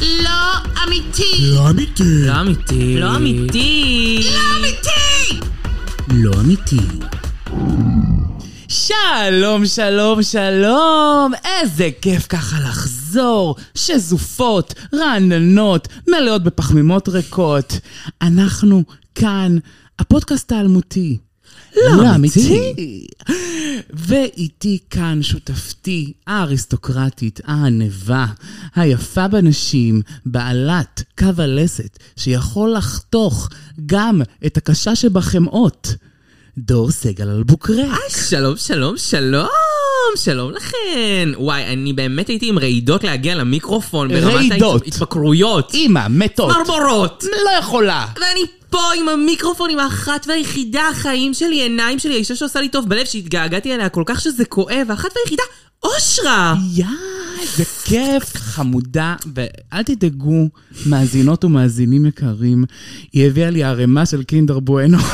לא 0.00 0.54
אמיתי. 0.84 1.52
לא 1.54 1.70
אמיתי. 1.70 2.26
לא 2.26 2.40
אמיתי. 2.40 2.96
לא 3.00 3.16
אמיתי. 3.16 4.30
לא 4.34 4.40
אמיתי! 4.58 5.40
לא 6.08 6.30
אמיתי. 6.40 6.76
שלום, 8.68 9.66
שלום, 9.66 10.22
שלום! 10.22 11.32
איזה 11.44 11.90
כיף 12.02 12.26
ככה 12.28 12.60
לחזור! 12.60 13.56
שזופות, 13.74 14.74
רעננות, 14.94 15.88
מלאות 16.08 16.42
בפחמימות 16.42 17.08
ריקות. 17.08 17.80
אנחנו 18.22 18.82
כאן, 19.14 19.58
הפודקאסט 19.98 20.52
האלמותי. 20.52 21.18
לא 21.76 22.14
אמיתי. 22.14 23.06
ואיתי 23.90 24.78
כאן 24.90 25.22
שותפתי 25.22 26.12
האריסטוקרטית, 26.26 27.40
הענווה, 27.44 28.26
היפה 28.76 29.28
בנשים, 29.28 30.02
בעלת 30.26 31.02
קו 31.18 31.26
הלסת, 31.38 31.98
שיכול 32.16 32.72
לחתוך 32.72 33.48
גם 33.86 34.22
את 34.46 34.56
הקשה 34.56 34.96
שבחמאות. 34.96 35.94
דור 36.58 36.90
סגל 36.90 37.28
אלבוקרק. 37.28 37.98
שלום, 38.08 38.56
שלום, 38.56 38.96
שלום! 38.96 39.48
שלום 40.16 40.52
לכן! 40.52 41.28
וואי, 41.36 41.64
אני 41.64 41.92
באמת 41.92 42.28
הייתי 42.28 42.48
עם 42.48 42.58
רעידות 42.58 43.04
להגיע 43.04 43.34
למיקרופון 43.34 44.08
ברמת 44.08 44.34
רעידות. 44.34 44.82
ההתמכרויות. 44.82 45.74
אימא, 45.74 46.06
מתות. 46.10 46.52
מרמורות! 46.56 47.24
לא 47.44 47.50
יכולה. 47.50 48.06
ואני 48.14 48.57
פה 48.70 48.80
עם 48.98 49.08
המיקרופון, 49.08 49.70
עם 49.70 49.78
האחת 49.78 50.26
והיחידה, 50.28 50.88
החיים 50.88 51.34
שלי, 51.34 51.62
עיניים 51.62 51.98
שלי, 51.98 52.14
האישה 52.14 52.36
שעושה 52.36 52.60
לי 52.60 52.68
טוב 52.68 52.88
בלב, 52.88 53.04
שהתגעגעתי 53.04 53.74
אליה 53.74 53.88
כל 53.88 54.02
כך 54.06 54.20
שזה 54.20 54.44
כואב, 54.44 54.86
האחת 54.90 55.08
והיחידה, 55.16 55.42
אושרה! 55.82 56.54
יא, 56.74 56.84
איזה 57.42 57.64
כיף, 57.84 58.36
חמודה, 58.36 59.14
ואל 59.34 59.82
תדאגו, 59.82 60.48
מאזינות 60.86 61.44
ומאזינים 61.44 62.06
יקרים, 62.06 62.64
היא 63.12 63.26
הביאה 63.26 63.50
לי 63.50 63.64
ערימה 63.64 64.06
של 64.06 64.22
קינדר 64.22 64.58
בואנו. 64.58 64.98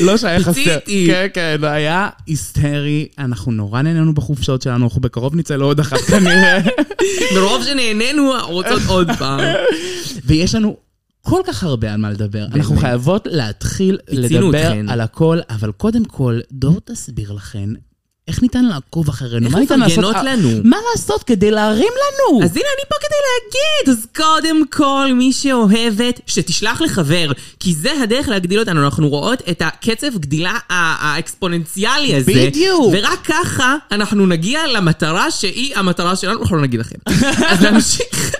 לא 0.00 0.16
שהיה 0.16 0.40
חסר. 0.40 0.78
כן, 1.06 1.26
כן, 1.34 1.56
היה 1.62 2.08
היסטרי. 2.26 3.08
אנחנו 3.18 3.52
נורא 3.52 3.82
נהנינו 3.82 4.14
בחופשות 4.14 4.62
שלנו, 4.62 4.84
אנחנו 4.84 5.00
בקרוב 5.00 5.36
נצא 5.36 5.56
לעוד 5.56 5.80
אחת 5.80 5.98
כנראה. 5.98 6.58
מרוב 7.34 7.64
שנהנינו, 7.64 8.32
רוצות 8.42 8.82
עוד 8.88 9.08
פעם. 9.18 9.40
ויש 10.26 10.54
לנו 10.54 10.76
כל 11.22 11.40
כך 11.46 11.64
הרבה 11.64 11.92
על 11.92 12.00
מה 12.00 12.10
לדבר. 12.10 12.44
אנחנו 12.54 12.76
חייבות 12.76 13.28
להתחיל 13.30 13.98
לדבר 14.08 14.50
אתכן. 14.50 14.88
על 14.88 15.00
הכל, 15.00 15.38
אבל 15.50 15.72
קודם 15.72 16.04
כל, 16.04 16.40
דור 16.52 16.80
תסביר 16.84 17.32
לכן. 17.32 17.68
איך 18.28 18.42
ניתן 18.42 18.64
לעקוב 18.64 19.08
אחרינו? 19.08 19.46
איך 19.58 19.70
לעשות? 19.70 20.16
לנו? 20.24 20.48
מה 20.64 20.76
לעשות 20.92 21.22
כדי 21.22 21.50
להרים 21.50 21.92
לנו? 21.92 22.44
אז 22.44 22.50
הנה, 22.56 22.66
אני 22.78 22.88
פה 22.88 22.94
כדי 23.00 23.16
להגיד. 23.28 23.98
אז 23.98 24.06
קודם 24.16 24.66
כל, 24.66 25.12
מי 25.14 25.32
שאוהבת, 25.32 26.20
שתשלח 26.26 26.80
לחבר. 26.80 27.32
כי 27.60 27.74
זה 27.74 28.02
הדרך 28.02 28.28
להגדיל 28.28 28.60
אותנו. 28.60 28.84
אנחנו 28.84 29.08
רואות 29.08 29.42
את 29.50 29.62
הקצב 29.62 30.18
גדילה 30.18 30.58
האקספוננציאלי 30.68 32.14
הזה. 32.16 32.32
בדיוק. 32.32 32.92
ורק 32.92 33.24
ככה 33.24 33.76
אנחנו 33.92 34.26
נגיע 34.26 34.66
למטרה 34.66 35.30
שהיא 35.30 35.76
המטרה 35.76 36.16
שלנו, 36.16 36.42
אנחנו 36.42 36.56
לא 36.56 36.62
נגיד 36.62 36.80
לכם. 36.80 36.96
אז 37.48 37.62
נמשיך. 37.62 38.32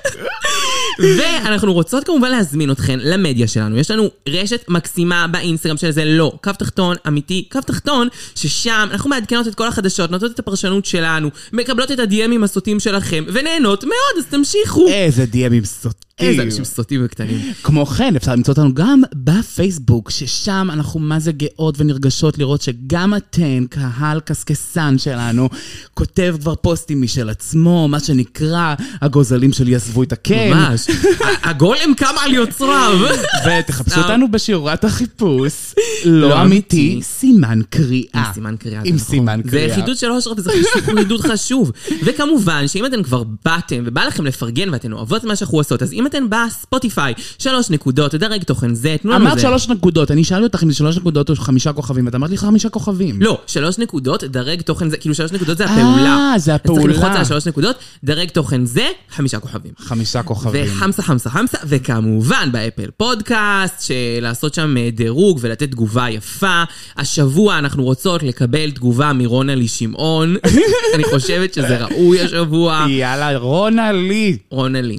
ואנחנו 0.99 1.73
רוצות 1.73 2.05
כמובן 2.05 2.31
להזמין 2.31 2.71
אתכן 2.71 2.99
למדיה 3.03 3.49
שלנו. 3.49 3.79
יש 3.79 3.91
לנו 3.91 4.11
רשת 4.29 4.65
מקסימה 4.69 5.27
באינסטגרם 5.27 5.77
של 5.77 5.91
זה 5.91 6.05
לא, 6.05 6.33
קו 6.45 6.51
תחתון, 6.59 6.97
אמיתי, 7.09 7.49
קו 7.53 7.61
תחתון, 7.61 8.09
ששם 8.35 8.89
אנחנו 8.91 9.11
מעדכנות 9.11 9.49
את 9.49 9.55
כל 9.55 9.69
החדשות, 9.69 10.11
נותנות 10.11 10.33
את 10.33 10.39
הפרשנות 10.39 10.85
שלנו, 10.85 11.31
מקבלות 11.53 11.91
את 11.93 11.99
הדי.אמים 11.99 12.45
הסוטים 12.45 12.81
שלכם, 12.81 13.25
ונהנות 13.33 13.85
מאוד, 13.85 14.19
אז 14.19 14.27
תמשיכו. 14.27 14.89
איזה 14.89 15.27
דיאמים 15.27 15.65
סוטים. 15.65 16.12
איזה 16.19 16.43
אנשים 16.43 16.65
סוטים 16.65 17.01
וקטנים. 17.05 17.41
כמו 17.63 17.87
כן, 17.87 18.17
אפשר 18.17 18.33
למצוא 18.33 18.55
אותנו 18.55 18.75
גם 18.75 19.03
בפייסבוק, 19.15 20.11
ששם 20.11 20.69
אנחנו 20.73 21.01
מה 21.01 21.21
זה 21.21 21.33
גאות 21.33 21.75
ונרגשות 21.79 22.39
לראות 22.39 22.63
שגם 22.63 23.15
אתן, 23.17 23.65
קהל 23.71 24.21
קסקסן 24.21 24.99
שלנו, 24.99 25.49
כותב 25.95 26.37
כבר 26.41 26.55
פוסטים 26.55 27.03
משל 27.03 27.31
עצמו, 27.31 27.89
מה 27.89 28.01
שנקרא, 28.01 28.75
הגוזלים 29.01 29.53
שלי 29.53 29.75
עזבו 29.75 30.03
את 30.03 30.13
הקן. 30.13 30.51
ממש. 30.51 30.87
הגולם 31.45 31.95
קם 31.97 32.15
על 32.25 32.35
יוצריו. 32.35 32.99
ותחפשו. 33.47 34.01
אותנו 34.01 34.31
בשירת 34.31 34.85
החיפוש, 34.85 35.75
לא 36.05 36.33
לא 36.33 36.43
אמיתי. 36.43 37.01
סימן 37.03 37.61
קריאה. 37.71 38.05
עם 38.15 38.35
סימן 38.35 38.57
קריאה. 38.57 38.81
עם 38.85 38.95
נכון. 38.95 39.09
סימן 39.09 39.41
קריאה. 39.43 39.69
זה 39.69 39.75
חידוד 39.75 39.97
של 39.97 40.11
אושר 40.11 40.33
וזה 40.37 40.51
חידוד 40.85 41.21
חשוב. 41.21 41.73
וכמובן, 42.05 42.69
שאם 42.69 42.87
אתן 42.87 43.03
כבר 43.03 43.23
באתם 43.45 43.83
ובא 43.87 44.05
לכם 44.05 44.27
לפרגן 44.27 44.71
ואתן 44.71 44.93
אוהבות 44.93 45.25
מה 45.25 45.37
שאנחנו 45.37 45.59
עושות, 45.59 45.83
אז 45.83 45.93
אם 45.93 46.02
אתן 46.07 46.25
בספוטיפיי, 46.29 47.15
שלוש 47.39 47.71
נקודות, 47.71 48.15
דרג 48.15 48.43
תוכן 48.43 48.75
זה, 48.75 48.97
תנו 49.03 49.11
לנו 49.13 49.25
אמרת 49.25 49.35
זה. 49.35 49.43
שלוש 49.43 49.69
נקודות, 49.69 50.11
אני 50.11 50.25
שאלתי 50.25 50.45
אותך 50.45 50.63
אם 50.63 50.71
זה 50.71 50.77
שלוש 50.77 50.97
נקודות 50.97 51.31
או 51.31 51.37
חמישה 51.37 51.73
כוכבים, 51.73 52.07
ואת 52.07 52.15
אמרת 52.15 52.31
לי 52.31 52.37
חמישה 52.37 52.69
כוכבים. 52.69 53.23
לא, 53.23 53.41
שלוש 53.47 53.79
נקודות, 53.79 54.25
דרג 54.25 54.61
תוכן 54.61 54.91
זה, 54.91 54.97
כאילו 54.97 55.15
שלוש 55.15 55.33
נקודות 55.33 55.59
זה 55.59 55.65
הפעולה. 55.65 56.31
אה, 56.33 56.39
זה 56.39 56.55
אז 56.55 56.61
צריך 56.61 56.75
הפעולה. 56.75 56.93
ללחוץ 56.95 57.17
על 57.17 57.25
שלוש 57.25 57.47
נקודות, 57.47 57.77
דרג 58.05 58.29
תוכן 58.29 58.67
זה, 58.67 58.87
חמישה 59.11 59.41
כוכבים. 59.41 59.73
חמישה 59.79 60.23
כוכבים. 60.23 60.65
וחמסה 60.67 61.03
חמסה 61.03 61.31
חמסה, 61.31 61.59
וכמובן 61.67 62.49
באפל 62.53 62.91
פודקאסט, 62.97 63.83
שלעשות 63.83 64.55
שם 64.55 64.77
אה, 64.77 64.89
דירוג 64.93 65.39
ולתת 65.43 65.71
תגובה 65.71 66.11
יפה. 66.11 66.63
השבוע 66.97 67.59
אנחנו 67.59 67.85
רוצות 67.85 68.23
לקבל 68.23 68.71
תגובה 68.71 69.13
מרונלי 69.13 69.69
שמעון. 69.69 70.37
אני 70.95 71.05
חושבת 71.05 71.55
שזה 71.55 71.85
ראוי 71.85 72.21
השבוע. 72.21 72.87
יאללה, 72.89 73.39
רונה 73.39 73.93
לי. 73.93 74.37
רונלי. 74.51 74.99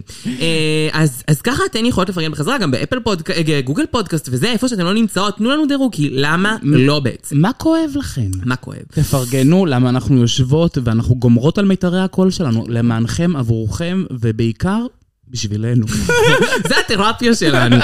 אה, 0.93 1.01
אז, 1.01 1.23
אז 1.27 1.41
ככה 1.41 1.63
אתן 1.65 1.85
יכולות 1.85 2.09
לפרגן 2.09 2.31
בחזרה, 2.31 2.57
גם 2.57 2.71
באפל 2.71 2.99
פודקאסט, 2.99 3.39
גוגל 3.63 3.85
פודקאסט 3.91 4.29
וזה, 4.31 4.51
איפה 4.51 4.67
שאתן 4.67 4.85
לא 4.85 4.93
נמצאות, 4.93 5.37
תנו 5.37 5.51
לנו 5.51 5.65
דירוג, 5.65 5.93
כי 5.93 6.09
למה 6.11 6.57
לא 6.63 6.99
בעצם? 6.99 7.37
מה 7.37 7.53
כואב 7.53 7.91
לכן? 7.95 8.31
מה 8.45 8.55
כואב? 8.55 8.77
תפרגנו 8.91 9.65
למה 9.65 9.89
אנחנו 9.89 10.21
יושבות 10.21 10.77
ואנחנו 10.83 11.15
גומרות 11.15 11.57
על 11.57 11.65
מיתרי 11.65 12.01
הקול 12.01 12.31
שלנו, 12.31 12.65
למענכם, 12.67 13.35
עבורכם, 13.35 14.03
ובעיקר, 14.11 14.85
בשבילנו. 15.27 15.85
זה 16.69 16.75
התרפיה 16.79 17.35
שלנו. 17.35 17.75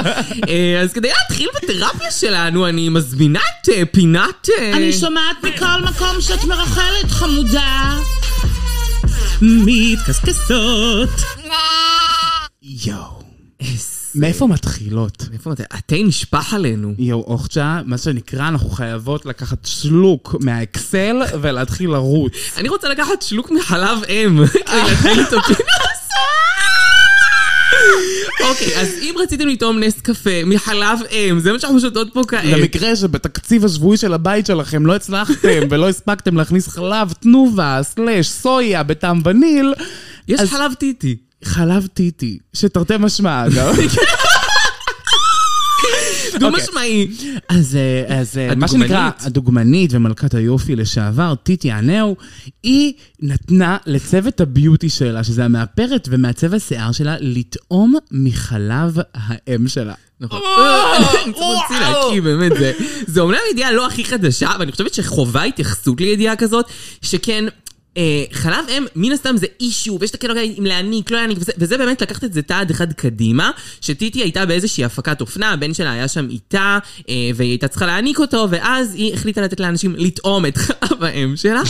אה, 0.50 0.82
אז 0.82 0.94
כדי 0.94 1.10
להתחיל 1.20 1.50
בתרפיה 1.56 2.12
שלנו, 2.12 2.68
אני 2.68 2.90
מזמינה 2.90 3.40
את 3.40 3.70
אה, 3.70 3.84
פינת... 3.92 4.50
אה, 4.60 4.74
אני 4.78 4.94
שומעת 4.94 5.44
מכל 5.44 5.82
מקום 5.84 6.22
שאת 6.22 6.44
מרחלת, 6.44 7.12
חמודה. 7.12 7.98
מתקסקסות. 9.42 11.10
יואו. 12.70 13.20
מאיפה 14.16 14.48
מתחילות? 14.48 15.26
איפה 15.34 15.54
אתה? 15.54 15.64
התה 15.72 15.96
נשפך 16.04 16.54
עלינו. 16.54 16.94
יואו, 17.00 17.22
אוכצ'ה, 17.24 17.82
מה 17.86 17.98
שנקרא, 17.98 18.48
אנחנו 18.48 18.70
חייבות 18.70 19.26
לקחת 19.26 19.66
שלוק 19.66 20.36
מהאקסל 20.40 21.16
ולהתחיל 21.42 21.90
לרוץ. 21.90 22.34
אני 22.58 22.70
רוצה 22.70 22.90
לקחת 22.90 23.22
שלוק 23.22 23.52
מחלב 23.52 23.98
אם, 24.10 24.40
כדי 24.48 24.78
להתחיל 24.84 25.22
את 25.22 25.34
הפינה. 25.34 25.60
אוקיי, 28.50 28.82
אז 28.82 28.88
אם 29.02 29.16
רציתם 29.24 29.48
לטעום 29.48 29.80
נס 29.80 30.02
קפה 30.02 30.44
מחלב 30.46 31.00
אם, 31.12 31.40
זה 31.40 31.54
מה 31.54 31.60
שאנחנו 31.60 31.80
שותות 31.80 32.14
פה 32.14 32.22
כעת. 32.28 32.44
למקרה 32.46 32.96
שבתקציב 32.96 33.66
השבועי 33.66 33.98
של 33.98 34.14
הבית 34.14 34.46
שלכם 34.46 34.86
לא 34.86 34.96
הצלחתם 34.96 35.60
ולא 35.70 35.90
הספקתם 35.90 36.38
להכניס 36.38 36.68
חלב 36.68 37.14
תנובה, 37.20 37.80
סלאש, 37.84 38.28
סויה 38.28 38.84
בטעם 38.84 39.22
וניל, 39.26 39.74
יש 40.28 40.40
אז- 40.40 40.50
חלב 40.50 40.74
טיטי. 40.74 41.18
חלב 41.44 41.88
טיטי, 41.88 42.38
שתרתי 42.54 42.94
משמע 43.00 43.46
אגב. 43.48 43.76
דו 46.40 46.46
אוקיי. 46.48 46.64
משמעי. 46.64 47.08
אז, 47.50 47.76
אה, 47.76 48.20
אז 48.20 48.38
אה, 48.38 48.56
מה. 48.56 48.68
שנקרא, 48.68 49.10
הדוגמנית 49.20 49.90
ומלכת 49.94 50.34
היופי 50.34 50.76
לשעבר, 50.76 51.36
טיטי 51.44 51.72
ענאו, 51.72 52.16
היא 52.64 52.94
נתנה 53.20 53.78
לצוות 53.86 54.42
הביוטי 54.42 54.90
שלה, 54.90 55.24
שזה 55.24 55.46
המאפרת 55.46 56.08
ומעצב 56.12 56.54
השיער 56.54 56.92
שלה, 56.92 57.16
לטעום 57.20 57.96
מחלב 58.12 58.98
האם 59.14 59.68
שלה. 59.68 59.94
נכון. 60.20 60.42
באמת, 62.24 62.52
זה 63.08 63.22
אומנם 63.22 63.40
ידיעה 63.52 63.72
לא 63.72 63.88
הכי 63.88 64.06
חדשה, 64.06 64.52
אבל 64.56 64.62
אני 64.62 64.72
חושבת 64.72 64.94
שחובה 64.94 65.44
התייחסות 65.44 66.02
לידיעה 66.02 66.36
כזאת, 66.36 66.66
שכן... 67.02 67.46
אה, 67.98 68.24
חלב 68.32 68.66
אם, 68.70 68.86
מן 68.96 69.12
הסתם 69.12 69.38
זה 69.38 69.46
אישו, 69.60 69.98
ויש 70.02 70.10
את 70.10 70.16
הקטע 70.16 70.34
אם 70.60 70.66
להעניק, 70.66 71.12
לא 71.12 71.18
להעניק, 71.18 71.38
וזה, 71.42 71.52
וזה 71.58 71.78
באמת 71.78 72.02
לקחת 72.02 72.24
את 72.24 72.34
זה 72.34 72.42
צעד 72.42 72.72
אחד 72.72 72.94
קדימה, 72.94 73.52
שטיטי 73.82 74.22
הייתה 74.22 74.46
באיזושהי 74.46 74.84
הפקת 74.84 75.22
אופנה, 75.22 75.52
הבן 75.52 75.74
שלה 75.74 75.92
היה 75.92 76.08
שם 76.08 76.28
איתה, 76.30 76.80
אה, 77.10 77.16
והיא 77.36 77.50
הייתה 77.50 77.68
צריכה 77.68 77.86
להעניק 77.86 78.20
אותו, 78.20 78.48
ואז 78.50 78.94
היא 78.96 79.14
החליטה 79.14 79.42
לתת 79.42 79.60
לאנשים 79.60 79.96
לטעום 79.98 80.46
את 80.46 80.58
חלב 80.66 81.04
האם 81.04 81.36
שלה, 81.36 81.62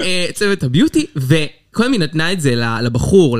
אה, 0.00 0.26
צוות 0.34 0.62
הביוטי, 0.62 1.06
ו... 1.16 1.34
קודם 1.72 1.92
היא 1.92 2.00
נתנה 2.00 2.32
את 2.32 2.40
זה 2.40 2.54
לבחור, 2.82 3.38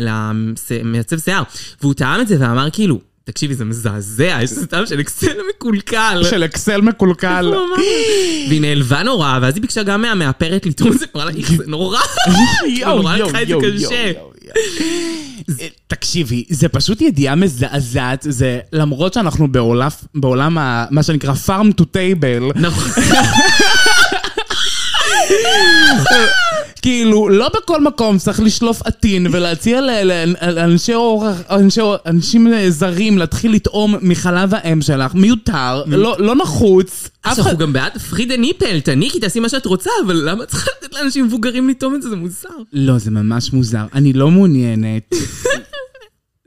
למעצב 0.00 1.18
שיער, 1.18 1.42
והוא 1.80 1.94
טעם 1.94 2.20
את 2.20 2.28
זה 2.28 2.36
ואמר 2.40 2.68
כאילו, 2.72 3.00
תקשיבי, 3.28 3.54
זה 3.54 3.64
מזעזע, 3.64 4.38
יש 4.42 4.50
סתם 4.50 4.86
של 4.86 5.00
אקסל 5.00 5.36
מקולקל. 5.54 6.22
של 6.30 6.44
אקסל 6.44 6.80
מקולקל. 6.80 7.52
והיא 8.48 8.60
נעלבה 8.60 9.02
נורא, 9.02 9.38
ואז 9.42 9.54
היא 9.54 9.62
ביקשה 9.62 9.82
גם 9.82 10.02
מהמאפרת 10.02 10.66
לטעום 10.66 10.92
את 10.92 10.98
זה, 10.98 11.06
אמרה 11.14 11.24
לה, 11.24 11.30
איך 11.38 11.52
זה 11.52 11.64
נורא. 11.66 11.98
יואו, 12.66 12.96
נורא 12.96 13.16
יואו, 13.16 13.28
לקחה 13.28 13.42
את 13.42 13.48
זה 13.48 13.54
קשה. 13.54 14.12
יואו, 14.14 14.32
יואו. 15.48 15.70
תקשיבי, 15.86 16.44
זה 16.48 16.68
פשוט 16.68 17.00
ידיעה 17.00 17.34
מזעזעת, 17.34 18.26
זה 18.28 18.58
למרות 18.72 19.14
שאנחנו 19.14 19.52
בעולם, 19.52 19.88
בעולם 20.14 20.58
ה, 20.58 20.84
מה 20.90 21.02
שנקרא 21.02 21.34
farm 21.46 21.80
to 21.80 21.84
table, 21.84 22.58
נכון. 22.58 22.90
כאילו, 26.82 27.28
לא 27.28 27.48
בכל 27.48 27.80
מקום 27.80 28.18
צריך 28.18 28.40
לשלוף 28.40 28.82
עטין 28.82 29.26
ולהציע 29.30 29.80
לאנשי 30.54 30.94
אורח, 30.94 31.36
אנשי, 31.50 31.80
אנשים 32.06 32.48
זרים 32.68 33.18
להתחיל 33.18 33.52
לטעום 33.52 33.94
מחלב 34.02 34.54
האם 34.54 34.82
שלך, 34.82 35.14
מיותר, 35.14 35.84
לא, 35.86 36.16
לא 36.18 36.34
נחוץ. 36.34 37.08
אנחנו 37.26 37.58
גם 37.58 37.72
בעד 37.72 37.98
פרידה 37.98 38.36
ניפל, 38.36 38.80
תניקי, 38.80 39.20
תעשי 39.20 39.40
מה 39.40 39.48
שאת 39.48 39.66
רוצה, 39.66 39.90
אבל 40.06 40.16
למה 40.30 40.46
צריכה 40.46 40.70
לתת 40.78 40.94
לאנשים 40.94 41.24
מבוגרים 41.24 41.68
לטעום 41.68 41.94
את 41.94 42.02
זה? 42.02 42.08
זה 42.08 42.16
מוזר. 42.16 42.48
לא, 42.72 42.98
זה 42.98 43.10
ממש 43.10 43.52
מוזר, 43.52 43.84
אני 43.94 44.12
לא 44.12 44.30
מעוניינת. 44.30 45.14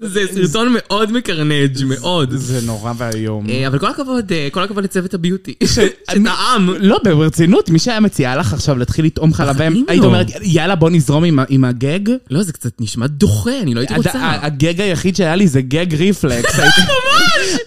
זה 0.02 0.22
סרטון 0.34 0.68
מאוד 0.78 1.12
מקרנג', 1.12 1.84
מאוד. 1.86 2.34
זה 2.36 2.60
נורא 2.66 2.94
ואיום. 2.98 3.50
אה, 3.50 3.68
אבל 3.68 3.80
כל 3.80 3.88
הכבוד, 3.88 4.32
אה, 4.32 4.48
כל 4.52 4.64
הכבוד 4.64 4.84
לצוות 4.84 5.14
הביוטי. 5.14 5.54
שטעם. 5.66 6.70
לא, 6.90 7.00
ברצינות, 7.04 7.70
מי 7.70 7.80
שהיה 7.80 8.00
מציע 8.00 8.36
לך 8.36 8.54
עכשיו 8.54 8.78
להתחיל 8.78 9.06
לטעום 9.06 9.34
חלב 9.34 9.62
אם, 9.62 9.72
בחיים 9.72 9.86
היית 9.88 10.02
לא. 10.02 10.08
אומרת, 10.08 10.28
יאללה, 10.42 10.76
בוא 10.76 10.90
נזרום 10.90 11.24
עם 11.50 11.64
הגג. 11.64 12.00
לא, 12.30 12.44
זה 12.44 12.54
קצת 12.54 12.72
נשמע 12.82 13.08
דוחה, 13.08 13.60
אני 13.62 13.74
לא 13.74 13.80
הייתי 13.80 13.94
רוצה. 13.96 14.12
הגג 14.42 14.82
היחיד 14.82 15.16
שהיה 15.16 15.36
לי 15.36 15.48
זה 15.48 15.62
גג 15.62 15.96
ריפלקס. 15.96 16.56
הייתי- 16.60 16.82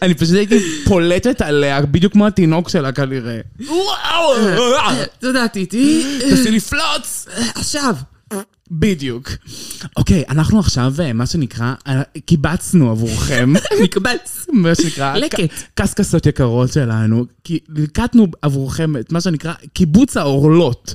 אני 0.02 0.14
פשוט 0.14 0.34
הייתי 0.34 0.58
פולטת 0.84 1.42
עליה, 1.42 1.80
בדיוק 1.80 2.12
כמו 2.12 2.26
התינוק 2.26 2.69
שלה 2.69 2.92
כנראה. 2.92 3.40
אה, 3.70 5.04
תודה, 5.20 5.48
טיטי. 5.48 6.04
תעשי 6.30 6.50
לי 6.50 6.60
פלוץ! 6.60 7.26
עכשיו. 7.54 7.94
בדיוק. 8.79 9.31
אוקיי, 9.97 10.25
אנחנו 10.29 10.59
עכשיו, 10.59 10.94
אה, 11.03 11.12
מה 11.12 11.26
שנקרא, 11.26 11.75
אה, 11.87 12.03
קיבצנו 12.26 12.91
עבורכם, 12.91 13.53
נקבץ. 13.85 14.47
מה 14.53 14.75
שנקרא, 14.75 15.17
לקט. 15.23 15.38
קסקסות 15.75 16.26
יקרות 16.26 16.73
שלנו, 16.73 17.25
כי 17.44 17.59
ליקטנו 17.69 18.26
עבורכם 18.43 18.97
את 18.97 19.12
מה 19.12 19.21
שנקרא 19.21 19.55
קיבוץ 19.73 20.17
העורלות. 20.17 20.94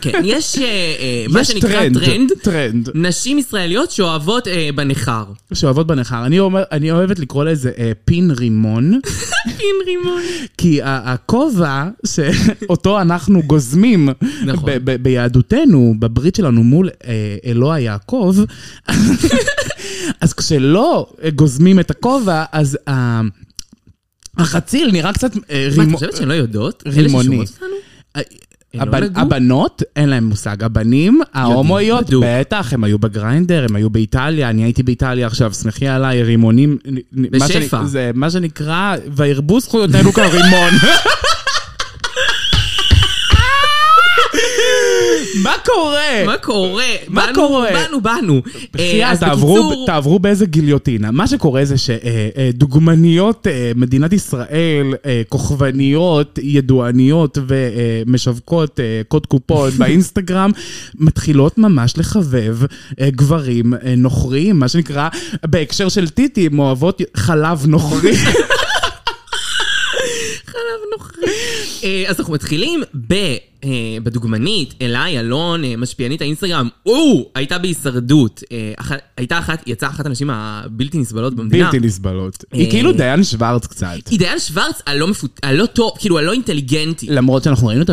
כן, 0.00 0.20
יש 0.24 0.58
אה, 0.58 0.64
אה, 0.64 1.24
מה 1.32 1.40
יש 1.40 1.48
שנקרא 1.48 1.70
טרנד. 1.94 2.32
טרנד. 2.42 2.88
נשים 2.94 3.38
ישראליות 3.38 3.90
שאוהבות 3.90 4.48
אה, 4.48 4.68
בניכר. 4.74 5.24
שאוהבות 5.54 5.86
בנכר. 5.86 6.26
אני, 6.26 6.38
אומר, 6.38 6.62
אני 6.72 6.90
אוהבת 6.90 7.18
לקרוא 7.18 7.44
לזה 7.44 7.70
אה, 7.78 7.92
פין 8.04 8.30
רימון, 8.30 9.00
פין 9.58 9.76
רימון. 9.86 10.22
כי 10.58 10.82
ה- 10.82 11.12
הכובע 11.12 11.84
שאותו 12.06 13.00
אנחנו 13.00 13.42
גוזמים 13.42 14.08
נכון. 14.46 14.70
ב- 14.70 14.90
ב- 14.90 15.02
ביהדותנו, 15.02 15.94
בברית 15.98 16.34
שלנו 16.34 16.62
מול 16.64 16.88
אה, 17.06 17.36
אלוה 17.46 17.78
יעקב, 17.80 18.36
אז 20.20 20.32
כשלא 20.32 21.06
גוזמים 21.34 21.80
את 21.80 21.90
הכובע, 21.90 22.44
אז 22.52 22.78
החציל 24.38 24.90
נראה 24.92 25.12
קצת 25.12 25.36
אה, 25.36 25.40
מה, 25.68 25.72
את 25.74 25.78
רימון. 25.78 25.94
חושבת 25.94 26.16
שהן 26.16 26.28
לא 26.28 26.34
יודעות? 26.34 26.82
אלה 26.86 26.94
רימוני. 26.94 27.22
ששומעות 27.24 27.48
אותנו? 27.48 27.76
הבנ-? 28.74 29.20
הבנות, 29.20 29.82
אין 29.96 30.08
להם 30.08 30.24
מושג. 30.24 30.64
הבנים, 30.64 31.20
ההומואיות. 31.34 32.10
בטח, 32.22 32.72
הם 32.72 32.84
היו 32.84 32.98
בגריינדר, 32.98 33.66
הם 33.68 33.76
היו 33.76 33.90
באיטליה, 33.90 34.50
אני 34.50 34.62
הייתי 34.64 34.82
באיטליה 34.82 35.26
עכשיו, 35.26 35.52
שמחי 35.54 35.88
עליי, 35.88 36.22
רימונים. 36.22 36.78
נ- 36.86 36.94
מה 37.12 37.28
בשפע. 37.46 37.48
שאני- 37.78 37.86
זה 37.88 38.10
מה 38.14 38.30
שנקרא, 38.30 38.94
וירבו 39.16 39.60
זכויותינו 39.60 40.12
כרימון. 40.12 40.70
מה 45.50 45.56
קורה? 45.64 46.24
מה 46.26 46.36
קורה? 46.38 46.84
מה 47.08 47.26
קורה? 47.34 47.70
באנו, 47.72 48.00
באנו. 48.00 48.34
אה, 48.34 48.40
בחייאת, 48.72 49.22
אז 49.22 49.36
תעברו, 49.86 50.18
באיזה 50.18 50.46
גיליוטינה. 50.46 51.10
מה 51.10 51.26
שקורה 51.26 51.64
זה 51.64 51.74
שדוגמניות 51.78 53.46
אה, 53.46 53.72
מדינת 53.76 54.12
ישראל, 54.12 54.94
אה, 55.06 55.22
כוכבניות, 55.28 56.38
ידועניות 56.42 57.38
ומשווקות 57.46 58.80
אה, 58.80 59.00
קוד 59.08 59.26
קופון 59.26 59.70
באינסטגרם, 59.78 60.50
מתחילות 60.94 61.58
ממש 61.58 61.98
לחבב 61.98 62.56
אה, 63.00 63.10
גברים 63.10 63.74
אה, 63.74 63.94
נוכריים, 63.96 64.58
מה 64.58 64.68
שנקרא, 64.68 65.08
בהקשר 65.46 65.88
של 65.88 66.08
טיטים, 66.08 66.58
אוהבות 66.58 67.02
חלב 67.16 67.66
נוכרי. 67.66 68.12
חלב 70.52 70.80
נוכרי. 70.92 71.32
אה, 71.84 72.04
אז 72.08 72.20
אנחנו 72.20 72.32
מתחילים 72.34 72.80
ב... 73.08 73.14
אה, 73.64 73.68
בדוגמנית, 74.02 74.74
אליי 74.82 75.20
אלון, 75.20 75.64
אה, 75.64 75.76
משפיענית 75.76 76.20
האינסטגרם, 76.20 76.68
או, 76.86 77.30
הייתה 77.34 77.58
בהישרדות. 77.58 78.42
אח- 78.76 78.90
הייתה 79.16 79.38
אחת, 79.38 79.62
יצאה 79.66 79.88
אחת 79.88 80.06
הנשים 80.06 80.30
הבלתי 80.30 80.98
נסבלות 80.98 81.34
במדינה. 81.34 81.64
בלתי 81.64 81.86
נסבלות. 81.86 82.44
היא 82.52 82.70
כאילו 82.70 82.92
דיין 82.92 83.24
שוורץ 83.24 83.66
קצת. 83.66 83.86
היא 84.10 84.18
דיין 84.18 84.38
שוורץ 84.38 84.82
הלא 84.86 85.08
מפות... 85.08 85.40
הלא 85.42 85.66
טוב, 85.66 85.92
כאילו 85.98 86.18
הלא 86.18 86.32
אינטליגנטי. 86.32 87.06
למרות 87.10 87.42
שאנחנו 87.42 87.66
ראינו 87.68 87.82
אותה 87.82 87.92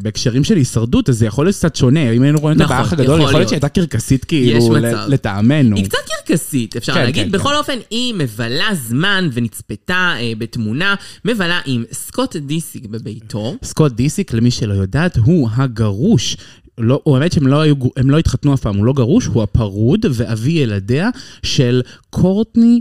בהקשרים 0.00 0.44
של 0.44 0.56
הישרדות, 0.56 1.08
אז 1.08 1.18
זה 1.18 1.26
יכול 1.26 1.46
להיות 1.46 1.56
קצת 1.56 1.76
שונה. 1.76 2.10
אם 2.10 2.22
היינו 2.22 2.38
רואים 2.40 2.60
אותה 2.60 2.64
נכון, 2.64 2.76
באח 2.84 2.92
הגדול, 2.92 3.04
יכול 3.06 3.20
יכול 3.20 3.30
להיות 3.30 3.36
להיות. 3.38 3.48
שהייתה 3.48 3.68
קרקסית 3.68 4.24
כאילו. 4.24 4.74
לטעמנו. 5.08 5.76
היא 5.76 5.84
קצת 5.84 5.98
קרקסית, 6.32 6.76
אפשר 6.76 6.94
כן, 6.94 7.04
להגיד. 7.04 7.24
כן, 7.24 7.32
בכל 7.32 7.56
אופן, 7.56 7.78
היא 7.90 8.14
מבלה 8.14 8.68
זמן 8.74 9.28
ונצפתה 9.32 10.14
אה, 10.18 10.32
בתמונה, 10.38 10.94
מבלה 11.24 11.60
עם 11.66 11.84
סקוט 11.92 12.36
דיסיק 12.36 12.86
בביתו. 12.86 13.54
סקוט 13.62 13.92
דיסיק, 13.92 14.32
למי 14.32 14.50
שלא 14.50 14.74
יודעת, 14.74 15.16
הוא 15.16 15.48
הגרוש. 15.56 16.36
לא, 16.78 17.00
הוא 17.04 17.16
האמת 17.16 17.32
שהם 17.32 17.46
לא, 17.46 17.60
היו, 17.60 17.74
הם 17.96 18.10
לא 18.10 18.18
התחתנו 18.18 18.54
אף 18.54 18.60
פעם, 18.60 18.76
הוא 18.76 18.84
לא 18.84 18.92
גרוש, 18.92 19.26
הוא 19.26 19.42
הפרוד 19.42 20.06
ואבי 20.10 20.52
ילדיה 20.52 21.08
של 21.42 21.82
קורטני 22.10 22.80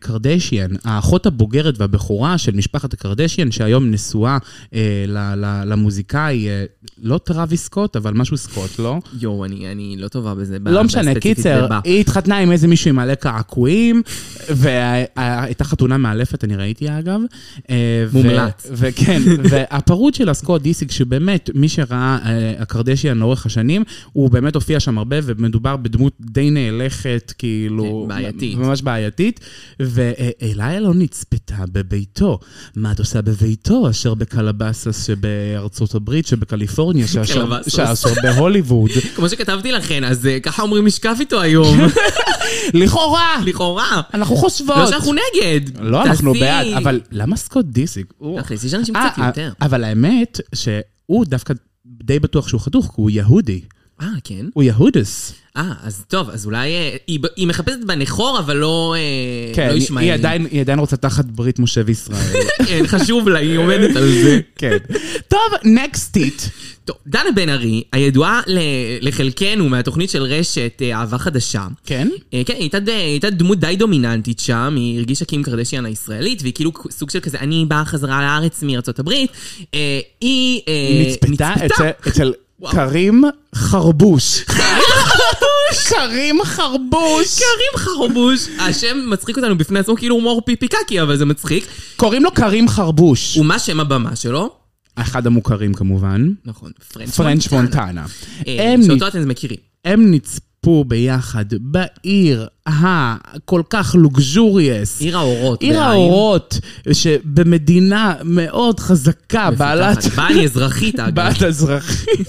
קרדשיאן, 0.00 0.70
האחות 0.84 1.26
הבוגרת 1.26 1.74
והבכורה 1.78 2.38
של 2.38 2.56
משפחת 2.56 2.92
הקרדשיאן, 2.92 3.50
שהיום 3.50 3.90
נשואה 3.90 4.38
אה, 4.74 5.04
ל, 5.08 5.18
ל, 5.18 5.62
למוזיקאי, 5.66 6.48
אה, 6.48 6.64
לא 7.02 7.18
טראביס 7.18 7.64
סקוט, 7.64 7.96
אבל 7.96 8.14
משהו 8.14 8.36
סקוט, 8.36 8.78
לא? 8.78 8.98
יואו, 9.20 9.44
אני, 9.44 9.72
אני 9.72 9.96
לא 9.98 10.08
טובה 10.08 10.34
בזה. 10.34 10.56
לא 10.66 10.84
משנה, 10.84 11.14
קיצר. 11.14 11.68
היא 11.84 12.00
התחתנה 12.00 12.38
עם 12.38 12.52
איזה 12.52 12.68
מישהו 12.68 12.88
עם 12.88 12.96
מלא 12.96 13.14
קעקועים, 13.14 14.02
והייתה 14.48 15.64
חתונה 15.64 15.98
מאלפת, 15.98 16.44
אני 16.44 16.56
ראיתי 16.56 16.98
אגב. 16.98 17.20
אה, 17.70 18.04
ו- 18.08 18.16
מומלץ. 18.18 18.66
וכן, 18.72 19.22
והפרוד 19.50 20.14
של 20.14 20.28
הסקוט 20.28 20.62
דיסיק, 20.62 20.90
שבאמת, 20.90 21.50
מי 21.54 21.68
שראה 21.68 22.18
אה, 22.24 22.52
הקרדשיאן 22.58 23.18
לאורך 23.18 23.46
השנים, 23.46 23.82
הוא 24.12 24.30
באמת 24.30 24.54
הופיע 24.54 24.80
שם 24.80 24.98
הרבה, 24.98 25.16
ומדובר 25.22 25.76
בדמות 25.76 26.12
די 26.20 26.50
נאלכת, 26.50 27.32
כאילו... 27.38 28.06
כן, 28.08 28.08
בעייתית. 28.14 28.58
ממש 28.58 28.82
בעייתית. 28.82 29.39
ואליי 29.80 30.80
לא 30.80 30.94
נצפתה 30.94 31.54
בביתו. 31.72 32.38
מה 32.76 32.92
את 32.92 32.98
עושה 32.98 33.22
בביתו, 33.22 33.90
אשר 33.90 34.14
בקלבאסס 34.14 35.06
שבארצות 35.06 35.94
הברית, 35.94 36.26
שבקליפורניה, 36.26 37.06
שאשר 37.68 38.10
בהוליווד. 38.22 38.90
כמו 39.16 39.28
שכתבתי 39.28 39.72
לכן, 39.72 40.04
אז 40.04 40.26
אה, 40.26 40.40
ככה 40.40 40.62
אומרים 40.62 40.84
משקף 40.86 41.16
איתו 41.20 41.40
היום. 41.40 41.78
לכאורה! 42.74 43.36
לכאורה. 43.46 44.00
אנחנו 44.14 44.36
חושבות. 44.36 44.76
לא 44.76 44.90
שאנחנו 44.90 45.12
נגד. 45.12 45.60
לא, 45.80 46.02
אנחנו 46.02 46.32
בעד, 46.32 46.66
אבל 46.76 47.00
למה 47.10 47.36
סקוט 47.36 47.66
דיסיק? 47.66 48.12
הוא- 48.18 48.40
תכלס, 48.40 48.64
יש 48.64 48.74
אנשים 48.74 48.96
אה, 48.96 49.10
קצת 49.10 49.18
אה, 49.22 49.26
יותר. 49.26 49.52
אבל 49.62 49.84
האמת 49.84 50.40
שהוא 50.54 51.24
דווקא 51.24 51.54
די 51.86 52.18
בטוח 52.18 52.48
שהוא 52.48 52.60
חתוך, 52.60 52.86
כי 52.86 52.92
הוא 52.96 53.10
יהודי. 53.10 53.60
אה, 54.02 54.06
כן? 54.24 54.46
הוא 54.54 54.62
יהודס. 54.62 55.32
אה, 55.56 55.72
אז 55.82 56.04
טוב, 56.08 56.30
אז 56.30 56.46
אולי... 56.46 56.68
אה, 56.72 56.96
היא 57.06 57.18
היא 57.36 57.46
מחפשת 57.46 57.78
בנכור, 57.86 58.38
אבל 58.38 58.56
לא 58.56 58.94
אה, 58.98 59.54
כן, 59.54 59.68
לא 59.68 59.72
ישמעאלי. 59.74 60.06
היא 60.06 60.14
עדיין- 60.14 60.46
היא 60.50 60.60
עדיין 60.60 60.78
רוצה 60.78 60.96
תחת 60.96 61.24
ברית 61.24 61.58
משה 61.58 61.80
וישראל. 61.86 62.42
כן, 62.68 62.86
חשוב 62.86 63.28
לה, 63.28 63.38
היא 63.38 63.56
עומדת 63.58 63.96
על 63.96 64.08
זה. 64.22 64.40
כן. 64.56 64.76
טוב, 65.28 65.40
נקסט 65.64 66.16
איט. 66.16 66.42
טוב, 66.84 66.96
דנה 67.06 67.30
בן 67.34 67.48
ארי, 67.48 67.82
הידועה 67.92 68.40
לחלקנו 69.00 69.68
מהתוכנית 69.68 70.10
של 70.10 70.22
רשת 70.22 70.78
אה, 70.82 71.00
אהבה 71.00 71.18
חדשה. 71.18 71.66
כן? 71.86 72.08
כן, 72.30 72.52
היא 72.54 72.58
הייתה, 72.58 72.78
היא 72.86 72.94
הייתה 72.94 73.30
דמות 73.30 73.60
די 73.60 73.76
דומיננטית 73.78 74.38
שם, 74.40 74.74
היא 74.76 74.98
הרגישה 74.98 75.24
קים 75.24 75.42
קרדשיאן 75.42 75.86
הישראלית, 75.86 76.42
והיא 76.42 76.52
כאילו 76.54 76.72
סוג 76.90 77.10
של 77.10 77.20
כזה, 77.20 77.38
אני 77.40 77.64
באה 77.68 77.84
חזרה 77.84 78.20
לארץ 78.22 78.62
מארצות 78.62 78.98
הברית. 78.98 79.30
היא 80.20 80.60
נצפתה 81.06 81.54
אצל 82.08 82.32
קרים 82.68 83.24
חרבוש. 83.54 84.44
קרים 85.88 86.44
חרבוש. 86.44 87.38
קרים 87.38 87.76
חרבוש. 87.76 88.48
השם 88.58 88.98
מצחיק 89.06 89.36
אותנו 89.36 89.58
בפני 89.58 89.78
עצמו 89.78 89.96
כאילו 89.96 90.14
הומור 90.14 90.42
פיפי 90.46 90.68
קקי, 90.68 91.02
אבל 91.02 91.16
זה 91.16 91.24
מצחיק. 91.24 91.66
קוראים 91.96 92.24
לו 92.24 92.30
קרים 92.30 92.68
חרבוש. 92.68 93.36
ומה 93.36 93.58
שם 93.58 93.80
הבמה 93.80 94.16
שלו? 94.16 94.50
אחד 94.96 95.26
המוכרים 95.26 95.74
כמובן. 95.74 96.28
נכון, 96.44 96.70
פרנץ' 96.92 97.16
פרנץ' 97.16 97.52
מונטנה. 97.52 98.06
אה, 98.46 98.74
שאותו 98.86 99.08
אתם 99.08 99.28
מכירים. 99.28 99.58
הם 99.84 100.10
נצפו 100.10 100.84
ביחד 100.84 101.44
בעיר 101.60 102.46
הכל 102.80 103.62
כך 103.70 103.94
לוגז'וריאס. 103.98 105.00
עיר 105.00 105.18
האורות. 105.18 105.62
עיר. 105.62 105.82
האורות, 105.82 106.58
שבמדינה 106.92 108.14
מאוד 108.24 108.80
חזקה, 108.80 109.50
בעלת... 109.50 110.06
אני 110.18 110.44
אזרחית, 110.44 111.00
אגב. 111.00 111.14
בעלת 111.14 111.42
אזרחית. 111.42 112.28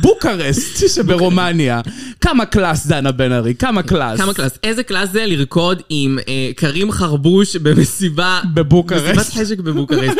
בוקרסט 0.00 0.88
שברומניה. 0.88 1.80
כמה 2.20 2.46
קלאס, 2.46 2.86
דנה 2.86 3.12
בן 3.12 3.32
ארי, 3.32 3.54
כמה 3.54 3.82
קלאס. 3.82 4.20
כמה 4.20 4.34
קלאס. 4.34 4.58
איזה 4.62 4.82
קלאס 4.82 5.10
זה 5.12 5.26
לרקוד 5.26 5.82
עם 5.88 6.18
אה, 6.28 6.50
קרים 6.56 6.92
חרבוש 6.92 7.56
במסיבה... 7.56 8.40
בבוקרשט. 8.54 9.16
מסיבת 9.16 9.46
חשק 9.46 9.58
בבוקרשט. 9.58 10.16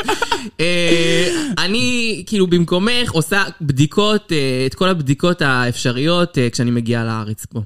אה, 0.60 1.28
אני, 1.58 2.22
כאילו, 2.26 2.46
במקומך 2.46 3.10
עושה 3.10 3.42
בדיקות, 3.60 4.32
אה, 4.32 4.66
את 4.66 4.74
כל 4.74 4.88
הבדיקות 4.88 5.42
האפשריות 5.42 6.38
אה, 6.38 6.50
כשאני 6.50 6.70
מגיעה 6.70 7.04
לארץ 7.04 7.46
פה. 7.46 7.60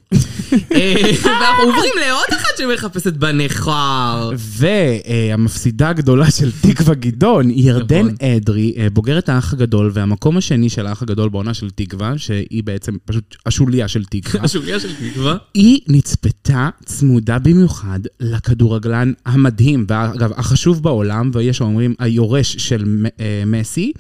אה, 0.75 1.12
ואנחנו 1.25 1.64
עוברים 1.64 1.92
לעוד 2.06 2.26
אחת 2.30 2.48
שמחפשת 2.58 3.12
בנכר. 3.12 4.30
והמפסידה 4.37 5.88
הגדולה 5.88 6.30
של 6.30 6.50
תקווה 6.60 6.94
גדעון, 6.94 7.50
ירדן 7.50 8.06
נכון. 8.06 8.14
אדרי, 8.37 8.75
אה, 8.78 8.90
בוגרת 8.92 9.28
האח 9.28 9.52
הגדול, 9.52 9.90
והמקום 9.94 10.37
השני 10.37 10.68
של 10.68 10.87
האח 10.87 11.02
הגדול 11.02 11.28
בעונה 11.28 11.54
של 11.54 11.70
תקווה, 11.70 12.18
שהיא 12.18 12.64
בעצם 12.64 12.96
פשוט 13.04 13.37
השוליה 13.46 13.88
של 13.88 14.04
תקווה. 14.04 14.44
השוליה 14.44 14.80
של 14.80 14.88
תקווה. 14.94 15.37
היא 15.54 15.80
נצפתה 15.88 16.68
צמודה 16.84 17.38
במיוחד 17.38 18.00
לכדורגלן 18.20 19.12
המדהים, 19.26 19.87
ואגב, 19.88 20.32
החשוב 20.37 20.82
בעולם, 20.82 21.30
ויש 21.34 21.60
האומרים 21.60 21.94
היורש 21.98 22.56
של 22.56 23.06
אה, 23.20 23.42
מסי, 23.46 23.92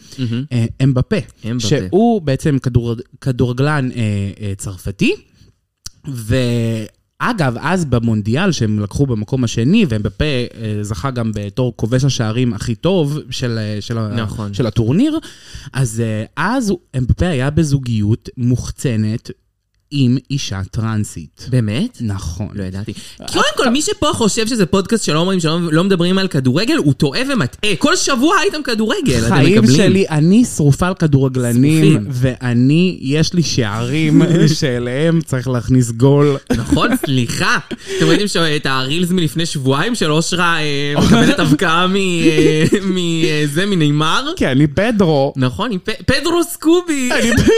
אה, 0.52 0.66
אמבפה. 0.84 1.16
שהוא 1.58 2.22
בעצם 2.22 2.58
כדור, 2.58 2.94
כדורגלן 3.20 3.88
אה, 3.96 3.98
אה, 4.40 4.52
ואגב, 7.22 7.54
אז 7.60 7.84
במונדיאל 7.84 8.52
שהם 8.52 8.78
לקחו 8.80 9.06
במקום 9.06 9.44
השני, 9.44 9.86
ואמבפה 9.88 10.24
אה, 10.24 10.78
זכה 10.82 11.10
גם 11.10 11.32
בתור 11.34 11.72
כובש 11.76 12.04
השערים 12.04 12.54
הכי 12.54 12.74
טוב 12.74 13.18
של, 13.30 13.58
אה, 13.58 13.80
של, 13.80 13.98
נכון. 14.08 14.54
של 14.54 14.66
הטורניר, 14.66 15.18
אז 15.72 16.00
אה, 16.00 16.24
אז 16.36 16.70
הוא- 16.70 16.78
אמבפה 16.98 17.26
היה 17.28 17.50
בזוגיות 17.50 18.28
מוחצנת 18.36 19.30
עם 19.90 20.16
אישה 20.30 20.60
טרנסית. 20.70 21.46
באמת? 21.50 21.98
נכון. 22.00 22.48
לא 22.54 22.62
ידעתי. 22.64 22.92
קודם 23.32 23.44
כל, 23.56 23.68
מי 23.68 23.82
שפה 23.82 24.10
חושב 24.12 24.46
שזה 24.46 24.66
פודקאסט 24.66 25.04
של 25.04 25.16
הומואים 25.16 25.40
שלא 25.40 25.58
לא 25.72 25.84
מדברים 25.84 26.18
על 26.18 26.28
כדורגל, 26.28 26.76
הוא 26.76 26.92
טועה 26.92 27.20
ומטעה. 27.32 27.76
כל 27.78 27.96
שבוע 27.96 28.36
הייתם 28.38 28.62
כדורגל, 28.62 29.18
אתם 29.18 29.34
חיים 29.34 29.58
מקבלים. 29.58 29.76
שלי, 29.76 30.04
אני 30.10 30.44
שרופה 30.44 30.86
על 30.86 30.94
כדורגלנים. 30.94 32.06
ואני, 32.10 32.98
יש 33.00 33.34
לי 33.34 33.42
שערים 33.42 34.22
שאליהם 34.60 35.20
צריך 35.20 35.48
להכניס 35.48 35.90
גול. 35.90 36.36
נכון, 36.56 36.88
סליחה. 37.04 37.58
אתם 37.96 38.06
ראיתם 38.06 38.28
שאת 38.28 38.66
הרילס 38.66 39.10
מלפני 39.10 39.46
שבועיים 39.46 39.94
של 39.94 40.12
אושרה 40.12 40.58
אה, 40.60 40.94
מקבלת 40.98 41.38
הבקעה 41.48 41.86
אה, 41.96 42.64
מזה, 42.82 43.66
מנאמר? 43.66 44.32
כי 44.36 44.46
אני 44.46 44.66
פדרו. 44.66 45.32
נכון, 45.36 45.70
פדרו 46.06 46.42
סקובי. 46.44 47.10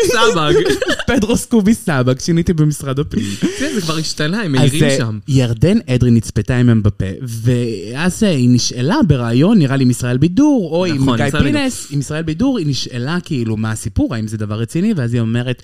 סבג. 0.07 0.53
פדרו 1.09 1.37
סקובי 1.37 1.75
סבג, 1.75 2.20
שיניתי 2.21 2.53
במשרד 2.53 2.99
הפנים. 2.99 3.25
זה 3.75 3.81
כבר 3.81 3.97
השתנה, 3.97 4.43
הם 4.43 4.55
אז 4.55 4.61
מעירים 4.61 4.85
אה, 4.85 4.97
שם. 4.97 5.19
ירדן 5.29 5.79
אדרי 5.87 6.11
נצפתה 6.11 6.57
עם 6.57 6.71
אמבפה, 6.71 7.05
ואז 7.23 8.23
אה, 8.25 8.29
היא 8.31 8.49
נשאלה 8.51 8.97
בריאיון, 9.07 9.59
נראה 9.59 9.77
לי 9.77 9.85
עם 9.85 9.91
ישראל 9.91 10.17
בידור, 10.19 10.69
או 10.73 10.87
עם 10.87 10.97
נכון, 10.97 11.17
גיא. 11.17 11.31
פינס, 11.31 11.87
עם 11.91 12.01
ישראל 12.01 12.23
בידור, 12.23 12.59
היא 12.59 12.67
נשאלה 12.67 13.19
כאילו 13.25 13.57
מה 13.57 13.71
הסיפור, 13.71 14.15
האם 14.15 14.27
זה 14.29 14.37
דבר 14.37 14.55
רציני, 14.61 14.93
ואז 14.97 15.15
היא 15.15 15.21
אומרת, 15.21 15.63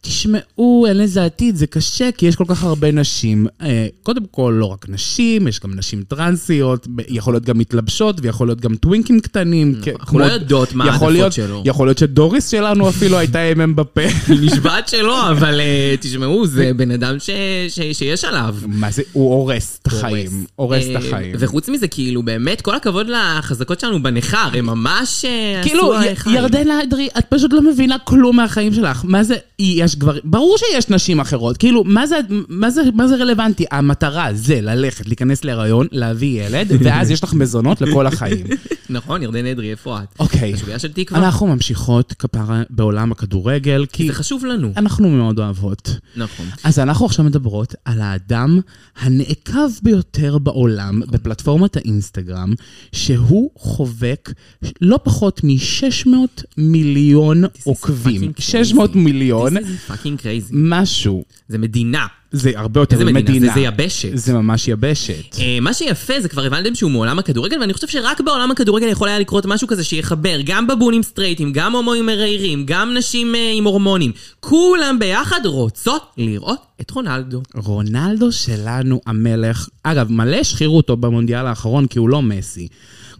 תשמעו, 0.00 0.84
אין 0.88 0.98
לזה 0.98 1.24
עתיד, 1.24 1.56
זה 1.56 1.66
קשה, 1.66 2.10
כי 2.16 2.26
יש 2.26 2.36
כל 2.36 2.44
כך 2.48 2.64
הרבה 2.64 2.92
נשים. 2.92 3.46
אה, 3.62 3.86
קודם 4.02 4.22
כל, 4.30 4.56
לא 4.58 4.64
רק 4.66 4.88
נשים, 4.88 5.48
יש 5.48 5.60
גם 5.60 5.74
נשים 5.74 6.02
טרנסיות, 6.08 6.86
יכול 7.08 7.34
להיות 7.34 7.44
גם 7.44 7.58
מתלבשות, 7.58 8.18
ויכול 8.22 8.48
להיות 8.48 8.60
גם 8.60 8.74
טווינקים 8.76 9.20
קטנים. 9.20 9.74
כ- 9.82 9.88
אנחנו 10.00 10.18
לא 10.18 10.24
יודעות 10.24 10.74
מה 10.74 10.84
העדפות 10.84 11.32
שלו. 11.32 11.62
יכול 11.64 11.86
להיות 11.88 11.98
שדוריס 11.98 12.48
שלנו 12.50 12.88
אפילו 12.88 13.18
הייתה 13.18 13.42
עם 13.42 13.60
אמבפה. 13.60 14.00
היא 14.28 14.38
נשבעת 14.40 14.88
שלא, 14.88 15.30
אבל 15.30 15.60
תשמעו, 16.00 16.46
זה 16.46 16.70
בן 16.76 16.90
אדם 16.90 17.16
ש- 17.18 17.30
ש- 17.68 17.98
שיש 17.98 18.24
עליו. 18.24 18.56
מה 18.66 18.90
זה? 18.90 19.02
הוא 19.12 19.34
הורס 19.34 19.78
את 19.82 19.86
החיים. 19.86 20.44
הורס 20.56 20.84
את 20.84 20.90
אה, 20.90 20.98
החיים. 21.08 21.36
וחוץ 21.38 21.68
מזה, 21.68 21.88
כאילו, 21.88 22.22
באמת, 22.22 22.60
כל 22.60 22.74
הכבוד 22.74 23.06
לחזקות 23.08 23.80
שלנו 23.80 24.02
בנכר, 24.02 24.48
הם 24.54 24.66
ממש 24.66 25.24
אה, 25.24 25.60
כאילו, 25.62 25.82
עשו 25.82 25.92
י- 25.94 25.96
עליי 25.96 26.16
חיים. 26.16 26.36
ירדן 26.36 26.66
אדרי, 26.70 27.08
את 27.18 27.24
פשוט 27.28 27.52
לא 27.52 27.62
מבינה 27.62 27.96
כלום 27.98 28.36
מהחיים 28.36 28.74
שלך. 28.74 29.00
מה 29.04 29.22
זה, 29.24 29.34
יש 29.58 29.96
גברים, 29.96 30.22
ברור 30.24 30.56
שיש 30.58 30.88
נשים 30.88 31.20
אחרות. 31.20 31.56
כאילו, 31.56 31.84
מה 31.84 32.06
זה, 32.06 32.16
מה 32.48 32.70
זה, 32.70 32.80
מה 32.94 33.08
זה 33.08 33.16
רלוונטי? 33.16 33.64
המטרה 33.70 34.28
זה 34.34 34.60
ללכת, 34.60 35.06
להיכנס 35.08 35.44
להיריון, 35.44 35.86
להביא 35.92 36.42
ילד, 36.42 36.66
ואז 36.84 37.10
יש 37.10 37.24
לך 37.24 37.34
מזונות 37.34 37.80
לכל 37.80 38.06
החיים. 38.06 38.46
נכון, 38.90 39.22
ירדן 39.22 39.46
אדרי, 39.46 39.70
איפה 39.70 39.98
את? 39.98 40.18
אוקיי. 40.18 40.54
השוליה 40.54 40.78
של 40.78 40.92
תקווה. 40.92 41.20
אנחנו 41.20 41.46
ממשיכות 41.46 42.12
כפרה 42.18 42.62
בעולם 42.70 43.12
הכדורגל, 43.12 43.86
כי 43.92 44.06
זה 44.06 44.12
חשוב 44.12 44.44
לנו. 44.44 44.72
אנחנו 44.76 45.08
מאוד 45.10 45.38
אוהבות. 45.38 45.85
נכון. 46.16 46.46
אז 46.64 46.78
אנחנו 46.78 47.06
עכשיו 47.06 47.24
מדברות 47.24 47.74
על 47.84 48.00
האדם 48.00 48.60
הנעקב 48.96 49.70
ביותר 49.82 50.38
בעולם 50.38 51.00
בפלטפורמת 51.10 51.76
האינסטגרם, 51.76 52.54
שהוא 52.92 53.50
חובק 53.56 54.32
לא 54.80 54.98
פחות 55.04 55.40
מ-600 55.44 56.10
מיליון 56.56 57.44
עוקבים. 57.64 58.22
fucking 58.22 58.42
600 58.42 58.90
crazy. 58.90 58.98
מיליון, 58.98 59.56
This 59.56 59.60
is 59.60 59.90
fucking 59.92 60.22
crazy. 60.22 60.50
משהו. 60.52 61.24
זה 61.48 61.58
מדינה. 61.58 62.06
זה 62.32 62.52
הרבה 62.54 62.80
יותר 62.80 62.96
מדינה? 62.96 63.10
ממדינה. 63.20 63.46
זה- 63.46 63.52
זה 63.54 63.60
יבשת. 63.60 64.08
זה 64.14 64.32
ממש 64.34 64.68
יבשת. 64.68 65.38
אה, 65.40 65.58
מה 65.60 65.74
שיפה 65.74 66.20
זה 66.20 66.28
כבר 66.28 66.44
הבנתם 66.44 66.74
שהוא 66.74 66.90
מעולם 66.90 67.18
הכדורגל, 67.18 67.60
ואני 67.60 67.72
חושב 67.72 67.88
שרק 67.88 68.20
בעולם 68.20 68.50
הכדורגל 68.50 68.86
יכול 68.88 69.08
היה 69.08 69.18
לקרות 69.18 69.46
משהו 69.46 69.68
כזה 69.68 69.84
שיחבר 69.84 70.38
גם 70.44 70.66
בבונים 70.66 71.02
סטרייטים, 71.02 71.52
גם 71.52 71.74
הומואים 71.74 72.06
מריירים, 72.06 72.62
גם 72.66 72.94
נשים 72.96 73.34
אה, 73.34 73.52
עם 73.56 73.64
הורמונים. 73.64 74.12
כולם 74.40 74.96
ביחד 74.98 75.40
רוצות 75.46 76.02
לראות 76.18 76.58
את 76.80 76.90
רונלדו. 76.90 77.42
רונלדו 77.54 78.32
שלנו 78.32 79.00
המלך, 79.06 79.68
אגב, 79.82 80.10
מלא 80.12 80.36
השחירו 80.36 80.76
אותו 80.76 80.96
במונדיאל 80.96 81.46
האחרון 81.46 81.86
כי 81.86 81.98
הוא 81.98 82.08
לא 82.08 82.22
מסי. 82.22 82.68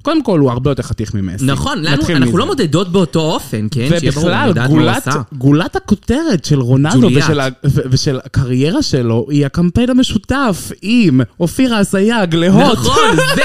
קודם 0.07 0.23
כל, 0.23 0.41
הוא 0.41 0.51
הרבה 0.51 0.71
יותר 0.71 0.83
חתיך 0.83 1.15
ממסי. 1.15 1.45
נכון, 1.45 1.79
לנו, 1.79 1.89
אנחנו 1.89 2.15
מזה. 2.15 2.39
לא 2.39 2.47
מודדות 2.47 2.93
באותו 2.93 3.21
אופן, 3.21 3.67
כן? 3.71 3.89
ובכלל, 3.91 4.53
גולת. 4.69 5.09
גולת 5.33 5.77
הכותרת 5.77 6.45
של 6.45 6.61
רונלדו. 6.61 7.09
ושל, 7.15 7.41
ושל 7.65 8.19
הקריירה 8.25 8.83
שלו 8.83 9.27
היא 9.31 9.47
הקמפיין 9.47 9.91
המשותף 9.91 10.73
עם 10.83 11.21
אופירה 11.41 11.81
אסייג 11.81 12.35
להוט. 12.35 12.73
נכון, 12.73 13.17
זה 13.37 13.43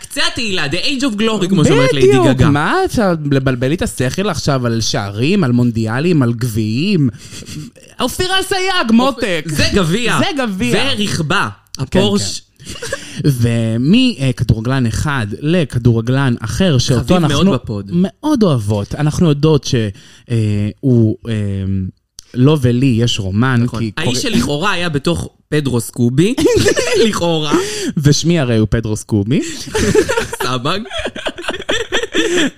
קצה 0.00 0.20
התהילה, 0.32 0.66
the 0.66 0.84
age 0.84 1.02
of 1.02 1.20
glory, 1.20 1.48
כמו 1.48 1.64
שאומרת 1.64 1.92
ליידי 1.92 2.08
בדיוק, 2.08 2.26
גגה. 2.26 2.50
מה 2.50 2.74
אפשר 2.84 3.14
לבלבל 3.30 3.68
לי 3.68 3.74
את 3.74 3.82
השכל 3.82 4.28
עכשיו 4.28 4.66
על 4.66 4.80
שערים, 4.80 5.44
על 5.44 5.52
מונדיאלים, 5.52 6.22
על 6.22 6.32
גביעים? 6.32 7.08
אופירה 8.00 8.40
אסייג, 8.40 8.92
מותק. 8.92 9.44
זה 9.46 9.64
גביע. 9.74 10.18
זה 10.18 10.42
גביע. 10.44 10.72
זה 10.72 11.02
רכבה. 11.02 11.48
הפורש. 11.78 12.42
ומכדורגלן 13.24 14.86
אחד 14.86 15.26
לכדורגלן 15.40 16.34
אחר, 16.40 16.78
שאותו 16.78 17.02
חביב 17.04 17.16
אנחנו 17.16 17.44
מאוד 17.44 17.60
בפוד. 17.60 17.90
מאוד 17.94 18.42
אוהבות. 18.42 18.94
אנחנו 18.94 19.28
יודעות 19.28 19.64
שהוא, 19.64 21.16
לו 22.34 22.60
ולי 22.60 22.96
יש 22.98 23.18
רומן, 23.18 23.60
נכון. 23.64 23.80
כי... 23.80 23.90
האיש 23.96 24.22
שלכאורה 24.22 24.72
היה 24.72 24.88
בתוך 24.88 25.28
פדרו 25.48 25.80
סקובי, 25.80 26.34
לכאורה, 27.06 27.52
ושמי 27.96 28.40
הרי 28.40 28.56
הוא 28.56 28.66
פדרו 28.70 28.96
סקובי. 28.96 29.40
סבג. 30.42 30.80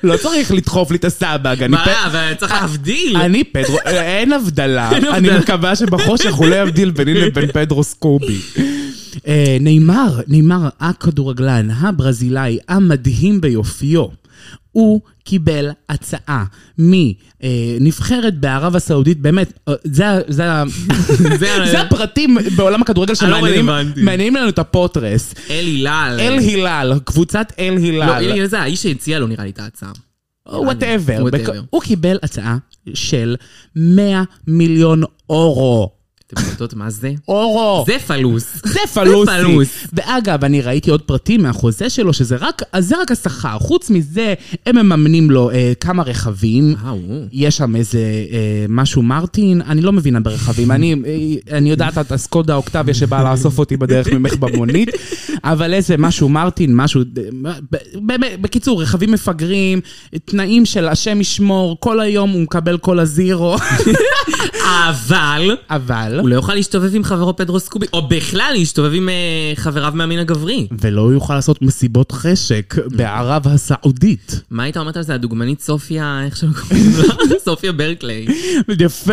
לא 0.02 0.16
צריך 0.16 0.52
לדחוף 0.52 0.90
לי 0.90 0.97
את 0.97 1.04
הסבג, 1.04 1.56
מה, 1.68 2.06
אבל 2.06 2.35
צריך 2.35 2.52
להבדיל. 2.52 3.16
אני 3.16 3.44
פדרו, 3.44 3.78
אין 3.85 4.32
הבדלה. 4.32 4.90
אני. 4.90 5.38
מקווה 5.38 5.76
שבחושך 5.76 6.35
הוא 6.35 6.47
לא 6.47 6.54
יבדיל 6.54 6.90
ביני 6.90 7.14
לבין 7.14 7.52
פדרו 7.52 7.85
סקובי. 7.85 8.40
אה, 9.26 9.57
נאמר, 9.61 10.21
נאמר 10.29 10.69
הכדורגלן 10.81 11.71
הברזילאי 11.71 12.59
המדהים 12.69 13.41
ביופיו. 13.41 14.07
הוא 14.73 15.00
קיבל 15.25 15.71
הצעה 15.88 16.45
מנבחרת 16.79 18.38
בערב 18.41 18.76
הסעודית, 18.76 19.21
באמת, 19.21 19.59
אה, 19.69 19.75
זה, 19.85 20.05
זה, 20.29 20.45
זה 21.73 21.81
הפרטים 21.81 22.37
בעולם 22.57 22.83
הכדורגל 22.83 23.14
הלא 23.21 23.38
שמעניינים 23.95 24.37
לנו 24.37 24.49
את 24.49 24.59
הפוטרס. 24.59 25.35
אל 25.50 25.64
הילל. 25.64 26.17
אל 26.21 26.38
הילל, 26.38 26.99
קבוצת 27.05 27.52
אל 27.59 27.75
לא, 27.75 28.05
אל 28.05 28.11
הילל. 28.11 28.33
הילל 28.33 28.47
זה 28.47 28.61
האיש 28.61 28.83
שהציע 28.83 29.19
לו 29.19 29.26
נראה 29.26 29.45
לי 29.45 29.50
את 29.50 29.59
ההצעה. 29.59 29.93
Whatever. 30.47 31.25
הוא 31.71 31.83
קיבל 31.83 32.19
הצעה 32.23 32.57
של 32.95 33.37
100 33.76 34.23
מיליון 34.47 35.02
אורו. 35.31 36.01
אתם 36.32 36.42
יודעות 36.50 36.74
מה 36.74 36.90
זה? 36.90 37.12
אורו. 37.28 37.84
זה 37.86 37.98
פלוס. 38.06 38.46
זה 38.64 38.78
פלוסי. 38.94 39.30
פלוס. 39.40 39.86
ואגב, 39.92 40.44
אני 40.44 40.60
ראיתי 40.60 40.90
עוד 40.90 41.02
פרטים 41.02 41.42
מהחוזה 41.42 41.90
שלו, 41.90 42.12
שזה 42.12 42.36
רק, 42.36 42.62
אז 42.72 42.88
זה 42.88 43.00
רק 43.02 43.10
השכר. 43.10 43.58
חוץ 43.58 43.90
מזה, 43.90 44.34
הם 44.66 44.76
מממנים 44.78 45.30
לו 45.30 45.50
אה, 45.50 45.72
כמה 45.80 46.02
רכבים. 46.02 46.74
אה. 46.84 46.92
יש 47.32 47.56
שם 47.56 47.76
איזה 47.76 47.98
אה, 48.32 48.66
משהו 48.68 49.02
מרטין, 49.02 49.60
אני 49.60 49.80
לא 49.80 49.92
מבינה 49.92 50.20
ברכבים. 50.20 50.70
אני, 50.70 50.94
אה, 51.06 51.56
אני 51.56 51.70
יודעת 51.70 51.98
את 51.98 52.12
הסקודה 52.12 52.54
אוקטביה 52.54 52.94
שבאה 52.94 53.30
לאסוף 53.30 53.58
אותי 53.58 53.76
בדרך 53.76 54.08
ממך 54.08 54.34
במונית, 54.34 54.88
אבל 55.44 55.74
איזה 55.74 55.96
משהו 55.96 56.28
מרטין, 56.28 56.76
משהו... 56.76 57.00
אה, 57.46 57.52
ב- 57.72 57.76
באמת, 58.06 58.40
בקיצור, 58.40 58.82
רכבים 58.82 59.12
מפגרים, 59.12 59.80
תנאים 60.24 60.66
של 60.66 60.88
השם 60.88 61.20
ישמור, 61.20 61.76
כל 61.80 62.00
היום 62.00 62.30
הוא 62.30 62.40
מקבל 62.40 62.78
כל 62.78 62.98
הזירו, 62.98 63.56
אבל... 64.88 65.56
אבל... 65.70 66.20
הוא 66.23 66.29
לא 66.29 66.35
יוכל 66.35 66.55
להסתובב 66.55 66.95
עם 66.95 67.05
חברו 67.05 67.37
פדרו 67.37 67.61
סקובי, 67.61 67.87
או 67.93 68.09
בכלל 68.09 68.50
להסתובב 68.59 68.95
עם 68.95 69.09
אה, 69.09 69.14
חבריו 69.57 69.93
מהמין 69.95 70.19
הגברי. 70.19 70.67
ולא 70.81 71.12
יוכל 71.12 71.35
לעשות 71.35 71.62
מסיבות 71.62 72.12
חשק 72.12 72.75
בערב 72.97 73.49
הסעודית. 73.49 74.41
מה 74.50 74.62
היית 74.62 74.76
אומרת 74.76 74.97
על 74.97 75.02
זה? 75.02 75.14
הדוגמנית 75.14 75.61
סופיה, 75.61 76.23
איך 76.26 76.37
שלא 76.37 76.50
קוראים 76.52 76.87
לה? 76.99 77.38
סופיה 77.45 77.73
ברקליי. 77.73 78.26
יפה, 78.81 79.12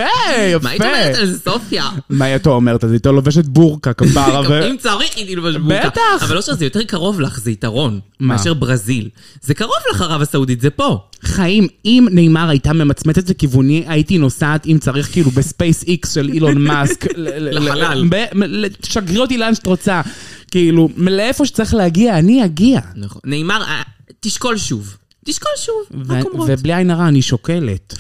יפה. 0.52 0.64
מה 0.64 0.70
היית 0.70 0.82
אומרת 0.82 1.16
על 1.16 1.26
זה, 1.26 1.40
סופיה? 1.40 1.90
מה 2.10 2.26
הייתה 2.26 2.50
אומרת? 2.50 2.84
אז 2.84 2.92
הייתה 2.92 3.12
לובשת 3.12 3.46
בורקה 3.46 3.94
כפרה 3.94 4.42
ו... 4.50 4.70
אם 4.70 4.78
צריך 4.78 5.16
הייתי 5.16 5.36
לובשת 5.36 5.56
בורקה. 5.56 5.90
בטח. 5.90 6.24
אבל 6.24 6.36
לא 6.36 6.42
שזה 6.42 6.66
יותר 6.66 6.84
קרוב 6.84 7.22
לך, 7.22 7.40
זה 7.40 7.52
יתרון. 7.52 8.00
מאשר 8.20 8.54
ברזיל. 8.54 9.10
זה 9.42 9.54
קרוב 9.54 9.78
לך, 9.92 10.02
ערב 10.02 10.22
הסעודית, 10.22 10.62
זה 10.62 10.70
פה. 10.70 11.00
חיים, 11.24 11.68
אם 11.86 12.08
ניימאר 12.12 12.50
הייתה 12.50 12.74
ממצמצת 12.74 13.30
לכיווני, 13.30 13.84
הייתי 13.88 14.18
נוסעת, 14.18 14.66
אם 14.66 14.78
צריך, 14.82 15.12
כאילו, 15.12 15.32
בספייס 15.32 15.84
איקס 15.84 16.14
של 16.14 16.30
אילון 16.30 16.62
מאסק. 16.62 16.99
לחלל. 17.16 18.10
תשגרי 18.82 19.18
אותי 19.18 19.38
לאן 19.38 19.56
שאת 19.56 19.66
רוצה. 19.66 20.02
כאילו, 20.52 20.90
לאיפה 20.98 21.46
שצריך 21.46 21.74
להגיע, 21.74 22.20
אני 22.20 22.46
אגיע. 22.46 22.80
נכון. 22.96 23.22
ניימאר, 23.26 23.64
אה, 23.64 23.82
תשקול 24.20 24.58
שוב. 24.58 24.98
תשקול 25.30 25.52
שוב, 25.58 26.12
רק 26.12 26.26
אומרות. 26.26 26.50
ובלי 26.52 26.74
עין 26.74 26.92
הרע, 26.92 27.08
אני 27.08 27.22
שוקלת. 27.22 27.94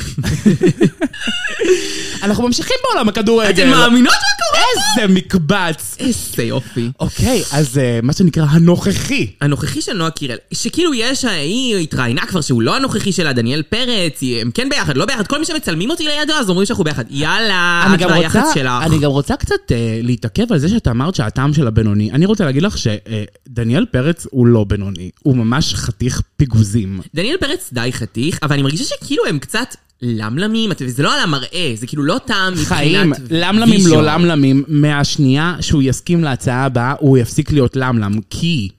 אנחנו 2.24 2.48
ממשיכים 2.48 2.76
בעולם 2.84 3.10
הכדורגל. 3.10 3.50
אתן 3.50 3.70
מאמינות 3.70 4.14
מה 4.14 4.46
קורה? 4.46 4.64
איזה 4.76 5.14
מקבץ. 5.14 5.96
איזה 6.00 6.44
יופי. 6.44 6.92
אוקיי, 7.00 7.44
אז 7.52 7.78
אה, 7.78 8.00
מה 8.04 8.14
שנקרא 8.14 8.46
הנוכחי. 8.50 9.28
הנוכחי 9.42 9.82
של 9.82 9.94
נועה 9.94 10.12
קירל, 10.12 10.38
שכאילו 10.52 10.94
יש, 10.94 11.26
היא 11.26 11.78
התראיינה 11.78 12.26
כבר 12.26 12.42
שהוא 12.42 12.62
לא 12.62 12.76
הנוכחי 12.76 13.12
שלה, 13.12 13.34
דניאל 13.34 13.62
פרץ, 13.62 14.20
הם 14.42 14.52
כן 14.52 14.70
ביחד, 14.70 14.98
לא 14.98 15.06
ביחד, 15.06 15.28
כל 15.28 15.40
מי 15.40 15.46
שמצלמים 15.46 15.90
אותי 15.90 16.08
לידו, 16.08 16.34
אז 16.34 16.50
אומרים 16.50 16.66
שאנחנו 16.66 16.84
ביחד. 16.84 17.04
יאללה, 17.10 17.88
את 17.96 18.02
רוצה, 18.02 18.54
שלך. 18.54 18.72
אני 18.82 19.00
גם 19.00 19.12
רוצה 19.12 19.36
קצת 19.36 19.72
אה, 19.72 20.00
להתעכב 20.04 20.54
על 20.54 20.60
זה 20.60 20.70
שאתה 20.70 20.92
אמרת 20.92 21.16
שהטעם 21.16 21.54
של 21.54 21.68
הבינוני. 21.68 22.12
אני 22.12 22.26
רוצה 22.26 22.46
להגיד 22.46 22.64
לך 22.64 22.76
שדניאל 22.78 23.86
פרץ 23.86 24.28
הוא 24.32 24.48
לא 24.48 24.64
בינוני, 24.64 25.10
הוא 25.24 25.36
ממש 25.36 25.76
חתיך 25.76 26.22
פיגוזים. 26.40 27.00
דניאל 27.16 27.38
פרץ 27.38 27.70
די 27.74 27.90
חתיך, 27.94 28.40
אבל 28.44 28.54
אני 28.54 28.62
מרגישה 28.64 28.84
שכאילו 28.84 29.26
הם 29.26 29.40
קצת 29.40 29.76
למלמים, 30.02 30.72
וזה 30.82 31.04
לא 31.04 31.14
על 31.14 31.20
המראה, 31.20 31.74
זה 31.76 31.88
כאילו 31.88 32.04
לא 32.04 32.18
טעם 32.26 32.54
מבחינת 32.54 32.68
חיים, 32.68 33.14
למלמים. 33.30 33.88
לא 33.88 34.04
למלמים, 34.04 34.64
מהשנייה 34.68 35.56
שהוא 35.62 35.82
יסכים 35.84 36.24
להצעה 36.24 36.66
הבאה, 36.66 36.94
הוא 37.00 37.18
יפסיק 37.18 37.52
להיות 37.52 37.76
למלם, 37.76 38.12
כי 38.30 38.70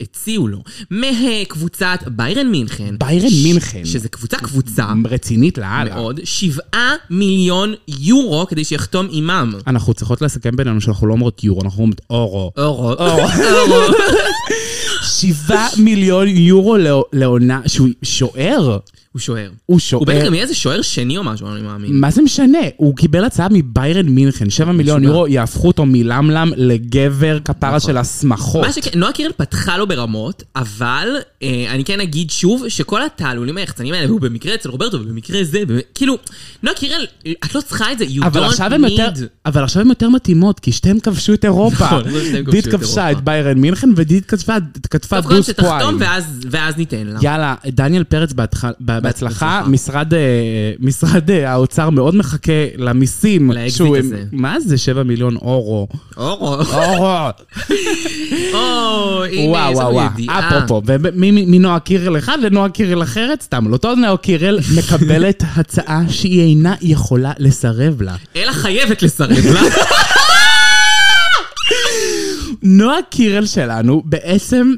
הציעו 0.00 0.48
לו, 0.48 0.62
מקבוצת 0.90 1.98
ביירן 2.06 2.50
מינכן. 2.50 2.94
ביירן 2.98 3.30
ש- 3.30 3.42
מינכן. 3.42 3.84
שזה 3.84 4.08
קבוצה 4.08 4.36
קבוצה 4.36 4.86
רצינית 5.10 5.58
לאללה. 5.58 5.94
מאוד, 5.94 6.20
שבעה 6.24 6.94
מיליון 7.10 7.74
יורו 7.88 8.46
כדי 8.46 8.64
שיחתום 8.64 9.06
עימם. 9.10 9.54
אנחנו 9.66 9.94
צריכות 9.94 10.22
לסכם 10.22 10.56
בינינו 10.56 10.80
שאנחנו 10.80 11.06
לא 11.06 11.12
אומרות 11.12 11.44
יורו, 11.44 11.62
אנחנו 11.62 11.82
אומרות 11.82 12.00
אורו. 12.10 12.52
אורו. 12.58 12.92
אורו. 12.92 13.26
שבעה 15.20 15.68
מיליון 15.78 16.28
יורו 16.28 16.76
לעונה, 17.12 17.60
שהוא 17.66 17.88
שוער. 18.02 18.78
הוא 19.12 19.20
שוער. 19.20 19.50
הוא 19.66 19.78
שוער. 19.78 20.00
הוא 20.00 20.06
בטח 20.06 20.26
גם 20.26 20.34
יהיה 20.34 20.42
איזה 20.42 20.54
שוער 20.54 20.82
שני 20.82 21.16
או 21.16 21.24
משהו, 21.24 21.46
אני 21.52 21.62
מאמין. 21.62 22.00
מה 22.00 22.10
זה 22.10 22.22
משנה? 22.22 22.58
הוא 22.76 22.96
קיבל 22.96 23.24
הצעה 23.24 23.46
מביירן 23.50 24.06
מינכן, 24.08 24.50
7 24.50 24.72
מיליון. 24.72 25.04
יורו, 25.04 25.26
יהפכו 25.28 25.66
אותו 25.68 25.86
מלמלם 25.86 26.52
לגבר 26.56 27.38
כפרה 27.44 27.80
של 27.80 27.96
השמחות. 27.96 28.66
מה 28.66 28.72
שכן, 28.72 28.98
נועה 28.98 29.12
קירל 29.12 29.32
פתחה 29.36 29.76
לו 29.78 29.86
ברמות, 29.86 30.42
אבל 30.56 31.08
אה, 31.42 31.66
אני 31.70 31.84
כן 31.84 32.00
אגיד 32.00 32.30
שוב, 32.30 32.68
שכל 32.68 33.02
התעלולים 33.02 33.56
היחצנים 33.56 33.94
האלה, 33.94 34.06
והוא 34.06 34.20
במקרה 34.20 34.54
אצל 34.54 34.68
רוברטו, 34.68 34.96
ובמקרה 35.00 35.44
זה, 35.44 35.62
כאילו, 35.94 36.18
נועה 36.62 36.76
קירל, 36.76 37.06
את 37.44 37.54
לא 37.54 37.60
צריכה 37.60 37.92
את 37.92 37.98
זה, 37.98 38.04
you 38.04 38.08
don't 38.08 38.38
יותר, 38.88 39.08
need. 39.14 39.20
אבל 39.46 39.64
עכשיו 39.64 39.82
הן 39.82 39.88
יותר 39.88 40.08
מתאימות, 40.08 40.60
כי 40.60 40.72
שתיהן 40.72 41.00
כבשו 41.00 41.34
את 41.34 41.44
אירופה. 41.44 41.84
נכון, 41.84 42.02
דית 42.50 42.66
כבשה. 42.66 43.10
את 43.10 43.20
ביירן 43.20 43.58
מינכן, 43.58 43.88
ודית 43.96 44.26
כתבה 44.26 44.56
כתבה 44.90 45.16
טוב, 45.16 45.26
קודם 45.26 45.36
דוס 45.36 45.46
שתחתום. 45.46 45.98
ואז- 46.50 46.76
ניתן 46.76 47.06
לה. 47.06 47.18
יאללה, 47.22 47.54
דניאל 47.66 48.04
פרץ 48.04 48.32
בהצלחה. 49.00 49.62
משרד, 49.66 50.14
אה, 50.14 50.18
משרד 50.80 51.30
אה, 51.30 51.52
האוצר 51.52 51.90
מאוד 51.90 52.14
מחכה 52.14 52.52
למיסים. 52.76 53.50
לאקזיט 53.52 53.80
הזה. 53.98 54.24
מה 54.32 54.60
זה 54.60 54.78
7 54.78 55.02
מיליון 55.02 55.36
אורו? 55.36 55.88
אורו. 56.16 56.54
אורו. 56.54 57.06
או, 58.54 59.24
הנה, 59.24 59.50
וואו 59.50 59.72
יש 59.72 59.76
וואו 59.78 59.92
וואו. 59.94 60.06
ידיעה. 60.14 60.56
אפרופו, 60.56 60.82
ומ- 60.86 61.50
מנועה 61.50 61.80
קירל 61.80 62.18
אחד 62.18 62.38
לנועה 62.42 62.68
קירל 62.68 63.02
אחרת, 63.02 63.42
סתם, 63.42 63.68
לא 63.68 63.72
אותו 63.72 63.94
נועה 63.94 64.16
קירל 64.16 64.58
מקבלת 64.78 65.42
הצעה 65.56 66.02
שהיא 66.08 66.40
אינה 66.42 66.74
יכולה 66.80 67.32
לסרב 67.38 68.02
לה. 68.02 68.16
אלא 68.36 68.52
חייבת 68.52 69.02
לסרב 69.02 69.30
לה. 69.54 69.60
נועה 72.62 72.98
קירל 73.10 73.46
שלנו 73.46 74.02
בעצם 74.04 74.72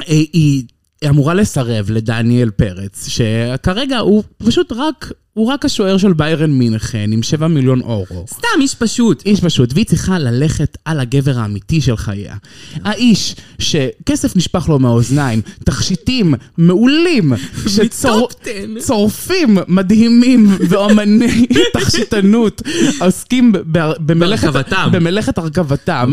אה, 0.00 0.14
היא 0.32 0.62
אמורה 1.08 1.34
לסרב 1.34 1.90
לדניאל 1.90 2.50
פרץ, 2.50 3.08
שכרגע 3.08 3.98
הוא 3.98 4.22
פשוט 4.38 4.72
רק, 4.72 5.12
הוא 5.34 5.46
רק 5.46 5.64
השוער 5.64 5.96
של 5.98 6.12
ביירן 6.12 6.50
מינכן 6.50 7.12
עם 7.12 7.22
7 7.22 7.48
מיליון 7.48 7.80
אורו. 7.80 8.24
סתם 8.28 8.48
איש 8.60 8.74
פשוט. 8.74 9.22
איש 9.26 9.40
פשוט, 9.40 9.72
והיא 9.74 9.86
צריכה 9.86 10.18
ללכת 10.18 10.78
על 10.84 11.00
הגבר 11.00 11.38
האמיתי 11.38 11.80
של 11.80 11.96
חייה. 11.96 12.36
האיש 12.84 13.36
שכסף 13.58 14.36
נשפך 14.36 14.68
לו 14.68 14.78
מהאוזניים, 14.78 15.40
תכשיטים 15.64 16.34
מעולים, 16.58 17.32
מטופ 17.32 18.34
10. 18.78 18.78
צורפים 18.78 19.58
מדהימים 19.68 20.56
ואומני 20.68 21.46
תכשיטנות 21.74 22.62
עוסקים 23.00 23.52
במלאכת, 24.00 25.38
הרכבתם. 25.38 26.12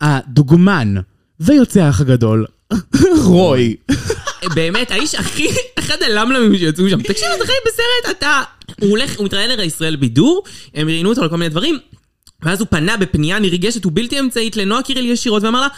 הדוגמן 0.00 0.94
ויוצא 1.40 1.80
האח 1.80 2.00
הגדול, 2.00 2.46
רוי. 3.24 3.76
באמת, 4.54 4.90
האיש 4.90 5.14
הכי, 5.14 5.48
אחד 5.78 6.02
הלמלמים 6.02 6.58
שיצאו 6.58 6.90
שם. 6.90 7.02
תקשיב, 7.02 7.28
אתה 7.36 7.46
חי 7.46 7.52
בסרט, 7.66 8.16
אתה... 8.18 8.42
הוא 8.80 8.90
הולך, 8.90 9.18
הוא 9.18 9.24
מתראיין 9.24 9.60
לישראל 9.60 9.96
בידור, 9.96 10.42
הם 10.74 10.88
ראיינו 10.88 11.10
אותו 11.10 11.22
על 11.22 11.28
כל 11.28 11.36
מיני 11.36 11.48
דברים, 11.48 11.78
ואז 12.42 12.60
הוא 12.60 12.68
פנה 12.70 12.96
בפנייה 12.96 13.38
נרגשת 13.38 13.86
ובלתי 13.86 14.20
אמצעית 14.20 14.56
לנועה 14.56 14.82
קירל 14.82 15.04
ישירות 15.04 15.42
ואמר 15.42 15.60
לה, 15.60 15.68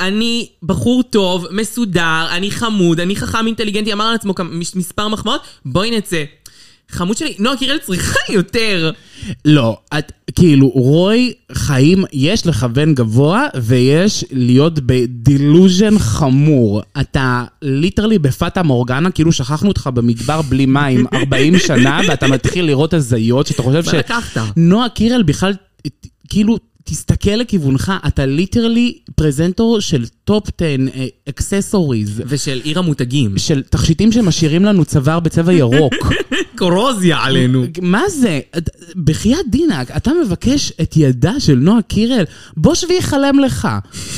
אני 0.00 0.48
בחור 0.62 1.02
טוב, 1.02 1.46
מסודר, 1.50 2.26
אני 2.30 2.50
חמוד, 2.50 3.00
אני 3.00 3.16
חכם 3.16 3.46
אינטליגנטי, 3.46 3.92
אמר 3.92 4.10
לעצמו 4.12 4.34
מספר 4.74 5.08
מחמאות, 5.08 5.40
בואי 5.64 5.90
נצא. 5.90 6.24
חמוד 6.90 7.16
שלי, 7.16 7.34
נועה 7.38 7.56
קירל 7.56 7.78
צריכה 7.78 8.18
יותר. 8.32 8.90
לא, 9.44 9.78
את, 9.98 10.12
כאילו, 10.36 10.68
רוי 10.68 11.32
חיים, 11.52 12.04
יש 12.12 12.46
לכוון 12.46 12.94
גבוה 12.94 13.46
ויש 13.62 14.24
להיות 14.32 14.78
בדילוז'ן 14.86 15.98
חמור. 15.98 16.82
אתה 17.00 17.44
ליטרלי 17.62 18.18
בפאטה 18.18 18.62
מורגנה, 18.62 19.10
כאילו 19.10 19.32
שכחנו 19.32 19.68
אותך 19.68 19.90
במדבר 19.94 20.42
בלי 20.42 20.66
מים 20.66 21.06
40 21.14 21.58
שנה, 21.58 22.00
ואתה 22.08 22.26
מתחיל 22.26 22.64
לראות 22.64 22.94
הזיות, 22.94 23.46
שאתה 23.46 23.62
חושב 23.62 23.82
מה 23.86 23.92
לקחת? 23.98 24.40
שנועה 24.54 24.88
קירל 24.88 25.22
בכלל, 25.22 25.52
כאילו, 26.28 26.58
תסתכל 26.90 27.30
לכיוונך, 27.30 27.92
אתה 28.06 28.26
ליטרלי 28.26 28.98
פרזנטור 29.14 29.80
של 29.80 30.04
טופ 30.24 30.44
10 30.60 30.76
אקססוריז. 31.28 32.22
ושל 32.26 32.60
עיר 32.64 32.78
המותגים. 32.78 33.38
של 33.38 33.62
תכשיטים 33.62 34.12
שמשאירים 34.12 34.64
לנו 34.64 34.84
צוואר 34.84 35.20
בצבע 35.20 35.52
ירוק. 35.52 35.94
קורוזיה 36.58 37.18
עלינו. 37.18 37.64
מה 37.82 38.02
זה? 38.08 38.40
את- 38.58 38.68
בחייאת 39.04 39.46
דינק, 39.50 39.90
אתה 39.96 40.10
מבקש 40.24 40.72
את 40.82 40.96
ידה 40.96 41.40
של 41.40 41.54
נועה 41.54 41.82
קירל? 41.82 42.24
בוש 42.56 42.84
ויחלם 42.84 43.38
לך. 43.38 43.68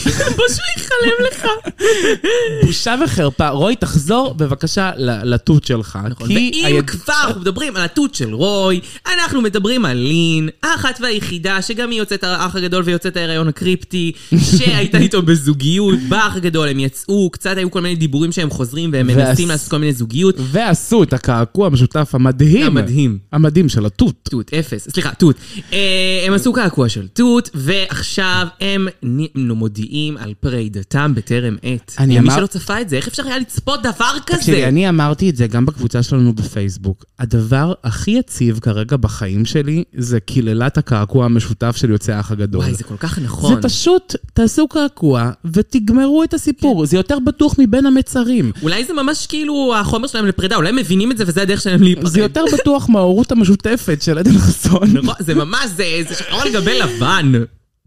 פשוט 0.02 0.76
יחלם 0.76 1.26
לך. 1.30 1.46
בושה 2.66 2.94
וחרפה. 3.04 3.48
רוי, 3.48 3.76
תחזור 3.76 4.34
בבקשה 4.34 4.90
לתות 5.24 5.64
שלך. 5.64 5.98
כי 6.18 6.24
ואם 6.34 6.64
היד- 6.66 6.90
כבר 6.90 7.14
אנחנו 7.26 7.40
מדברים 7.40 7.76
על 7.76 7.82
התות 7.82 8.14
של 8.14 8.34
רוי, 8.34 8.80
אנחנו 9.14 9.40
מדברים 9.42 9.84
על 9.84 9.96
לין, 9.96 10.48
האחת 10.62 10.98
והיחידה, 11.02 11.62
שגם 11.62 11.90
היא 11.90 11.98
יוצאת 11.98 12.24
האח 12.24 12.56
הגדול 12.60 12.82
ויוצאת 12.86 13.16
ההיריון 13.16 13.48
הקריפטי, 13.48 14.12
שהייתה 14.56 14.98
איתו 14.98 15.22
בזוגיות, 15.22 15.98
באח 16.08 16.36
הגדול, 16.36 16.68
הם 16.68 16.78
יצאו, 16.80 17.30
קצת 17.30 17.56
היו 17.56 17.70
כל 17.70 17.80
מיני 17.80 17.94
דיבורים 17.96 18.32
שהם 18.32 18.50
חוזרים 18.50 18.90
והם 18.92 19.06
ועש- 19.08 19.16
מנסים 19.28 19.48
לעשות 19.48 19.70
כל 19.70 19.78
מיני 19.78 19.92
זוגיות. 19.92 20.34
ועשו 20.38 21.02
את 21.02 21.12
הקעקוע 21.12 21.66
המשותף 21.66 22.10
המדהים. 22.14 22.66
המדהים. 22.66 23.18
המדהים 23.32 23.68
של 23.68 23.86
התות. 23.86 24.14
תות, 24.22 24.54
אפס, 24.54 24.88
סליחה, 24.90 25.10
תות. 25.14 25.36
אה, 25.72 25.78
הם 26.26 26.32
עשו 26.32 26.52
קעקוע 26.52 26.88
של 26.88 27.08
תות, 27.08 27.50
ועכשיו 27.54 28.46
הם 28.60 28.88
מודיעים 29.34 30.16
על 30.16 30.34
פרידתם 30.40 31.12
בטרם 31.14 31.56
עת. 31.62 31.94
אני 31.98 32.18
אמר- 32.18 32.36
שלא 32.36 32.46
צפה 32.46 32.80
את 32.80 32.88
זה, 32.88 32.96
איך 32.96 33.08
אפשר 33.08 33.26
היה 33.26 33.38
לצפות 33.38 33.80
דבר 33.82 34.18
תקשיבי, 34.26 34.56
כזה? 34.58 34.68
אני 34.68 34.88
אמרתי 34.88 35.30
את 35.30 35.36
זה 35.36 35.46
גם 35.46 35.66
בקבוצה 35.66 36.02
שלנו 36.02 36.32
בפייסבוק. 36.32 37.04
הדבר 37.18 37.72
הכי 37.84 38.10
יציב 38.10 38.58
כרגע 38.58 38.96
בחיים 38.96 39.44
שלי 39.44 39.84
זה 39.96 40.20
קללת 40.20 40.78
הקעקוע 40.78 41.24
המשותף 41.24 41.76
של 41.76 41.90
יוצאי 41.90 42.14
האח 42.14 42.30
הגדול. 42.30 42.49
וואי, 42.58 42.74
זה 42.74 42.84
כל 42.84 42.96
כך 42.96 43.18
נכון. 43.18 43.54
זה 43.54 43.62
פשוט, 43.62 44.14
תעשו 44.34 44.68
קעקוע 44.68 45.30
ותגמרו 45.44 46.24
את 46.24 46.34
הסיפור. 46.34 46.86
זה 46.86 46.96
יותר 46.96 47.18
בטוח 47.18 47.54
מבין 47.58 47.86
המצרים. 47.86 48.52
אולי 48.62 48.84
זה 48.84 48.92
ממש 48.92 49.26
כאילו 49.26 49.74
החומר 49.76 50.06
שלהם 50.08 50.26
לפרידה, 50.26 50.56
אולי 50.56 50.68
הם 50.68 50.76
מבינים 50.76 51.12
את 51.12 51.18
זה 51.18 51.24
וזה 51.26 51.42
הדרך 51.42 51.60
שלהם 51.60 51.82
להיפרד. 51.82 52.06
זה 52.06 52.20
יותר 52.20 52.44
בטוח 52.52 52.88
מההורות 52.88 53.32
המשותפת 53.32 54.02
של 54.02 54.18
עדן 54.18 54.38
חסון. 54.38 54.88
נכון, 54.92 55.14
זה 55.18 55.34
ממש, 55.34 55.66
זה 55.76 55.84
זה 56.08 56.14
שחור 56.14 56.40
על 56.42 56.52
גבי 56.52 56.78
לבן. 56.78 57.32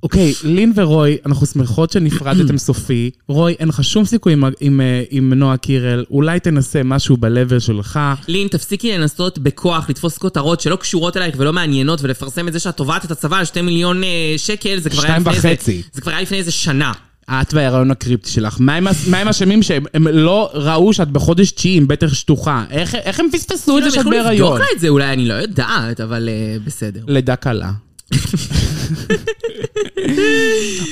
אוקיי, 0.04 0.34
לין 0.44 0.74
ורוי, 0.76 1.18
אנחנו 1.26 1.46
שמחות 1.46 1.92
שנפרדתם 1.92 2.58
סופי. 2.68 3.12
רוי, 3.28 3.54
אין 3.60 3.68
לך 3.68 3.84
שום 3.84 4.06
סיכוי 4.06 4.34
עם, 4.34 4.44
עם, 4.60 4.82
אה, 4.82 5.04
עם 5.10 5.34
נועה 5.34 5.58
קירל, 5.58 6.06
אולי 6.12 6.40
תנסה 6.40 6.84
משהו 6.84 7.18
ב-level 7.18 7.60
שלך. 7.60 8.00
לין, 8.28 8.48
תפסיקי 8.48 8.98
לנסות 8.98 9.40
בכוח 9.40 9.90
לתפוס 9.90 10.18
כותרות 10.18 10.62
שלא 10.62 10.76
קשורות 10.76 11.18
אלייך 11.18 11.36
ולא 11.38 11.54
מעניינות 11.54 12.02
ולפרסם 12.02 12.48
את 12.48 12.54
זה 12.54 12.60
שאת 12.60 12.78
תובעת 12.78 13.06
את 13.06 13.12
הצבא 13.12 13.38
על 13.38 13.46
שתי 13.46 13.62
מיליון 13.62 14.04
אה, 14.04 14.10
שקל, 14.38 14.80
זה 14.80 14.90
כבר 14.90 15.02
היה 15.02 15.20
שתיים 15.20 15.38
לפני 15.38 15.52
וחצי. 15.52 15.72
איזה... 15.72 15.88
זה 15.94 16.02
כבר 16.02 16.12
היה 16.12 16.22
לפני 16.22 16.38
איזה 16.38 16.52
שנה. 16.52 16.92
את 17.30 17.54
וההיריון 17.54 17.92
הקריפטי 17.92 18.30
שלך. 18.30 18.58
מה 18.60 18.76
הם, 18.76 18.88
הם 19.14 19.28
אשמים 19.28 19.64
שהם 19.64 19.84
הם 19.94 20.08
לא 20.08 20.52
ראו 20.54 20.94
שאת 20.94 21.10
בחודש 21.10 21.52
תשיעי 21.52 21.78
עם 21.78 21.88
בטן 21.88 22.10
שטוחה? 22.10 22.64
איך, 22.70 22.96
איך 22.96 23.20
הם 23.20 23.26
פספסו 23.32 23.78
את 23.78 23.84
זה 23.84 23.90
כאילו, 23.90 23.90
הם 23.90 23.92
שאת 23.92 24.00
יכלו 24.00 24.12
לבדוק 24.12 24.26
בהיריון? 24.26 24.60
לה 24.60 24.66
את 24.76 24.80
זה 24.80 24.90
אולי, 24.90 25.14
אני 25.14 25.28
לא 25.28 25.34
יודעת, 25.34 26.02
אבל 26.02 26.30
אה, 26.30 26.58
בסדר. 26.66 27.02
לידה 27.08 27.36
קלה. 27.36 27.72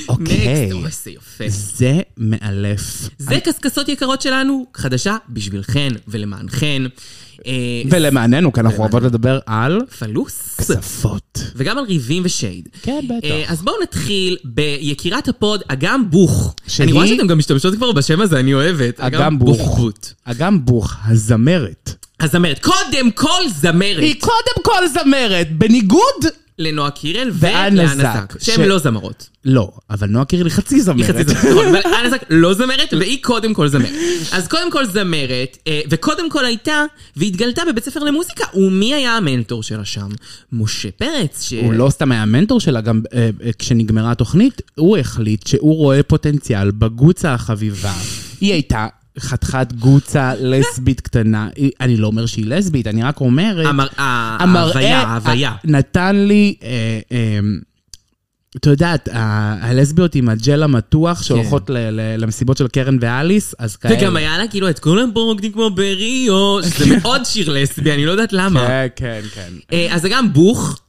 אוקיי, 0.10 0.65
נקסט, 0.65 0.73
אוי, 0.73 0.91
זה 1.03 1.12
יפה. 1.12 1.43
זה 1.49 1.99
מאלף. 2.17 3.10
זה 3.17 3.39
קשקשות 3.43 3.89
יקרות 3.89 4.21
שלנו, 4.21 4.65
חדשה 4.77 5.17
בשבילכן 5.29 5.89
ולמענכן. 6.07 6.81
אה, 7.45 7.51
ולמעננו, 7.89 8.53
כי 8.53 8.60
אנחנו 8.60 8.79
אוהבות 8.79 9.03
לדבר 9.03 9.39
על 9.45 9.81
פלוס. 9.99 10.55
כספות. 10.57 11.43
וגם 11.55 11.77
על 11.77 11.84
ריבים 11.84 12.21
ושייד. 12.25 12.69
כן, 12.81 12.99
בטח. 13.10 13.27
אה, 13.27 13.43
אז 13.47 13.62
בואו 13.62 13.75
נתחיל 13.84 14.38
ביקירת 14.43 15.27
הפוד, 15.27 15.62
אגם 15.67 16.10
בוך. 16.10 16.55
שהיא- 16.67 16.84
אני 16.84 16.91
רואה 16.91 17.07
שאתם 17.07 17.27
גם 17.27 17.38
משתמשות 17.38 17.75
כבר 17.75 17.91
בשם 17.91 18.21
הזה, 18.21 18.39
אני 18.39 18.53
אוהבת. 18.53 18.99
אגם 18.99 19.39
בוך. 19.39 19.79
אגם 20.25 20.65
בוך, 20.65 20.93
הזמרת. 21.05 21.93
הזמרת, 22.19 22.60
קודם 22.60 23.12
כל 23.12 23.41
זמרת. 23.62 23.97
היא 23.99 24.15
קודם 24.19 24.63
כל 24.63 24.88
זמרת, 24.93 25.51
בניגוד... 25.57 26.25
לנועה 26.62 26.91
קירל 26.91 27.30
ואנה 27.34 27.95
זק, 27.95 28.36
שהן 28.39 28.67
לא 28.67 28.78
זמרות. 28.78 29.30
לא, 29.45 29.71
אבל 29.89 30.08
נועה 30.08 30.26
קירל 30.26 30.45
היא 30.45 30.52
חצי 30.52 30.82
זמרת. 30.82 30.97
היא 30.97 31.06
חצי 31.06 31.24
זמרת, 31.24 31.45
נכון, 31.45 31.67
אבל 31.67 31.80
אנה 31.86 32.10
זק 32.10 32.24
לא 32.30 32.54
זמרת, 32.54 32.93
והיא 33.00 33.24
קודם 33.24 33.54
כל 33.54 33.67
זמרת. 33.67 33.89
אז 34.36 34.47
קודם 34.47 34.71
כל 34.71 34.86
זמרת, 34.86 35.58
אה, 35.67 35.82
וקודם 35.89 36.30
כל 36.30 36.45
הייתה, 36.45 36.84
והתגלתה 37.17 37.62
בבית 37.67 37.84
ספר 37.84 38.00
למוזיקה. 38.00 38.45
ומי 38.54 38.93
היה 38.93 39.17
המנטור 39.17 39.63
שלה 39.63 39.86
שם? 39.86 40.10
משה 40.52 40.91
פרץ, 40.91 41.41
ש... 41.41 41.54
הוא 41.54 41.74
לא 41.74 41.89
סתם 41.89 42.12
היה 42.12 42.21
המנטור 42.21 42.60
שלה, 42.60 42.82
גם 42.82 43.02
אה, 43.13 43.30
אה, 43.43 43.50
כשנגמרה 43.60 44.12
התוכנית, 44.12 44.62
הוא 44.76 44.97
החליט 44.97 45.47
שהוא 45.47 45.76
רואה 45.76 46.04
פוטנציאל 46.04 46.71
בגוצה 46.71 47.34
החביבה. 47.34 47.93
היא 48.41 48.54
הייתה 48.54 48.88
חתיכת 49.19 49.67
גוצה 49.80 50.34
לסבית 50.39 51.02
קטנה. 51.02 51.47
אני 51.82 51.97
לא 51.97 52.08
אומר 52.08 52.26
שהיא 52.26 52.45
לסבית, 52.45 52.88
אני 52.88 53.04
רק 53.04 53.21
אומר... 53.21 53.62
המר- 53.67 53.88
ה- 53.97 54.38
ההוויה. 55.08 55.56
נתן 55.63 56.15
לי... 56.15 56.56
אה, 56.63 56.69
אה, 57.12 57.39
אתה 58.58 58.69
יודעת, 58.69 59.10
הלסביות 59.62 60.15
עם 60.15 60.30
הג'ל 60.30 60.63
המתוח 60.63 61.24
שהולכות 61.24 61.69
ל- 61.69 61.74
ל- 61.89 62.15
למסיבות 62.21 62.58
של 62.58 62.67
קרן 62.67 62.97
ואליס, 63.02 63.56
אז 63.60 63.76
כאלה. 63.76 63.95
וגם 63.97 64.15
היה 64.15 64.38
לה 64.38 64.47
כאילו 64.47 64.69
את 64.69 64.80
כל 64.80 65.00
הבורוגדים 65.00 65.52
כמו 65.52 65.69
בריו, 65.69 66.63
שזה 66.63 66.97
מאוד 66.97 67.26
שיר 67.26 67.50
לסבי, 67.54 67.91
אני 67.91 68.06
לא 68.06 68.12
יודעת 68.12 68.34
למה. 68.34 68.60
כן, 68.67 68.88
כן, 68.95 69.21
כן. 69.34 69.50
אה, 69.74 69.88
אז 69.95 70.06
גם 70.12 70.34
בוך 70.34 70.80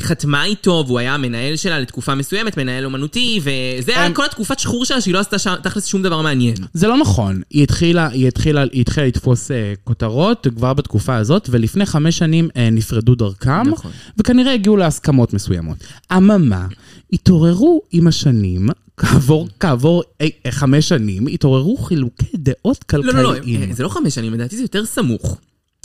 חתמה 0.00 0.44
איתו, 0.44 0.84
והוא 0.86 0.98
היה 0.98 1.14
המנהל 1.14 1.56
שלה 1.56 1.80
לתקופה 1.80 2.14
מסוימת, 2.14 2.56
מנהל 2.56 2.84
אומנותי, 2.84 3.40
וזה 3.42 3.92
היה 4.00 4.12
כל 4.14 4.24
התקופת 4.24 4.58
שחרור 4.58 4.84
שלה, 4.84 5.00
שהיא 5.00 5.14
לא 5.14 5.18
עשתה 5.18 5.38
שם- 5.38 5.54
תכלס 5.62 5.86
שום 5.86 6.02
דבר 6.02 6.22
מעניין. 6.22 6.54
זה 6.74 6.88
לא 6.88 6.98
נכון. 6.98 7.40
היא 7.50 7.62
התחילה, 7.62 8.08
היא 8.08 8.28
התחילה, 8.28 8.64
היא 8.72 8.80
התחילה 8.80 9.06
לתפוס 9.06 9.50
אה, 9.50 9.72
כותרות 9.84 10.46
כבר 10.56 10.74
בתקופה 10.74 11.16
הזאת, 11.16 11.48
ולפני 11.52 11.86
חמש 11.86 12.18
שנים 12.18 12.48
אה, 12.56 12.70
נפרדו 12.70 13.14
דרכם, 13.14 13.68
נכון. 13.68 13.90
וכנראה 14.18 14.52
הגיעו 14.54 14.76
להסכמות 14.76 15.34
מסוימות. 15.34 15.78
אממה, 16.16 16.66
התעוררו 17.12 17.82
עם 17.92 18.06
השנים, 18.06 18.68
כעבור, 18.96 19.48
כעבור 19.60 20.02
אי, 20.20 20.30
אה, 20.46 20.52
חמש 20.52 20.88
שנים, 20.88 21.26
התעוררו 21.26 21.76
חילוקי 21.76 22.26
דעות 22.34 22.64
לא, 22.92 23.02
כלכליים. 23.02 23.16
לא, 23.16 23.22
לא, 23.22 23.38
אה, 23.46 23.66
זה 23.72 23.82
לא 23.82 23.88
חמש 23.88 24.14
שנים, 24.14 24.32
לדעתי 24.34 24.56
זה 24.56 24.62
יותר 24.62 24.84
סמוך. 24.84 25.38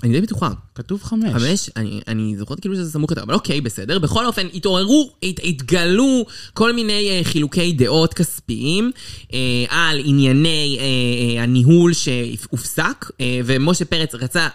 אני 0.03 0.13
די 0.13 0.21
בטוחה. 0.21 0.49
כתוב 0.75 1.03
חמש. 1.03 1.33
חמש, 1.33 1.69
אני, 1.75 2.01
אני 2.07 2.35
זוכרת 2.37 2.59
כאילו 2.59 2.75
שזה 2.75 2.91
סמוך 2.91 3.11
יותר, 3.11 3.23
אבל 3.23 3.33
אוקיי, 3.33 3.61
בסדר. 3.61 3.99
בכל 3.99 4.25
אופן, 4.25 4.47
התעוררו, 4.53 5.11
הת, 5.23 5.39
התגלו 5.43 6.25
כל 6.53 6.73
מיני 6.73 7.09
אה, 7.09 7.21
חילוקי 7.23 7.73
דעות 7.73 8.13
כספיים 8.13 8.91
אה, 9.33 9.65
על 9.69 10.01
ענייני 10.05 10.77
אה, 10.79 10.83
אה, 11.37 11.43
הניהול 11.43 11.93
שהופסק, 11.93 13.05
אה, 13.21 13.39
ומשה 13.45 13.85
פרץ 13.85 14.15
רצה... 14.15 14.47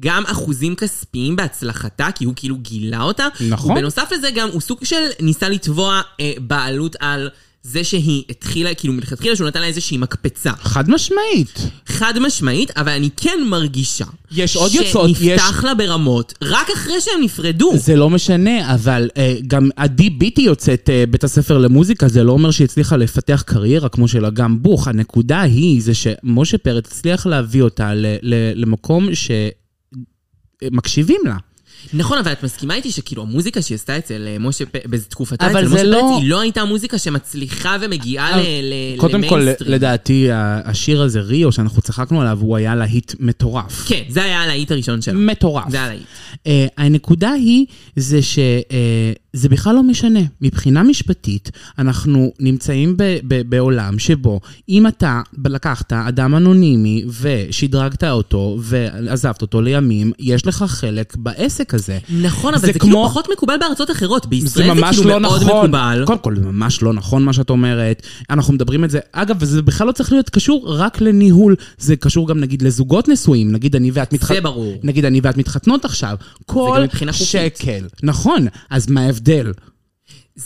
גם 0.00 0.24
אחוזים 0.26 0.74
כספיים 0.74 1.36
בהצלחתה, 1.36 2.08
כי 2.14 2.24
הוא 2.24 2.32
כאילו 2.36 2.56
גילה 2.58 3.02
אותה. 3.02 3.28
נכון. 3.48 3.70
ובנוסף 3.72 4.12
לזה 4.12 4.30
גם 4.30 4.48
הוא 4.48 4.60
סוג 4.60 4.84
של 4.84 5.02
ניסה 5.20 5.48
לתבוע 5.48 6.00
אה, 6.20 6.32
בעלות 6.40 6.96
על 7.00 7.28
זה 7.70 7.84
שהיא 7.84 8.22
התחילה, 8.30 8.74
כאילו 8.74 8.94
מלכתחילה 8.94 9.36
שהוא 9.36 9.48
נתן 9.48 9.60
לה 9.60 9.66
איזושהי 9.66 9.98
מקפצה. 9.98 10.52
חד 10.52 10.90
משמעית. 10.90 11.58
חד 11.86 12.18
משמעית, 12.18 12.70
אבל 12.70 12.92
אני 12.92 13.08
כן 13.16 13.38
מרגישה 13.46 14.04
יש 14.32 14.56
עוד 14.56 14.74
יוצאות, 14.74 15.10
שנפתח 15.16 15.64
לה 15.64 15.74
ברמות 15.74 16.34
רק 16.42 16.70
אחרי 16.74 17.00
שהם 17.00 17.20
נפרדו. 17.22 17.72
זה 17.76 17.96
לא 17.96 18.10
משנה, 18.10 18.74
אבל 18.74 19.08
uh, 19.14 19.18
גם 19.46 19.70
עדי 19.76 20.10
ביטי 20.10 20.42
יוצאת 20.42 20.88
uh, 20.88 21.10
בית 21.10 21.24
הספר 21.24 21.58
למוזיקה, 21.58 22.08
זה 22.08 22.24
לא 22.24 22.32
אומר 22.32 22.50
שהיא 22.50 22.64
הצליחה 22.64 22.96
לפתח 22.96 23.42
קריירה 23.46 23.88
כמו 23.88 24.08
של 24.08 24.24
אגם 24.24 24.62
בוך. 24.62 24.88
הנקודה 24.88 25.40
היא, 25.40 25.82
זה 25.82 25.94
שמשה 25.94 26.58
פרץ 26.58 26.86
הצליח 26.86 27.26
להביא 27.26 27.62
אותה 27.62 27.94
ל- 27.94 28.16
ל- 28.22 28.52
למקום 28.54 29.08
שמקשיבים 30.64 31.20
לה. 31.24 31.36
נכון, 31.92 32.18
אבל 32.18 32.32
את 32.32 32.42
מסכימה 32.42 32.74
איתי 32.74 32.92
שכאילו 32.92 33.22
המוזיקה 33.22 33.62
שהיא 33.62 33.74
עשתה 33.74 33.98
אצל 33.98 34.24
אה, 34.26 34.36
משה 34.40 34.66
פרץ, 34.66 34.82
בתקופתה 34.86 35.46
אבל 35.46 35.64
אצל 35.66 35.74
משה 35.74 35.82
לא- 35.82 36.00
פרץ, 36.00 36.20
היא 36.22 36.30
לא 36.30 36.40
הייתה 36.40 36.64
מוזיקה 36.64 36.98
שמצליחה 36.98 37.76
ומגיעה 37.80 38.36
ל- 38.36 38.40
ל- 38.40 38.96
קודם 38.96 39.28
כל. 39.28 39.46
לדעתי, 39.60 40.28
השיר 40.64 41.02
הזה, 41.02 41.20
ריו, 41.20 41.52
שאנחנו 41.52 41.82
צחקנו 41.82 42.20
עליו, 42.20 42.38
הוא 42.40 42.56
היה 42.56 42.74
להיט 42.74 43.12
מטורף. 43.20 43.84
כן, 43.88 44.02
זה 44.08 44.24
היה 44.24 44.42
הלהיט 44.42 44.70
הראשון 44.72 45.02
שלה. 45.02 45.14
מטורף. 45.14 45.70
זה 45.70 45.76
היה 45.76 45.88
להיט. 45.88 46.02
Uh, 46.34 46.48
הנקודה 46.76 47.30
היא, 47.30 47.66
זה 47.96 48.18
שזה 49.36 49.48
בכלל 49.48 49.74
לא 49.74 49.82
משנה. 49.82 50.20
מבחינה 50.40 50.82
משפטית, 50.82 51.50
אנחנו 51.78 52.32
נמצאים 52.40 52.96
ב- 52.96 53.02
ב- 53.28 53.42
בעולם 53.50 53.98
שבו 53.98 54.40
אם 54.68 54.86
אתה 54.86 55.20
לקחת 55.46 55.92
אדם 55.92 56.34
אנונימי 56.34 57.04
ושדרגת 57.20 58.04
אותו 58.04 58.58
ועזבת 58.60 59.42
אותו 59.42 59.60
לימים, 59.62 60.12
יש 60.18 60.46
לך 60.46 60.64
חלק 60.68 61.16
בעסק 61.16 61.74
הזה. 61.74 61.98
נכון, 62.22 62.54
אבל 62.54 62.60
זה 62.60 62.72
זה 62.72 62.78
כאילו 62.78 62.92
כמו- 62.96 63.08
פחות 63.08 63.28
מקובל 63.32 63.54
בארצות 63.60 63.90
אחרות. 63.90 64.22
זה 64.22 64.28
בישראל 64.28 64.66
זה 64.68 64.74
ממש 64.74 64.96
כאילו 64.96 65.10
לא 65.10 65.20
מאוד 65.20 65.42
נכון. 65.42 65.58
מקובל. 65.64 66.02
קודם 66.06 66.18
כל, 66.18 66.36
זה 66.36 66.42
ממש 66.42 66.82
לא 66.82 66.92
נכון 66.92 67.22
מה 67.24 67.32
שאת 67.32 67.50
אומרת. 67.50 68.02
אנחנו 68.30 68.54
מדברים 68.54 68.84
את 68.84 68.90
זה, 68.90 68.98
אגב, 69.12 69.36
וזה 69.40 69.62
בכלל 69.62 69.86
לא 69.86 69.92
צריך 69.92 70.12
להיות 70.12 70.30
קשור 70.30 70.64
רק 70.78 71.00
לניהול, 71.00 71.56
זה 71.78 71.96
קשור 71.96 72.28
גם 72.28 72.40
נגיד 72.40 72.62
לזוגות 72.62 73.08
נשואים, 73.08 73.52
נגיד 73.52 73.76
אני 73.76 73.90
ואת 73.94 74.12
מתח... 74.12 74.28
זה 74.34 74.40
ברור. 74.40 74.74
נגיד 74.82 75.04
אני 75.04 75.20
ואת 75.22 75.36
מתחתנות 75.36 75.84
עכשיו. 75.84 76.16
כל. 76.46 76.84
שקל. 77.12 77.84
נכון, 78.02 78.46
אז 78.70 78.90
מה 78.90 79.00
ההבדל? 79.00 79.27
d'elle. 79.28 79.52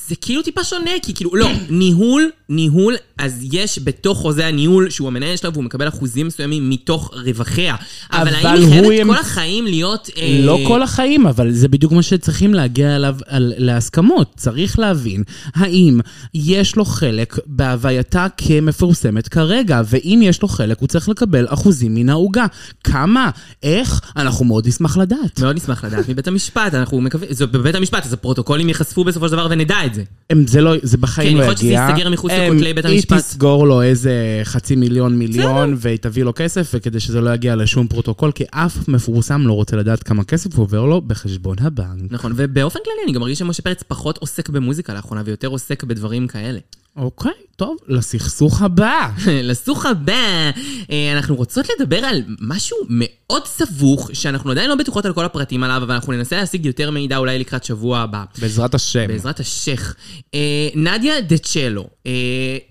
זה 0.08 0.14
כאילו 0.20 0.42
טיפה 0.42 0.64
שונה, 0.64 0.90
כי 1.02 1.14
כאילו, 1.14 1.36
לא, 1.36 1.48
ניהול, 1.70 2.22
ניהול, 2.48 2.94
אז 3.18 3.38
יש 3.52 3.78
בתוך 3.84 4.18
חוזה 4.18 4.46
הניהול, 4.46 4.90
שהוא 4.90 5.08
המנהל 5.08 5.36
שלה 5.36 5.50
והוא 5.52 5.64
מקבל 5.64 5.88
אחוזים 5.88 6.26
מסוימים 6.26 6.70
מתוך 6.70 7.10
רווחיה. 7.24 7.74
אבל 8.12 8.20
אבל 8.28 8.34
האם 8.34 8.62
היא 8.62 8.68
חייבת 8.68 9.00
עם- 9.00 9.06
כל 9.14 9.18
החיים 9.20 9.64
להיות... 9.66 10.10
אה, 10.16 10.40
לא 10.42 10.58
כל 10.66 10.82
החיים, 10.82 11.26
אבל 11.26 11.52
זה 11.52 11.68
בדיוק 11.68 11.92
מה 11.92 12.02
שצריכים 12.02 12.54
להגיע 12.54 12.96
אליו 12.96 13.16
על, 13.26 13.52
להסכמות. 13.56 14.32
צריך 14.36 14.78
להבין 14.78 15.22
האם 15.54 16.00
יש 16.34 16.76
לו 16.76 16.84
חלק 16.84 17.36
בהווייתה 17.46 18.26
כמפורסמת 18.36 19.28
כרגע, 19.28 19.80
ואם 19.86 20.20
יש 20.22 20.42
לו 20.42 20.48
חלק, 20.48 20.78
הוא 20.78 20.88
צריך 20.88 21.08
לקבל 21.08 21.46
אחוזים 21.48 21.94
מן 21.94 22.08
העוגה. 22.08 22.46
כמה? 22.84 23.30
איך? 23.62 24.00
אנחנו 24.16 24.44
מאוד 24.44 24.66
נשמח 24.68 24.96
לדעת. 24.96 25.40
מאוד 25.40 25.56
נשמח 25.56 25.84
לדעת 25.84 26.08
מבית 26.08 26.28
המשפט, 26.28 26.74
אנחנו 26.74 27.00
מקווים, 27.00 27.28
זה 27.32 27.46
בבית 27.46 27.74
המשפט, 27.74 28.06
אז 28.06 28.12
הפרוטוקולים 28.12 28.68
ייחשפו 28.68 29.04
בסופו 29.04 29.26
של 29.28 29.32
דבר 29.32 29.46
ונדע 29.50 29.81
עושה 29.82 29.90
את 29.90 29.94
זה. 29.94 30.04
הם, 30.30 30.46
זה, 30.46 30.60
לא, 30.60 30.74
זה 30.82 30.96
בחיים 30.96 31.28
כן, 31.30 31.36
לא 31.36 31.42
יכול 31.42 31.48
להיות 31.48 31.58
שזה 31.58 31.66
יגיע. 31.66 31.86
ייסגר 31.88 32.10
מחוץ 32.10 32.32
לכותלי 32.32 32.74
בית 32.74 32.84
המשפט. 32.84 33.12
היא 33.12 33.20
תסגור 33.20 33.66
לו 33.66 33.82
איזה 33.82 34.40
חצי 34.44 34.76
מיליון 34.76 35.18
מיליון, 35.18 35.74
והיא 35.78 35.98
תביא 35.98 36.24
לו 36.24 36.32
כסף, 36.34 36.70
וכדי 36.74 37.00
שזה 37.00 37.20
לא 37.20 37.34
יגיע 37.34 37.56
לשום 37.56 37.88
פרוטוקול, 37.88 38.32
כי 38.32 38.44
אף 38.50 38.88
מפורסם 38.88 39.46
לא 39.46 39.52
רוצה 39.52 39.76
לדעת 39.76 40.02
כמה 40.02 40.24
כסף 40.24 40.58
עובר 40.58 40.84
לו 40.84 41.00
בחשבון 41.00 41.56
הבנק. 41.60 42.02
נכון, 42.10 42.32
ובאופן 42.36 42.78
כללי 42.84 42.96
אני 43.04 43.12
גם 43.12 43.20
מרגיש 43.20 43.38
שמשה 43.38 43.62
פרץ 43.62 43.82
פחות 43.82 44.18
עוסק 44.18 44.48
במוזיקה 44.48 44.94
לאחרונה, 44.94 45.22
ויותר 45.24 45.48
עוסק 45.48 45.84
בדברים 45.84 46.28
כאלה. 46.28 46.58
אוקיי, 46.96 47.32
טוב, 47.56 47.76
לסכסוך 47.88 48.62
הבא. 48.62 49.08
לסוך 49.50 49.86
הבא, 49.86 50.50
אה, 50.90 51.12
אנחנו 51.16 51.34
רוצות 51.34 51.66
לדבר 51.78 51.96
על 51.96 52.22
משהו 52.40 52.76
מאוד 52.88 53.46
סבוך, 53.46 54.10
שאנחנו 54.12 54.50
עדיין 54.50 54.70
לא 54.70 54.74
בטוחות 54.74 55.06
על 55.06 55.12
כל 55.12 55.24
הפרטים 55.24 55.62
עליו, 55.62 55.82
אבל 55.82 55.94
אנחנו 55.94 56.12
ננסה 56.12 56.36
להשיג 56.36 56.66
יותר 56.66 56.90
מידע 56.90 57.16
אולי 57.16 57.38
לקראת 57.38 57.64
שבוע 57.64 57.98
הבא. 57.98 58.24
בעזרת 58.38 58.74
השם. 58.74 59.06
בעזרת 59.08 59.40
השייח. 59.40 59.94
אה, 60.34 60.68
נדיה 60.74 61.20
דה 61.20 61.38
צ'לו, 61.38 61.86
אה, 62.06 62.12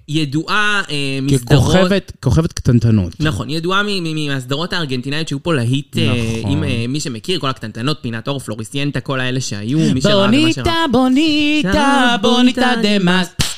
ידועה 0.07 0.81
מסדרות... 1.21 1.75
ככוכבת, 1.75 2.11
כוכבת 2.19 2.53
קטנטנות. 2.53 3.13
נכון, 3.19 3.49
ידועה 3.49 3.81
מהסדרות 4.27 4.73
הארגנטינאיות 4.73 5.27
שהיו 5.27 5.43
פה 5.43 5.53
להיט, 5.53 5.97
נכון. 5.97 6.51
עם 6.51 6.63
מי 6.91 6.99
שמכיר, 6.99 7.39
כל 7.39 7.49
הקטנטנות, 7.49 7.97
פינת 8.01 8.27
אור, 8.27 8.39
פלוריסיינטה, 8.39 8.99
כל 8.99 9.19
האלה 9.19 9.41
שהיו, 9.41 9.79
מי 9.93 10.01
שראה 10.01 10.17
ומה 10.17 10.53
שראה. 10.53 10.65
בוניטה, 10.65 10.85
בוניטה, 10.91 12.15
בוניטה 12.21 12.73
דמאס. 12.83 13.50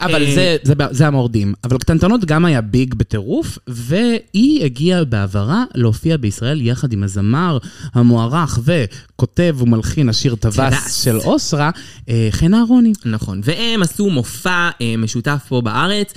אבל 0.00 0.26
אה, 0.26 0.34
זה, 0.34 0.56
זה, 0.62 0.74
זה 0.90 1.06
המורדים. 1.06 1.54
אבל 1.64 1.78
קטנטנות 1.78 2.24
גם 2.24 2.44
היה 2.44 2.60
ביג 2.60 2.94
בטירוף, 2.94 3.58
והיא 3.66 4.64
הגיעה 4.64 5.04
בעברה 5.04 5.64
להופיע 5.74 6.16
בישראל 6.16 6.60
יחד 6.60 6.92
עם 6.92 7.02
הזמר 7.02 7.58
המוערך 7.94 8.58
וכותב 8.64 9.56
ומלחין 9.58 10.08
השיר 10.08 10.34
טווס. 10.34 11.02
של 11.04 11.16
אוסרה, 11.16 11.70
אה, 12.08 12.28
חן 12.30 12.54
אהרוני. 12.54 12.92
נכון, 13.04 13.40
והם 13.44 13.82
עשו 13.82 14.10
מופע 14.10 14.70
אה, 14.80 14.94
משותף 14.98 15.44
פה 15.48 15.60
בארץ, 15.60 16.12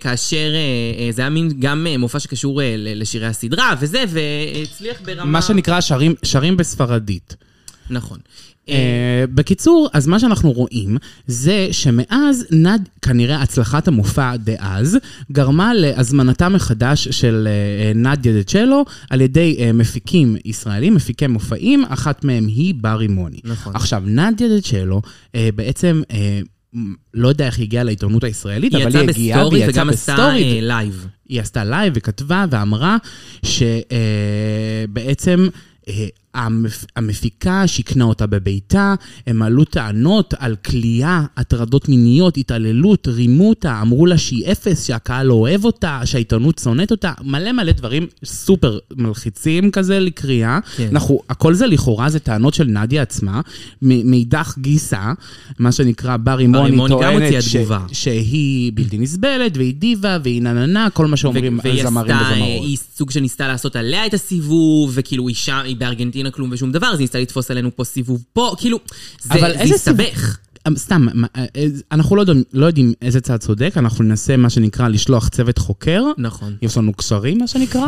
כאשר 0.00 0.52
זה 1.10 1.22
היה 1.22 1.30
מין 1.30 1.52
גם 1.60 1.86
מופע 1.98 2.20
שקשור 2.20 2.60
לשירי 2.78 3.26
הסדרה 3.26 3.74
וזה, 3.80 4.04
והצליח 4.08 4.96
ברמה... 5.04 5.24
מה 5.24 5.42
שנקרא 5.42 5.80
שרים, 5.80 6.14
שרים 6.22 6.56
בספרדית. 6.56 7.36
נכון. 7.90 8.18
אה, 8.68 8.74
אה, 8.74 9.24
בקיצור, 9.34 9.88
אז 9.92 10.06
מה 10.06 10.18
שאנחנו 10.18 10.52
רואים 10.52 10.96
זה 11.26 11.68
שמאז 11.70 12.46
נד, 12.50 12.88
כנראה 13.02 13.42
הצלחת 13.42 13.88
המופע 13.88 14.36
דאז, 14.36 14.98
גרמה 15.32 15.74
להזמנתה 15.74 16.48
מחדש 16.48 17.08
של 17.08 17.48
אה, 17.50 17.92
נדיה 17.94 18.32
דה 18.32 18.42
צ'לו 18.42 18.84
על 19.10 19.20
ידי 19.20 19.56
אה, 19.58 19.72
מפיקים 19.72 20.36
ישראלים, 20.44 20.94
מפיקי 20.94 21.26
מופעים, 21.26 21.84
אחת 21.88 22.24
מהם 22.24 22.46
היא 22.46 22.74
ברי 22.76 23.08
מוני. 23.08 23.40
נכון. 23.44 23.76
עכשיו, 23.76 24.02
נדיה 24.06 24.48
דה 24.48 24.60
צ'לו 24.60 25.02
אה, 25.34 25.48
בעצם... 25.54 26.02
אה, 26.10 26.40
לא 27.14 27.28
יודע 27.28 27.46
איך 27.46 27.58
היא 27.58 27.64
הגיעה 27.64 27.84
לעיתונות 27.84 28.24
הישראלית, 28.24 28.74
אבל 28.74 28.96
היא 28.96 29.08
הגיעה 29.08 29.38
בסטורי 29.38 29.58
והיא 29.58 29.70
יצאה 29.70 29.82
וגם 29.82 29.90
עשתה 29.90 30.12
בסטורי. 30.12 30.42
אה, 30.42 30.58
live. 30.62 31.06
היא 31.28 31.40
עשתה 31.40 31.64
live 31.64 31.92
וכתבה 31.96 32.44
ואמרה 32.50 32.96
שבעצם 33.42 35.48
המפיקה 36.96 37.66
שיכנה 37.66 38.04
אותה 38.04 38.26
בביתה, 38.26 38.94
הם 39.26 39.42
עלו 39.42 39.64
טענות 39.64 40.34
על 40.38 40.56
כליאה, 40.56 41.24
הטרדות 41.36 41.88
מיניות, 41.88 42.36
התעללות, 42.36 43.08
רימו 43.08 43.48
אותה, 43.48 43.80
אמרו 43.82 44.06
לה 44.06 44.18
שהיא 44.18 44.52
אפס, 44.52 44.86
שהקהל 44.86 45.26
לא 45.26 45.34
אוהב 45.34 45.64
אותה, 45.64 46.00
שהעיתונות 46.04 46.58
שונאת 46.58 46.90
אותה, 46.90 47.12
מלא 47.22 47.52
מלא 47.52 47.72
דברים 47.72 48.06
סופר 48.24 48.78
מלחיצים 48.96 49.70
כזה 49.70 50.00
לקריאה. 50.00 50.58
כן. 50.76 50.88
אנחנו, 50.92 51.20
הכל 51.28 51.54
זה 51.54 51.66
לכאורה 51.66 52.10
זה 52.10 52.18
טענות 52.18 52.54
של 52.54 52.64
נדיה 52.64 53.02
עצמה, 53.02 53.40
מאידך 53.82 54.54
גיסא, 54.58 55.12
מה 55.58 55.72
שנקרא 55.72 56.16
מוני 56.48 56.76
גם 56.76 56.88
טוענת 56.88 57.42
ש-. 57.42 57.56
שהיא 57.92 58.72
בלתי 58.74 58.98
נסבלת, 58.98 59.56
והיא 59.56 59.74
דיבה, 59.74 60.18
והיא 60.24 60.42
נננה, 60.42 60.90
כל 60.90 61.06
מה 61.06 61.16
שאומרים 61.16 61.60
והיא 61.64 61.82
זמרים 61.84 62.16
וזמרות. 62.16 62.64
היא 62.64 62.76
סוג 62.96 63.10
שניסתה 63.10 63.48
לעשות 63.48 63.76
עליה 63.76 64.06
את 64.06 64.14
הסיבוב, 64.14 64.92
וכאילו 64.94 65.28
אישה, 65.28 65.60
היא 65.60 65.76
בארגנטינה 65.76 66.27
כלום 66.30 66.48
ושום 66.52 66.72
דבר, 66.72 66.86
אז 66.86 66.98
היא 66.98 67.04
ניסתה 67.04 67.18
לתפוס 67.18 67.50
עלינו 67.50 67.76
פה 67.76 67.84
סיבוב 67.84 68.24
פה, 68.32 68.54
כאילו, 68.58 68.78
זה 69.22 69.74
הסתבך. 69.74 70.38
סתם, 70.76 71.06
מה, 71.14 71.26
אה, 71.36 71.46
אנחנו 71.92 72.16
לא 72.16 72.22
יודעים, 72.22 72.42
לא 72.52 72.66
יודעים 72.66 72.92
איזה 73.02 73.20
צד 73.20 73.36
צודק, 73.36 73.72
אנחנו 73.76 74.04
ננסה 74.04 74.36
מה 74.36 74.50
שנקרא 74.50 74.88
לשלוח 74.88 75.28
צוות 75.28 75.58
חוקר. 75.58 76.04
נכון. 76.18 76.56
יש 76.62 76.76
לנו 76.76 76.92
קשרים, 76.92 77.38
מה 77.38 77.46
שנקרא, 77.46 77.86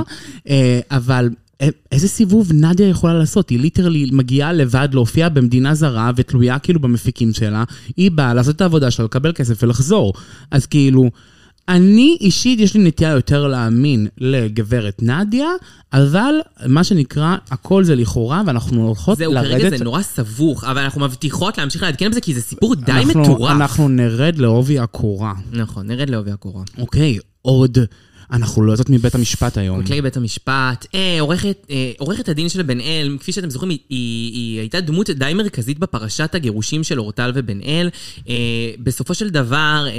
אה, 0.49 0.81
אבל 0.91 1.29
אה, 1.61 1.69
איזה 1.93 2.09
סיבוב 2.09 2.53
נדיה 2.53 2.89
יכולה 2.89 3.15
לעשות? 3.15 3.51
היא 3.51 3.59
ליטרלי 3.61 4.09
מגיעה 4.13 4.53
לבד 4.53 4.89
להופיע 4.93 5.29
במדינה 5.29 5.75
זרה 5.75 6.11
ותלויה 6.17 6.59
כאילו 6.59 6.81
במפיקים 6.81 7.33
שלה. 7.33 7.65
היא 7.97 8.11
באה 8.11 8.35
לעשות 8.35 8.57
את 8.57 8.61
העבודה 8.61 8.91
שלה, 8.91 9.05
לקבל 9.05 9.33
כסף 9.33 9.63
ולחזור. 9.63 10.13
אז 10.51 10.67
כאילו... 10.67 11.11
אני 11.69 12.17
אישית, 12.21 12.61
יש 12.61 12.75
לי 12.75 12.85
נטייה 12.85 13.11
יותר 13.11 13.47
להאמין 13.47 14.07
לגברת 14.19 15.03
נדיה, 15.03 15.49
אבל 15.93 16.35
מה 16.67 16.85
שנקרא, 16.85 17.37
הכל 17.51 17.85
זה 17.85 17.95
לכאורה, 17.97 18.43
ואנחנו 18.47 18.87
הולכות 18.87 19.19
זהו, 19.19 19.33
לרדת... 19.33 19.61
כרגע 19.61 19.79
זה 19.79 19.85
נורא 19.85 20.03
סבוך, 20.03 20.65
אבל 20.65 20.79
אנחנו 20.83 21.01
מבטיחות 21.01 21.59
להמשיך 21.59 21.83
לעדכן 21.83 22.11
בזה, 22.11 22.21
כי 22.21 22.35
זה 22.35 22.41
סיפור 22.43 22.75
די 22.75 22.93
אנחנו- 22.93 23.21
מטורף. 23.23 23.51
אנחנו 23.51 23.89
נרד 23.89 24.39
לעובי 24.39 24.79
הקורה. 24.79 25.33
נכון, 25.53 25.87
נרד 25.87 26.11
לעובי 26.11 26.31
הקורה. 26.31 26.63
אוקיי, 26.79 27.19
עוד... 27.43 27.79
אנחנו 28.33 28.63
לא 28.63 28.73
יוצאות 28.73 28.91
מבית 28.91 29.15
המשפט 29.15 29.59
היום. 29.59 29.81
כותלי 29.81 30.03
בית 30.03 30.17
המשפט, 30.17 30.87
אה, 30.95 31.17
עורכת, 31.21 31.67
אה, 31.71 31.93
עורכת 31.99 32.29
הדין 32.29 32.49
של 32.49 32.63
בן 32.63 32.81
אל, 32.81 33.17
כפי 33.21 33.33
שאתם 33.33 33.51
זוכרים, 33.51 33.71
היא, 33.71 33.79
היא, 33.89 34.33
היא 34.35 34.61
הייתה 34.61 34.81
דמות 34.81 35.11
די 35.11 35.35
מרכזית 35.35 35.79
בפרשת 35.79 36.35
הגירושים 36.35 36.85
של 36.85 37.01
אורטל 37.01 37.33
ובן 37.35 37.61
אל. 37.61 37.89
אה, 38.29 38.35
בסופו 38.79 39.15
של 39.15 39.31
דבר, 39.31 39.87
אה, 39.89 39.93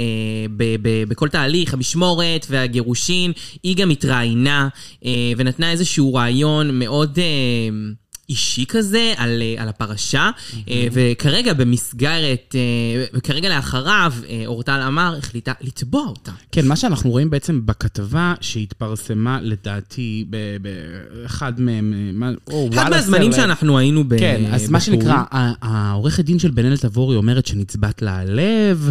ב, 0.56 0.76
ב, 0.82 1.04
בכל 1.08 1.28
תהליך, 1.28 1.74
המשמורת 1.74 2.46
והגירושין, 2.50 3.32
היא 3.62 3.76
גם 3.76 3.90
התראיינה 3.90 4.68
אה, 5.04 5.32
ונתנה 5.36 5.70
איזשהו 5.70 6.14
רעיון 6.14 6.78
מאוד... 6.78 7.18
אה, 7.18 7.92
אישי 8.28 8.64
כזה 8.68 9.12
על, 9.16 9.42
אה, 9.42 9.62
על 9.62 9.68
הפרשה, 9.68 10.30
אה, 10.68 10.86
וכרגע 10.92 11.52
במסגרת, 11.54 12.54
אה, 12.54 13.04
וכרגע 13.14 13.48
לאחריו, 13.48 14.12
אורטל 14.46 14.80
אמר, 14.86 15.14
החליטה 15.18 15.52
לתבוע 15.60 16.06
אותה. 16.06 16.32
כן, 16.52 16.66
מה 16.66 16.76
שאנחנו 16.76 17.10
רואים 17.10 17.30
בעצם 17.30 17.60
בכתבה 17.64 18.34
שהתפרסמה 18.40 19.38
לדעתי 19.42 20.24
באחד 20.62 21.60
מהם, 21.60 21.94
מה- 22.14 22.30
או 22.50 22.68
אחד 22.74 22.90
מהזמנים. 22.90 23.32
שאנחנו 23.32 23.78
היינו 23.78 24.04
ב... 24.08 24.18
כן, 24.18 24.42
אז 24.52 24.70
מה 24.70 24.78
בפורים. 24.78 25.00
שנקרא, 25.00 25.22
העורכת 25.62 26.24
דין 26.24 26.38
של 26.38 26.50
בן 26.50 26.64
אל 26.66 26.76
תבורי 26.76 27.16
אומרת 27.16 27.46
שנצבט 27.46 28.02
לה 28.02 28.16
הלב, 28.18 28.90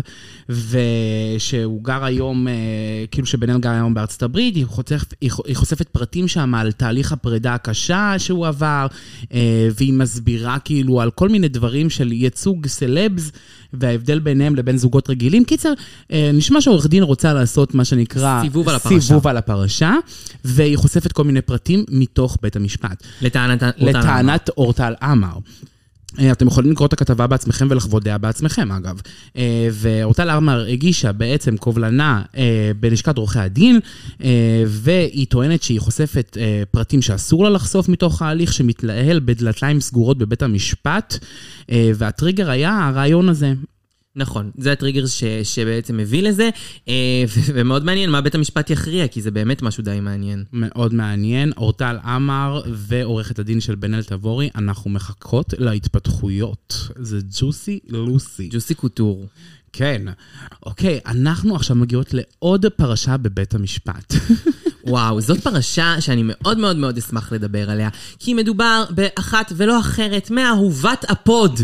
ושהוא 0.50 1.84
גר 1.84 2.04
היום, 2.06 2.48
כאילו 3.12 3.28
שבן 3.28 3.50
אל 3.50 3.60
גר 3.60 3.70
היום 3.70 3.94
בארצות 3.94 4.24
הברית, 4.24 4.56
היא 4.56 4.66
חושפת, 4.66 5.14
היא 5.22 5.56
חושפת 5.56 5.90
פרטים 5.90 6.28
שם 6.28 6.56
על 6.56 6.72
תהליך 6.72 7.12
הפרידה 7.12 7.54
הקשה 7.54 8.14
שהוא 8.18 8.48
עבר, 8.48 8.88
והיא 9.76 9.94
מסבירה 9.94 10.60
כאילו 10.60 11.02
על 11.02 11.12
כל 11.12 11.30
מיני 11.30 11.48
דברים 11.48 11.90
של 11.90 12.12
ייצוג 12.12 12.68
סלבס, 12.68 13.32
וההבדל 13.74 14.20
ביניהם 14.20 14.56
לבין 14.56 14.78
זוגות 14.78 15.10
רגילים. 15.10 15.46
קיצר, 15.46 15.74
אה, 16.12 16.32
נשמע 16.34 16.62
שעורך 16.62 16.88
דין 16.88 17.04
רוצה 17.04 17.34
לעשות 17.34 17.76
מה 17.76 17.86
שנקרא... 17.86 18.42
סיבוב 18.42 18.70
על 18.70 18.76
הפרשה. 18.76 19.00
סיבוב 19.02 19.28
על 19.28 19.38
הפרשה, 19.38 19.96
והיא 20.46 20.78
חושפת 20.78 21.12
כל 21.12 21.24
מיני 21.24 21.42
פרטים 21.42 21.86
מתוך 21.90 22.38
בית 22.42 22.56
המשפט. 22.56 23.04
לטענת 23.78 24.50
אורטל 24.50 24.94
עמר. 25.02 25.34
אה, 26.20 26.32
אתם 26.32 26.48
יכולים 26.48 26.72
לקרוא 26.72 26.88
את 26.88 26.94
הכתבה 26.94 27.28
בעצמכם 27.28 27.68
ולחוות 27.70 28.04
דעה 28.04 28.18
בעצמכם, 28.18 28.72
אגב. 28.72 29.02
אה, 29.38 29.68
ואורטל 29.72 30.30
עמר 30.30 30.66
הגישה 30.66 31.12
בעצם 31.12 31.58
קובלנה 31.58 32.22
אה, 32.38 32.72
בלשכת 32.80 33.18
עורכי 33.18 33.40
הדין, 33.40 33.80
והיא 34.68 35.28
טוענת 35.28 35.64
שהיא 35.64 35.80
חושפת 35.80 36.38
פרטים 36.72 37.02
שאסור 37.02 37.44
לה 37.44 37.50
לחשוף 37.50 37.90
מתוך 37.90 38.22
ההליך 38.22 38.54
שמתנהל 38.54 39.20
בדלתיים 39.26 39.82
סגורות 39.82 40.18
בבית 40.18 40.42
המשפט, 40.42 41.18
והטריגר 41.70 42.50
היה 42.50 42.88
הרעיון 42.88 43.30
הזה. 43.30 43.54
נכון, 44.16 44.52
זה 44.58 44.72
הטריגר 44.72 45.06
ש, 45.06 45.24
שבעצם 45.44 45.98
מביא 45.98 46.24
לזה, 46.24 46.50
אה, 46.88 47.24
ומאוד 47.54 47.86
מעניין 47.86 48.10
מה 48.10 48.22
בית 48.22 48.36
המשפט 48.36 48.70
יכריע, 48.70 49.08
כי 49.08 49.22
זה 49.22 49.32
באמת 49.32 49.62
משהו 49.62 49.84
די 49.84 50.00
מעניין. 50.02 50.44
מאוד 50.54 50.94
מעניין. 50.94 51.52
אורטל 51.58 51.98
עמר 52.04 52.62
ועורכת 52.74 53.40
הדין 53.40 53.62
של 53.62 53.76
בן 53.76 53.94
אל 53.94 54.04
תבורי, 54.04 54.50
אנחנו 54.56 54.90
מחכות 54.90 55.54
להתפתחויות. 55.58 56.88
זה 56.96 57.20
ג'וסי 57.40 57.80
לוסי. 57.90 58.50
ג'וסי 58.52 58.74
קוטור. 58.76 59.28
כן. 59.74 60.02
אוקיי, 60.66 61.00
אנחנו 61.06 61.56
עכשיו 61.56 61.76
מגיעות 61.76 62.14
לעוד 62.14 62.66
פרשה 62.66 63.18
בבית 63.18 63.54
המשפט. 63.54 64.14
וואו, 64.88 65.22
זאת 65.22 65.40
פרשה 65.40 66.02
שאני 66.02 66.22
מאוד 66.26 66.58
מאוד 66.58 66.78
מאוד 66.78 66.98
אשמח 66.98 67.32
לדבר 67.32 67.70
עליה, 67.70 67.90
כי 68.20 68.34
מדובר 68.34 68.84
באחת 68.90 69.54
ולא 69.56 69.80
אחרת 69.80 70.32
מאהובת 70.32 71.06
הפוד. 71.10 71.60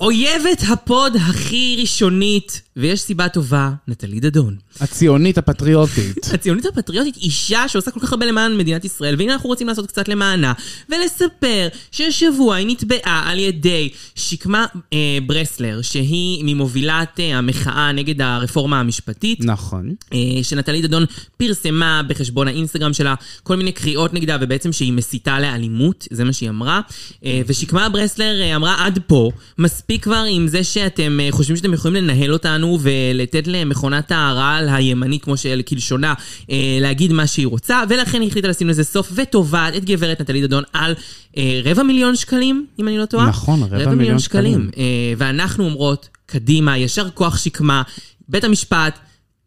אויבת 0.00 0.62
הפוד 0.72 1.16
הכי 1.16 1.76
ראשונית, 1.80 2.62
ויש 2.76 3.00
סיבה 3.00 3.28
טובה, 3.28 3.70
נטלי 3.88 4.20
דדון. 4.20 4.56
הציונית 4.80 5.38
הפטריוטית. 5.38 6.16
הציונית 6.34 6.66
הפטריוטית, 6.66 7.16
אישה 7.16 7.68
שעושה 7.68 7.90
כל 7.90 8.00
כך 8.00 8.12
הרבה 8.12 8.26
למען 8.26 8.56
מדינת 8.56 8.84
ישראל, 8.84 9.14
והנה 9.18 9.32
אנחנו 9.32 9.48
רוצים 9.48 9.68
לעשות 9.68 9.86
קצת 9.86 10.08
למענה, 10.08 10.52
ולספר 10.88 11.68
שהשבוע 11.90 12.56
היא 12.56 12.66
נתבעה 12.66 13.22
על 13.30 13.38
ידי 13.38 13.88
שקמה 14.14 14.66
אה, 14.92 15.18
ברסלר, 15.26 15.82
שהיא 15.82 16.44
ממובילת 16.44 17.20
אה, 17.20 17.38
המחאה 17.38 17.92
נגד 17.92 18.20
הרפורמה 18.22 18.80
המשפטית. 18.80 19.38
נכון. 19.44 19.94
אה, 20.12 20.18
שנטלי 20.42 20.82
דדון 20.82 21.04
פרסמה 21.36 22.02
בחשבון 22.08 22.48
האינסטגרם 22.48 22.92
שלה 22.92 23.14
כל 23.42 23.56
מיני 23.56 23.72
קריאות 23.72 24.14
נגדה, 24.14 24.36
ובעצם 24.40 24.72
שהיא 24.72 24.92
מסיתה 24.92 25.40
לאלימות, 25.40 26.08
זה 26.10 26.24
מה 26.24 26.32
שהיא 26.32 26.50
אמרה. 26.50 26.80
אה, 27.24 27.40
ושקמה 27.46 27.88
ברסלר 27.88 28.40
אה, 28.40 28.56
אמרה 28.56 28.86
עד 28.86 28.98
פה, 29.06 29.30
מספיק 29.58 29.89
כבר 29.98 30.24
עם 30.30 30.48
זה 30.48 30.64
שאתם 30.64 31.20
אה, 31.20 31.28
חושבים 31.30 31.56
שאתם 31.56 31.74
יכולים 31.74 32.04
לנהל 32.04 32.32
אותנו 32.32 32.78
ולתת 32.82 33.46
למכונת 33.46 34.12
הרעל 34.12 34.68
הימנית, 34.68 35.24
כמו 35.24 35.36
של 35.36 35.60
כלשונה, 35.68 36.14
אה, 36.50 36.78
להגיד 36.80 37.12
מה 37.12 37.26
שהיא 37.26 37.46
רוצה, 37.46 37.82
ולכן 37.88 38.20
היא 38.20 38.28
החליטה 38.28 38.48
לשים 38.48 38.68
לזה 38.68 38.84
סוף, 38.84 39.12
ותובעת 39.14 39.76
את 39.76 39.84
גברת 39.84 40.20
נטלי 40.20 40.42
דדון 40.42 40.62
על 40.72 40.94
אה, 41.36 41.60
רבע 41.64 41.82
מיליון 41.82 42.16
שקלים, 42.16 42.66
אם 42.78 42.88
אני 42.88 42.98
לא 42.98 43.06
טועה. 43.06 43.26
נכון, 43.26 43.62
רבע 43.70 43.94
מיליון 43.94 44.18
שקלים. 44.18 44.70
אה, 44.76 44.82
ואנחנו 45.16 45.64
אומרות, 45.64 46.08
קדימה, 46.26 46.78
ישר 46.78 47.10
כוח 47.10 47.38
שקמה, 47.38 47.82
בית 48.28 48.44
המשפט, 48.44 48.98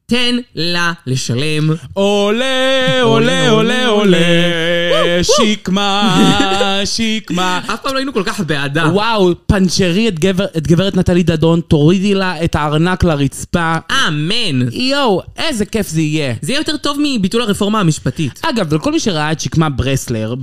תן 0.06 0.36
לה 0.56 0.94
לשלם. 1.08 1.70
עולה, 1.94 3.02
עולה, 3.02 3.50
עולה, 3.50 3.88
עולה, 3.88 4.18
שקמה, 5.22 6.80
שקמה. 6.86 7.62
אף 7.74 7.82
פעם 7.82 7.94
לא 7.94 7.98
היינו 7.98 8.14
כל 8.14 8.24
כך 8.26 8.40
בעדה. 8.40 8.90
וואו, 8.94 9.34
פנצ'רי 9.46 10.08
את, 10.08 10.20
גבר, 10.20 10.46
את 10.58 10.68
גברת 10.68 10.96
נטלי 10.96 11.24
דדון, 11.24 11.62
תורידי 11.68 12.14
לה 12.14 12.44
את 12.44 12.56
הארנק 12.56 13.04
לרצפה. 13.04 13.76
אמן. 14.08 14.72
יואו, 14.72 15.22
איזה 15.38 15.66
כיף 15.66 15.90
זה 15.90 16.02
יהיה. 16.02 16.34
זה 16.42 16.52
יהיה 16.52 16.60
יותר 16.60 16.78
טוב 16.78 16.98
מביטול 17.02 17.42
הרפורמה 17.42 17.80
המשפטית. 17.80 18.40
אגב, 18.42 18.74
לכל 18.74 18.92
מי 18.92 19.00
שראה 19.00 19.32
את 19.32 19.40
שקמה 19.40 19.70
ברסלר 19.70 20.36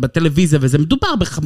בטלוויזיה, 0.00 0.58
וזה 0.62 0.78
מדובר 0.78 1.16
בח... 1.16 1.38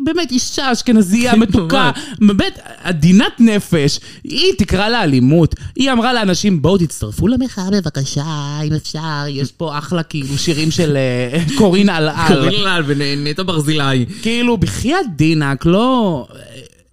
באמת 0.00 0.30
אישה 0.30 0.72
אשכנזייה 0.72 1.36
מתוקה, 1.36 1.90
באמת 2.18 2.58
עדינת 2.82 3.40
נפש, 3.40 4.00
היא 4.24 4.52
תקרא 4.58 4.88
לה 4.88 5.02
אלימות. 5.02 5.54
היא 5.76 5.92
אמרה 5.92 6.12
לאנשים, 6.12 6.62
בואו 6.62 6.78
תצטרפו 6.78 7.28
למחאה 7.28 7.70
בבקשה, 7.70 8.58
אם 8.64 8.72
אפשר, 8.72 9.24
יש 9.28 9.52
פה 9.52 9.78
אחלה 9.78 10.02
כאילו 10.02 10.38
שירים 10.38 10.70
של 10.70 10.96
אה, 10.96 11.44
קורין 11.64 11.88
אלעל. 11.88 12.34
קוראים 12.34 12.64
לה 12.64 12.78
ונטע 12.86 13.42
ברזילי. 13.42 14.06
כאילו, 14.22 14.56
בחייאת 14.56 15.06
דינק, 15.16 15.66
לא... 15.66 16.26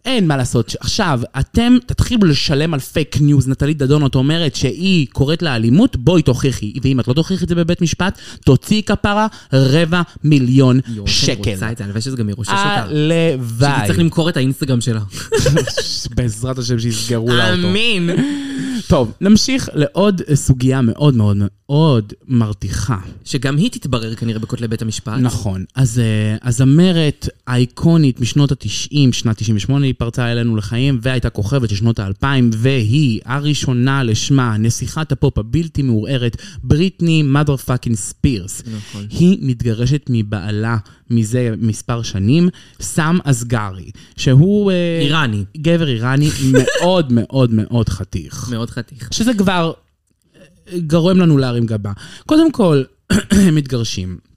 אין 0.06 0.28
מה 0.28 0.38
לעשות. 0.38 0.76
עכשיו, 0.80 1.22
אתם 1.40 1.78
תתחילו 1.86 2.28
לשלם 2.28 2.74
על 2.74 2.80
fake 2.80 3.18
news. 3.22 3.48
נטלי 3.48 3.74
דדון, 3.74 4.06
את 4.06 4.16
אומרת 4.16 4.56
שהיא 4.56 5.08
קוראת 5.12 5.42
לאלימות, 5.42 5.96
בואי 5.96 6.22
תוכיחי. 6.22 6.74
ואם 6.82 7.00
את 7.00 7.08
לא 7.08 7.14
תוכיחי 7.14 7.44
את 7.44 7.50
זה 7.50 7.56
בבית 7.56 7.82
משפט, 7.82 8.20
תוציאי 8.46 8.84
כפרה 8.84 9.28
רבע 9.54 10.02
מיליון 10.24 10.80
שקל. 11.06 11.52
רוצה 11.52 11.72
את 11.72 11.78
זה, 11.78 11.84
הלוואי 11.84 12.02
שזה 12.02 12.18
גם 12.18 12.30
ירושש 12.30 12.50
אותה. 12.50 12.84
הלוואי. 12.84 13.72
שהיא 13.76 13.88
צריך 13.88 14.00
למכור 14.00 14.30
את 14.30 14.38
האינסטגרם 14.38 14.82
שלה. 14.82 15.02
בעזרת 16.16 16.58
השם 16.58 16.80
שיסגרו 16.80 17.28
לה 17.28 17.56
אותו. 17.56 17.68
אמין. 17.68 18.10
טוב, 18.88 19.12
נמשיך 19.22 19.70
לעוד 19.74 20.22
סוגיה 20.34 20.82
מאוד 20.82 21.16
מאוד 21.16 21.38
מאוד 21.70 22.14
מרתיחה. 22.28 22.98
שגם 23.24 23.58
היא 23.58 23.72
תתברר 23.72 24.16
כנראה 24.16 24.40
בכותלי 24.40 24.68
בית 24.68 24.82
המשפט. 24.82 25.14
נכון. 25.20 25.66
אז 25.76 26.00
אה, 26.00 26.38
הזמרת 26.48 27.30
האיקונית 27.48 28.20
משנות 28.20 28.52
ה-90, 28.52 28.96
שנת 29.12 29.38
98, 29.38 29.88
היא 29.92 29.96
פרצה 29.98 30.32
אלינו 30.32 30.56
לחיים, 30.56 31.00
והייתה 31.02 31.30
כוכבת 31.30 31.70
של 31.70 31.76
שנות 31.76 32.00
ה-2000, 32.00 32.26
והיא 32.58 33.20
הראשונה 33.26 34.04
לשמה, 34.04 34.58
נסיכת 34.58 35.12
הפופ 35.12 35.38
הבלתי 35.38 35.82
מעורערת, 35.82 36.38
בריטני 36.64 37.24
מother 37.34 37.68
fucking 37.68 37.96
ספירס. 37.96 38.64
נכון. 38.76 39.08
היא 39.10 39.38
מתגרשת 39.42 40.06
מבעלה 40.10 40.78
מזה 41.10 41.54
מספר 41.58 42.02
שנים, 42.02 42.50
סם 42.82 43.18
אסגרי, 43.24 43.92
שהוא... 44.18 44.72
אה, 44.72 45.00
איראני. 45.02 45.44
גבר 45.58 45.88
איראני 45.88 46.30
מאוד 46.54 47.12
מאוד 47.12 47.50
מאוד 47.54 47.90
חתיך. 47.90 48.50
מאוד 48.52 48.70
חתיך. 48.70 49.14
שזה 49.14 49.34
כבר 49.34 49.74
אה, 50.36 50.80
גורם 50.88 51.18
לנו 51.18 51.38
להרים 51.38 51.66
גבה. 51.66 51.92
קודם 52.26 52.52
כל, 52.52 52.84
הם 53.48 53.56
מתגרשים. 53.56 54.31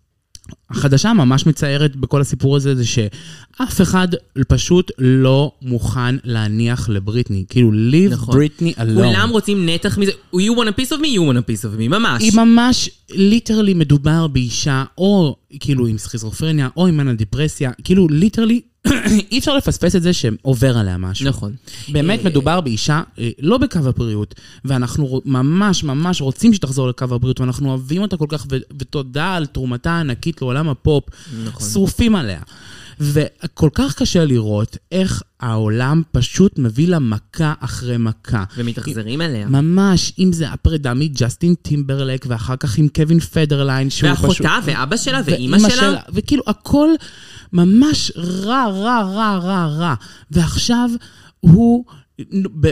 החדשה 0.70 1.10
הממש 1.10 1.46
מצערת 1.46 1.96
בכל 1.96 2.20
הסיפור 2.20 2.56
הזה 2.56 2.74
זה 2.74 2.84
שאף 2.86 3.80
אחד 3.82 4.08
פשוט 4.48 4.90
לא 4.98 5.52
מוכן 5.62 6.16
להניח 6.24 6.88
לבריטני. 6.88 7.44
כאילו, 7.48 7.70
leave 7.70 8.12
נכון. 8.12 8.34
בריטני 8.34 8.72
alone. 8.76 8.94
כולם 8.94 9.28
רוצים 9.32 9.68
נתח 9.68 9.98
מזה. 9.98 10.12
You 10.34 10.56
want 10.56 10.68
a 10.68 10.80
piece 10.80 10.92
of 10.92 11.00
me, 11.00 11.06
you 11.06 11.20
want 11.20 11.38
a 11.38 11.50
piece 11.50 11.64
of 11.64 11.78
me, 11.78 11.88
ממש. 11.88 12.22
היא 12.22 12.32
ממש, 12.34 12.90
literally 13.10 13.74
מדובר 13.74 14.26
באישה, 14.26 14.84
או 14.98 15.36
כאילו 15.60 15.86
עם 15.86 15.98
סכיזופרניה, 15.98 16.68
או 16.76 16.86
עם 16.86 16.96
מאניה 16.96 17.14
דיפרסיה, 17.14 17.70
כאילו 17.84 18.08
literally, 18.08 18.60
אי 19.32 19.38
אפשר 19.38 19.56
לפספס 19.56 19.96
את 19.96 20.02
זה 20.02 20.12
שעובר 20.12 20.78
עליה 20.78 20.96
משהו. 20.98 21.28
נכון. 21.28 21.52
באמת 21.88 22.18
אה, 22.18 22.24
מדובר 22.24 22.60
באישה 22.60 23.02
אה, 23.18 23.30
לא 23.38 23.58
בקו 23.58 23.78
הבריאות, 23.78 24.34
ואנחנו 24.64 25.20
ממש 25.24 25.84
ממש 25.84 26.20
רוצים 26.20 26.54
שתחזור 26.54 26.88
לקו 26.88 27.04
הבריאות, 27.04 27.40
ואנחנו 27.40 27.68
אוהבים 27.68 28.02
אותה 28.02 28.16
כל 28.16 28.26
כך, 28.28 28.46
ותודה 28.78 29.34
על 29.34 29.46
תרומתה 29.46 29.90
הענקית 29.90 30.42
לעולם 30.42 30.68
הפופ. 30.68 31.04
נכון. 31.44 31.68
שרופים 31.68 32.16
עליה. 32.16 32.40
וכל 33.00 33.68
כך 33.74 33.94
קשה 33.94 34.24
לראות 34.24 34.76
איך 34.92 35.22
העולם 35.40 36.02
פשוט 36.12 36.58
מביא 36.58 36.88
לה 36.88 36.98
מכה 36.98 37.54
אחרי 37.60 37.96
מכה. 37.96 38.44
ומתאכזרים 38.56 39.20
אליה. 39.20 39.48
ממש, 39.48 40.12
אם 40.18 40.32
זה 40.32 40.48
הפרידה 40.48 40.94
מג'סטין 40.94 41.54
טימברלק, 41.54 42.26
ואחר 42.28 42.56
כך 42.56 42.78
עם 42.78 42.88
קווין 42.88 43.20
פדרליין, 43.20 43.90
שהוא 43.90 44.14
פשוט... 44.14 44.24
ואחותה, 44.24 44.58
ואבא 44.64 44.96
שלה, 44.96 45.20
ואימא 45.24 45.56
ואימא 45.56 45.70
שלה. 45.70 46.00
וכאילו 46.14 46.42
הכל 46.46 46.88
ממש 47.52 48.12
רע, 48.16 48.64
רע, 48.70 49.02
רע, 49.02 49.38
רע, 49.38 49.66
רע. 49.66 49.94
ועכשיו 50.30 50.90
הוא... 51.40 51.84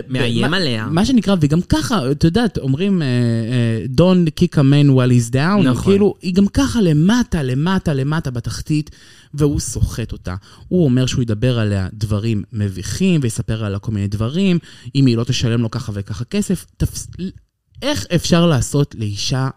מאיים 0.09 0.55
עליה. 0.55 0.87
מה 0.87 1.05
שנקרא, 1.05 1.37
וגם 1.41 1.61
ככה, 1.63 2.11
את 2.11 2.25
יודעת, 2.25 2.59
אומרים, 2.59 3.03
אה, 3.03 3.07
אה, 3.07 3.85
Don't 3.97 4.41
kick 4.41 4.55
a 4.55 4.63
man 4.63 4.91
while 4.97 5.31
he's 5.31 5.33
down, 5.33 5.63
נכון. 5.65 5.93
כאילו, 5.93 6.15
היא 6.23 6.35
גם 6.35 6.47
ככה 6.47 6.81
למטה, 6.81 7.43
למטה, 7.43 7.95
למטה 7.95 8.31
בתחתית, 8.31 8.91
והוא 9.35 9.61
סוחט 9.61 10.13
אותה. 10.13 10.35
הוא 10.69 10.85
אומר 10.85 11.07
שהוא 11.07 11.23
ידבר 11.23 11.59
עליה 11.59 11.89
דברים 11.93 12.43
מביכים, 12.53 13.21
ויספר 13.23 13.65
עליה 13.65 13.79
כל 13.79 13.93
מיני 13.93 14.09
דברים, 14.09 14.59
אם 14.95 15.07
היא 15.07 15.17
לא 15.17 15.25
תשלם 15.25 15.63
לו 15.63 15.71
ככה 15.71 15.93
וככה 15.95 16.25
כסף. 16.25 16.67
תפס... 16.77 17.07
איך 17.83 18.07
אפשר 18.15 18.47
לעשות 18.47 18.95
לאישה, 18.99 19.49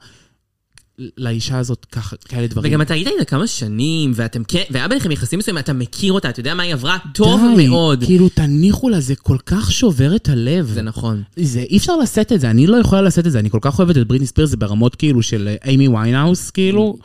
לאישה 1.18 1.58
הזאת 1.58 1.86
ככה, 1.92 2.16
כאלה 2.16 2.48
דברים? 2.48 2.72
וגם 2.72 2.82
אתה 2.82 2.94
היית 2.94 3.08
איתה 3.08 3.26
כמה 3.26 3.48
שנים, 3.48 4.12
ואתם 4.16 4.44
כן, 4.44 4.64
והיה 4.70 4.88
ביניכם 4.88 5.12
יחסים 5.12 5.40
מסוימים, 5.40 5.60
אתה 5.64 5.74
מכיר 5.74 6.14
אותה, 6.14 6.30
אתה 6.30 6.40
יודע 6.40 6.54
מה 6.54 6.64
היא 6.64 6.74
עברה 6.74 6.98
טוב 7.14 7.42
די, 7.56 7.68
מאוד. 7.68 8.04
כאילו, 8.04 8.30
תניחו 8.30 8.90
לה, 8.90 9.00
זה 9.00 9.16
כל 9.16 9.38
כך 9.46 9.72
שובר 9.72 10.16
את 10.16 10.30
הלב. 10.30 10.66
זה 10.74 10.82
נכון. 10.82 11.24
זה, 11.36 11.60
אי 11.60 11.78
אפשר 11.78 11.98
לשאת 11.98 12.32
את 12.32 12.40
זה, 12.40 12.50
אני 12.50 12.68
לא 12.68 12.78
יכולה 12.78 13.02
לשאת 13.02 13.28
את 13.28 13.32
זה, 13.32 13.40
אני 13.40 13.50
כל 13.50 13.60
כך 13.62 13.80
אוהבת 13.80 13.98
את 13.98 14.08
בריטני 14.08 14.28
ספירס, 14.28 14.50
זה 14.50 14.58
ברמות 14.58 14.96
כאילו 14.96 15.22
של 15.24 15.48
אה, 15.48 15.70
איימי 15.70 15.88
ויינהאוס, 15.88 16.50
כאילו. 16.50 16.98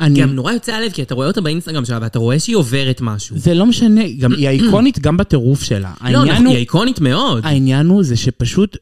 אני... 0.00 0.20
גם 0.20 0.34
נורא 0.34 0.52
יוצא 0.52 0.72
הלב, 0.72 0.92
כי 0.92 1.02
אתה 1.02 1.14
רואה 1.14 1.26
אותה 1.26 1.40
באינסטגרם 1.40 1.84
שלה, 1.84 1.98
ואתה 2.02 2.18
רואה 2.18 2.38
שהיא 2.38 2.56
עוברת 2.56 3.00
משהו. 3.00 3.38
זה 3.38 3.54
לא 3.54 3.66
משנה, 3.66 4.02
גם 4.18 4.32
היא 4.32 4.48
האיקונית 4.50 4.98
גם 4.98 5.16
בטירוף 5.16 5.62
שלה. 5.62 5.92
לא, 6.10 6.24
נכון, 6.24 6.46
היא 6.46 6.56
איקונית 6.56 7.00
מאוד. 7.00 7.46
העניין 7.46 7.86
הוא 7.86 8.02
זה 8.02 8.16
שפשוט 8.16 8.76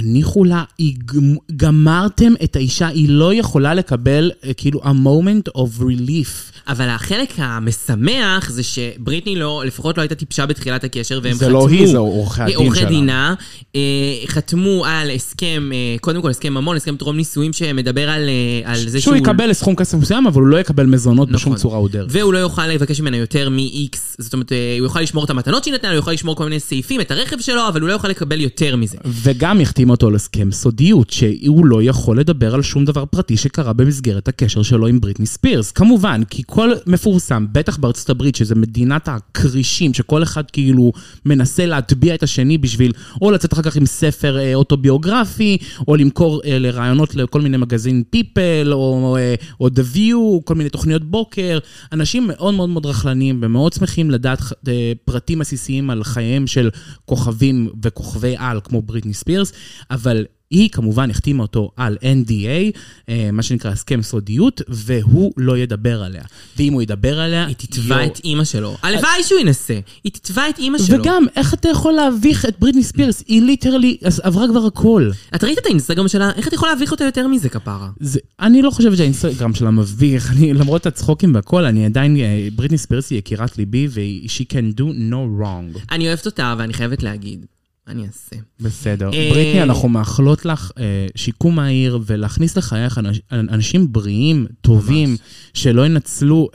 תניחו 0.00 0.44
לה, 0.44 0.64
היא 0.78 0.96
גמ- 1.04 1.36
גמרתם 1.56 2.32
את 2.44 2.56
האישה, 2.56 2.86
היא 2.86 3.08
לא 3.08 3.34
יכולה 3.34 3.74
לקבל 3.74 4.30
אה, 4.44 4.54
כאילו 4.54 4.82
a 4.82 4.86
moment 4.86 5.58
of 5.60 5.80
relief. 5.82 6.53
אבל 6.68 6.88
החלק 6.88 7.32
המשמח 7.36 8.50
זה 8.50 8.62
שבריטני 8.62 9.36
לא, 9.36 9.62
לפחות 9.66 9.96
לא 9.96 10.02
הייתה 10.02 10.14
טיפשה 10.14 10.46
בתחילת 10.46 10.84
הקשר, 10.84 11.20
והם 11.22 11.32
זה 11.32 11.44
חתמו... 11.44 11.58
לא 11.58 11.68
היא, 11.68 11.86
זה 11.86 11.98
עורכי 11.98 12.42
הדין 12.42 12.56
עורכי 12.56 12.80
שלה. 12.80 12.88
דינה, 12.88 13.34
אה, 13.76 13.80
חתמו 14.26 14.84
על 14.86 15.10
הסכם, 15.10 15.70
אה, 15.72 15.96
קודם 16.00 16.22
כל 16.22 16.30
הסכם 16.30 16.54
ממון, 16.54 16.76
הסכם 16.76 16.96
טרום 16.96 17.16
נישואים 17.16 17.52
שמדבר 17.52 18.10
על, 18.10 18.28
אה, 18.28 18.72
על 18.72 18.88
זה 18.88 19.00
שהוא 19.00 19.16
יקבל 19.16 19.52
סכום 19.52 19.76
כסף 19.76 19.98
מסוים, 19.98 20.26
אבל 20.26 20.40
הוא 20.40 20.48
לא 20.48 20.56
יקבל 20.56 20.86
מזונות 20.86 21.30
בשום 21.30 21.52
נכון. 21.52 21.62
צורה 21.62 21.78
או 21.78 21.88
דרך. 21.88 22.06
והוא 22.10 22.32
לא 22.32 22.38
יוכל 22.38 22.66
לבקש 22.66 23.00
ממנה 23.00 23.16
יותר 23.16 23.48
מ-X, 23.50 23.96
זאת 24.18 24.32
אומרת, 24.32 24.52
הוא 24.52 24.84
יוכל 24.84 25.00
לשמור 25.00 25.24
את 25.24 25.30
המתנות 25.30 25.64
שהיא 25.64 25.74
נתנה, 25.74 25.90
הוא 25.90 25.96
יוכל 25.96 26.12
לשמור 26.12 26.36
כל 26.36 26.44
מיני 26.44 26.60
סעיפים, 26.60 27.00
את 27.00 27.10
הרכב 27.10 27.40
שלו, 27.40 27.68
אבל 27.68 27.80
הוא 27.80 27.88
לא 27.88 27.92
יוכל 27.92 28.08
לקבל 28.08 28.40
יותר 28.40 28.76
מזה. 28.76 28.96
וגם 29.04 29.60
החתימה 29.60 29.90
אותו 29.90 30.06
על 30.06 30.14
הסכם 30.14 30.52
סודיות, 30.52 31.10
שהוא 31.10 31.66
לא 31.66 31.82
יכול 31.82 32.20
לדבר 32.20 32.54
על 32.54 32.62
שום 32.62 32.84
דבר 32.84 33.04
פרטי 33.04 33.36
שקרה 33.36 33.72
במסגרת 33.72 34.28
הקשר 34.28 34.62
שלו 34.62 34.86
עם 34.86 35.00
בריטני 35.00 35.26
ספירס. 35.26 35.70
כמובן, 35.70 36.22
כי 36.30 36.42
כל 36.54 36.70
מפורסם, 36.86 37.46
בטח 37.52 37.76
בארצות 37.76 38.10
הברית, 38.10 38.36
שזה 38.36 38.54
מדינת 38.54 39.08
הכרישים, 39.08 39.94
שכל 39.94 40.22
אחד 40.22 40.50
כאילו 40.50 40.92
מנסה 41.24 41.66
להטביע 41.66 42.14
את 42.14 42.22
השני 42.22 42.58
בשביל 42.58 42.92
או 43.22 43.30
לצאת 43.30 43.52
אחר 43.52 43.62
כך 43.62 43.76
עם 43.76 43.86
ספר 43.86 44.38
אה, 44.38 44.54
אוטוביוגרפי, 44.54 45.58
או 45.88 45.96
למכור 45.96 46.40
אה, 46.44 46.58
לרעיונות 46.58 47.14
לכל 47.14 47.40
מיני 47.40 47.56
מגזין 47.56 48.02
פיפל, 48.10 48.70
או, 48.72 49.16
אה, 49.16 49.34
או 49.60 49.68
The 49.68 49.96
View, 49.96 50.42
כל 50.44 50.54
מיני 50.54 50.70
תוכניות 50.70 51.04
בוקר. 51.04 51.58
אנשים 51.92 52.26
מאוד 52.26 52.54
מאוד 52.54 52.68
מאוד 52.68 52.86
רכלניים 52.86 53.40
ומאוד 53.42 53.72
שמחים 53.72 54.10
לדעת 54.10 54.40
אה, 54.68 54.92
פרטים 55.04 55.40
עסיסיים 55.40 55.90
על 55.90 56.04
חייהם 56.04 56.46
של 56.46 56.70
כוכבים 57.04 57.68
וכוכבי 57.82 58.34
על 58.38 58.60
כמו 58.64 58.82
בריטני 58.82 59.14
ספירס, 59.14 59.52
אבל 59.90 60.24
היא 60.50 60.68
כמובן 60.70 61.10
החתימה 61.10 61.42
אותו 61.42 61.70
על 61.76 61.96
NDA, 62.02 62.78
אה, 63.08 63.30
מה 63.32 63.42
שנקרא 63.42 63.70
הסכם 63.70 64.02
סודיות, 64.02 64.62
והוא 64.68 65.32
לא 65.36 65.58
ידבר 65.58 66.02
עליה. 66.02 66.22
ואם 66.56 66.72
הוא 66.72 66.82
ידבר 66.82 67.20
עליה... 67.20 67.46
היא 67.46 67.56
תתבע 67.56 68.06
את 68.06 68.20
אימא 68.24 68.44
שלו. 68.44 68.76
הלוואי 68.82 69.22
שהוא 69.22 69.40
ינסה. 69.40 69.78
היא 70.04 70.12
תתבע 70.12 70.48
את 70.48 70.58
אימא 70.58 70.78
שלו. 70.78 71.00
וגם, 71.00 71.26
איך 71.36 71.54
אתה 71.54 71.68
יכול 71.68 71.92
להביך 71.92 72.46
את 72.46 72.58
בריטני 72.58 72.82
ספירס? 72.82 73.22
היא 73.26 73.42
literally 73.42 73.96
עברה 74.22 74.48
כבר 74.48 74.66
הכל. 74.66 75.10
אתה 75.34 75.46
ראית 75.46 75.58
את 75.58 75.66
האינסטגרם 75.66 76.08
שלה? 76.08 76.30
איך 76.36 76.48
אתה 76.48 76.54
יכול 76.54 76.68
להביך 76.68 76.92
אותה 76.92 77.04
יותר 77.04 77.28
מזה, 77.28 77.48
כפרה? 77.48 77.90
זה, 78.00 78.20
אני 78.40 78.62
לא 78.62 78.70
חושבת 78.70 78.96
שהאינסטגרם 78.96 79.54
שלה 79.54 79.70
מביך, 79.70 80.30
אני, 80.30 80.54
למרות 80.54 80.86
הצחוקים 80.86 81.34
והכל, 81.34 81.64
אני 81.64 81.86
עדיין, 81.86 82.16
אה, 82.16 82.48
בריטני 82.54 82.78
ספירס 82.78 83.10
היא 83.10 83.18
יקירת 83.18 83.58
ליבי, 83.58 83.88
והיא, 83.90 84.28
she 84.28 84.52
can 84.52 84.78
do 84.80 84.84
no 85.10 85.42
wrong. 85.42 85.78
אני 85.90 86.06
אוהבת 86.08 86.26
אותה, 86.26 86.54
ואני 86.58 86.72
חייבת 86.72 87.02
להגיד. 87.02 87.46
מה 87.86 87.92
אני 87.92 88.06
אעשה? 88.06 88.36
בסדר. 88.60 89.10
אה, 89.12 89.30
בריטני, 89.32 89.62
אנחנו 89.62 89.88
מאחלות 89.88 90.44
לך 90.44 90.70
אה, 90.78 91.06
שיקום 91.14 91.56
מהיר 91.56 91.98
ולהכניס 92.06 92.56
לחייך 92.56 92.98
אנש, 92.98 93.20
אנשים 93.32 93.92
בריאים, 93.92 94.46
טובים, 94.60 95.16
שלא 95.54 95.86
ינצלו 95.86 96.48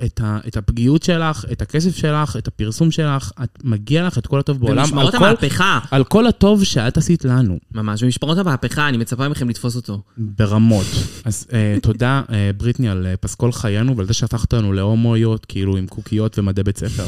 את, 0.48 0.58
הפגיעות 0.58 1.04
שלך, 1.04 1.46
את 1.52 1.62
הכסף 1.62 1.96
שלך, 1.96 2.38
את 2.38 2.48
הפרסום 2.48 2.92
שלך. 2.92 3.32
את, 3.44 3.58
מגיע 3.64 4.08
לך 4.08 4.18
את 4.18 4.28
כל 4.28 4.40
הטוב 4.40 4.60
בעולם. 4.60 4.84
במשמרות 4.84 5.14
המהפכה. 5.14 5.80
על 5.92 6.04
כל 6.04 6.28
הטוב 6.28 6.64
שאת 6.64 6.98
עשית 6.98 7.26
לנו, 7.26 7.60
ממש, 7.76 8.04
במשמרות 8.04 8.38
המהפכה, 8.38 8.90
אני 8.90 8.98
מצפה 8.98 9.30
מכם 9.30 9.50
לתפוס 9.50 9.76
אותו. 9.76 10.02
ברמות. 10.18 10.86
אז 11.26 11.48
אה, 11.54 11.78
תודה, 11.82 12.22
בריטני, 12.58 12.90
על 12.90 13.08
פסקול 13.20 13.52
חיינו 13.52 13.98
ועל 13.98 14.08
זה 14.08 14.14
שהפכת 14.14 14.54
אותנו 14.54 14.74
להומואיות, 14.74 15.46
כאילו 15.46 15.78
עם 15.78 15.88
קוקיות 15.88 16.40
ומדי 16.40 16.64
בית 16.64 16.78
ספר. 16.78 17.06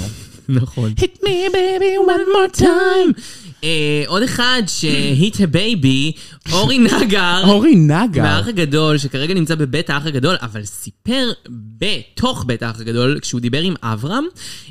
נכון. 0.49 0.93
hit 0.97 1.23
me 1.23 1.49
baby 1.53 1.97
one 2.07 2.25
more 2.35 2.61
time. 2.61 3.21
אה, 3.63 4.03
עוד 4.07 4.23
אחד 4.23 4.61
ש 4.67 4.97
hit 4.97 5.41
ה 5.41 5.53
baby, 5.53 6.11
אורי 6.51 6.77
נגר. 6.77 7.41
אורי 7.43 7.75
נגר. 7.75 8.21
מהאח 8.21 8.47
הגדול, 8.47 8.97
שכרגע 8.97 9.33
נמצא 9.33 9.55
בבית 9.55 9.89
האח 9.89 10.05
הגדול, 10.05 10.35
אבל 10.41 10.65
סיפר 10.65 11.31
בתוך 11.77 12.45
בית 12.47 12.63
האח 12.63 12.79
הגדול, 12.79 13.19
כשהוא 13.21 13.41
דיבר 13.41 13.61
עם 13.61 13.73
אברהם, 13.83 14.25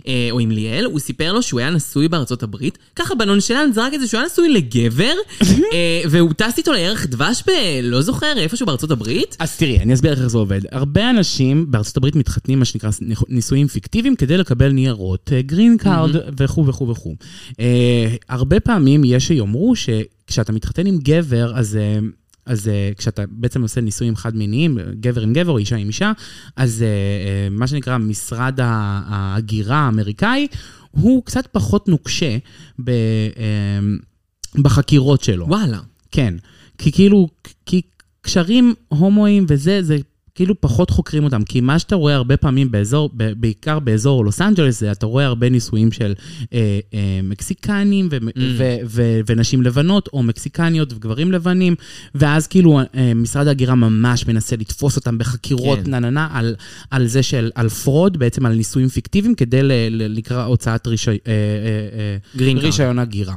אה, 0.09 0.28
או 0.30 0.41
עם 0.41 0.51
ליאל, 0.51 0.84
הוא 0.84 1.01
סיפר 1.01 1.32
לו 1.32 1.43
שהוא 1.43 1.61
היה 1.61 1.70
נשוי 1.70 2.09
בארצות 2.09 2.43
הברית. 2.43 2.78
ככה 2.97 3.14
בנונשלנט 3.14 3.74
זרק 3.74 3.95
את 3.95 4.01
זה 4.01 4.07
שהוא 4.09 4.18
היה 4.18 4.26
נשוי 4.32 4.49
לגבר, 4.49 5.12
אה, 5.72 6.03
והוא 6.11 6.32
טס 6.32 6.59
איתו 6.59 6.72
לירח 6.72 7.07
דבש 7.07 7.43
ב... 7.47 7.51
לא 7.82 8.03
זוכר, 8.03 8.32
איפשהו 8.36 8.66
בארצות 8.66 8.91
הברית. 8.91 9.36
אז 9.38 9.57
תראי, 9.57 9.78
אני 9.78 9.95
אסביר 9.95 10.12
לך 10.12 10.18
איך 10.18 10.26
זה 10.26 10.38
עובד. 10.38 10.61
הרבה 10.72 11.11
אנשים 11.11 11.70
בארצות 11.70 11.97
הברית 11.97 12.16
מתחתנים, 12.16 12.59
מה 12.59 12.64
שנקרא 12.64 12.91
נישואים 13.28 13.68
פיקטיביים, 13.68 14.16
כדי 14.16 14.36
לקבל 14.36 14.72
ניירות 14.72 15.30
גרין 15.41 15.76
קארד 15.76 16.16
וכו' 16.41 16.66
וכו' 16.66 16.88
וכו'. 16.88 17.14
אה, 17.61 18.14
הרבה 18.28 18.61
פעמים 18.61 18.80
יש 19.05 19.26
שיאמרו 19.26 19.74
שכשאתה 19.76 20.53
מתחתן 20.53 20.87
עם 20.87 20.99
גבר, 20.99 21.53
אז... 21.57 21.76
אה, 21.76 21.99
אז 22.47 22.66
אה, 22.66 22.99
כשאתה 22.99 23.22
בעצם 23.28 23.62
עושה 23.62 23.81
נישואים 23.81 24.16
חד-מיניים, 24.16 24.78
גבר 25.01 25.20
עם 25.20 25.33
גבר 25.33 25.53
או 25.53 25.59
אישה 25.59 25.76
עם 25.76 25.89
אישה, 25.89 26.12
אז 26.57 26.85
אה, 26.85 27.53
אה, 27.53 27.59
מה 27.59 27.66
שנקרא 27.66 27.99
משרד 27.99 28.59
ההגירה 28.62 29.76
האמריקאי, 29.76 30.47
הוא 30.91 31.24
קצת 31.24 31.47
פחות 31.53 31.89
נוקשה 31.89 32.39
ב, 32.85 32.91
אה, 32.91 34.61
בחקירות 34.62 35.24
שלו. 35.24 35.47
וואלה. 35.47 35.78
כן, 36.11 36.35
כי 36.78 36.93
כאילו, 36.93 37.28
כי 37.66 37.83
קשרים 38.20 38.74
הומואים 38.89 39.47
וזה, 39.49 39.83
זה 39.83 39.97
כאילו 40.35 40.61
פחות 40.61 40.91
חוקרים 40.91 41.24
אותם, 41.24 41.43
כי 41.45 41.61
מה 41.61 41.78
שאתה 41.78 41.95
רואה 41.97 42.14
הרבה 42.14 42.37
פעמים 42.37 42.70
באזור, 42.70 43.11
בעיקר 43.37 43.78
באזור 43.78 44.24
לוס 44.24 44.41
אנג'לס, 44.41 44.81
זה 44.81 44.93
אתה 44.93 45.07
רואה 45.07 45.26
הרבה 45.26 45.49
נישואים 45.51 45.93
של 45.93 46.14
אה, 46.53 46.78
אה, 46.95 47.20
מקסיקנים 47.22 48.09
ו- 48.11 48.16
מממ. 48.18 48.33
ו- 48.59 48.76
ו- 48.87 49.20
ונשים 49.26 49.62
לבנות, 49.62 50.09
או 50.12 50.22
מקסיקניות 50.22 50.93
וגברים 50.93 51.33
לבנים, 51.33 51.74
ואז 52.14 52.47
כאילו 52.47 52.81
אה, 52.81 53.14
משרד 53.14 53.47
ההגירה 53.47 53.74
ממש 53.74 54.26
מנסה 54.26 54.57
לתפוס 54.57 54.97
אותם 54.97 55.18
בחקירות 55.18 55.78
כן. 55.85 55.91
נה 55.91 55.99
נה 56.01 56.11
נה 56.11 56.28
על, 56.33 56.55
על 56.91 57.07
זה 57.07 57.22
של, 57.22 57.51
על 57.55 57.68
fraud, 57.68 58.16
בעצם 58.16 58.47
על 58.47 58.55
נישואים 58.55 58.89
פיקטיביים, 58.89 59.35
כדי 59.35 59.62
ל- 59.62 59.72
ל- 59.91 60.16
לקרוא 60.18 60.43
הוצאת 60.43 60.87
רישי, 60.87 61.11
אה, 61.11 61.16
אה, 61.26 62.47
אה. 62.47 62.53
רישיון 62.61 62.99
הגירה. 62.99 63.35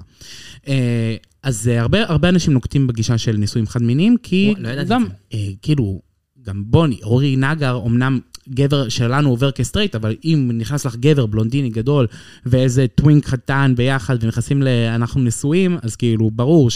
אה, 0.67 1.15
אז 1.43 1.67
אה, 1.67 1.81
הרבה, 1.81 2.03
הרבה 2.09 2.29
אנשים 2.29 2.53
נוקטים 2.53 2.87
בגישה 2.87 3.17
של 3.17 3.35
נישואים 3.37 3.67
חד-מיניים, 3.67 4.15
כי 4.23 4.53
לא 4.57 4.83
גם, 4.83 5.05
אה, 5.33 5.39
כאילו, 5.61 6.01
גם 6.45 6.63
בוני, 6.67 6.99
אורי 7.03 7.35
נגר, 7.35 7.79
אמנם 7.85 8.19
גבר 8.49 8.89
שלנו 8.89 9.29
עובר 9.29 9.51
כסטרייט, 9.51 9.95
אבל 9.95 10.15
אם 10.25 10.51
נכנס 10.53 10.85
לך 10.85 10.95
גבר 10.95 11.25
בלונדיני 11.25 11.69
גדול 11.69 12.07
ואיזה 12.45 12.85
twink 12.95 13.29
קטן 13.29 13.73
ביחד 13.77 14.17
ונכנסים 14.21 14.63
ל... 14.63 14.67
אנחנו 14.67 15.21
נשואים, 15.21 15.77
אז 15.81 15.95
כאילו, 15.95 16.31
ברור 16.31 16.69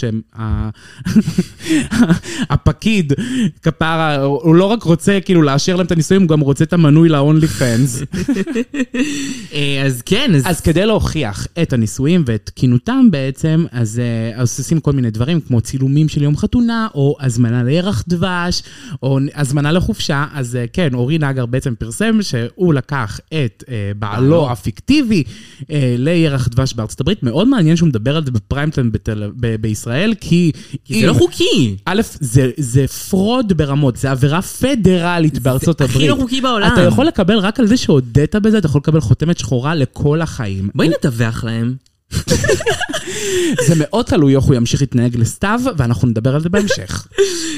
שהפקיד, 2.49 3.13
כפרה, 3.63 4.15
הוא 4.24 4.55
לא 4.55 4.65
רק 4.65 4.84
רוצה 4.84 5.20
כאילו 5.26 5.41
לאשר 5.41 5.76
להם 5.76 5.86
את 5.86 5.91
הנישואים, 5.91 6.22
הוא 6.22 6.30
גם 6.30 6.39
רוצה 6.39 6.63
את 6.63 6.74
המנוי 6.74 7.09
ל-OnlyFans. 7.10 8.05
אה, 9.53 9.84
אז 9.86 10.01
כן, 10.01 10.32
אז... 10.36 10.41
אז 10.45 10.61
כדי 10.61 10.86
להוכיח 10.86 11.47
את 11.61 11.74
הנישואים 11.74 12.24
ואת 12.26 12.41
תקינותם 12.43 13.11
בעצם, 13.11 13.65
אז, 13.72 13.99
אה, 13.99 14.41
אז 14.41 14.59
עושים 14.59 14.80
כל 14.80 14.91
מיני 14.91 15.11
דברים, 15.11 15.41
כמו 15.41 15.61
צילומים 15.61 16.09
של 16.09 16.24
יום 16.24 16.38
חתונה, 16.38 16.88
או 16.95 17.15
הזמנה 17.20 17.63
לירח 17.63 18.03
דבש, 18.07 18.63
או 19.03 19.20
הזמנה 19.36 19.72
לחופשה. 19.72 20.26
אז 20.34 20.55
אה, 20.55 20.65
כן, 20.74 20.93
אורי 20.93 21.18
נגר 21.18 21.45
בעצם 21.58 21.74
פרסם 21.80 22.20
שהוא 22.22 22.74
לקח 22.74 23.20
את 23.34 23.64
אה, 23.70 23.91
בעלו 23.99 24.51
הפיקטיבי 24.51 25.24
אה, 25.72 25.95
לירח 25.97 26.47
דבש 26.47 26.74
בארצות 26.74 26.99
הברית. 27.01 27.24
מאוד 27.24 27.47
מעניין 27.47 27.76
שהוא 27.76 27.89
מדבר 27.89 28.18
על 28.18 28.26
זה 28.26 28.32
בפריים 28.32 28.70
טיים 28.70 28.91
בתל- 28.91 29.32
ב- 29.39 29.55
בישראל, 29.55 30.14
כי... 30.22 30.51
כי 30.86 31.01
זה 31.01 31.08
לא 31.08 31.14
חוקי. 31.14 31.76
א', 31.86 32.01
זה, 32.20 32.49
זה 32.58 32.88
fraud 32.88 33.53
ברמות, 33.53 33.95
זה 33.97 34.12
עבירה 34.12 34.41
פדרלית 34.41 35.39
בארצות 35.39 35.82
הכי 35.82 35.93
הברית. 35.93 36.10
לא 36.10 36.16
חוקי 36.16 36.41
בעולם. 36.41 36.70
אתה 36.74 36.82
יכול 36.82 37.05
לקבל 37.05 37.38
רק 37.38 37.60
על 37.60 37.66
זה 37.68 37.78
שהודית 37.78 38.36
בזה, 38.36 38.58
אתה 38.58 38.66
יכול 38.66 38.80
לקבל 38.80 38.99
חותמת 38.99 39.38
שחורה 39.38 39.76
לכל 39.76 40.22
החיים. 40.22 40.70
בואי 40.76 40.89
נדווח 40.89 41.43
להם. 41.43 41.76
זה 43.68 43.74
מאוד 43.76 44.05
תלוי 44.05 44.36
איך 44.36 44.43
הוא 44.43 44.55
ימשיך 44.55 44.82
להתנהג 44.82 45.16
לסתיו, 45.16 45.60
ואנחנו 45.78 46.08
נדבר 46.08 46.36
על 46.36 46.41
זה 46.41 46.49
בהמשך. 46.49 47.08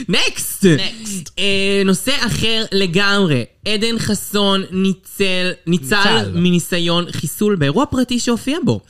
נקסט! 0.09 0.65
נקסט. 0.65 1.39
נושא 1.85 2.11
אחר 2.19 2.65
לגמרי. 2.71 3.45
עדן 3.65 3.99
חסון 3.99 4.63
ניצל, 4.71 5.51
ניצל 5.67 5.95
ניצל. 5.95 6.31
מניסיון 6.33 7.11
חיסול 7.11 7.55
באירוע 7.55 7.85
פרטי 7.85 8.19
שהופיע 8.19 8.57
בו. 8.65 8.81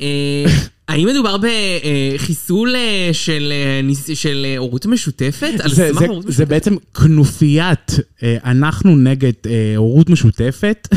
אה, 0.00 0.44
האם 0.88 1.08
מדובר 1.08 1.36
בחיסול 1.36 2.76
אה, 2.76 3.10
של 3.12 3.52
אה, 3.52 4.14
של 4.14 4.46
הורות 4.58 4.86
משותפת? 4.86 5.52
על 5.60 5.70
זה, 5.70 5.88
סמך 5.88 5.98
זה, 5.98 6.06
הורות 6.06 6.24
זה 6.28 6.46
בעצם 6.46 6.76
כנופיית, 6.94 7.92
אנחנו 8.22 8.96
נגד 8.96 9.32
הורות 9.76 10.10
משותפת. 10.10 10.88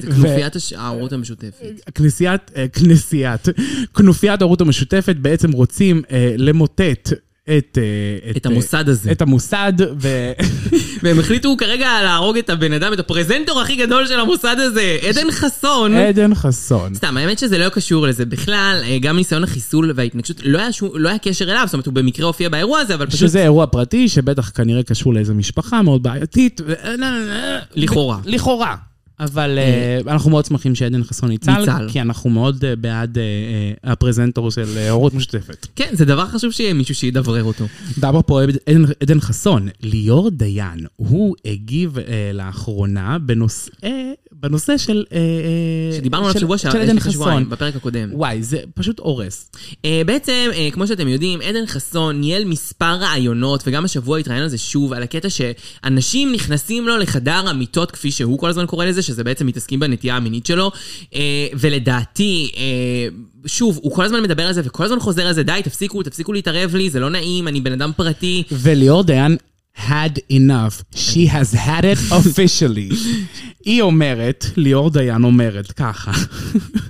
כנופיית 0.00 0.54
ההורות 0.76 1.12
המשותפת. 1.12 1.90
כנסיית, 1.94 2.50
אה, 2.56 2.68
כנסיית, 2.68 3.48
כנופיית 3.94 4.40
ההורות 4.40 4.60
המשותפת 4.60 5.16
בעצם 5.16 5.52
רוצים 5.52 6.02
אה, 6.10 6.34
למוטט 6.38 7.12
את... 7.48 7.78
אה, 7.78 8.30
את 8.36 8.46
המוסד 8.46 8.88
הזה. 8.88 9.12
את 9.12 9.22
המוסד, 9.22 9.72
ו... 10.00 10.08
והם 11.02 11.20
החליטו 11.20 11.56
כרגע 11.56 12.02
להרוג 12.02 12.38
את 12.38 12.50
הבן 12.50 12.72
אדם, 12.72 12.92
את 12.92 12.98
הפרזנטור 12.98 13.60
הכי 13.60 13.76
גדול 13.76 14.06
של 14.06 14.20
המוסד 14.20 14.56
הזה, 14.58 14.98
עדן 15.08 15.30
חסון. 15.30 15.94
עדן 15.94 16.34
חסון. 16.34 16.94
סתם, 16.94 17.16
האמת 17.16 17.38
שזה 17.38 17.58
לא 17.58 17.68
קשור 17.68 18.06
לזה 18.06 18.24
בכלל, 18.24 18.80
אה, 18.84 18.98
גם 18.98 19.16
ניסיון 19.16 19.44
החיסול 19.44 19.92
וההתנגשות, 19.94 20.36
לא 20.44 20.58
היה, 20.58 20.72
שום, 20.72 20.90
לא 20.94 21.08
היה 21.08 21.18
קשר 21.18 21.50
אליו, 21.50 21.62
זאת 21.66 21.74
אומרת, 21.74 21.86
הוא 21.86 21.94
במקרה 21.94 22.26
הופיע 22.26 22.48
באירוע 22.48 22.80
הזה, 22.80 22.94
אבל 22.94 23.06
פשוט... 23.06 23.20
שזה 23.20 23.42
אירוע 23.42 23.66
פרטי, 23.66 24.08
שבטח 24.08 24.50
כנראה 24.54 24.82
קשור 24.82 25.14
לאיזו 25.14 25.34
משפחה 25.34 25.82
מאוד 25.82 26.02
בעייתית. 26.02 26.60
לכאורה. 27.74 28.18
לכאורה. 28.24 28.76
אבל 29.20 29.58
אה, 29.58 29.98
אנחנו 30.12 30.30
מאוד 30.30 30.44
שמחים 30.44 30.74
שעדן 30.74 31.04
חסון 31.04 31.28
ניצל. 31.28 31.52
כי 31.88 32.00
אנחנו 32.00 32.30
מאוד 32.30 32.64
אה, 32.64 32.76
בעד 32.76 33.18
אה, 33.18 33.22
אה, 33.22 33.92
הפרזנטור 33.92 34.50
של 34.50 34.76
אה, 34.76 34.90
הורות 34.90 35.14
משותפת. 35.14 35.66
כן, 35.76 35.88
זה 35.92 36.04
דבר 36.04 36.26
חשוב 36.26 36.52
שיהיה 36.52 36.74
מישהו 36.74 36.94
שידברר 36.94 37.44
אותו. 37.44 37.64
ואפרופו 37.98 38.38
עדן, 38.38 38.84
עדן 39.00 39.20
חסון, 39.20 39.68
ליאור 39.82 40.30
דיין, 40.30 40.86
הוא 40.96 41.36
הגיב 41.44 41.98
אה, 41.98 42.30
לאחרונה 42.34 43.18
בנושאי, 43.18 44.14
בנושא 44.40 44.78
של... 44.78 45.04
אה, 45.12 45.18
אה, 45.18 45.96
שדיברנו 45.96 46.26
עליו 46.26 46.40
שבוע 46.40 46.58
של 46.58 46.62
שעבר, 46.70 46.80
עדן 46.80 46.96
לפני 46.96 47.12
שבועיים, 47.12 47.40
חסון. 47.40 47.50
בפרק 47.50 47.76
הקודם. 47.76 48.08
וואי, 48.12 48.42
זה 48.42 48.58
פשוט 48.74 48.98
הורס. 48.98 49.50
אה, 49.84 50.02
בעצם, 50.06 50.50
כמו 50.72 50.86
שאתם 50.86 51.08
יודעים, 51.08 51.40
עדן 51.40 51.66
חסון 51.66 52.20
ניהל 52.20 52.44
מספר 52.44 52.94
רעיונות, 52.94 53.62
וגם 53.66 53.84
השבוע 53.84 54.18
התראיין 54.18 54.42
על 54.42 54.48
זה 54.48 54.58
שוב, 54.58 54.92
על 54.92 55.02
הקטע 55.02 55.28
שאנשים 55.30 56.32
נכנסים 56.32 56.86
לו 56.86 56.98
לחדר 56.98 57.48
המיטות, 57.48 57.90
כפי 57.90 58.10
שהוא 58.10 58.38
כל 58.38 58.48
הזמן 58.48 58.66
קורא 58.66 58.84
לזה, 58.84 59.02
שזה 59.02 59.24
בעצם 59.24 59.46
מתעסקים 59.46 59.80
בנטייה 59.80 60.16
המינית 60.16 60.46
שלו, 60.46 60.70
ולדעתי, 61.58 62.52
שוב, 63.46 63.78
הוא 63.82 63.92
כל 63.92 64.04
הזמן 64.04 64.22
מדבר 64.22 64.46
על 64.46 64.52
זה, 64.52 64.60
וכל 64.64 64.84
הזמן 64.84 65.00
חוזר 65.00 65.26
על 65.26 65.32
זה, 65.32 65.42
די, 65.42 65.60
תפסיקו, 65.64 66.02
תפסיקו 66.02 66.32
להתערב 66.32 66.74
לי, 66.74 66.90
זה 66.90 67.00
לא 67.00 67.10
נעים, 67.10 67.48
אני 67.48 67.60
בן 67.60 67.72
אדם 67.72 67.90
פרטי. 67.96 68.42
וליאור 68.52 69.02
דיין 69.02 69.36
had 69.76 70.20
enough. 70.30 70.84
She 70.94 71.26
has 71.26 71.52
had 71.52 71.84
it 71.84 71.98
officially. 72.10 72.90
היא 73.66 73.82
אומרת, 73.82 74.46
ליאור 74.56 74.90
דיין 74.90 75.24
אומרת 75.24 75.72
ככה. 75.72 76.12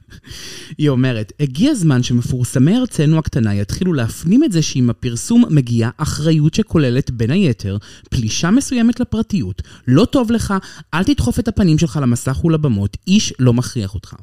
היא 0.79 0.89
אומרת, 0.89 1.33
הגיע 1.41 1.71
הזמן 1.71 2.03
שמפורסמי 2.03 2.77
ארצנו 2.77 3.19
הקטנה 3.19 3.55
יתחילו 3.55 3.93
להפנים 3.93 4.45
את 4.45 4.53
זה 4.53 4.63
שעם 4.63 4.91
הפרסום 4.91 5.45
מגיעה 5.51 5.91
אחריות 5.97 6.55
שכוללת 6.55 7.11
בין 7.11 7.31
היתר 7.31 7.77
פלישה 8.11 8.51
מסוימת 8.51 9.01
לפרטיות. 9.01 9.63
לא 9.89 10.05
טוב 10.05 10.33
לך, 10.33 10.55
אל 10.95 11.05
תדחוף 11.05 11.39
את 11.39 11.49
הפנים 11.49 11.79
שלך 11.79 11.99
למסך 12.03 12.45
ולבמות, 12.45 12.97
איש 13.07 13.33
לא 13.39 13.53
מכריח 13.53 13.95
אותך. 13.95 14.15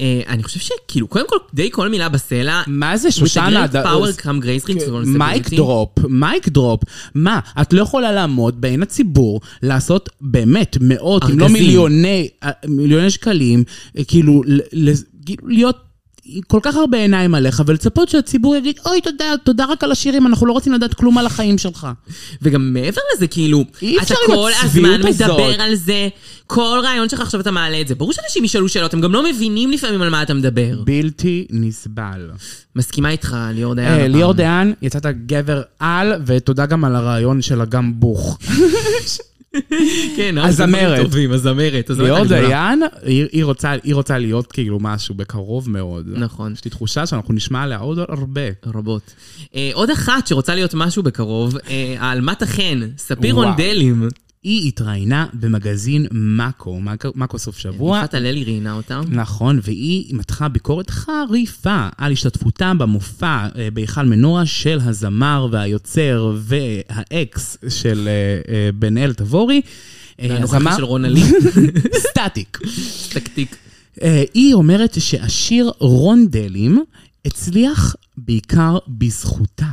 אה, 0.00 0.20
אני 0.28 0.42
חושב 0.42 0.60
שכאילו, 0.60 1.06
קודם 1.08 1.24
כל, 1.28 1.36
די 1.54 1.68
כל 1.72 1.88
מילה 1.88 2.08
בסלע, 2.08 2.62
מה 2.66 2.96
זה 2.96 3.10
שושנה? 3.12 3.64
with 3.64 3.68
a 3.68 3.72
great 3.72 3.84
power 3.86 4.20
come 4.22 4.44
great 4.44 4.68
responsibility. 4.68 5.06
mic 5.18 5.50
drop, 5.50 5.88
mic 6.08 6.48
drop. 6.48 6.80
מה, 7.14 7.40
את 7.60 7.72
לא 7.72 7.82
יכולה 7.82 8.12
לעמוד 8.12 8.60
בעין 8.60 8.82
הציבור, 8.82 9.40
לעשות 9.62 10.08
באמת 10.20 10.76
מאות, 10.80 11.22
אם 11.24 11.38
לא 11.38 11.44
ארגזים. 11.44 11.62
מיליוני, 11.62 12.28
אה, 12.42 12.50
מיליוני 12.68 13.10
שקלים, 13.10 13.64
אה, 13.98 14.04
כאילו, 14.04 14.42
ל- 14.46 14.60
ל- 14.72 14.92
כאילו, 15.26 15.48
להיות... 15.48 15.76
כל 16.46 16.60
כך 16.62 16.76
הרבה 16.76 16.98
עיניים 16.98 17.34
עליך, 17.34 17.62
ולצפות 17.66 18.08
שהציבור 18.08 18.56
יגיד, 18.56 18.78
אוי, 18.86 19.00
תודה, 19.00 19.24
תודה 19.44 19.64
רק 19.64 19.84
על 19.84 19.92
השירים, 19.92 20.26
אנחנו 20.26 20.46
לא 20.46 20.52
רוצים 20.52 20.72
לדעת 20.72 20.94
כלום 20.94 21.18
על 21.18 21.26
החיים 21.26 21.58
שלך. 21.58 21.88
וגם 22.42 22.72
מעבר 22.72 23.00
לזה, 23.14 23.26
כאילו, 23.26 23.64
אי 23.82 23.96
אתה 23.96 24.02
אפשר 24.02 24.14
עם 24.28 24.34
כל 24.34 24.50
הזמן 24.62 25.06
הזאת. 25.08 25.30
מדבר 25.30 25.62
על 25.62 25.74
זה, 25.74 26.08
כל 26.46 26.80
רעיון 26.84 27.08
שלך 27.08 27.20
עכשיו 27.20 27.40
אתה 27.40 27.50
מעלה 27.50 27.80
את 27.80 27.88
זה. 27.88 27.94
ברור 27.94 28.12
שאנשים 28.12 28.44
ישאלו 28.44 28.68
שאלות, 28.68 28.94
הם 28.94 29.00
גם 29.00 29.12
לא 29.12 29.24
מבינים 29.24 29.70
לפעמים 29.70 30.02
על 30.02 30.08
מה 30.08 30.22
אתה 30.22 30.34
מדבר. 30.34 30.82
בלתי 30.84 31.46
נסבל. 31.50 32.30
מסכימה 32.76 33.10
איתך, 33.10 33.36
ליאור 33.54 33.74
דיין. 33.74 34.00
אה. 34.00 34.08
ליאור 34.08 34.32
דיין, 34.32 34.74
יצאת 34.82 35.06
גבר 35.26 35.62
על, 35.78 36.12
ותודה 36.26 36.66
גם 36.66 36.84
על 36.84 36.96
הרעיון 36.96 37.42
של 37.42 37.60
אגם 37.60 38.00
בוך. 38.00 38.38
כן, 40.16 40.38
הזמרת. 40.38 41.02
טובים, 41.02 41.32
הזמרת. 41.32 41.90
ליאור. 41.90 42.24
דיין, 42.24 42.82
היא, 43.02 43.26
היא, 43.32 43.44
רוצה, 43.44 43.72
היא 43.82 43.94
רוצה 43.94 44.18
להיות 44.18 44.52
כאילו 44.52 44.78
משהו 44.80 45.14
בקרוב 45.14 45.70
מאוד. 45.70 46.06
נכון. 46.12 46.52
יש 46.52 46.64
לי 46.64 46.70
תחושה 46.70 47.06
שאנחנו 47.06 47.34
נשמע 47.34 47.62
עליה 47.62 47.78
עוד 47.78 47.98
הרבה. 47.98 48.40
רבות. 48.66 49.14
אה, 49.54 49.70
עוד 49.72 49.90
אחת 49.90 50.26
שרוצה 50.26 50.54
להיות 50.54 50.74
משהו 50.74 51.02
בקרוב, 51.02 51.56
אה, 51.68 51.94
העלמת 51.98 52.42
החן, 52.42 52.80
ספיר. 52.98 53.34
רונדלים. 53.34 54.08
היא 54.42 54.68
התראיינה 54.68 55.26
במגזין 55.34 56.06
מאקו, 56.10 56.80
מאקו, 57.14 57.38
סוף 57.38 57.58
שבוע. 57.58 57.98
יפעת 57.98 58.14
הללי 58.14 58.44
ראיינה 58.44 58.72
אותה. 58.72 59.00
נכון, 59.08 59.60
והיא 59.62 60.14
מתחה 60.14 60.48
ביקורת 60.48 60.90
חריפה 60.90 61.88
על 61.98 62.12
השתתפותה 62.12 62.72
במופע 62.78 63.46
אה, 63.56 63.68
בהיכל 63.72 64.02
מנורה 64.06 64.46
של 64.46 64.78
הזמר 64.82 65.48
והיוצר 65.50 66.32
והאקס 66.38 67.56
של 67.68 68.08
אה, 68.08 68.12
אה, 68.54 68.70
בן 68.74 68.98
אל 68.98 69.14
תבורי. 69.14 69.60
הנוכחי 70.18 70.56
הזמר- 70.56 70.76
של 70.76 70.84
רונה 70.84 71.08
לי. 71.08 71.20
סטטיק. 72.04 72.58
אה, 74.02 74.24
היא 74.34 74.54
אומרת 74.54 74.96
שהשיר 75.00 75.70
רונדלים 75.78 76.84
הצליח 77.24 77.96
בעיקר 78.16 78.78
בזכותה. 78.88 79.66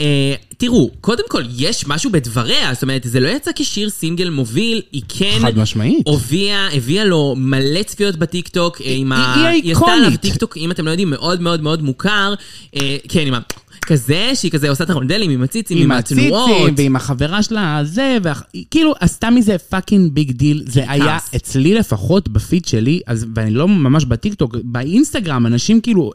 אה, 0.00 0.34
תראו, 0.56 0.90
קודם 1.00 1.24
כל, 1.28 1.42
יש 1.56 1.86
משהו 1.86 2.10
בדבריה, 2.10 2.74
זאת 2.74 2.82
אומרת, 2.82 3.02
זה 3.04 3.20
לא 3.20 3.28
יצא 3.28 3.50
כשיר 3.56 3.90
סינגל 3.90 4.30
מוביל, 4.30 4.82
היא 4.92 5.02
כן... 5.08 5.38
חד 5.40 5.58
משמעית. 5.58 6.06
הובילה, 6.06 6.68
הביאה 6.72 7.04
לו 7.04 7.34
מלא 7.36 7.82
צפיות 7.82 8.16
בטיקטוק, 8.16 8.80
אה, 8.80 8.92
עם 8.92 9.12
ה... 9.12 9.34
היא 9.34 9.62
היא 9.64 9.72
עשתה 9.72 9.84
עליו 9.84 9.96
האיקונית. 9.96 10.20
טיקטוק, 10.20 10.56
אם 10.56 10.70
אתם 10.70 10.86
לא 10.86 10.90
יודעים, 10.90 11.10
מאוד 11.10 11.40
מאוד 11.40 11.62
מאוד 11.62 11.82
מוכר. 11.82 12.34
אה, 12.76 12.96
כן, 13.08 13.26
עם 13.26 13.34
ה... 13.34 13.38
כזה, 13.88 14.30
שהיא 14.34 14.50
כזה 14.50 14.70
עושה 14.70 14.84
את 14.84 14.90
הרונדלים 14.90 15.30
עם 15.30 15.42
הציצים, 15.42 15.78
עם 15.78 15.92
התנועות. 15.92 16.50
הציצים, 16.50 16.74
ועם 16.76 16.96
החברה 16.96 17.42
שלה, 17.42 17.80
זה, 17.84 18.18
והיא 18.22 18.64
כאילו 18.70 18.94
עשתה 19.00 19.30
מזה 19.30 19.58
fucking 19.58 20.12
big 20.12 20.32
deal. 20.32 20.62
זה 20.66 20.84
היה 20.90 21.18
אצלי 21.36 21.74
לפחות, 21.74 22.28
בפיד 22.28 22.64
שלי, 22.64 23.00
אז, 23.06 23.26
ואני 23.34 23.50
לא 23.50 23.68
ממש 23.68 24.04
בטיקטוק, 24.04 24.56
באינסטגרם, 24.64 25.46
אנשים 25.46 25.80
כאילו 25.80 26.12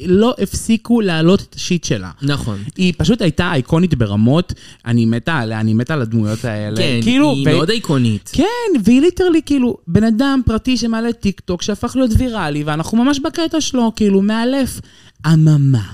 לא 0.00 0.34
הפסיקו 0.38 1.00
להעלות 1.00 1.40
את 1.40 1.54
ה 1.54 1.60
shit 1.60 1.84
שלה. 1.84 2.10
נכון. 2.22 2.58
היא 2.76 2.92
פשוט 2.96 3.22
הייתה 3.22 3.52
אייקונית 3.52 3.94
ברמות, 3.94 4.52
אני 4.86 5.06
מתה 5.06 5.34
עליה, 5.34 5.60
אני 5.60 5.74
מתה 5.74 5.94
על 5.94 6.02
הדמויות 6.02 6.44
האלה. 6.44 6.76
כן, 6.76 6.98
כאילו, 7.02 7.32
היא 7.32 7.48
ו- 7.48 7.52
מאוד 7.52 7.70
איקונית. 7.70 8.30
כן, 8.32 8.80
והיא 8.84 9.00
literally 9.00 9.40
כאילו 9.46 9.76
בן 9.86 10.04
אדם 10.04 10.40
פרטי 10.46 10.76
שמעלה 10.76 11.12
טיק 11.12 11.40
טוק 11.40 11.62
שהפך 11.62 11.96
להיות 11.96 12.10
ויראלי, 12.18 12.62
ואנחנו 12.64 13.04
ממש 13.04 13.18
בקטע 13.18 13.60
שלו, 13.60 13.92
כאילו 13.96 14.22
מאלף. 14.22 14.80
אממה, 15.26 15.92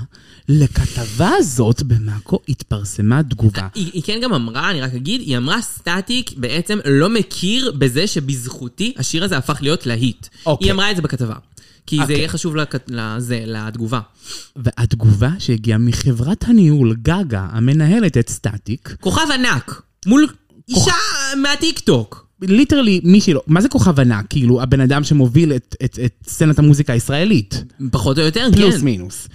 לכתבה 0.48 1.30
הזאת 1.38 1.82
במאקו 1.82 2.38
התפרסמה 2.48 3.22
תגובה. 3.22 3.68
היא, 3.74 3.90
היא 3.92 4.02
כן 4.02 4.18
גם 4.22 4.34
אמרה, 4.34 4.70
אני 4.70 4.80
רק 4.80 4.94
אגיד, 4.94 5.20
היא 5.20 5.36
אמרה 5.36 5.62
סטטיק 5.62 6.32
בעצם 6.36 6.78
לא 6.84 7.08
מכיר 7.08 7.72
בזה 7.78 8.06
שבזכותי 8.06 8.94
השיר 8.96 9.24
הזה 9.24 9.36
הפך 9.36 9.58
להיות 9.62 9.86
להיט. 9.86 10.26
אוקיי. 10.46 10.66
היא 10.66 10.72
אמרה 10.72 10.90
את 10.90 10.96
זה 10.96 11.02
בכתבה. 11.02 11.34
כי 11.86 11.96
זה 11.96 12.02
אוקיי. 12.02 12.16
יהיה 12.16 12.28
חשוב 12.28 12.56
לכ... 12.56 12.74
לזה, 12.88 13.42
לתגובה. 13.46 14.00
והתגובה 14.56 15.30
שהגיעה 15.38 15.78
מחברת 15.78 16.44
הניהול 16.44 16.96
גגה, 17.02 17.46
המנהלת 17.50 18.16
את 18.16 18.28
סטטיק, 18.28 18.96
כוכב 19.00 19.26
ענק, 19.34 19.82
מול 20.06 20.28
אישה 20.68 20.94
מהטיקטוק. 21.36 22.26
literally 22.42 23.00
מישהי 23.04 23.34
לא, 23.34 23.42
מה 23.46 23.60
זה 23.60 23.68
כוכב 23.68 24.00
ענק? 24.00 24.26
כאילו, 24.28 24.62
הבן 24.62 24.80
אדם 24.80 25.04
שמוביל 25.04 25.52
את, 25.52 25.76
את, 25.84 25.98
את 26.04 26.14
סצנת 26.26 26.58
המוזיקה 26.58 26.92
הישראלית. 26.92 27.64
פחות 27.90 28.18
או 28.18 28.22
יותר, 28.22 28.48
פלוס 28.52 28.76
כן. 28.76 28.84
מינוס. 28.84 29.28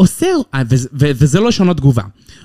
עושה, 0.00 0.26
אה, 0.54 0.62
וזה- 0.94 1.40
לא 1.40 1.50
שונות 1.50 1.76
תגובה, 1.76 2.02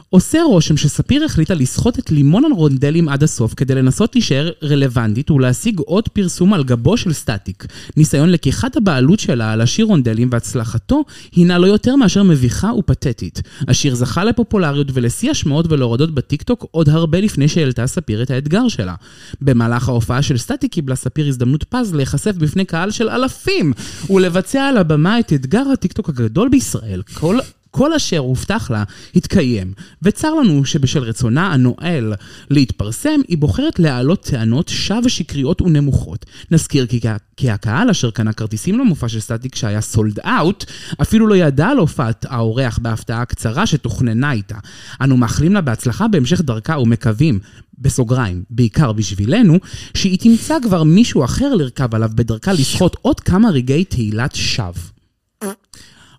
עושה 0.10 0.42
רושם 0.42 0.78
שספיר 0.78 1.26
החליטה 1.26 1.54
לסחוט 1.54 2.00
את 2.00 2.12
לימון 2.12 2.46
הרונדלים 2.52 3.10
עד 3.10 3.24
הסוף 3.24 3.54
כדי 3.54 3.76
לנסות 3.76 4.16
להישאר 4.16 4.52
רלוונטית 4.64 5.32
ולהשיג 5.32 5.80
עוד 5.80 6.10
פרסום 6.10 6.54
על 6.54 6.64
גבו 6.64 6.98
של 6.98 7.14
סטטיק. 7.14 7.66
ניסיון 7.98 8.30
לקיחת 8.30 8.78
הבעלות 8.78 9.20
שלה 9.20 9.52
על 9.54 9.62
השיר 9.62 9.86
רונדלים 9.86 10.30
והצלחתו 10.32 11.04
הינה 11.36 11.58
לא 11.58 11.68
יותר 11.68 11.96
מאשר 11.96 12.24
מביכה 12.24 12.72
ופתטית. 12.74 13.42
השיר 13.68 13.96
זכה 13.96 14.24
לפופולריות 14.24 14.88
ולשיא 14.94 15.32
השמעות 15.32 15.72
ולהורדות 15.72 16.14
בטיקטוק 16.14 16.66
עוד 16.72 16.90
הרבה 16.90 17.20
לפני 17.22 17.48
שהעלתה 17.48 17.88
ספיר 17.88 18.24
את 18.24 18.32
האתגר 18.32 18.68
שלה. 18.68 18.96
במהלך 19.42 19.90
ההופעה 19.90 20.22
של 20.22 20.38
סטטיק 20.38 20.72
קיבלה 20.72 20.96
ספיר 20.96 21.28
הזדמנות 21.28 21.64
פז 21.64 21.94
להיחשף 21.94 22.36
בפני 22.36 22.66
קהל 22.66 22.92
של 22.92 23.10
אלפים 23.10 23.74
ולבצע 24.10 24.64
על 24.64 24.78
הבמה 24.78 25.20
את 25.20 25.34
אתגר 25.34 25.64
הטיקטוק 25.74 26.10
הגדול 26.10 26.50
בישראל. 26.50 27.02
כל 27.14 27.38
כל 27.76 27.94
אשר 27.94 28.18
הובטח 28.18 28.72
לה 28.72 28.84
התקיים, 29.16 29.74
וצר 30.02 30.34
לנו 30.34 30.66
שבשל 30.66 31.04
רצונה 31.04 31.54
הנואל 31.54 32.14
להתפרסם, 32.50 33.20
היא 33.28 33.38
בוחרת 33.38 33.80
להעלות 33.80 34.24
טענות 34.24 34.68
שווא 34.68 35.10
שקריות 35.10 35.62
ונמוכות. 35.62 36.26
נזכיר 36.52 36.86
כי, 36.86 37.00
כי 37.38 37.50
הקהל 37.50 37.90
אשר 37.90 38.12
קנה 38.12 38.34
כרטיסים 38.34 38.80
למופע 38.80 39.08
של 39.08 39.20
סטטיק 39.20 39.56
שהיה 39.56 39.82
סולד 39.82 40.20
אאוט, 40.20 40.66
אפילו 41.02 41.28
לא 41.28 41.36
ידע 41.36 41.68
על 41.68 41.78
הופעת 41.78 42.26
האורח 42.30 42.80
בהפתעה 42.82 43.26
קצרה 43.26 43.66
שתוכננה 43.66 44.32
איתה. 44.32 44.58
אנו 45.02 45.18
מאחלים 45.18 45.54
לה 45.54 45.62
בהצלחה 45.62 46.08
בהמשך 46.08 46.42
דרכה 46.42 46.80
ומקווים, 46.80 47.40
בסוגריים, 47.78 48.44
בעיקר 48.50 48.92
בשבילנו, 48.92 49.60
שהיא 49.94 50.20
תמצא 50.20 50.58
כבר 50.64 50.84
מישהו 50.84 51.26
אחר 51.26 51.56
לרכב 51.56 51.96
עליו 51.96 52.10
בדרכה 52.16 52.54
לסחוט 52.54 52.96
עוד 53.02 53.20
כמה 53.20 53.50
רגעי 53.50 53.84
תהילת 53.84 54.36
שווא. 54.36 54.74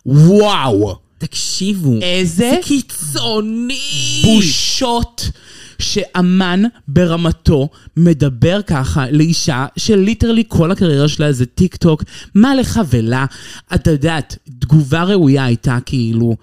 וואו! 0.07 1.04
תקשיבו. 1.27 1.99
איזה 2.03 2.51
זה 2.51 2.57
קיצוני! 2.63 4.23
בושות 4.25 5.31
שאמן 5.79 6.63
ברמתו 6.89 7.69
מדבר 7.97 8.61
ככה 8.67 9.11
לאישה 9.11 9.67
שליטרלי 9.77 10.45
כל 10.49 10.71
הקריירה 10.71 11.09
שלה 11.09 11.33
זה 11.33 11.47
טיק 11.47 11.77
טוק, 11.77 12.05
מה 12.35 12.55
לך 12.55 12.81
ולה? 12.91 13.27
את 13.75 13.87
יודעת, 13.87 14.39
תגובה 14.59 15.03
ראויה 15.03 15.45
הייתה 15.45 15.79
כאילו, 15.87 16.37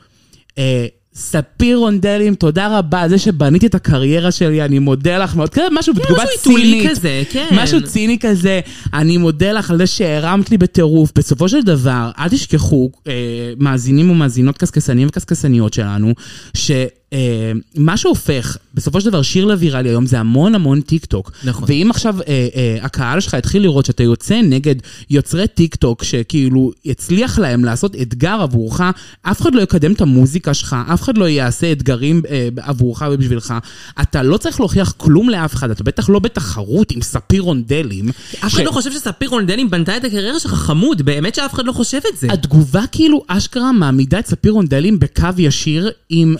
אה, 0.58 0.86
ספיר 1.14 1.78
רונדלים, 1.78 2.36
תודה 2.36 2.78
רבה, 2.80 3.10
זה 3.10 3.18
שבנית 3.18 3.66
את 3.66 3.76
הקריירה 3.76 4.32
שלי, 4.32 4.62
אני 4.62 4.80
מודה 4.80 5.18
לך 5.18 5.36
מאוד. 5.36 5.50
כזה 5.50 5.68
משהו 5.72 5.94
בתגובה 5.94 6.24
משהו 6.24 6.40
צינית. 6.40 6.90
כזה, 6.90 7.24
כן. 7.32 7.48
משהו 7.52 7.84
ציני 7.84 8.18
כזה, 8.20 8.60
אני 8.94 9.18
מודה 9.18 9.52
לך 9.52 9.72
על 9.72 9.78
זה 9.78 9.88
שהרמת 9.88 10.52
לי 10.52 10.58
בטירוף. 10.58 11.12
בסופו 11.16 11.50
של 11.50 11.62
דבר, 11.62 12.12
אל 12.20 12.30
תשכחו, 12.30 12.92
אה, 13.08 13.14
מאזינים 13.60 14.12
ומאזינות 14.12 14.58
קשקשנים 14.58 15.08
וקשקשניות 15.08 15.74
שלנו, 15.74 16.14
ש... 16.54 16.72
אה, 17.14 17.52
מה 17.76 17.98
שהופך, 17.98 18.58
בסופו 18.74 19.02
של 19.02 19.10
דבר, 19.10 19.22
שיר 19.22 19.46
לוויראלי 19.46 19.90
היום 19.90 20.06
זה 20.06 20.20
המון 20.20 20.56
המון 20.56 20.82
טיק 20.82 21.06
טוק. 21.06 21.32
נכון. 21.44 21.64
ואם 21.68 21.88
עכשיו 21.92 22.16
אה, 22.22 22.48
אה, 22.56 22.78
הקהל 22.82 23.20
שלך 23.20 23.34
יתחיל 23.34 23.62
לראות 23.62 23.86
שאתה 23.86 24.04
יוצא 24.04 24.42
נגד 24.44 24.76
יוצרי 25.10 25.48
טיק 25.48 25.76
טוק, 25.76 26.04
שכאילו 26.04 26.72
יצליח 26.86 27.40
להם 27.40 27.66
לעשות 27.66 27.96
אתגר 28.02 28.38
עבורך, 28.42 28.82
אף 29.22 29.42
אחד 29.42 29.56
לא 29.56 29.62
יקדם 29.62 29.94
את 29.94 30.02
המוזיקה 30.02 30.54
שלך, 30.54 30.76
אף 30.94 31.02
אחד 31.02 31.18
לא 31.18 31.30
יעשה 31.30 31.72
אתגרים 31.72 32.22
אה, 32.30 32.48
עבורך 32.58 33.04
ובשבילך. 33.12 33.54
אתה 34.02 34.24
לא 34.24 34.38
צריך 34.38 34.60
להוכיח 34.60 34.94
כלום 34.98 35.30
לאף 35.30 35.54
אחד, 35.54 35.72
אתה 35.72 35.84
בטח 35.84 36.10
לא 36.10 36.20
בתחרות 36.20 36.92
עם 36.92 37.02
ספיר 37.02 37.42
רונדלים. 37.42 38.10
אף 38.46 38.54
אחד 38.54 38.64
לא 38.64 38.72
חושב 38.72 38.92
שספיר 38.92 39.30
רונדלים 39.30 39.70
בנתה 39.70 39.98
את 39.98 40.04
הקריירה 40.04 40.40
שלך 40.40 40.54
חמוד, 40.54 41.02
באמת 41.02 41.36
שאף 41.36 41.54
אחד 41.54 41.66
לא 41.66 41.72
חושב 41.72 42.00
את 42.14 42.18
זה. 42.18 42.28
התגובה 42.32 42.84
כאילו 42.92 43.24
אשכרה 43.28 43.72
מעמידה 43.72 44.20
את 44.20 44.28
ספיר 44.28 44.52
רונדלים 44.52 45.00
בקו 45.00 45.28
ישיר 45.38 45.92
עם 46.10 46.36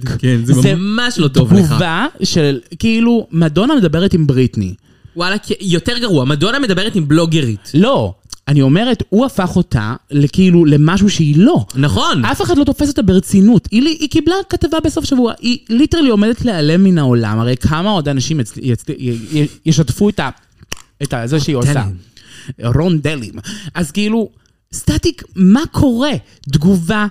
סטטיק. 0.00 0.20
כן, 0.20 0.40
זה 0.44 0.74
ממש 0.74 1.18
לא 1.18 1.28
טוב 1.28 1.52
לך. 1.52 1.66
תגובה 1.66 2.06
של 2.22 2.60
כאילו, 2.78 3.26
מדונה 3.30 3.74
מדברת 3.74 4.14
עם 4.14 4.26
בריטני. 4.26 4.74
וואלה, 5.16 5.36
יותר 5.60 5.98
גרוע, 5.98 6.24
מדונה 6.24 6.58
מדברת 6.58 6.94
עם 6.94 7.08
בלוגרית. 7.08 7.70
לא, 7.74 8.14
אני 8.48 8.62
אומרת, 8.62 9.02
הוא 9.08 9.26
הפך 9.26 9.56
אותה 9.56 9.94
לכאילו 10.10 10.64
למשהו 10.64 11.10
שהיא 11.10 11.34
לא. 11.38 11.66
נכון. 11.74 12.24
אף 12.24 12.42
אחד 12.42 12.58
לא 12.58 12.64
תופס 12.64 12.88
אותה 12.88 13.02
ברצינות. 13.02 13.68
היא, 13.70 13.82
היא 13.82 14.08
קיבלה 14.08 14.34
כתבה 14.48 14.80
בסוף 14.80 15.04
שבוע, 15.04 15.32
היא 15.40 15.58
literally 15.68 16.08
עומדת 16.08 16.44
להיעלם 16.44 16.84
מן 16.84 16.98
העולם. 16.98 17.38
הרי 17.38 17.56
כמה 17.56 17.90
עוד 17.90 18.08
אנשים 18.08 18.40
יצ... 18.40 18.52
יצ... 18.62 18.84
י... 18.98 19.10
י... 19.32 19.46
ישתפו 19.66 20.08
את 20.08 20.20
ה... 20.20 20.30
את 21.02 21.14
ה... 21.14 21.26
זה 21.26 21.40
שהיא 21.40 21.56
עושה. 21.56 21.84
רונדלים. 22.64 23.34
אז 23.74 23.90
כאילו... 23.90 24.30
סטטיק, 24.72 25.22
מה 25.36 25.62
קורה? 25.72 26.10
תגובה, 26.52 27.06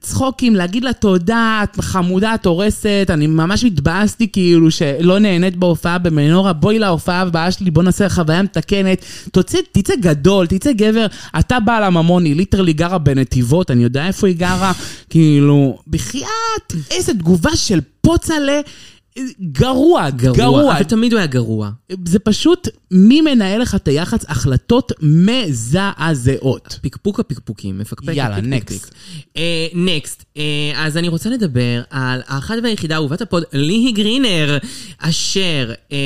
צחוקים, 0.00 0.54
להגיד 0.54 0.84
לה 0.84 0.92
תודה, 0.92 1.60
את 1.64 1.80
חמודה, 1.80 2.34
את 2.34 2.46
הורסת, 2.46 3.06
אני 3.08 3.26
ממש 3.26 3.64
התבאסתי 3.64 4.28
כאילו 4.32 4.70
שלא 4.70 5.18
נהנית 5.18 5.56
בהופעה 5.56 5.98
במנורה, 5.98 6.52
בואי 6.52 6.78
להופעה 6.78 7.20
הבאה 7.20 7.50
שלי, 7.50 7.70
בוא 7.70 7.82
נעשה 7.82 8.08
חוויה 8.08 8.42
מתקנת, 8.42 9.04
תוצא, 9.32 9.58
תצא 9.72 9.94
גדול, 10.00 10.46
תצא 10.46 10.72
גבר, 10.72 11.06
אתה 11.38 11.60
בעל 11.60 11.82
הממון, 11.84 12.24
היא 12.24 12.36
ליטרלי 12.36 12.72
גרה 12.72 12.98
בנתיבות, 12.98 13.70
אני 13.70 13.82
יודע 13.82 14.06
איפה 14.06 14.26
היא 14.26 14.36
גרה, 14.36 14.72
כאילו, 15.10 15.78
בחייאת, 15.86 16.72
איזה 16.90 17.14
תגובה 17.14 17.56
של 17.56 17.80
פוצלה. 18.00 18.60
גרוע, 19.52 20.10
גרוע, 20.10 20.36
גרוע. 20.36 20.74
אבל 20.76 20.82
תמיד 20.84 21.12
הוא 21.12 21.18
היה 21.18 21.26
גרוע. 21.26 21.70
זה 22.04 22.18
פשוט 22.18 22.68
מי 22.90 23.20
מנהל 23.20 23.60
לך 23.62 23.74
את 23.74 23.88
היח"צ 23.88 24.24
החלטות 24.28 24.92
מזעזעות. 25.02 26.78
פקפוק 26.82 27.20
הפקפוקים, 27.20 27.78
מפקפק 27.78 28.12
יאללה, 28.14 28.36
הפקפוקים. 28.36 28.78
next. 28.78 28.94
אה, 29.36 29.66
next. 29.74 30.24
אז 30.76 30.96
אני 30.96 31.08
רוצה 31.08 31.30
לדבר 31.30 31.82
על 31.90 32.20
האחת 32.26 32.54
והיחידה, 32.62 32.94
אהובת 32.94 33.20
הפוד, 33.20 33.42
ליהי 33.52 33.92
גרינר, 33.92 34.58
אשר 34.98 35.72
אה, 35.92 35.96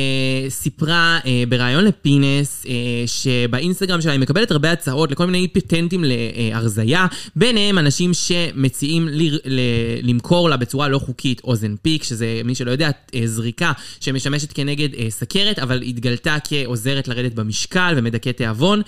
סיפרה 0.49 1.19
אה, 1.27 1.45
בריאיון 1.49 1.85
לפינס, 1.85 2.65
אה, 2.69 2.73
שבאינסטגרם 3.07 4.01
שלה 4.01 4.13
היא 4.13 4.21
מקבלת 4.21 4.51
הרבה 4.51 4.73
הצעות 4.73 5.11
לכל 5.11 5.27
מיני 5.27 5.49
פטנטים 5.49 6.05
להרזייה, 6.07 7.07
ביניהם 7.37 7.79
אנשים 7.79 8.15
שמציעים 8.15 9.09
ל- 9.09 9.37
ל- 9.45 9.61
למכור 10.03 10.49
לה 10.51 10.57
בצורה 10.57 10.89
לא 10.89 10.99
חוקית 10.99 11.41
אוזן 11.45 11.75
פיק, 11.83 12.03
שזה, 12.05 12.41
מי 12.45 12.55
שלא 12.55 12.71
יודע, 12.71 12.91
זריקה 13.24 13.72
שמשמשת 14.01 14.53
כנגד 14.53 14.94
אה, 14.94 15.07
סכרת, 15.11 15.59
אבל 15.59 15.82
התגלתה 15.82 16.36
כעוזרת 16.44 17.09
לרדת 17.09 17.34
במשקל 17.34 17.94
ומדכאת 17.96 18.36
תיאבון. 18.36 18.82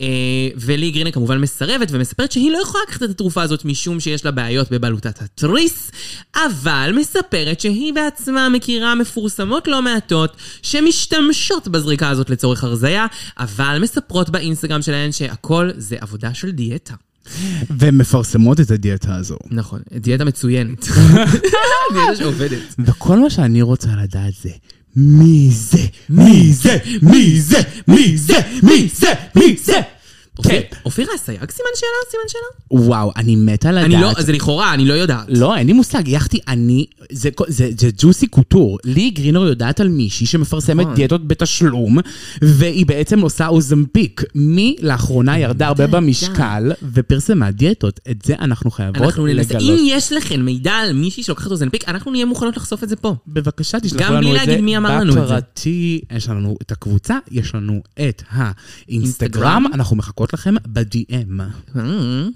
אה, 0.00 0.06
ולי 0.56 0.90
גרינר 0.90 1.10
כמובן 1.10 1.38
מסרבת 1.38 1.88
ומספרת 1.90 2.32
שהיא 2.32 2.50
לא 2.50 2.58
יכולה 2.58 2.84
לקחת 2.88 3.02
את 3.02 3.10
התרופה 3.10 3.42
הזאת 3.42 3.64
משום 3.64 4.00
שיש 4.00 4.24
לה 4.24 4.30
בעיות 4.30 4.70
בבלוטת 4.70 5.22
התריס, 5.22 5.90
אבל 6.34 6.92
מספרת 6.96 7.60
שהיא 7.60 7.92
בעצמה 7.92 8.48
מכירה 8.48 8.94
מפורסמות 8.94 9.68
לא 9.68 9.82
מעטות 9.82 10.36
שמשתמשות 10.62 11.68
בזריקה 11.68 12.08
הזאת 12.08 12.30
לצורך 12.30 12.64
הרזייה, 12.64 13.06
אבל 13.38 13.78
מספרות 13.82 14.30
באינסטגרם 14.30 14.82
שלהן 14.82 15.12
שהכל 15.12 15.70
זה 15.76 15.96
עבודה 16.00 16.34
של 16.34 16.50
דיאטה. 16.50 16.94
ומפרסמות 17.70 18.60
את 18.60 18.70
הדיאטה 18.70 19.14
הזו. 19.14 19.36
נכון, 19.50 19.80
דיאטה 19.96 20.24
מצוינת. 20.24 20.88
דיאטה 21.94 22.16
שעובדת. 22.18 22.74
וכל 22.78 23.18
מה 23.18 23.30
שאני 23.30 23.62
רוצה 23.62 23.88
לדעת 24.02 24.34
זה, 24.42 24.50
מי 24.96 25.48
זה? 25.50 25.86
מי 26.10 26.52
זה? 26.52 26.78
מי 27.02 27.40
זה? 27.40 27.58
מי 27.88 28.16
זה? 28.16 28.38
מי 28.62 28.88
זה? 28.94 29.12
מי 29.34 29.56
זה? 29.64 29.80
כן. 30.36 30.42
אופיר- 30.42 30.62
אופירה 30.84 31.14
אסייג 31.14 31.50
סימן 31.50 31.68
שאלה? 31.74 32.10
סימן 32.10 32.22
שאלה? 32.28 32.82
וואו, 32.86 33.12
אני 33.16 33.36
מתה 33.36 33.72
לדעת. 33.72 33.84
אני 33.84 34.00
לא, 34.00 34.12
זה 34.18 34.32
לכאורה, 34.32 34.74
אני 34.74 34.84
לא 34.84 34.94
יודעת. 34.94 35.26
לא, 35.28 35.56
אין 35.56 35.66
לי 35.66 35.72
מושג, 35.72 36.08
יחתי, 36.08 36.38
אני, 36.48 36.86
זה, 37.12 37.28
זה, 37.48 37.68
זה 37.78 37.88
ג'וסי 37.98 38.26
קוטור. 38.26 38.78
לי 38.84 39.10
גרינר 39.10 39.40
יודעת 39.46 39.80
על 39.80 39.88
מישהי 39.88 40.26
שמפרסמת 40.26 40.80
נכון. 40.80 40.94
דיאטות 40.94 41.28
בתשלום, 41.28 41.98
והיא 42.42 42.86
בעצם 42.86 43.20
עושה 43.20 43.46
אוזמפיק. 43.46 44.22
מי 44.34 44.76
לאחרונה 44.82 45.38
ירדה 45.38 45.66
הרבה 45.66 45.86
במשקל 45.86 46.72
ופרסמה 46.92 47.50
דיאטות. 47.50 48.00
את 48.10 48.22
זה 48.24 48.34
אנחנו 48.40 48.70
חייבות 48.70 49.14
לגלות. 49.18 49.62
אם 49.62 49.76
יש 49.86 50.12
לכם 50.12 50.40
מידע 50.40 50.72
על 50.72 50.92
מישהי 50.92 51.22
שלוקחת 51.22 51.50
אוזנפיק, 51.50 51.88
אנחנו 51.88 52.10
נהיה 52.10 52.24
מוכנות 52.26 52.56
לחשוף 52.56 52.82
את 52.84 52.88
זה 52.88 52.96
פה. 52.96 53.14
בבקשה, 53.26 53.80
תשלחו 53.80 54.04
גם 54.04 54.12
לנו 54.12 54.20
בלי 54.28 54.30
את 54.30 54.36
להגיד 54.36 54.56
זה 54.56 54.62
מי 54.62 54.76
אמר 54.76 54.96
לנו 55.00 55.08
את 55.10 55.14
זה. 55.14 55.20
בפרטי. 55.20 56.00
יש 56.16 56.28
לנו 56.28 56.56
את 56.62 56.72
הקבוצה, 56.72 57.18
יש 57.30 57.54
לנו 57.54 57.80
את 57.94 58.22
האינסטגרם, 58.30 58.46
אינסטגרם. 58.88 59.64
אנחנו 59.74 59.96
מחכות 59.96 60.25
לכם 60.34 60.54
ב-DM. 60.66 61.40
אה, 61.76 62.26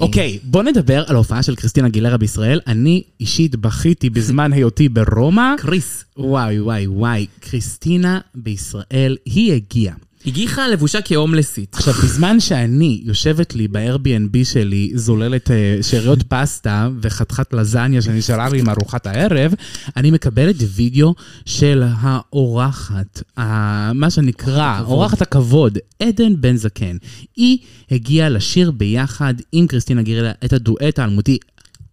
אוקיי, 0.00 0.38
בוא 0.42 0.62
נדבר 0.62 1.04
על 1.06 1.14
ההופעה 1.14 1.42
של 1.42 1.54
קריסטינה 1.54 1.88
גילרה 1.88 2.16
בישראל. 2.16 2.60
אני 2.66 3.02
אישית 3.20 3.56
בכיתי 3.56 4.10
בזמן 4.10 4.52
היותי 4.52 4.88
ברומא. 4.88 5.54
קריס. 5.58 6.04
וואי, 6.16 6.60
וואי, 6.60 6.86
וואי, 6.86 7.26
קריסטינה 7.40 8.20
בישראל, 8.34 9.16
היא 9.24 9.52
הגיעה. 9.52 9.94
הגיחה 10.26 10.68
לבושה 10.68 11.02
כהומלסית. 11.02 11.74
עכשיו, 11.74 11.94
בזמן 11.94 12.40
שאני 12.40 13.00
יושבת 13.04 13.54
לי 13.54 13.68
ב-Airbnb 13.68 14.44
שלי, 14.44 14.92
זוללת 14.94 15.50
אה, 15.50 15.78
שאריות 15.82 16.18
פסטה 16.28 16.88
וחתיכת 17.02 17.52
לזניה 17.54 18.02
שנשארה 18.02 18.48
לי 18.48 18.60
עם 18.60 18.68
ארוחת 18.68 19.06
הערב, 19.06 19.54
אני 19.96 20.10
מקבלת 20.10 20.56
וידאו 20.74 21.14
של 21.46 21.82
האורחת, 21.98 23.22
ה- 23.38 23.92
מה 23.92 24.10
שנקרא, 24.10 24.80
אורחת 24.80 25.22
הכבוד, 25.22 25.78
עדן 26.02 26.40
בן 26.40 26.56
זקן. 26.56 26.96
היא 27.36 27.58
הגיעה 27.90 28.28
לשיר 28.28 28.70
ביחד 28.70 29.34
עם 29.52 29.66
קריסטינה 29.66 30.02
גירלה 30.02 30.32
את 30.44 30.52
הדואט 30.52 30.98
האלמותי 30.98 31.38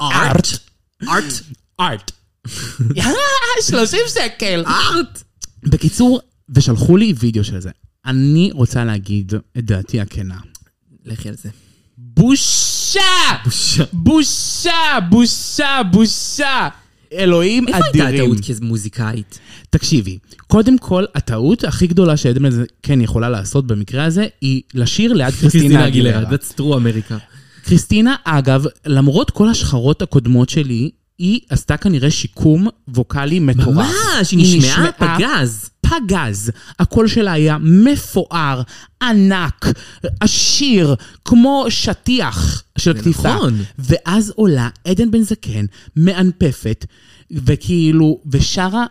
ארט. 0.02 0.48
ארט. 1.10 1.42
ארט. 1.80 2.12
30 3.62 4.00
שקל. 4.14 4.64
ארט. 4.68 5.24
בקיצור, 5.64 6.20
ושלחו 6.56 6.98
לי 6.98 7.14
וידאו 7.20 7.44
של 7.44 7.60
זה. 7.62 7.70
אני 8.06 8.50
רוצה 8.54 8.86
להגיד 8.86 9.34
את 9.58 9.66
דעתי 9.66 10.00
הכנה. 10.00 10.38
לכי 11.06 11.30
על 11.30 11.36
זה. 11.44 11.50
בושה! 11.98 13.00
בושה. 13.46 13.84
בושה! 13.94 15.00
בושה! 15.10 15.82
בושה! 15.92 16.70
אלוהים 17.14 17.68
איפה 17.68 17.80
הייתה 17.86 18.10
אדירים. 18.10 18.32
הטעות 18.32 18.60
כמוזיקאית? 18.60 19.40
תקשיבי, 19.70 20.18
קודם 20.48 20.78
כל, 20.78 21.06
הטעות 21.16 21.64
הכי 21.64 21.88
גדולה 21.88 22.18
שעדן 22.18 22.64
כן 22.84 23.02
יכולה 23.02 23.30
לעשות 23.30 23.68
במקרה 23.68 24.06
הזה, 24.06 24.28
היא 24.42 24.62
לשיר 24.74 25.14
ליד 25.14 25.34
קריסטינה 25.40 25.88
אגילרה. 25.88 26.22
That's 26.32 26.60
true 26.60 26.76
אמריקה. 26.76 27.18
קריסטינה, 27.66 28.16
אגב, 28.24 28.66
למרות 28.86 29.32
כל 29.32 29.50
השחרות 29.50 30.02
הקודמות 30.02 30.50
שלי, 30.50 30.92
היא 31.20 31.40
עשתה 31.50 31.78
כנראה 31.78 32.12
שיקום 32.12 32.68
ווקאלי 32.88 33.40
מטורף. 33.40 33.88
ממש, 34.18 34.32
היא 34.32 34.58
נשמעה 34.58 34.92
פגז. 34.92 35.70
פגז. 36.08 36.52
הקול 36.80 37.08
שלה 37.08 37.32
היה 37.32 37.58
מפואר, 37.62 38.62
ענק, 39.02 39.66
עשיר, 40.20 40.96
כמו 41.26 41.66
שטיח 41.70 42.64
של 42.78 42.94
כתיפה. 42.94 43.36
נכון. 43.36 43.58
ואז 43.80 44.32
עולה 44.36 44.70
עדן 44.86 45.12
בן 45.12 45.22
זקן, 45.22 45.66
מאנפפת, 45.96 46.86
וכאילו, 47.32 48.20
ושרה... 48.32 48.86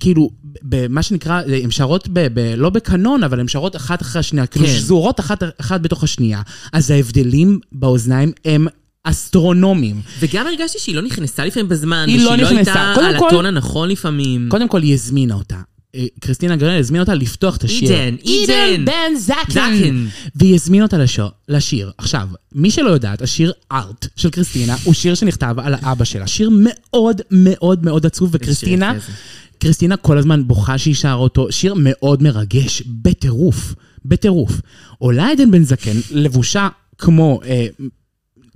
כאילו, 0.00 0.30
במה 0.62 1.02
שנקרא, 1.02 1.42
הן 1.62 1.70
שרות, 1.70 2.08
ב, 2.12 2.26
ב, 2.34 2.54
לא 2.56 2.70
בקנון, 2.70 3.22
אבל 3.24 3.40
הן 3.40 3.48
שרות 3.48 3.76
אחת 3.76 4.02
אחרי 4.02 4.20
השנייה, 4.20 4.46
כאילו 4.46 4.66
כן. 4.66 4.72
שזורות 4.72 5.20
אחת, 5.20 5.42
אחת 5.60 5.80
בתוך 5.80 6.04
השנייה. 6.04 6.42
אז 6.72 6.90
ההבדלים 6.90 7.58
באוזניים 7.72 8.32
הם 8.44 8.66
אסטרונומיים. 9.04 10.00
וגם 10.20 10.46
הרגשתי 10.46 10.78
שהיא 10.78 10.94
לא 10.96 11.02
נכנסה 11.02 11.44
לפעמים 11.44 11.68
בזמן, 11.68 12.04
היא 12.08 12.24
לא 12.24 12.30
ושהיא 12.30 12.42
לא 12.42 12.50
נכנסה. 12.50 12.72
הייתה 12.72 12.92
קודם 12.94 13.06
על 13.06 13.18
כל- 13.18 13.28
הטון 13.28 13.46
הנכון 13.46 13.88
לפעמים. 13.88 14.48
קודם 14.50 14.68
כל, 14.68 14.82
היא 14.82 14.94
הזמינה 14.94 15.34
אותה. 15.34 15.56
אה, 15.94 16.06
קריסטינה 16.20 16.56
גרנל 16.56 16.78
הזמינה 16.78 17.02
אותה 17.02 17.14
לפתוח 17.14 17.56
את 17.56 17.64
השיר. 17.64 17.92
עידן, 17.92 18.16
עידן. 18.22 18.84
בן 18.84 19.18
זקן. 19.18 20.06
והיא 20.34 20.54
הזמינה 20.54 20.84
אותה 20.84 20.98
לשיר, 20.98 21.28
לשיר. 21.48 21.90
עכשיו, 21.98 22.28
מי 22.54 22.70
שלא 22.70 22.90
יודעת, 22.90 23.22
השיר 23.22 23.52
ארט 23.72 24.06
של 24.16 24.30
קריסטינה 24.30 24.76
הוא 24.84 24.94
שיר 24.94 25.14
שנכתב 25.14 25.54
על 25.58 25.74
האבא 25.80 26.04
שלה. 26.04 26.26
שיר 26.26 26.50
מאוד 26.52 27.20
מאוד 27.30 27.84
מאוד 27.84 28.06
עצוב, 28.06 28.30
וקריסטינה. 28.32 28.92
קריסטינה 29.58 29.96
כל 29.96 30.18
הזמן 30.18 30.46
בוכה 30.46 30.78
שהיא 30.78 30.94
שרה 30.94 31.12
אותו. 31.12 31.52
שיר 31.52 31.74
מאוד 31.76 32.22
מרגש, 32.22 32.82
בטירוף, 32.86 33.74
בטירוף. 34.04 34.60
עולה 34.98 35.30
עדן 35.30 35.50
בן 35.50 35.64
זקן, 35.64 35.96
לבושה 36.10 36.68
כמו... 36.98 37.40
אה, 37.46 37.66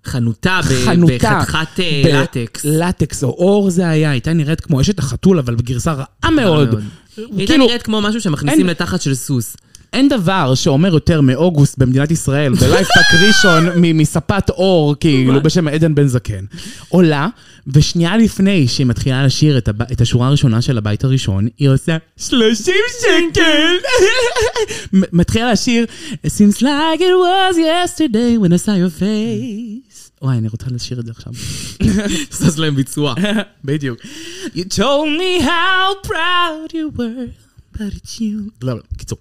חנותה 0.07 0.61
חנותה. 0.85 1.39
בחתיכת 1.43 1.81
אה, 1.81 2.03
ב- 2.05 2.09
לטקס. 2.09 2.65
לטקס 2.65 3.25
או 3.25 3.29
אור 3.29 3.71
זה 3.71 3.89
היה, 3.89 4.11
הייתה 4.11 4.33
נראית 4.33 4.61
כמו 4.61 4.81
אשת 4.81 4.99
החתול, 4.99 5.39
אבל 5.39 5.55
בגרסה 5.55 5.93
רעה 5.93 6.31
מאוד. 6.37 6.71
מאוד. 6.71 6.85
הייתה 7.17 7.53
כאילו, 7.53 7.67
נראית 7.67 7.83
כמו 7.83 8.01
משהו 8.01 8.21
שמכניסים 8.21 8.67
לתחת 8.67 9.03
של 9.03 9.15
סוס. 9.15 9.57
אין 9.93 10.09
דבר 10.09 10.55
שאומר 10.55 10.95
יותר 10.95 11.21
מאוגוסט 11.21 11.79
במדינת 11.79 12.11
ישראל, 12.11 12.53
בלייב 12.61 12.86
פארק 12.86 13.07
ראשון 13.29 13.69
מספת 13.77 14.51
אור, 14.51 14.95
כאילו, 15.01 15.43
בשם 15.43 15.69
עדן 15.69 15.95
בן 15.95 16.07
זקן. 16.07 16.45
עולה, 16.89 17.29
ושנייה 17.67 18.17
לפני 18.17 18.69
שהיא 18.69 18.87
מתחילה 18.87 19.27
לשיר 19.27 19.59
את, 19.59 19.69
הב... 19.69 19.83
את 19.83 20.01
השורה 20.01 20.27
הראשונה 20.27 20.63
של 20.63 20.79
הבית 20.79 21.05
הראשון, 21.05 21.49
היא 21.59 21.69
עושה 21.69 21.97
30 22.17 22.75
שקל. 23.01 23.77
מתחילה 25.13 25.53
לשיר, 25.53 25.87
It 26.27 26.31
seems 26.31 26.63
like 26.63 27.01
it 27.01 27.17
was 27.25 27.57
yesterday 27.59 28.39
when 28.39 28.53
I 28.53 28.57
saw 28.57 28.75
your 28.75 29.01
face. 29.01 29.92
וואי, 30.23 30.39
אני 30.39 30.49
רוצה 30.49 30.67
לשיר 30.71 31.01
את 31.01 31.07
זה 31.07 31.11
עכשיו. 31.11 31.33
זז 32.31 32.59
להם 32.59 32.75
ביצוע. 32.75 33.15
בדיוק. 33.65 33.99
You 34.55 34.65
told 34.75 35.09
me 35.19 35.43
how 35.43 36.07
proud 36.07 36.73
you 36.73 36.99
were, 36.99 37.77
but 37.77 37.95
it's 37.95 38.19
you. 38.19 38.51
לא, 38.63 38.77
לא, 38.77 38.83
קיצור. 38.97 39.19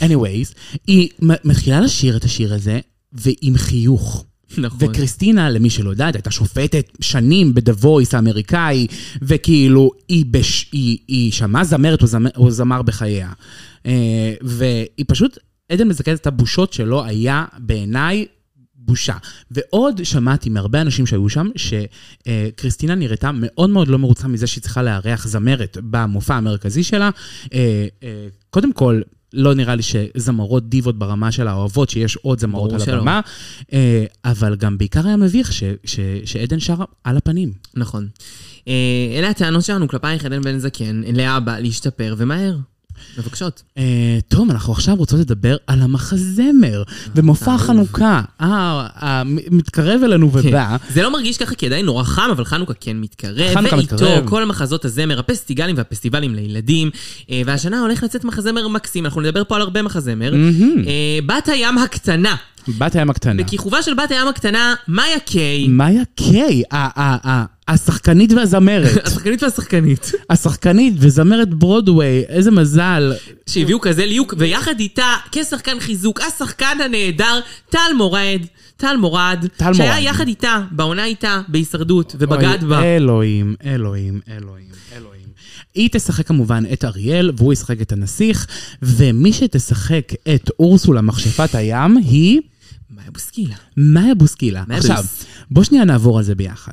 anyways, 0.00 0.54
היא 0.86 1.08
מתחילה 1.20 1.80
לשיר 1.80 2.16
את 2.16 2.24
השיר 2.24 2.54
הזה, 2.54 2.80
ועם 3.12 3.56
חיוך. 3.56 4.24
נכון. 4.58 4.88
וקריסטינה, 4.88 5.50
למי 5.50 5.70
שלא 5.70 5.90
יודעת, 5.90 6.14
הייתה 6.14 6.30
שופטת 6.30 6.90
שנים 7.00 7.54
ב"דה 7.54 7.72
וויס" 7.72 8.14
האמריקאי, 8.14 8.86
וכאילו, 9.22 9.90
היא, 10.08 10.24
בש... 10.30 10.68
היא, 10.72 10.98
היא 11.08 11.32
שמעה 11.32 11.64
זמרת 11.64 12.02
או, 12.02 12.06
זמר, 12.06 12.30
או 12.36 12.50
זמר 12.50 12.82
בחייה. 12.82 13.32
אה, 13.86 14.34
והיא 14.42 15.04
פשוט, 15.08 15.38
עדן 15.72 15.88
מזכרת 15.88 16.20
את 16.20 16.26
הבושות 16.26 16.72
שלו, 16.72 17.04
היה 17.04 17.44
בעיניי 17.58 18.26
בושה. 18.86 19.16
ועוד 19.50 20.04
שמעתי 20.04 20.50
מהרבה 20.50 20.80
אנשים 20.80 21.06
שהיו 21.06 21.28
שם, 21.28 21.48
שקריסטינה 21.56 22.94
נראתה 22.94 23.30
מאוד 23.34 23.70
מאוד 23.70 23.88
לא 23.88 23.98
מרוצה 23.98 24.28
מזה 24.28 24.46
שהיא 24.46 24.62
צריכה 24.62 24.82
לארח 24.82 25.26
זמרת 25.26 25.78
במופע 25.82 26.34
המרכזי 26.34 26.82
שלה. 26.82 27.10
אה, 27.54 27.86
אה, 28.02 28.26
קודם 28.50 28.72
כל, 28.72 29.00
לא 29.32 29.54
נראה 29.54 29.74
לי 29.74 29.82
שזמרות 29.82 30.68
דיבות 30.68 30.98
ברמה 30.98 31.32
שלה 31.32 31.52
אוהבות, 31.52 31.90
שיש 31.90 32.16
עוד 32.16 32.40
זמרות 32.40 32.72
על 32.72 32.78
שלא. 32.78 32.96
הבמה, 32.96 33.20
אה, 33.72 34.04
אבל 34.24 34.56
גם 34.56 34.78
בעיקר 34.78 35.06
היה 35.06 35.16
מביך 35.16 35.52
ש, 35.52 35.64
ש, 35.84 36.00
שעדן 36.24 36.60
שרה 36.60 36.84
על 37.04 37.16
הפנים. 37.16 37.52
נכון. 37.74 38.08
אלה 39.18 39.30
הטענות 39.30 39.64
שלנו 39.64 39.88
כלפייך, 39.88 40.24
עדן 40.24 40.42
בן 40.42 40.58
זקן, 40.58 41.02
להבא, 41.06 41.58
להשתפר, 41.58 42.14
ומהר. 42.18 42.56
מבקשות. 43.18 43.62
אה, 43.78 44.18
טוב, 44.28 44.50
אנחנו 44.50 44.72
עכשיו 44.72 44.94
רוצות 44.94 45.20
לדבר 45.20 45.56
על 45.66 45.80
המחזמר 45.82 46.82
ומופע 47.16 47.58
חנוכה. 47.58 48.22
אה, 48.40 48.86
אה, 49.02 49.22
מתקרב 49.26 50.00
אלינו 50.04 50.30
ובא. 50.32 50.76
זה 50.90 51.02
לא 51.02 51.12
מרגיש 51.12 51.36
ככה 51.36 51.54
כי 51.54 51.66
עדיין 51.66 51.86
נורא 51.86 52.04
חם, 52.04 52.28
אבל 52.32 52.44
חנוכה 52.44 52.72
כן 52.80 52.96
מתקרב. 52.96 53.54
חנוכה 53.54 53.76
ואיתו 53.76 53.94
מתקרב. 53.94 54.28
כל 54.28 54.44
מחזות 54.44 54.84
הזמר, 54.84 55.18
הפסטיגלים 55.18 55.76
והפסטיבלים 55.76 56.34
לילדים. 56.34 56.90
אה, 57.30 57.42
והשנה 57.46 57.80
הולך 57.80 58.02
לצאת 58.02 58.24
מחזמר 58.24 58.68
מקסים, 58.68 59.04
אנחנו 59.04 59.20
נדבר 59.20 59.44
פה 59.44 59.56
על 59.56 59.62
הרבה 59.62 59.82
מחזמר. 59.82 60.34
אה, 60.86 61.18
בת 61.26 61.48
הים 61.48 61.78
הקטנה. 61.78 62.36
בת 62.68 62.96
הים 62.96 63.10
הקטנה. 63.10 63.42
בכיכובה 63.42 63.82
של 63.82 63.94
בת 63.94 64.10
הים 64.10 64.28
הקטנה, 64.28 64.74
מאיה 64.88 65.18
קיי. 65.18 65.68
מאיה 65.68 66.02
קיי, 66.16 66.62
השחקנית 67.68 68.32
והזמרת. 68.32 69.06
השחקנית 69.06 69.42
והשחקנית. 69.42 70.12
השחקנית 70.30 70.94
וזמרת 70.98 71.54
ברודוויי, 71.54 72.24
איזה 72.28 72.50
מזל. 72.50 73.12
שהביאו 73.46 73.80
כזה 73.80 74.06
ליהוק, 74.06 74.34
ויחד 74.38 74.80
איתה, 74.80 75.14
כשחקן 75.32 75.80
חיזוק, 75.80 76.20
השחקן 76.20 76.78
הנהדר, 76.84 77.40
טל 77.70 77.78
מורד. 77.96 78.40
טל 78.76 78.96
מורד, 78.96 79.46
טל 79.56 79.74
שהיה 79.74 79.92
מורד. 79.92 80.04
יחד 80.04 80.28
איתה, 80.28 80.60
בעונה 80.70 81.04
איתה, 81.04 81.40
בהישרדות, 81.48 82.14
ובגד 82.18 82.62
אוי, 82.62 82.68
בה. 82.68 82.82
אלוהים, 82.82 83.54
אלוהים, 83.64 84.20
אלוהים, 84.28 84.68
אלוהים. 84.96 85.24
היא 85.74 85.88
תשחק 85.92 86.26
כמובן 86.26 86.64
את 86.72 86.84
אריאל, 86.84 87.30
והוא 87.36 87.52
ישחק 87.52 87.80
את 87.80 87.92
הנסיך, 87.92 88.46
ומי 88.82 89.32
שתשחק 89.32 90.12
את 90.34 90.50
אורסולה 90.58 91.00
מכשפת 91.00 91.54
הים 91.54 91.96
היא 91.96 92.40
מאיה 92.96 93.10
בוסקילה. 93.10 93.54
מאיה 93.76 94.14
בוסקילה. 94.14 94.64
עכשיו. 94.68 95.04
בוא 95.50 95.64
שנייה 95.64 95.84
נעבור 95.84 96.18
על 96.18 96.24
זה 96.24 96.34
ביחד. 96.34 96.72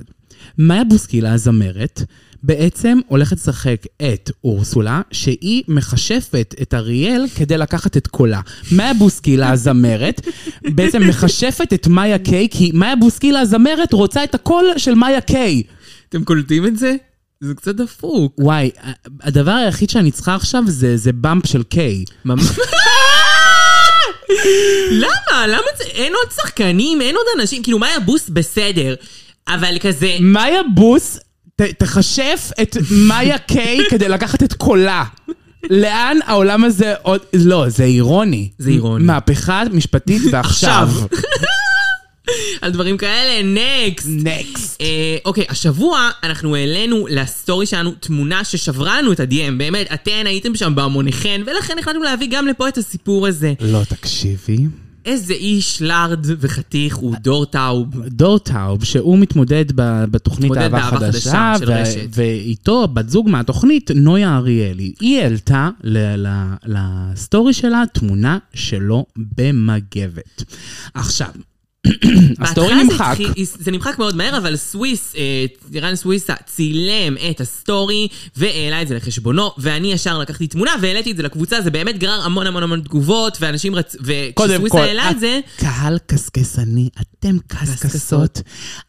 מאיה 0.57 0.83
בוסקילה 0.83 1.33
הזמרת, 1.33 2.01
בעצם 2.43 2.99
הולכת 3.07 3.37
לשחק 3.37 3.85
את 3.97 4.31
אורסולה, 4.43 5.01
שהיא 5.11 5.63
מכשפת 5.67 6.55
את 6.61 6.73
אריאל 6.73 7.25
כדי 7.35 7.57
לקחת 7.57 7.97
את 7.97 8.07
קולה. 8.07 8.41
מאיה 8.71 8.93
בוסקילה 8.93 9.51
הזמרת, 9.51 10.21
בעצם 10.75 11.01
מכשפת 11.07 11.73
את 11.73 11.87
מאיה 11.87 12.19
קיי, 12.19 12.47
כי 12.51 12.71
מאיה 12.73 12.95
בוסקילה 12.95 13.39
הזמרת 13.39 13.93
רוצה 13.93 14.23
את 14.23 14.35
הקול 14.35 14.65
של 14.77 14.93
מאיה 14.93 15.21
קיי. 15.21 15.63
אתם 16.09 16.23
קולטים 16.23 16.65
את 16.67 16.77
זה? 16.77 16.95
זה 17.41 17.53
קצת 17.53 17.75
דפוק. 17.75 18.35
וואי, 18.39 18.71
הדבר 19.21 19.51
היחיד 19.51 19.89
שאני 19.89 20.11
צריכה 20.11 20.35
עכשיו 20.35 20.63
זה, 20.67 20.97
זה 20.97 21.13
באמפ 21.13 21.47
של 21.47 21.63
קיי. 21.63 22.03
ממש. 22.25 22.45
למה? 24.91 25.47
למה 25.47 25.67
זה? 25.77 25.83
אין 25.83 26.13
עוד 26.13 26.31
שחקנים, 26.41 27.01
אין 27.01 27.15
עוד 27.15 27.25
אנשים, 27.39 27.63
כאילו 27.63 27.79
מאיה 27.79 27.99
בוס 27.99 28.29
בסדר, 28.29 28.95
אבל 29.47 29.77
כזה... 29.81 30.17
מאיה 30.19 30.61
בוס 30.73 31.19
ת, 31.55 31.61
תכשף 31.61 32.49
את 32.61 32.77
מאיה 32.91 33.37
קיי 33.37 33.79
כדי 33.89 34.09
לקחת 34.09 34.43
את 34.43 34.53
קולה. 34.53 35.03
לאן 35.69 36.17
העולם 36.25 36.63
הזה 36.63 36.93
עוד... 37.01 37.21
לא, 37.33 37.69
זה 37.69 37.83
אירוני. 37.83 38.49
זה 38.57 38.69
אירוני. 38.69 39.03
מהפכה 39.03 39.63
משפטית 39.71 40.21
ועכשיו. 40.31 40.89
על 42.61 42.71
דברים 42.71 42.97
כאלה, 42.97 43.43
נקסט. 43.43 44.07
נקסט. 44.09 44.81
אה, 44.81 45.17
אוקיי, 45.25 45.45
השבוע 45.49 46.09
אנחנו 46.23 46.55
העלינו 46.55 47.07
לסטורי 47.09 47.65
שלנו 47.65 47.91
תמונה 47.99 48.43
ששברה 48.43 49.01
לנו 49.01 49.11
את 49.11 49.19
ה-DM, 49.19 49.53
באמת, 49.57 49.87
אתן 49.93 50.25
הייתם 50.25 50.55
שם 50.55 50.75
בהמוניכן, 50.75 51.41
ולכן 51.45 51.77
החלטנו 51.79 52.03
להביא 52.03 52.27
גם 52.31 52.47
לפה 52.47 52.67
את 52.67 52.77
הסיפור 52.77 53.27
הזה. 53.27 53.53
לא, 53.59 53.81
תקשיבי. 53.89 54.57
איזה 55.05 55.33
איש 55.33 55.81
לארג' 55.81 56.25
וחתיך 56.39 56.95
הוא 56.95 57.15
דור 57.21 57.45
טאוב. 57.45 58.07
דור 58.07 58.39
טאוב, 58.39 58.83
שהוא 58.83 59.17
מתמודד 59.17 59.65
בתוכנית 60.11 60.57
אהבה 60.57 60.81
חדשה, 60.81 61.53
חדשה 61.59 61.99
ו-. 61.99 62.05
ואיתו 62.11 62.87
בת 62.87 63.09
זוג 63.09 63.29
מהתוכנית, 63.29 63.91
נויה 63.95 64.37
אריאלי. 64.37 64.93
היא 64.99 65.21
העלתה 65.21 65.69
לסטורי 66.65 67.53
שלה 67.53 67.83
תמונה 67.93 68.37
שלו 68.53 69.05
במגבת. 69.37 70.43
עכשיו, 70.93 71.29
הסטורי 72.39 72.83
נמחק. 72.83 73.17
זה 73.59 73.71
נמחק 73.71 73.99
מאוד 73.99 74.15
מהר, 74.15 74.37
אבל 74.37 74.55
סוויס, 74.55 75.13
אה, 75.17 75.45
רן 75.81 75.95
סוויסה 75.95 76.33
צילם 76.45 77.15
את 77.29 77.41
הסטורי 77.41 78.07
והעלה 78.35 78.81
את 78.81 78.87
זה 78.87 78.95
לחשבונו, 78.95 79.51
ואני 79.57 79.91
ישר 79.91 80.17
לקחתי 80.17 80.47
תמונה 80.47 80.71
והעליתי 80.81 81.11
את 81.11 81.17
זה 81.17 81.23
לקבוצה, 81.23 81.61
זה 81.61 81.71
באמת 81.71 81.97
גרר 81.97 82.21
המון 82.25 82.47
המון 82.47 82.63
המון 82.63 82.81
תגובות, 82.81 83.37
ואנשים 83.41 83.75
רצ... 83.75 83.95
קודם 84.33 84.51
וכשסוויסה 84.53 84.77
העלה 84.77 85.11
את 85.11 85.19
זה, 85.19 85.39
קהל 85.57 85.97
קסקסני, 86.05 86.89
אתם 87.01 87.37
קסקסות, 87.47 88.41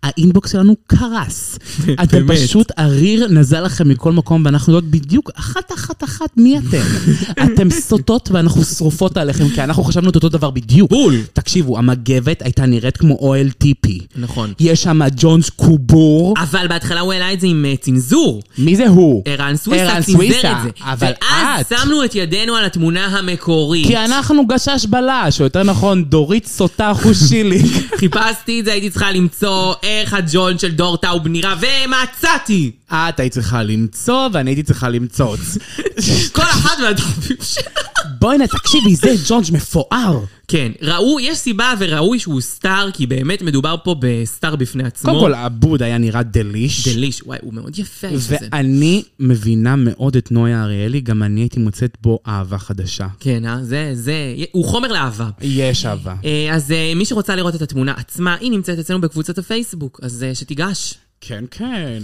האינבוקס 0.03 0.53
שלנו 0.53 0.77
קרס. 0.87 1.59
אתם. 2.03 2.27
פשוט 2.29 2.73
הריר 2.77 3.29
נזל 3.29 3.61
לכם 3.61 3.89
מכל 3.89 4.13
מקום, 4.13 4.43
ואנחנו 4.45 4.73
יודעות 4.73 4.91
בדיוק 4.91 5.31
אחת 5.35 5.73
אחת 5.73 6.05
אחת 6.05 6.31
מי 6.37 6.59
אתם. 6.59 6.83
אתם 7.45 7.71
סוטות 7.71 8.29
ואנחנו 8.33 8.65
שרופות 8.65 9.17
עליכם, 9.17 9.49
כי 9.49 9.65
אנחנו 9.65 9.85
חשבנו 9.85 10.11
את 10.11 10.15
אותו 10.15 10.29
דבר 10.29 10.51
בדיוק. 10.51 10.91
בול. 10.91 11.23
תקשיבו, 11.33 11.79
המגבת 11.79 12.43
הייתה 12.43 12.67
נראית 12.67 12.92
כמו 12.97 13.15
אוהל 13.21 13.51
טיפי. 13.51 13.99
נכון. 14.17 14.53
יש 14.61 14.83
שם 14.83 15.01
ג'ונס 15.17 15.51
קובור. 15.51 16.35
אבל 16.39 16.67
בהתחלה 16.69 17.01
הוא 17.01 17.13
העלה 17.13 17.33
את 17.33 17.41
זה 17.41 17.47
עם 17.47 17.65
אה, 17.69 17.77
צנזור. 17.77 18.43
מי 18.59 18.77
זה 18.77 18.89
הוא? 18.89 19.23
ערן 19.27 19.57
סוויסה 19.57 19.85
ערן 19.93 20.03
צנזר 20.03 20.25
את 20.53 20.63
זה. 20.63 20.71
אבל 20.85 21.13
ואז 21.23 21.67
את- 21.73 21.79
שמנו 21.79 22.05
את 22.05 22.15
ידינו 22.15 22.55
על 22.57 22.65
התמונה 22.65 23.07
המקורית. 23.07 23.87
כי 23.87 23.97
אנחנו 23.97 24.47
גשש 24.47 24.87
בלש, 24.87 25.41
או 25.41 25.45
יותר 25.45 25.63
נכון, 25.63 26.05
דורית 26.05 26.47
סוטה 26.47 26.93
חושיליק. 26.95 27.67
חיפשתי 28.01 28.61
את 28.61 28.65
זה, 28.65 28.73
הייתי 28.73 28.91
צריכה 28.91 29.13
למצוא 29.13 29.75
איך 29.83 30.15
הג'ון 30.15 30.59
של 30.59 30.71
דור 30.71 30.97
טאוב 30.97 31.29
נראה, 31.29 31.55
ומצאתי! 31.61 32.71
את 32.93 33.21
היית 33.21 33.33
צריכה 33.33 33.63
למצוא, 33.63 34.29
ואני 34.33 34.51
הייתי 34.51 34.63
צריכה 34.63 34.89
למצוץ. 34.89 35.59
כל 36.37 36.43
אחת 36.43 36.79
מהדחופים 36.79 37.37
שלה. 37.43 37.71
בואי 38.19 38.35
הנה, 38.35 38.47
תקשיבי, 38.47 38.97
זה 38.97 39.15
ג'ונג' 39.29 39.45
מפואר. 39.53 40.25
כן, 40.49 40.73
ראו, 40.83 41.21
יש 41.21 41.39
סיבה 41.39 41.75
וראוי 41.79 42.19
שהוא 42.19 42.41
סטאר, 42.41 42.89
כי 42.93 43.07
באמת 43.07 43.43
מדובר 43.43 43.77
פה 43.85 43.97
בסטאר 43.99 44.57
בפני 44.57 44.85
עצמו. 44.85 45.13
קודם 45.13 45.25
כל, 45.25 45.35
הבוד 45.35 45.83
היה 45.83 45.99
נראה 45.99 46.23
דליש. 46.23 46.89
דליש, 46.89 47.23
וואי, 47.23 47.39
הוא 47.43 47.55
מאוד 47.55 47.79
יפה. 47.79 48.07
ואני 48.29 49.03
מבינה 49.21 49.77
מאוד 49.77 50.17
את 50.17 50.33
נויה 50.33 50.65
אריאלי, 50.65 51.01
גם 51.01 51.23
אני 51.23 51.41
הייתי 51.41 51.61
מוצאת 51.61 51.97
בו 52.03 52.19
אהבה 52.27 52.59
חדשה. 52.59 53.07
כן, 53.21 53.47
אה? 53.47 53.63
זה, 53.63 53.91
זה, 53.95 54.15
הוא 54.53 54.65
חומר 54.65 54.89
לאהבה. 54.89 55.31
יש 55.41 55.87
אהבה. 55.87 56.15
אה, 56.25 56.55
אז 56.55 56.73
אה, 56.73 56.93
מי 56.97 57.05
שרוצה 57.05 57.37
לראות 57.37 57.55
את 57.55 57.63
התמונה 57.63 57.95
עצמה, 57.97 58.37
היא 58.41 58.51
נמצאת 58.51 58.79
אצלנו 58.79 59.01
בקבוצת 59.01 59.39
הפייסבוק, 59.39 60.01
אז 60.03 60.23
אה, 60.23 60.35
שתיגש. 60.35 60.95
כן, 61.25 61.45
כן. 61.51 62.03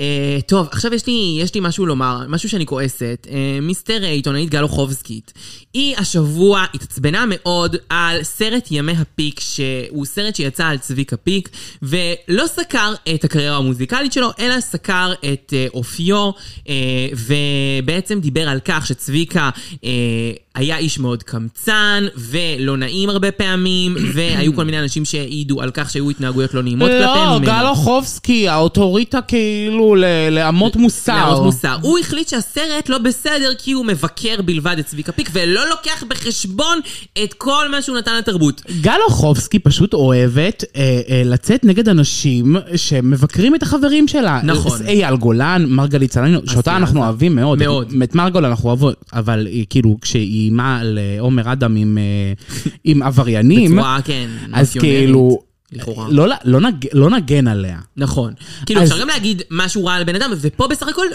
אה, 0.00 0.38
טוב, 0.46 0.68
עכשיו 0.72 0.94
יש 0.94 1.06
לי, 1.06 1.38
יש 1.40 1.54
לי 1.54 1.60
משהו 1.60 1.86
לומר, 1.86 2.20
משהו 2.28 2.48
שאני 2.48 2.66
כועסת. 2.66 3.26
אה, 3.30 3.58
מיסטר 3.62 4.02
עיתונאית 4.02 4.50
גל 4.50 4.62
אוחובסקית, 4.62 5.32
היא 5.74 5.96
השבוע 5.96 6.64
התעצבנה 6.74 7.24
מאוד 7.28 7.76
על 7.88 8.22
סרט 8.22 8.68
ימי 8.70 8.92
הפיק, 8.92 9.40
שהוא 9.40 10.04
סרט 10.04 10.36
שיצא 10.36 10.66
על 10.66 10.78
צביקה 10.78 11.16
פיק, 11.16 11.48
ולא 11.82 12.46
סקר 12.46 12.94
את 13.14 13.24
הקריירה 13.24 13.56
המוזיקלית 13.56 14.12
שלו, 14.12 14.30
אלא 14.38 14.60
סקר 14.60 15.12
את 15.32 15.52
אה, 15.56 15.66
אופיו, 15.74 16.30
אה, 16.68 16.74
ובעצם 17.12 18.20
דיבר 18.20 18.48
על 18.48 18.60
כך 18.64 18.86
שצביקה... 18.86 19.50
אה, 19.84 19.90
היה 20.54 20.76
איש 20.78 20.98
מאוד 20.98 21.22
קמצן, 21.22 22.04
ולא 22.16 22.76
נעים 22.76 23.10
הרבה 23.10 23.30
פעמים, 23.30 23.96
והיו 24.14 24.54
כל 24.54 24.64
מיני 24.64 24.80
אנשים 24.80 25.04
שהעידו 25.04 25.60
על 25.60 25.70
כך 25.74 25.90
שהיו 25.90 26.10
התנהגויות 26.10 26.54
לא 26.54 26.62
נעימות 26.62 26.90
כלפי 26.90 27.02
לא, 27.04 27.38
ממנו. 27.38 27.46
גל 27.46 27.66
אוחובסקי, 27.66 28.48
האוטוריטה 28.48 29.20
כאילו 29.20 29.94
ל- 29.94 30.04
לאמות 30.30 30.76
מוסר. 30.76 31.24
לאמות 31.30 31.42
מוסר. 31.42 31.76
הוא 31.82 31.98
החליט 31.98 32.28
שהסרט 32.28 32.88
לא 32.88 32.98
בסדר 32.98 33.52
כי 33.58 33.72
הוא 33.72 33.84
מבקר 33.86 34.42
בלבד 34.44 34.76
את 34.78 34.86
צביקה 34.86 35.12
פיק, 35.12 35.30
ולא 35.32 35.68
לוקח 35.68 36.04
בחשבון 36.08 36.80
את 37.24 37.34
כל 37.34 37.68
מה 37.70 37.82
שהוא 37.82 37.96
נתן 37.98 38.16
לתרבות. 38.18 38.62
גל 38.80 38.98
אוחובסקי 39.08 39.58
פשוט 39.58 39.94
אוהבת 39.94 40.64
אה, 40.76 41.00
אה, 41.08 41.22
לצאת 41.24 41.64
נגד 41.64 41.88
אנשים 41.88 42.56
שמבקרים 42.76 43.54
את 43.54 43.62
החברים 43.62 44.08
שלה. 44.08 44.40
נכון. 44.44 44.78
אייל 44.86 45.16
גולן, 45.16 45.64
מרגלית 45.68 46.10
צלנינו, 46.10 46.40
שאותה 46.46 46.76
אנחנו. 46.76 47.00
אוהבים 47.04 47.36
מאוד. 47.36 47.58
מאוד. 47.58 47.92
את 48.02 48.14
מרגול 48.14 48.44
אנחנו 48.44 48.68
אוהבות, 48.68 49.04
אבל 49.12 49.46
היא, 49.46 49.66
כאילו, 49.70 49.96
כשהיא 50.00 50.43
איימה 50.44 50.78
על 50.80 50.98
עומר 51.18 51.52
אדם 51.52 51.76
עם, 51.76 51.98
אה, 51.98 52.32
עם 52.84 53.02
עבריינים, 53.02 53.72
בצורה, 53.72 53.98
כן, 54.04 54.28
אז 54.52 54.76
כאילו, 54.80 55.42
לכאורה. 55.72 56.06
לא, 56.10 56.26
לא, 56.44 56.60
נג, 56.60 56.74
לא 56.92 57.10
נגן 57.10 57.48
עליה. 57.48 57.78
נכון. 57.96 58.32
כאילו, 58.66 58.82
אז- 58.82 58.88
אפשר 58.90 59.00
גם 59.00 59.08
להגיד 59.08 59.42
משהו 59.50 59.84
רע 59.84 59.94
על 59.94 60.04
בן 60.04 60.14
אדם, 60.14 60.30
ופה 60.40 60.66
בסך 60.68 60.88
הכל 60.88 61.06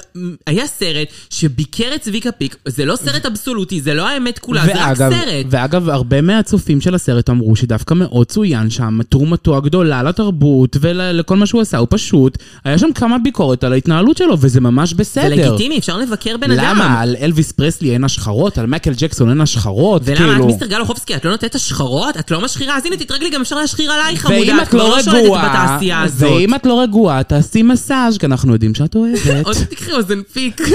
היה 0.47 0.67
סרט 0.67 1.07
שביקר 1.29 1.95
את 1.95 2.01
צביקה 2.01 2.31
פיק, 2.31 2.55
זה 2.67 2.85
לא 2.85 2.95
סרט 2.95 3.25
אבסולוטי, 3.25 3.81
זה 3.81 3.93
לא 3.93 4.07
האמת 4.07 4.39
כולה, 4.39 4.65
זה 4.65 4.71
רק 4.75 4.97
סרט. 4.97 5.45
ואגב, 5.49 5.89
הרבה 5.89 6.21
מהצופים 6.21 6.81
של 6.81 6.95
הסרט 6.95 7.29
אמרו 7.29 7.55
שדווקא 7.55 7.93
מאוד 7.93 8.27
צוין 8.27 8.69
שם 8.69 8.99
תרומתו 9.09 9.57
הגדולה 9.57 10.03
לתרבות 10.03 10.77
ולכל 10.81 11.35
מה 11.37 11.45
שהוא 11.45 11.61
עשה. 11.61 11.77
הוא 11.77 11.87
פשוט, 11.89 12.37
היה 12.63 12.77
שם 12.77 12.93
כמה 12.95 13.17
ביקורת 13.17 13.63
על 13.63 13.73
ההתנהלות 13.73 14.17
שלו, 14.17 14.37
וזה 14.39 14.61
ממש 14.61 14.89
זה 14.89 14.95
בסדר. 14.95 15.49
לגיטימי, 15.49 15.77
אפשר 15.77 15.97
לבקר 15.97 16.37
בן 16.37 16.51
אדם. 16.51 16.63
למה? 16.75 17.01
על 17.01 17.15
אלוויס 17.21 17.51
פרסלי 17.51 17.93
אין 17.93 18.03
השחרות? 18.03 18.57
על 18.57 18.65
מייקל 18.65 18.93
ג'קסון 18.97 19.29
אין 19.29 19.41
השחרות? 19.41 20.01
ולמה 20.05 20.25
את 20.25 20.29
כאילו- 20.31 20.45
מיסטר 20.45 20.65
גל 20.65 20.79
אוחובסקי, 20.81 21.15
את 21.15 21.25
לא 21.25 21.31
נותנת 21.31 21.55
השחרות? 21.55 22.17
את 22.17 22.31
לא 22.31 22.41
משחירה? 22.41 22.77
אז 22.77 22.85
הנה, 22.85 22.97
תתרגלי, 22.97 23.29
גם 23.29 23.41
אפשר 23.41 23.55
להשחיר 23.55 23.91
עלייך. 23.91 24.25
ואם 24.47 24.59
את 24.61 24.73
לא 24.73 25.01
שולטת 25.01 25.23
רגועה. 25.23 25.77
ואם 26.17 26.55
את 26.55 26.65
לא 26.65 26.81
רגועה, 26.81 27.23
תעשי 27.23 27.61
מסאז', 27.63 28.17
כי 28.17 28.25
אנחנו 28.25 28.53
יודעים 28.53 28.75
שאת 28.75 28.95
אוהבת. 28.95 29.45
עוד 29.45 29.57
תקחי 29.69 29.91
אוזן 29.91 30.23
פיק. 30.23 30.61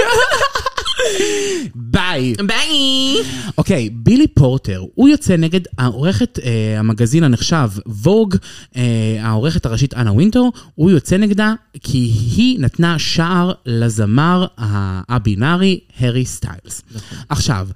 ביי. 1.75 2.35
ביי. 2.47 3.17
אוקיי, 3.59 3.91
בילי 3.93 4.27
פורטר, 4.27 4.85
הוא 4.95 5.09
יוצא 5.09 5.37
נגד 5.37 5.61
העורכת 5.79 6.39
אה, 6.45 6.79
המגזין 6.79 7.25
הנחשב 7.25 7.71
ווג, 7.87 8.37
אה, 8.77 9.17
העורכת 9.21 9.67
הראשית 9.67 9.95
אנה 9.95 10.13
וינטור, 10.13 10.53
הוא 10.75 10.91
יוצא 10.91 11.17
נגדה 11.17 11.55
כי 11.83 11.99
היא 12.37 12.61
נתנה 12.61 12.99
שער 12.99 13.53
לזמר 13.67 14.47
הבינארי, 15.09 15.81
הרי 16.01 16.25
סטיילס. 16.25 16.83
עכשיו, 17.29 17.69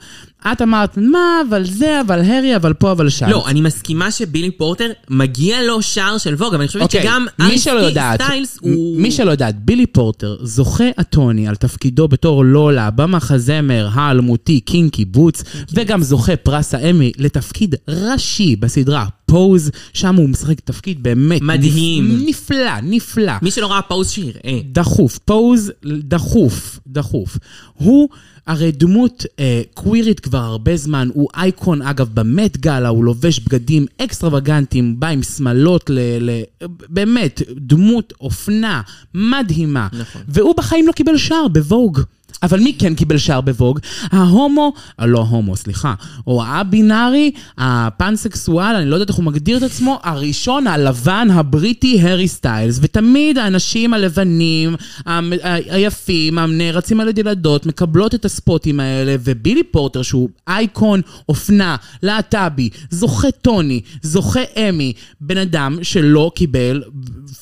את 0.53 0.63
אמרת, 0.63 0.97
מה, 0.99 1.41
אבל 1.49 1.65
זה, 1.65 2.01
אבל 2.01 2.19
הרי, 2.21 2.57
אבל 2.57 2.73
פה, 2.75 2.93
אבל 2.93 3.09
שם. 3.09 3.29
לא, 3.29 3.49
אני 3.49 3.61
מסכימה 3.61 4.11
שבילי 4.11 4.51
פורטר, 4.51 4.91
מגיע 5.11 5.63
לו 5.63 5.83
שער 5.83 6.19
של 6.19 6.35
ווג, 6.35 6.49
אבל 6.55 6.57
אני 6.59 6.67
חושבת 6.67 6.83
אוקיי, 6.83 7.03
שגם 7.03 7.27
מי 7.39 7.45
ארי 7.47 7.59
שלא 7.59 7.79
יודעת, 7.81 8.23
סטיילס 8.23 8.59
הוא... 8.61 9.01
מי 9.01 9.11
שלא 9.11 9.31
יודעת, 9.31 9.65
בילי 9.65 9.87
פורטר 9.87 10.37
זוכה 10.43 10.85
הטוני 10.99 11.49
על 11.49 11.55
תפקידו 11.57 12.09
בתור 12.09 12.45
לולה 12.45 12.91
במחזמר 12.91 13.89
האלמותי 13.93 14.61
קינקי 14.61 15.05
בוטס, 15.05 15.45
וגם 15.75 16.03
זוכה 16.03 16.37
פרס 16.37 16.75
האמי 16.75 17.13
לתפקיד 17.19 17.75
ראשי 17.89 18.57
בסדרה 18.57 19.07
פוז, 19.27 19.71
שם 19.93 20.17
הוא 20.17 20.29
משחק 20.29 20.61
תפקיד 20.61 21.03
באמת 21.03 21.43
מדהים. 21.43 22.19
נפ- 22.19 22.29
נפלא, 22.29 22.81
נפלא. 22.83 23.33
מי 23.43 23.51
שלא 23.51 23.67
ראה 23.73 23.83
פוז 23.83 24.11
שיראה. 24.11 24.59
דחוף, 24.73 25.19
פוז 25.19 25.73
דחוף, 25.85 26.79
דחוף. 26.87 27.39
הוא 27.75 28.09
הרי 28.49 28.73
דמות 28.73 29.25
אה, 29.39 29.63
קווירית 29.75 30.21
כבר 30.21 30.39
הרבה 30.39 30.77
זמן, 30.77 31.09
הוא 31.15 31.29
אייקון 31.37 31.83
אגב 31.83 32.09
במט 32.15 32.57
גאלה, 32.57 32.89
הוא 32.89 33.05
לובש 33.05 33.41
בגדים 33.41 33.87
אקסטרווגנטיים, 34.03 35.01
בא 35.01 35.09
עם 35.09 35.23
שמלות, 35.23 35.91
ל, 35.91 35.99
ל, 36.21 36.43
באמת, 36.89 37.43
דמות 37.57 38.13
אופנה 38.21 38.83
מדהימה. 39.15 39.89
נכון. 39.93 40.23
והוא 40.29 40.55
בחיים 40.57 40.87
לא 40.87 40.93
קיבל 40.93 41.17
שער 41.17 41.49
בווג. 41.49 42.01
אבל 42.43 42.61
מי 42.61 42.73
כן 42.79 42.95
קיבל 42.95 43.19
שער 43.19 43.41
בווג? 43.41 43.79
ההומו, 44.13 44.73
אה, 45.01 45.07
לא 45.07 45.19
ההומו, 45.19 45.57
סליחה, 45.57 45.95
או 46.27 46.45
הבינארי, 46.45 47.31
הפאנסקסואל, 47.59 48.75
אני 48.77 48.91
לא 48.91 48.95
יודעת 48.97 49.09
איך 49.09 49.17
הוא 49.17 49.25
מגדיר 49.25 49.57
את 49.59 49.63
עצמו, 49.63 49.99
הראשון, 50.03 50.67
הלבן, 50.67 51.29
הבריטי, 51.33 52.01
הרי 52.01 52.29
סטיילס. 52.29 52.79
ותמיד 52.83 53.39
האנשים 53.39 53.95
הלבנים, 53.95 54.77
המ- 55.07 55.33
היפים, 55.71 56.39
הנערצים 56.39 57.01
על 57.01 57.09
ידי 57.09 57.21
ילדות, 57.21 57.67
מקבלות 57.67 58.15
את 58.15 58.25
הספוטים 58.25 58.81
האלה, 58.81 59.17
ובילי 59.21 59.63
פורטר, 59.63 60.03
שהוא 60.03 60.29
אייקון 60.49 61.01
אופנה, 61.29 61.77
להט"בי, 62.03 62.69
זוכה 62.91 63.31
טוני, 63.43 63.81
זוכה 64.03 64.41
אמי, 64.57 64.93
בן 65.21 65.37
אדם 65.39 65.79
שלא 65.83 66.33
קיבל 66.35 66.83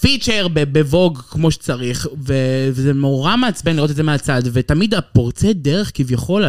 feature 0.00 0.46
ב- 0.52 0.78
בווג 0.78 1.18
כמו 1.30 1.50
שצריך, 1.50 2.06
וזה 2.22 2.92
נורא 2.92 3.36
מעצבן 3.36 3.76
לראות 3.76 3.90
את 3.90 3.96
זה 3.96 4.02
מהצד, 4.02 4.42
ותמיד 4.52 4.94
הפורצי 4.94 5.52
דרך 5.52 5.90
כביכול, 5.94 6.44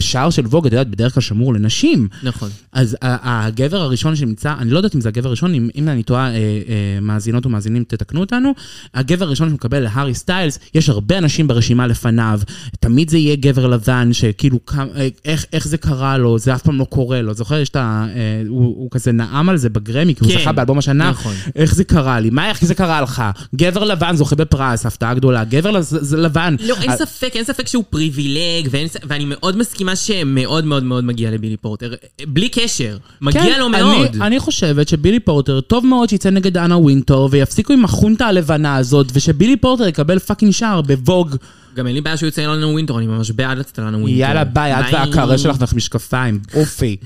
השער 0.00 0.30
של 0.30 0.46
ווג, 0.46 0.66
את 0.66 0.72
יודעת, 0.72 0.88
בדרך 0.90 1.14
כלל 1.14 1.20
שמור 1.20 1.54
לנשים. 1.54 2.08
נכון. 2.22 2.50
אז 2.72 2.96
הגבר 3.02 3.80
הראשון 3.80 4.16
שנמצא, 4.16 4.54
אני 4.58 4.70
לא 4.70 4.76
יודעת 4.76 4.94
אם 4.94 5.00
זה 5.00 5.08
הגבר 5.08 5.28
הראשון, 5.28 5.54
אם, 5.54 5.68
אם 5.74 5.88
אני 5.88 6.02
טועה, 6.02 6.30
אה, 6.30 6.34
אה, 6.34 7.00
מאזינות 7.02 7.46
ומאזינים, 7.46 7.84
תתקנו 7.88 8.20
אותנו. 8.20 8.52
הגבר 8.94 9.24
הראשון 9.24 9.50
שמקבל 9.50 9.80
להארי 9.80 10.14
סטיילס, 10.14 10.58
יש 10.74 10.88
הרבה 10.88 11.18
אנשים 11.18 11.48
ברשימה 11.48 11.86
לפניו, 11.86 12.40
תמיד 12.80 13.10
זה 13.10 13.18
יהיה 13.18 13.36
גבר 13.36 13.66
לבן, 13.66 14.12
שכאילו, 14.12 14.58
אה, 14.78 15.08
איך, 15.24 15.46
איך 15.52 15.68
זה 15.68 15.76
קרה 15.78 16.18
לו, 16.18 16.38
זה 16.38 16.54
אף 16.54 16.62
פעם 16.62 16.78
לא 16.78 16.84
קורה 16.84 17.22
לו. 17.22 17.34
זוכר, 17.34 17.58
יש 17.58 17.68
את 17.68 17.76
ה... 17.76 18.06
אה, 18.14 18.42
הוא, 18.48 18.64
הוא 18.64 18.90
כזה 18.90 19.12
נאם 19.12 19.48
על 19.48 19.56
זה 19.56 19.68
בגרמי, 19.68 20.14
כי 20.14 20.24
הוא 20.24 20.32
כן, 20.32 20.38
זכה 20.40 20.52
באלבום 20.52 20.78
השנה. 20.78 21.10
נכון. 21.10 21.34
איך 21.56 21.74
זה 21.74 21.84
קרה 21.84 22.20
לי? 22.20 22.30
מה, 22.30 22.48
איך 22.48 22.64
זה 22.64 22.74
קרה 22.74 22.87
לך? 22.88 23.22
גבר 23.54 23.84
לבן 23.84 24.16
זוכה 24.16 24.36
בפרס, 24.36 24.86
הפתעה 24.86 25.14
גדולה. 25.14 25.44
גבר 25.44 25.70
לבן. 26.16 26.56
לא, 26.60 26.76
אין 26.80 26.90
אה, 26.90 26.96
ספק, 26.96 27.30
אין 27.34 27.44
ספק 27.44 27.68
שהוא 27.68 27.84
פריבילג, 27.90 28.68
ואני 29.08 29.24
מאוד 29.26 29.56
מסכימה 29.56 29.96
שמאוד 29.96 30.64
מאוד 30.64 30.84
מאוד 30.84 31.04
מגיע 31.04 31.30
לבילי 31.30 31.56
פורטר. 31.56 31.94
בלי 32.26 32.48
קשר, 32.48 32.96
מגיע 33.20 33.42
כן, 33.42 33.58
לו 33.58 33.68
מאוד. 33.68 34.16
אני 34.20 34.38
חושבת 34.38 34.88
שבילי 34.88 35.20
פורטר, 35.20 35.60
טוב 35.60 35.86
מאוד 35.86 36.08
שיצא 36.08 36.30
נגד 36.30 36.58
אנה 36.58 36.78
וינטור, 36.78 37.28
ויפסיקו 37.32 37.72
עם 37.72 37.84
החונטה 37.84 38.26
הלבנה 38.26 38.76
הזאת, 38.76 39.06
ושבילי 39.12 39.56
פורטר 39.56 39.86
יקבל 39.86 40.18
fucking 40.18 40.52
שער 40.52 40.80
בווג. 40.80 41.36
גם 41.76 41.86
אין 41.86 41.94
לי 41.94 42.00
בעיה 42.00 42.16
שהוא 42.16 42.26
יוצא 42.26 42.42
לאנה 42.42 42.68
ווינטור, 42.68 42.98
אני 42.98 43.06
ממש 43.06 43.30
בעד 43.30 43.58
לצאת 43.58 43.78
לאנה 43.78 43.98
ווינטור. 43.98 44.20
יאללה 44.20 44.44
ביי, 44.44 44.80
את 44.80 44.84
והקרא 44.92 45.36
שלך 45.36 45.62
לך 45.62 45.72
משקפיים. 45.72 46.40
אופי. 46.54 46.96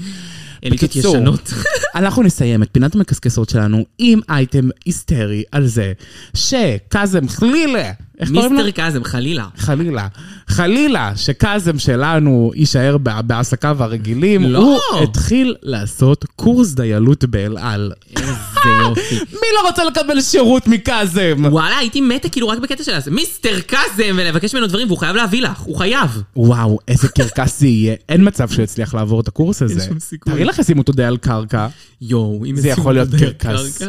אליטות 0.64 0.96
ישנות. 0.96 1.52
אנחנו 1.94 2.22
נסיים 2.22 2.62
את 2.62 2.68
פינת 2.72 2.94
המקסקסות 2.94 3.48
שלנו 3.48 3.84
עם 3.98 4.20
אייטם 4.28 4.68
היסטרי 4.84 5.42
על 5.52 5.66
זה 5.66 5.92
שקאזם 6.34 7.28
חלילה, 7.28 7.90
איך 8.22 8.30
קוראים 8.30 8.52
לו? 8.52 8.58
מיסטר 8.58 8.70
קאזם, 8.70 9.04
חלילה. 9.04 9.46
חלילה, 9.56 10.08
חלילה 10.48 11.12
שקאזם 11.16 11.78
שלנו 11.78 12.52
יישאר 12.54 12.96
בעסקיו 12.98 13.82
הרגילים, 13.82 14.42
לא. 14.44 14.58
הוא 14.92 15.02
התחיל 15.02 15.54
לעשות 15.62 16.24
קורס 16.36 16.72
דיילות 16.72 17.24
באל 17.24 17.58
על. 17.58 17.92
איזה 18.16 18.32
יופי. 18.82 19.14
מי 19.14 19.46
לא 19.54 19.68
רוצה 19.68 19.84
לקבל 19.84 20.20
שירות 20.20 20.66
מקאזם? 20.66 21.42
וואלה, 21.50 21.78
הייתי 21.78 22.00
מתה 22.00 22.28
כאילו 22.28 22.48
רק 22.48 22.58
בקטע 22.58 22.84
של 22.84 22.92
מיסטר 23.10 23.60
קאזם, 23.60 24.16
ולבקש 24.16 24.54
ממנו 24.54 24.66
דברים, 24.66 24.86
והוא 24.86 24.98
חייב 24.98 25.16
להביא 25.16 25.42
לך, 25.42 25.60
הוא 25.60 25.76
חייב. 25.76 26.22
וואו, 26.36 26.78
איזה 26.88 27.08
קרקס 27.08 27.60
זה 27.60 27.66
יהיה. 27.66 27.94
אין 28.08 28.28
מצב 28.28 28.48
שהוא 28.48 28.62
יצליח 28.62 28.94
לעבור 28.94 29.20
את 29.20 29.28
הקורס 29.28 29.62
הזה. 29.62 29.84
שום 29.88 29.98
סיכוי. 29.98 30.32
תארי 30.32 30.44
לך 30.44 30.58
ישימו 30.58 30.80
אותו 30.80 30.92
די 30.92 31.04
על 31.04 31.16
קרקע. 31.16 31.66
יואו, 32.00 32.44
אם 32.46 32.56
זה 32.56 32.68
יכול 32.68 32.94
להיות 32.94 33.08
קרקס. 33.38 33.82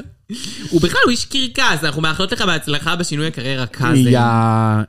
הוא 0.70 0.82
בכלל, 0.82 1.00
הוא 1.04 1.12
איש 1.12 1.26
קרקס, 1.26 1.84
אנחנו 1.84 2.02
מאחלות 2.02 2.32
לך 2.32 2.42
בהצלחה 2.42 2.96
בשינוי 2.96 3.28
הקריירה 3.28 3.66
קאזם. 3.66 3.96
יא 3.96 4.20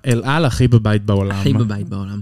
אל 0.06 0.22
על 0.24 0.44
הכי 0.44 0.68
בבית 0.68 1.04
בעולם. 1.04 1.36
הכי 1.36 1.52
בבית 1.52 1.88
בעולם. 1.88 2.20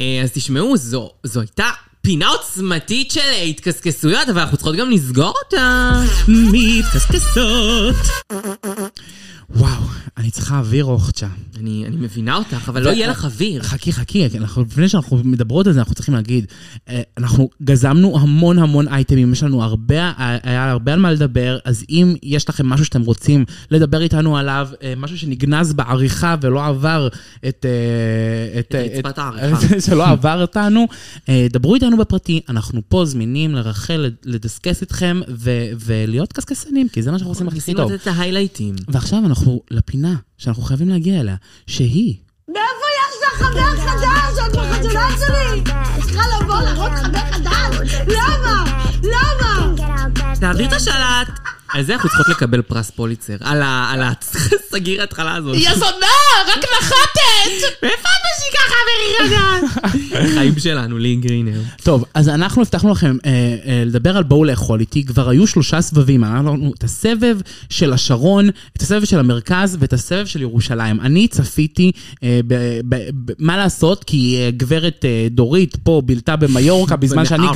אה, 0.00 0.20
אז 0.24 0.32
תשמעו, 0.32 0.76
זו, 0.76 1.10
זו 1.24 1.40
הייתה 1.40 1.70
פינה 2.02 2.28
עוצמתית 2.28 3.10
של 3.10 3.20
התקסקסויות, 3.48 4.28
אבל 4.28 4.40
אנחנו 4.40 4.56
צריכות 4.56 4.76
גם 4.76 4.90
לסגור 4.90 5.34
אותה. 5.44 5.90
מתקסקסות. 6.52 7.96
וואו, 9.50 9.82
אני 10.22 10.30
צריכה 10.30 10.58
אוויר 10.58 10.84
אוכצ'ה. 10.84 11.26
אני 11.60 11.84
אני 11.86 11.96
מבינה 11.96 12.36
אותך, 12.36 12.68
אבל 12.68 12.82
לא 12.82 12.90
יהיה 12.90 13.08
לך 13.08 13.24
אוויר. 13.24 13.62
חכי, 13.62 13.92
חכי, 13.92 14.30
כי 14.30 14.38
אנחנו- 14.38 14.62
לפני 14.62 14.88
שאנחנו 14.88 15.20
מדברות 15.24 15.66
על 15.66 15.72
זה, 15.72 15.78
אנחנו 15.80 15.94
צריכים 15.94 16.14
להגיד, 16.14 16.46
אה, 16.88 17.02
אנחנו 17.18 17.50
גזמנו 17.62 18.18
המון 18.20 18.58
המון 18.58 18.88
אייטמים, 18.88 19.32
יש 19.32 19.42
לנו 19.42 19.62
הרבה, 19.62 20.12
היה 20.18 20.70
הרבה 20.70 20.92
על 20.92 21.00
מה 21.00 21.12
לדבר, 21.12 21.58
אז 21.64 21.84
אם 21.90 22.14
יש 22.22 22.48
לכם 22.48 22.66
משהו 22.66 22.84
שאתם 22.84 23.02
רוצים 23.02 23.44
לדבר 23.70 24.02
איתנו 24.02 24.36
עליו, 24.36 24.68
אה, 24.82 24.94
משהו 24.96 25.18
שנגנז 25.18 25.72
בעריכה 25.72 26.36
ולא 26.40 26.66
עבר 26.66 27.08
את... 27.48 27.66
אה, 27.68 28.58
את 28.60 28.74
רצפת 28.74 29.18
העריכה. 29.18 29.80
שלא 29.86 30.08
עבר 30.08 30.40
אותנו, 30.42 30.86
אה, 31.28 31.46
דברו 31.50 31.74
איתנו 31.74 31.96
בפרטי, 31.96 32.40
אנחנו 32.48 32.80
פה 32.88 33.04
זמינים 33.04 33.54
לרחל, 33.54 34.10
לדסקס 34.24 34.80
איתכם 34.80 35.20
ולהיות 35.80 36.32
קסקסנים, 36.32 36.88
כי 36.88 37.02
זה 37.02 37.10
מה 37.10 37.18
שאנחנו 37.18 37.30
עושים 37.32 37.48
הכי 37.48 37.74
טוב. 37.74 37.90
ועכשיו 38.88 39.18
אנחנו 39.26 39.62
לפינה 39.70 40.11
שאנחנו 40.38 40.62
חייבים 40.62 40.88
להגיע 40.88 41.20
אליה, 41.20 41.36
שהיא... 41.66 42.14
מאיפה 42.48 42.86
יש 43.00 43.16
לך 43.26 43.42
חבר 43.42 43.76
חדש? 43.76 44.46
את 44.46 44.56
בחתונה 44.56 45.08
שלי! 45.18 45.62
צריכה 46.02 46.22
לבוא 46.40 46.62
להראות 46.62 46.92
חבר 46.92 47.32
חדש! 47.32 47.94
למה? 48.06 48.64
למה? 49.02 49.74
תעביר 50.40 50.68
את 50.68 50.72
השלט. 50.72 51.28
על 51.72 51.82
זה 51.82 51.94
אנחנו 51.94 52.08
צריכות 52.08 52.28
לקבל 52.28 52.62
פרס 52.62 52.90
פוליצר. 52.90 53.36
על 53.40 54.02
הסגיר 54.02 55.00
ההתחלה 55.00 55.34
הזאת. 55.34 55.56
יא 55.56 55.74
זונה, 55.74 56.06
רק 56.48 56.64
נחתת! 56.78 57.76
מאיפה 57.82 58.08
את 58.08 58.22
משיקה 58.32 58.62
חברי? 58.68 60.28
חיים 60.34 60.58
שלנו, 60.58 60.98
לי 60.98 61.16
גרינר. 61.16 61.60
טוב, 61.82 62.04
אז 62.14 62.28
אנחנו 62.28 62.62
הבטחנו 62.62 62.92
לכם 62.92 63.16
אה, 63.26 63.30
אה, 63.66 63.82
לדבר 63.86 64.16
על 64.16 64.22
בואו 64.22 64.44
לאכול 64.44 64.80
איתי, 64.80 65.04
כבר 65.04 65.28
היו 65.28 65.46
שלושה 65.46 65.80
סבבים, 65.80 66.24
לנו 66.24 66.72
את 66.78 66.84
הסבב 66.84 67.36
של 67.70 67.92
השרון, 67.92 68.48
את 68.76 68.82
הסבב 68.82 69.04
של 69.04 69.18
המרכז 69.18 69.76
ואת 69.80 69.92
הסבב 69.92 70.26
של 70.26 70.42
ירושלים. 70.42 71.00
אני 71.00 71.28
צפיתי, 71.28 71.92
אה, 72.22 72.40
ב, 72.46 72.54
ב, 72.84 72.96
ב, 73.24 73.32
מה 73.38 73.56
לעשות, 73.56 74.04
כי 74.04 74.50
גברת 74.56 75.04
דורית 75.30 75.76
פה 75.82 76.02
בילתה 76.04 76.36
במיורקה, 76.36 76.96
בזמן 76.96 77.24
שאני. 77.24 77.46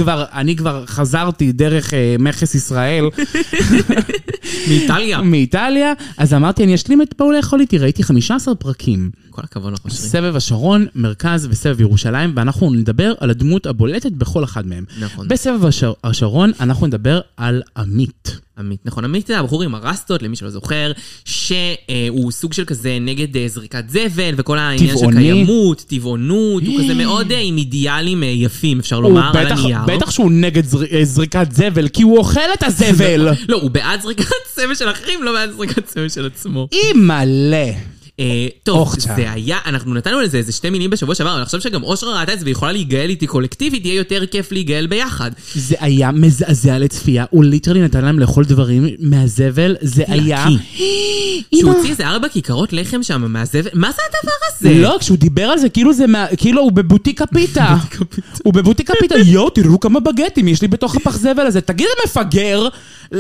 כבר, 0.57 0.85
חזרתי 0.87 1.53
דרך 1.53 1.93
מכס 2.19 2.55
ישראל 2.55 3.05
מאיטליה. 4.69 5.23
מאיטליה, 5.23 5.93
אז 6.19 6.35
אמרתי, 6.35 6.65
אני 6.65 6.75
אשלים 6.75 7.03
את 7.03 7.15
בואו 7.19 7.33
לאכול 7.33 7.61
איתי, 7.61 7.79
ראיתי 7.79 8.03
15 8.03 8.55
פרקים. 8.55 9.11
כל 9.31 9.43
הכבוד 9.45 9.73
לך, 9.73 9.85
אושרי. 9.85 10.09
סבב 10.09 10.37
השרון, 10.37 10.87
מרכז 10.95 11.47
וסבב 11.51 11.81
ירושלים, 11.81 12.33
ואנחנו 12.37 12.71
נדבר 12.71 13.15
על 13.21 13.31
הדמות 13.31 13.67
הבולטת 13.67 14.13
בכל 14.13 14.45
אחד 14.45 14.67
מהם. 14.67 14.85
נכון. 15.01 15.29
בסבב 15.29 15.65
השר, 15.65 15.93
השרון 16.05 16.53
אנחנו 16.61 16.87
נדבר 16.87 17.21
על 17.37 17.63
עמית. 17.77 18.39
עמית, 18.59 18.81
נכון, 18.85 19.05
עמית 19.05 19.27
זה 19.27 19.39
הבחור 19.39 19.63
עם 19.63 19.75
הרסטות, 19.75 20.23
למי 20.23 20.37
שלא 20.37 20.51
זוכר, 20.51 20.93
שהוא 21.25 22.31
סוג 22.31 22.53
של 22.53 22.65
כזה 22.65 22.99
נגד 23.01 23.37
אה, 23.37 23.49
זריקת 23.49 23.85
זבל, 23.89 24.35
וכל 24.37 24.59
העניין 24.59 24.89
של 24.89 24.95
טבעוני. 24.95 25.21
קיימות, 25.21 25.85
טבעונות, 25.89 26.63
הוא 26.67 26.81
כזה 26.83 26.95
מאוד 26.95 27.33
אה, 27.33 27.39
עם 27.41 27.59
אידיאלים 27.59 28.23
אה, 28.23 28.29
יפים, 28.29 28.79
אפשר 28.79 29.01
לומר, 29.01 29.39
על 29.39 29.47
הנייר. 29.47 29.79
בטח 29.87 30.11
שהוא 30.11 30.33
נגד 30.33 30.65
זר, 30.65 30.85
אה, 30.93 31.05
זריקת 31.05 31.53
זבל, 31.53 31.89
כי 31.89 32.03
הוא 32.03 32.19
אוכל 32.19 32.41
את 32.55 32.63
הזבל. 32.63 33.29
לא, 33.49 33.57
הוא 33.63 33.71
בעד 33.71 34.01
זריקת 34.01 34.25
סבל 34.55 34.75
של 34.75 34.91
אחרים, 34.91 35.23
לא 35.23 35.33
בעד 35.33 35.51
זריקת 35.57 35.89
סבל 35.89 36.09
של 36.09 36.27
עצמו. 36.27 36.69
אימא'לה. 36.73 37.96
אה, 38.21 38.47
טוב, 38.63 38.79
אוכצ'ה. 38.79 39.15
זה 39.17 39.33
היה, 39.33 39.59
אנחנו 39.67 39.95
נתנו 39.95 40.21
לזה 40.21 40.39
איזה 40.39 40.53
שתי 40.53 40.71
מילים 40.71 40.91
בשבוע 40.91 41.15
שעבר, 41.15 41.37
אני 41.37 41.45
חושב 41.45 41.61
שגם 41.61 41.83
אושרה 41.83 42.21
ראתה 42.21 42.33
את 42.33 42.39
זה 42.39 42.47
ויכולה 42.47 42.73
להיגאל 42.73 43.11
איתי 43.11 43.27
קולקטיבית, 43.27 43.85
יהיה 43.85 43.97
יותר 43.97 44.27
כיף 44.27 44.53
להיגאל 44.53 44.87
ביחד. 44.87 45.31
זה 45.55 45.77
היה 45.81 46.11
מזעזע 46.13 46.79
לצפייה, 46.79 47.25
הוא 47.31 47.45
ליטרלי 47.45 47.81
נתן 47.83 48.05
להם 48.05 48.19
לאכול 48.19 48.45
דברים 48.45 48.87
מהזבל, 48.99 49.77
זה 49.81 50.05
היה... 50.09 50.47
שהוא 51.55 51.73
הוציא 51.73 51.91
איזה 51.91 52.07
ארבע 52.07 52.29
כיכרות 52.29 52.73
לחם 52.73 53.03
שם 53.03 53.33
מהזבל, 53.33 53.71
מה 53.75 53.91
זה 53.93 54.03
הדבר 54.09 54.33
הזה? 54.49 54.75
לא, 54.85 54.97
כשהוא 55.01 55.19
דיבר 55.19 55.45
על 55.45 55.59
זה, 55.59 55.69
כאילו 55.69 55.93
זה 55.93 56.07
מה... 56.07 56.27
כאילו 56.37 56.63
הוא 56.63 56.73
בבוטיק 56.73 57.23
הפיתה. 57.23 57.77
הוא 58.45 58.55
בבוטיק 58.55 58.91
הפיתה, 58.91 59.19
יואו, 59.19 59.51
תראו 59.51 59.81
כמה 59.81 60.01
בגטים 60.01 60.49
יש 60.49 60.63
לי 60.63 60.69
בתוך 60.69 60.97
הפח 60.97 61.17
זבל 61.17 61.47
הזה. 61.47 61.61
תגיד, 61.61 61.87
מפגר, 62.07 62.69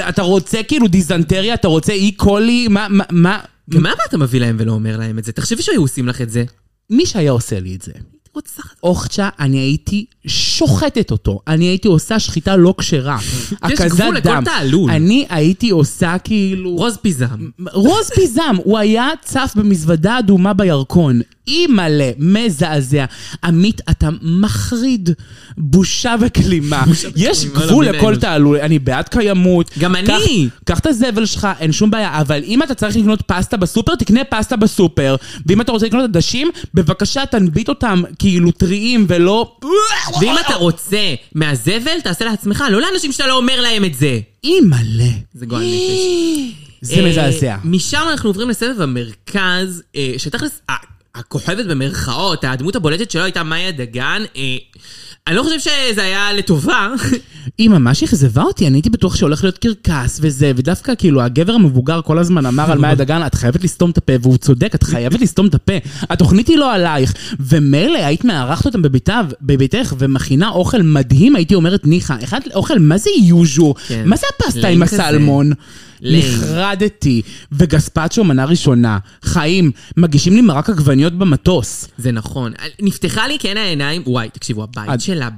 אתה 0.09 0.23
רוצה 0.23 0.63
כאילו 0.63 0.89
דיזנטריה, 0.89 1.55
אתה 1.55 1.69
רוצה 1.69 1.93
אי 1.93 2.13
קולי, 2.13 2.69
מה, 3.11 3.39
מה, 3.69 3.81
מה... 3.81 3.91
אתה 4.09 4.19
מביא 4.19 4.41
להם 4.41 4.57
ולא 4.59 4.73
אומר 4.73 4.97
להם 4.97 5.19
את 5.19 5.25
זה? 5.25 5.33
תחשבי 5.33 5.62
שהיו 5.62 5.81
עושים 5.81 6.09
לך 6.09 6.21
את 6.21 6.31
זה. 6.31 6.45
מי 6.91 7.07
שהיה 7.07 7.31
עושה 7.31 7.61
לי 7.61 7.75
את 7.75 7.83
זה. 7.83 7.93
רוצה... 8.35 8.62
אוכצ'ה, 8.83 9.29
אני 9.39 9.59
הייתי 9.59 10.07
שוחטת 10.27 11.11
אותו. 11.11 11.41
אני 11.47 11.64
הייתי 11.64 11.89
עושה 11.89 12.18
שחיטה 12.18 12.57
לא 12.57 12.74
כשרה. 12.79 13.18
יש 13.70 13.81
גבול 13.81 14.16
לכל. 14.16 14.45
תעלול. 14.45 14.91
אני 14.91 15.27
הייתי 15.29 15.70
עושה 15.70 16.16
כאילו... 16.24 16.70
רוז 16.70 16.97
פיזם. 16.97 17.27
רוז 17.72 18.11
פיזם, 18.14 18.57
הוא 18.64 18.79
היה 18.79 19.09
צף 19.22 19.53
במזוודה 19.57 20.18
אדומה 20.18 20.53
בירקון. 20.53 21.20
אימא'לה, 21.49 22.11
מזעזע. 22.18 23.05
עמית, 23.45 23.81
אתה 23.91 24.09
מחריד. 24.22 25.11
בושה 25.59 26.14
וכלימה. 26.20 26.85
יש 27.16 27.45
גבול 27.45 27.87
לכל. 27.87 28.16
תעלול. 28.16 28.59
אני 28.59 28.79
בעד 28.79 29.09
קיימות. 29.09 29.70
גם 29.79 29.97
אני. 29.97 30.49
קח 30.64 30.79
את 30.79 30.87
הזבל 30.87 31.27
שלך, 31.27 31.49
אין 31.61 31.72
שום 31.72 31.91
בעיה. 31.91 32.20
אבל 32.20 32.43
אם 32.45 32.62
אתה 32.62 32.74
צריך 32.74 32.97
לקנות 32.97 33.22
פסטה 33.27 33.57
בסופר, 33.57 33.95
תקנה 33.95 34.24
פסטה 34.24 34.57
בסופר. 34.57 35.16
ואם 35.47 35.61
אתה 35.61 35.72
רוצה 35.72 35.87
לקנות 35.87 36.05
עדשים, 36.05 36.51
בבקשה 36.74 37.27
תנביט 37.27 37.68
אותם 37.68 38.03
כאילו 38.18 38.51
טריים 38.51 39.05
ולא... 39.09 39.57
ואם 40.21 40.35
אתה 40.47 40.55
רוצה 40.55 41.14
מהזבל, 41.35 42.01
תעשה 42.05 42.25
לעצמך, 42.25 42.64
לא 42.71 42.81
לאנשים 42.81 43.12
שאתה 43.12 43.27
לא 43.27 43.37
אומר 43.37 43.61
להם 43.61 43.85
את 43.85 43.95
זה. 43.95 44.21
אימא'לה. 44.45 45.11
זה 45.35 45.47
גועל 45.47 45.62
נפש. 45.62 46.57
זה 46.81 46.95
אה, 47.01 47.09
מזעזע. 47.09 47.57
משם 47.64 48.03
אנחנו 48.11 48.31
עוברים 48.31 48.49
לסבב 48.51 48.81
המרכז, 48.81 49.83
אה, 49.97 50.14
שתכלס, 50.19 50.61
הכוכבת 51.14 51.67
במרכאות, 51.67 52.45
הדמות 52.45 52.77
הבולטת 52.77 53.11
שלו 53.11 53.23
הייתה 53.23 53.43
מאיה 53.43 53.73
דגן. 53.73 54.23
אני 55.27 55.37
לא 55.37 55.43
חושב 55.43 55.59
שזה 55.59 56.03
היה 56.03 56.33
לטובה. 56.33 56.89
היא 57.59 57.70
ממש 57.70 58.03
אכזבה 58.03 58.43
אותי, 58.43 58.66
אני 58.66 58.77
הייתי 58.77 58.91
בטוח 58.91 59.16
שהולך 59.16 59.45
להיות 59.45 59.59
קרקס 59.59 60.18
וזה, 60.22 60.53
ודווקא 60.57 60.93
כאילו 60.99 61.22
הגבר 61.22 61.53
המבוגר 61.53 62.01
כל 62.03 62.18
הזמן 62.18 62.47
אמר 62.47 62.72
על 62.72 62.79
מאיה 62.79 62.95
דגן, 63.05 63.27
את 63.27 63.35
חייבת 63.35 63.64
לסתום 63.64 63.91
את 63.91 63.99
הפה, 63.99 64.12
והוא 64.22 64.37
צודק, 64.37 64.74
את 64.74 64.83
חייבת 64.83 65.20
לסתום 65.20 65.47
את 65.47 65.55
הפה. 65.55 65.72
התוכנית 66.03 66.49
היא 66.49 66.57
לא 66.57 66.72
עלייך, 66.72 67.14
ומילא 67.41 67.99
היית 67.99 68.24
מארחת 68.24 68.66
אותם 68.66 68.83
בביתה, 68.83 69.20
בביתך 69.43 69.95
ומכינה 69.99 70.49
אוכל 70.49 70.83
מדהים, 70.83 71.37
הייתי 71.37 71.55
אומרת 71.55 71.87
ניחא, 71.87 72.16
אחד 72.24 72.41
אוכל, 72.55 72.79
מה 72.79 72.99
זה 72.99 73.11
יוז'ו? 73.22 73.74
כן. 73.89 74.03
מה 74.07 74.16
זה 74.16 74.27
הפסטה 74.37 74.68
עם. 74.68 74.83
הסלמון? 74.83 75.53
נחרדתי, 76.03 77.23
וגספצ'ו 77.53 78.25
מנה 78.25 78.45
ראשונה. 78.45 78.99
חיים, 79.23 79.71
מגישים 79.97 80.35
לי 80.35 80.41
מרק 80.41 80.71
עגבניות 80.71 81.13
במטוס. 81.13 81.89
זה 81.99 82.13
נכון. 82.13 82.53
נפתחה 82.81 83.29
לי 83.29 83.39
כן 83.39 83.57
העיניים, 83.57 84.03
וואי, 84.07 84.29
תקשיבו, 84.31 84.63
הבית 84.63 85.01
שלה 85.01 85.29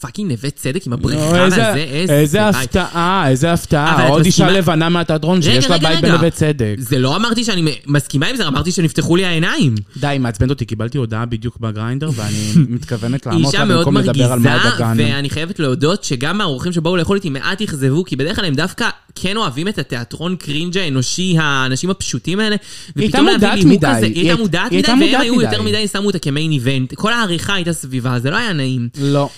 ב 0.00 0.04
fucking 0.04 0.30
נווה 0.32 0.50
צדק 0.50 0.86
עם 0.86 0.92
הבריכה 0.92 1.20
לא, 1.38 1.44
איזה- 1.44 1.56
והזה, 1.56 1.78
איזה 2.10 2.38
בית. 2.50 2.56
הפתעה, 2.56 3.24
איזה 3.28 3.52
הפתעה. 3.52 4.08
עוד 4.08 4.24
אישה 4.24 4.50
לבנה 4.50 4.88
מהתיאטרון 4.88 5.42
שיש 5.42 5.70
לה 5.70 5.78
בית. 5.78 6.00
בנווה 6.00 6.30
צדק. 6.30 6.74
זה 6.78 6.98
לא 6.98 7.16
אמרתי 7.16 7.44
שאני 7.44 7.62
מסכימה 7.86 8.26
עם 8.26 8.36
זה, 8.36 8.46
אמרתי 8.48 8.72
שנפתחו 8.72 9.16
לי 9.16 9.24
העיניים. 9.24 9.74
די, 9.96 10.16
מעצבנת 10.20 10.50
אותי, 10.50 10.64
קיבלתי 10.64 10.98
הודעה 10.98 11.26
בדיוק 11.26 11.56
בגריינדר, 11.60 12.10
ואני 12.16 12.52
מתכוונת 12.74 13.26
היא 13.26 13.46
אישה 13.46 13.64
לה 13.64 13.76
במקום 13.76 13.96
לדבר 13.96 14.32
על 14.32 14.38
מאיה 14.38 14.58
דגן. 14.76 14.94
ואני 14.98 15.30
חייבת 15.30 15.58
להודות 15.58 16.04
שגם 16.04 16.40
האורחים 16.40 16.72
שבאו 16.72 16.96
לאכול 16.96 17.16
איתי 17.16 17.30
מעט 17.30 17.62
אכזבו, 17.62 18.04
כי 18.04 18.16
בדרך 18.16 18.36
כלל 18.36 18.44
הם 18.44 18.54
דווקא 18.54 18.88
כן 19.14 19.36
אוהבים 19.36 19.68
את 19.68 19.78
התיאטרון 19.78 20.36
קרינג' 20.36 20.78
האנושי, 20.78 21.36
האנשים 21.38 21.90
הפשוטים 21.90 22.40
האלה. 22.40 22.56
הייתה 22.96 23.18
ופתאום 23.18 23.26
להביא 23.42 23.64
מודעת 23.66 23.96
מדי. 23.96 24.06
היא 24.06 24.14
היא 24.14 24.22
הייתה 24.22 24.32
הי- 24.34 24.40
מודעת 24.40 24.70
היא 24.70 24.78
מדי, 24.78 24.90
הייתה 24.92 25.16
והם 25.16 25.22
היו. 25.22 25.40
יותר 25.42 25.62
מדי, 25.62 25.88
שמו 25.88 26.06
אותה 26.06 26.18
כמיין 26.18 26.52
איבנט. 26.52 26.94
כל 26.94 27.12
העריכה 27.12 27.54
הייתה 27.54 27.72
סביבה, 27.72 28.18
זה 28.18 28.30
לא 28.30 28.36
היה 28.36 28.52
נעים. 28.52 28.88
לא. 29.00 29.28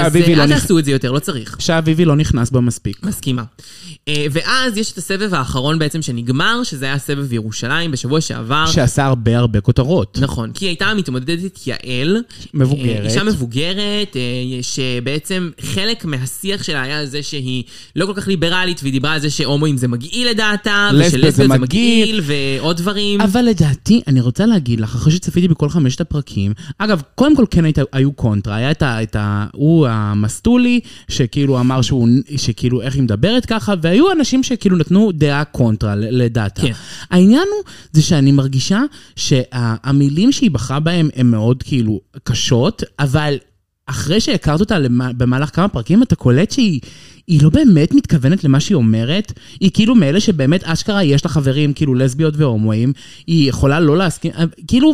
ושאביבי 0.00 0.32
אז 0.32 0.38
לא 0.38 0.42
אל 0.44 0.48
נכ- 0.56 0.60
תעשו 0.60 0.78
את 0.78 0.84
זה 0.84 0.90
יותר, 0.90 1.12
לא 1.12 1.18
צריך. 1.18 1.56
שאביבי 1.58 2.04
לא 2.04 2.16
נכנס 2.16 2.50
בה 2.50 2.60
מספיק. 2.60 3.02
מסכימה. 3.04 3.42
אה, 4.08 4.26
ואז 4.30 4.76
יש 4.76 4.92
את 4.92 4.98
הסבב 4.98 5.34
האחרון 5.34 5.78
בעצם 5.78 6.02
שנגמר, 6.02 6.62
שזה 6.64 6.84
היה 6.84 6.98
סבב 6.98 7.32
ירושלים 7.32 7.90
בשבוע 7.90 8.20
שעבר. 8.20 8.66
שעשה 8.66 9.04
הרבה 9.04 9.38
הרבה 9.38 9.60
כותרות. 9.60 10.18
נכון, 10.20 10.52
כי 10.52 10.66
הייתה 10.66 10.94
מתמודדת 10.94 11.66
יעל. 11.66 12.22
מבוגרת. 12.54 13.00
אה, 13.00 13.04
אישה 13.04 13.24
מבוגרת, 13.24 14.16
אה, 14.16 14.62
שבעצם 14.62 15.50
חלק 15.60 16.04
מהשיח 16.04 16.62
שלה 16.62 16.82
היה 16.82 17.06
זה 17.06 17.22
שהיא 17.22 17.64
לא 17.96 18.06
כל 18.06 18.12
כך 18.14 18.28
ליברלית, 18.28 18.80
והיא 18.82 18.92
דיברה 18.92 19.12
על 19.12 19.20
זה 19.20 19.30
שהומואים 19.30 19.76
זה 19.76 19.88
מגעיל 19.88 20.28
לדעתה, 20.28 20.90
ושלסביות 20.98 21.34
זה 21.34 21.48
מגעיל. 21.48 22.20
ועוד 22.24 22.76
דברים. 22.76 23.20
אבל 23.20 23.42
לדעתי, 23.42 24.00
אני 24.06 24.20
רוצה 24.20 24.46
להגיד 24.46 24.80
לך, 24.80 24.94
אחרי 24.94 25.12
שצפיתי 25.12 25.48
בכל 25.48 25.68
חמשת 25.68 26.00
הפרקים, 26.00 26.52
אגב, 26.78 27.02
קודם 27.14 27.36
כל 27.36 27.44
כן 27.50 27.64
היית, 27.64 27.78
היו 27.92 28.12
קונטרה, 28.12 28.56
היה 28.56 28.70
את 28.82 29.16
ה... 29.16 29.46
הוא 29.52 29.86
המסטולי, 29.86 30.80
שכאילו 31.08 31.60
אמר 31.60 31.82
שהוא, 31.82 32.08
שכאילו 32.36 32.82
איך 32.82 32.94
היא 32.94 33.02
מדברת 33.02 33.46
ככה, 33.46 33.74
והיו 33.90 34.12
אנשים 34.12 34.42
שכאילו 34.42 34.76
נתנו 34.76 35.12
דעה 35.12 35.44
קונטרה 35.44 35.94
לדעתה. 35.96 36.62
כן. 36.62 36.72
העניין 37.10 37.46
הוא, 37.56 37.64
זה 37.92 38.02
שאני 38.02 38.32
מרגישה 38.32 38.80
שהמילים 39.16 40.32
שהיא 40.32 40.50
בחרה 40.50 40.80
בהם 40.80 41.08
הן 41.16 41.26
מאוד 41.26 41.62
כאילו 41.62 42.00
קשות, 42.24 42.82
אבל... 42.98 43.34
אחרי 43.86 44.20
שהכרת 44.20 44.60
אותה 44.60 44.78
למ- 44.78 45.18
במהלך 45.18 45.56
כמה 45.56 45.68
פרקים, 45.68 46.02
אתה 46.02 46.16
קולט 46.16 46.50
שהיא... 46.50 46.80
היא 47.26 47.42
לא 47.42 47.50
באמת 47.50 47.94
מתכוונת 47.94 48.44
למה 48.44 48.60
שהיא 48.60 48.74
אומרת, 48.76 49.32
היא 49.60 49.70
כאילו 49.74 49.94
מאלה 49.94 50.20
שבאמת 50.20 50.64
אשכרה 50.64 51.04
יש 51.04 51.24
לה 51.24 51.30
חברים, 51.30 51.72
כאילו 51.72 51.94
לסביות 51.94 52.34
והומואים, 52.36 52.92
היא 53.26 53.48
יכולה 53.48 53.80
לא 53.80 53.96
להסכים, 53.96 54.32
כאילו, 54.66 54.92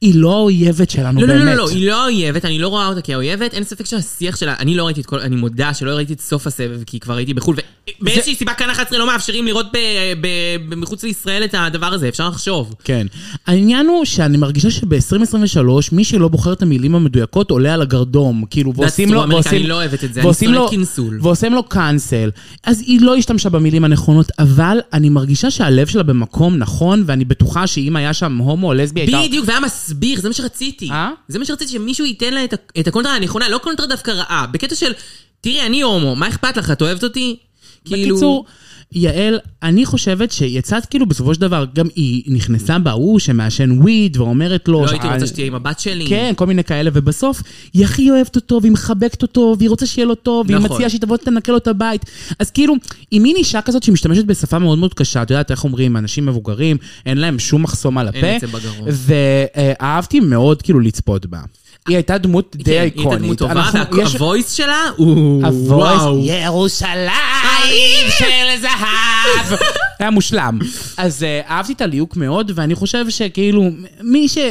היא 0.00 0.12
לא 0.16 0.32
האויבת 0.34 0.90
שלנו 0.90 1.20
לא, 1.20 1.26
באמת. 1.26 1.40
לא, 1.40 1.50
לא, 1.50 1.56
לא, 1.56 1.68
היא 1.70 1.86
לא 1.88 2.02
האויבת, 2.02 2.44
אני 2.44 2.58
לא 2.58 2.68
רואה 2.68 2.88
אותה 2.88 3.00
כאויבת, 3.00 3.54
אין 3.54 3.64
ספק 3.64 3.86
שהשיח 3.86 4.36
שלה, 4.36 4.54
אני 4.58 4.74
לא 4.74 4.84
ראיתי 4.86 5.00
את 5.00 5.06
כל, 5.06 5.20
אני 5.20 5.36
מודה 5.36 5.74
שלא 5.74 5.90
ראיתי 5.90 6.12
את 6.12 6.20
סוף 6.20 6.46
הסבב, 6.46 6.82
כי 6.86 7.00
כבר 7.00 7.16
הייתי 7.16 7.34
בחו"ל, 7.34 7.56
ובאיזושהי 8.00 8.34
סיבה 8.34 8.54
כאן 8.54 8.70
11 8.70 8.98
לא 8.98 9.06
מאפשרים 9.06 9.46
לראות 9.46 9.66
ב- 9.72 9.76
ב- 10.20 10.26
ב- 10.68 10.74
מחוץ 10.74 11.02
לישראל 11.04 11.44
את 11.44 11.54
הדבר 11.58 11.86
הזה, 11.86 12.08
אפשר 12.08 12.28
לחשוב. 12.28 12.74
כן. 12.84 13.06
העניין 13.46 13.86
הוא 13.86 14.04
שאני 14.04 14.36
מרגישה 14.36 14.70
שב-2023, 14.70 15.58
מי 15.92 16.04
שלא 16.04 16.28
בוחר 16.28 16.52
את 16.52 16.62
המילים 16.62 16.94
המדויקות 16.94 17.50
עולה 17.50 17.74
על 17.74 17.82
הגרדום, 17.82 18.44
כאילו, 18.50 18.72
ועושים 18.76 19.12
לו... 19.14 19.24
ועושים- 19.28 19.58
אני 19.60 19.66
לא 19.68 19.74
אוהבת 19.74 20.04
את 20.04 20.14
זה, 20.14 20.20
אני 20.20 20.26
ועושים 20.26 20.48
שונאת 20.48 20.60
לו- 20.62 20.68
cancel. 20.70 21.18
ועושים 21.22 21.52
לו 21.52 21.62
cancel. 21.62 22.30
אז 22.64 22.80
היא 22.80 23.00
לא 23.00 23.16
השתמשה 23.16 23.48
במילים 23.48 23.84
הנכונות, 23.84 24.26
אבל 24.38 24.78
אני 24.92 25.08
מרגישה 25.08 25.50
שהלב 25.50 25.86
שלה 25.86 26.02
במקום 26.02 26.56
נכון, 26.56 27.02
ואני 27.06 27.24
בטוחה 27.24 27.66
שאם 27.66 27.96
היה 27.96 28.12
שם 28.14 28.36
הומו 28.36 28.68
או 28.68 28.74
לסבי, 28.74 29.00
הייתה... 29.00 29.18
בדיוק, 29.26 29.44
והיה 29.48 29.60
מסביר, 29.86 30.20
זה 30.20 30.28
מה 30.28 30.34
שרציתי. 30.34 30.90
אה? 30.90 31.10
זה 31.28 31.38
מה 31.38 31.44
שרציתי, 31.44 31.72
שמישהו 31.72 32.04
ייתן 32.06 32.34
לה 32.34 32.44
את 32.44 32.52
ה- 32.52 32.80
את 32.80 32.88
הקונטרה 32.88 33.14
הנכונה, 33.16 33.48
לא 33.48 33.58
קונטרה 33.58 33.86
דווקא 33.86 34.10
רעה, 34.10 34.46
בקטע 34.46 34.74
של, 34.74 34.92
תראי, 35.40 35.66
אני 35.66 35.80
הומו, 35.82 36.16
מה 36.16 36.28
אכפת 36.28 36.56
לך, 36.56 36.70
את 36.70 36.82
אוהבת 36.82 37.04
אותי? 37.04 37.36
כאילו... 37.84 38.14
בקיצור, 38.14 38.46
יעל, 38.92 39.38
אני 39.62 39.86
חושבת 39.86 40.32
שיצאת 40.32 40.86
כאילו 40.86 41.06
בסופו 41.06 41.34
של 41.34 41.40
דבר, 41.40 41.64
גם 41.74 41.86
היא 41.96 42.22
נכנסה 42.26 42.78
בהוא 42.78 43.18
שמעשן 43.18 43.70
וויד 43.80 44.16
ואומרת 44.16 44.68
לו... 44.68 44.84
לא 44.84 44.90
הייתי 44.90 45.08
רוצה 45.08 45.26
שתהיה 45.26 45.46
עם 45.46 45.54
הבת 45.54 45.80
שלי. 45.80 46.06
כן, 46.08 46.32
כל 46.36 46.46
מיני 46.46 46.64
כאלה, 46.64 46.90
ובסוף 46.92 47.42
היא 47.72 47.84
הכי 47.84 48.10
אוהבת 48.10 48.36
אותו, 48.36 48.58
והיא 48.62 48.72
מחבקת 48.72 49.22
אותו, 49.22 49.54
והיא 49.58 49.70
רוצה 49.70 49.86
שיהיה 49.86 50.06
לו 50.06 50.14
טוב, 50.14 50.46
והיא 50.50 50.58
נכון. 50.58 50.76
מציעה 50.76 50.90
שהיא 50.90 51.00
תבוא 51.00 51.16
תנקה 51.16 51.52
לו 51.52 51.58
את 51.58 51.68
הבית. 51.68 52.04
אז 52.38 52.50
כאילו, 52.50 52.74
היא 53.10 53.20
מין 53.20 53.36
אישה 53.36 53.60
כזאת 53.62 53.82
שמשתמשת 53.82 54.24
בשפה 54.24 54.58
מאוד 54.58 54.78
מאוד 54.78 54.94
קשה, 54.94 55.22
את 55.22 55.30
יודעת 55.30 55.50
איך 55.50 55.64
אומרים, 55.64 55.96
אנשים 55.96 56.26
מבוגרים, 56.26 56.76
אין 57.06 57.18
להם 57.18 57.38
שום 57.38 57.62
מחסום 57.62 57.98
על 57.98 58.08
אין 58.08 58.24
הפה. 58.24 58.46
עצם 58.46 58.46
בגרון. 58.46 58.88
ואהבתי 58.88 60.20
מאוד 60.20 60.62
כאילו 60.62 60.80
לצפות 60.80 61.26
בה. 61.26 61.40
היא 61.88 61.96
הייתה 61.96 62.18
דמות 62.18 62.56
די 62.56 62.64
כן, 62.64 62.70
היא 62.70 62.80
איקונית. 62.80 63.10
הייתה 63.12 63.24
דמות 63.24 63.38
טובה, 63.38 63.70
והוויס 63.92 64.52
שלה 64.52 64.82
הוא... 64.96 65.44
הוויס. 65.44 66.02
ירושלים 66.44 68.10
של 68.18 68.60
זהב. 68.60 69.58
היה 69.98 70.10
מושלם. 70.10 70.58
אז 70.96 71.22
uh, 71.22 71.50
אהבתי 71.50 71.72
את 71.72 71.80
הליהוק 71.80 72.16
מאוד, 72.16 72.52
ואני 72.54 72.74
חושב 72.74 73.10
שכאילו, 73.10 73.70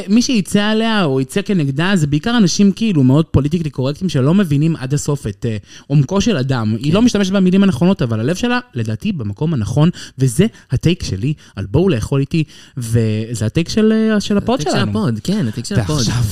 מי, 0.08 0.22
שיצא 0.22 0.62
עליה 0.62 1.04
או 1.04 1.20
יצא 1.20 1.42
כנגדה, 1.42 1.92
זה 1.94 2.06
בעיקר 2.06 2.36
אנשים 2.36 2.72
כאילו 2.72 3.02
מאוד 3.02 3.24
פוליטיקלי 3.24 3.70
קורקטים, 3.70 4.08
שלא 4.08 4.34
מבינים 4.34 4.76
עד 4.76 4.94
הסוף 4.94 5.26
את 5.26 5.46
uh, 5.48 5.84
עומקו 5.86 6.20
של 6.20 6.36
אדם. 6.36 6.76
היא 6.78 6.94
לא 6.94 7.02
משתמשת 7.02 7.32
במילים 7.32 7.62
הנכונות, 7.62 8.02
אבל 8.02 8.20
הלב 8.20 8.36
שלה, 8.36 8.58
לדעתי, 8.74 9.12
במקום 9.12 9.54
הנכון, 9.54 9.90
וזה 10.18 10.46
הטייק 10.70 11.02
שלי 11.02 11.34
על 11.56 11.66
בואו 11.66 11.88
לאכול 11.88 12.20
איתי, 12.20 12.44
וזה 12.76 13.46
ה 13.46 13.50
take 13.50 13.68
של, 13.68 13.92
של 14.18 14.38
הפוד 14.38 14.60
ה 14.60 14.62
take 14.62 14.70
של 14.70 14.76
שלנו. 14.76 14.90
הפוד, 14.90 15.20
כן, 15.24 15.48
ה 15.48 15.51
take 15.51 15.64
של 15.64 15.80
הפוד. 15.80 15.96
ועכשיו, 15.96 16.22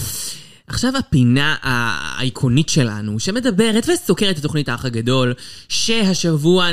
עכשיו 0.69 0.97
הפינה 0.97 1.57
האיקונית 1.63 2.69
שלנו, 2.69 3.21
שמדברת 3.21 3.89
וסוקרת 3.89 4.39
את 4.39 4.43
תוכנית 4.43 4.69
האח 4.69 4.85
הגדול, 4.85 5.35
שהשבוע 5.69 6.69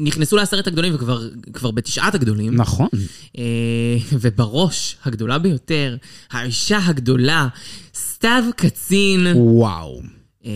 נכנסו 0.00 0.36
לעשרת 0.36 0.66
הגדולים 0.66 0.94
וכבר 0.94 1.28
כבר 1.52 1.70
בתשעת 1.70 2.14
הגדולים. 2.14 2.56
נכון. 2.56 2.88
אה, 3.38 3.42
ובראש, 4.12 4.96
הגדולה 5.04 5.38
ביותר, 5.38 5.96
האישה 6.30 6.78
הגדולה, 6.86 7.48
סתיו 7.94 8.44
קצין, 8.56 9.26
וואו. 9.34 10.02
אה, 10.46 10.50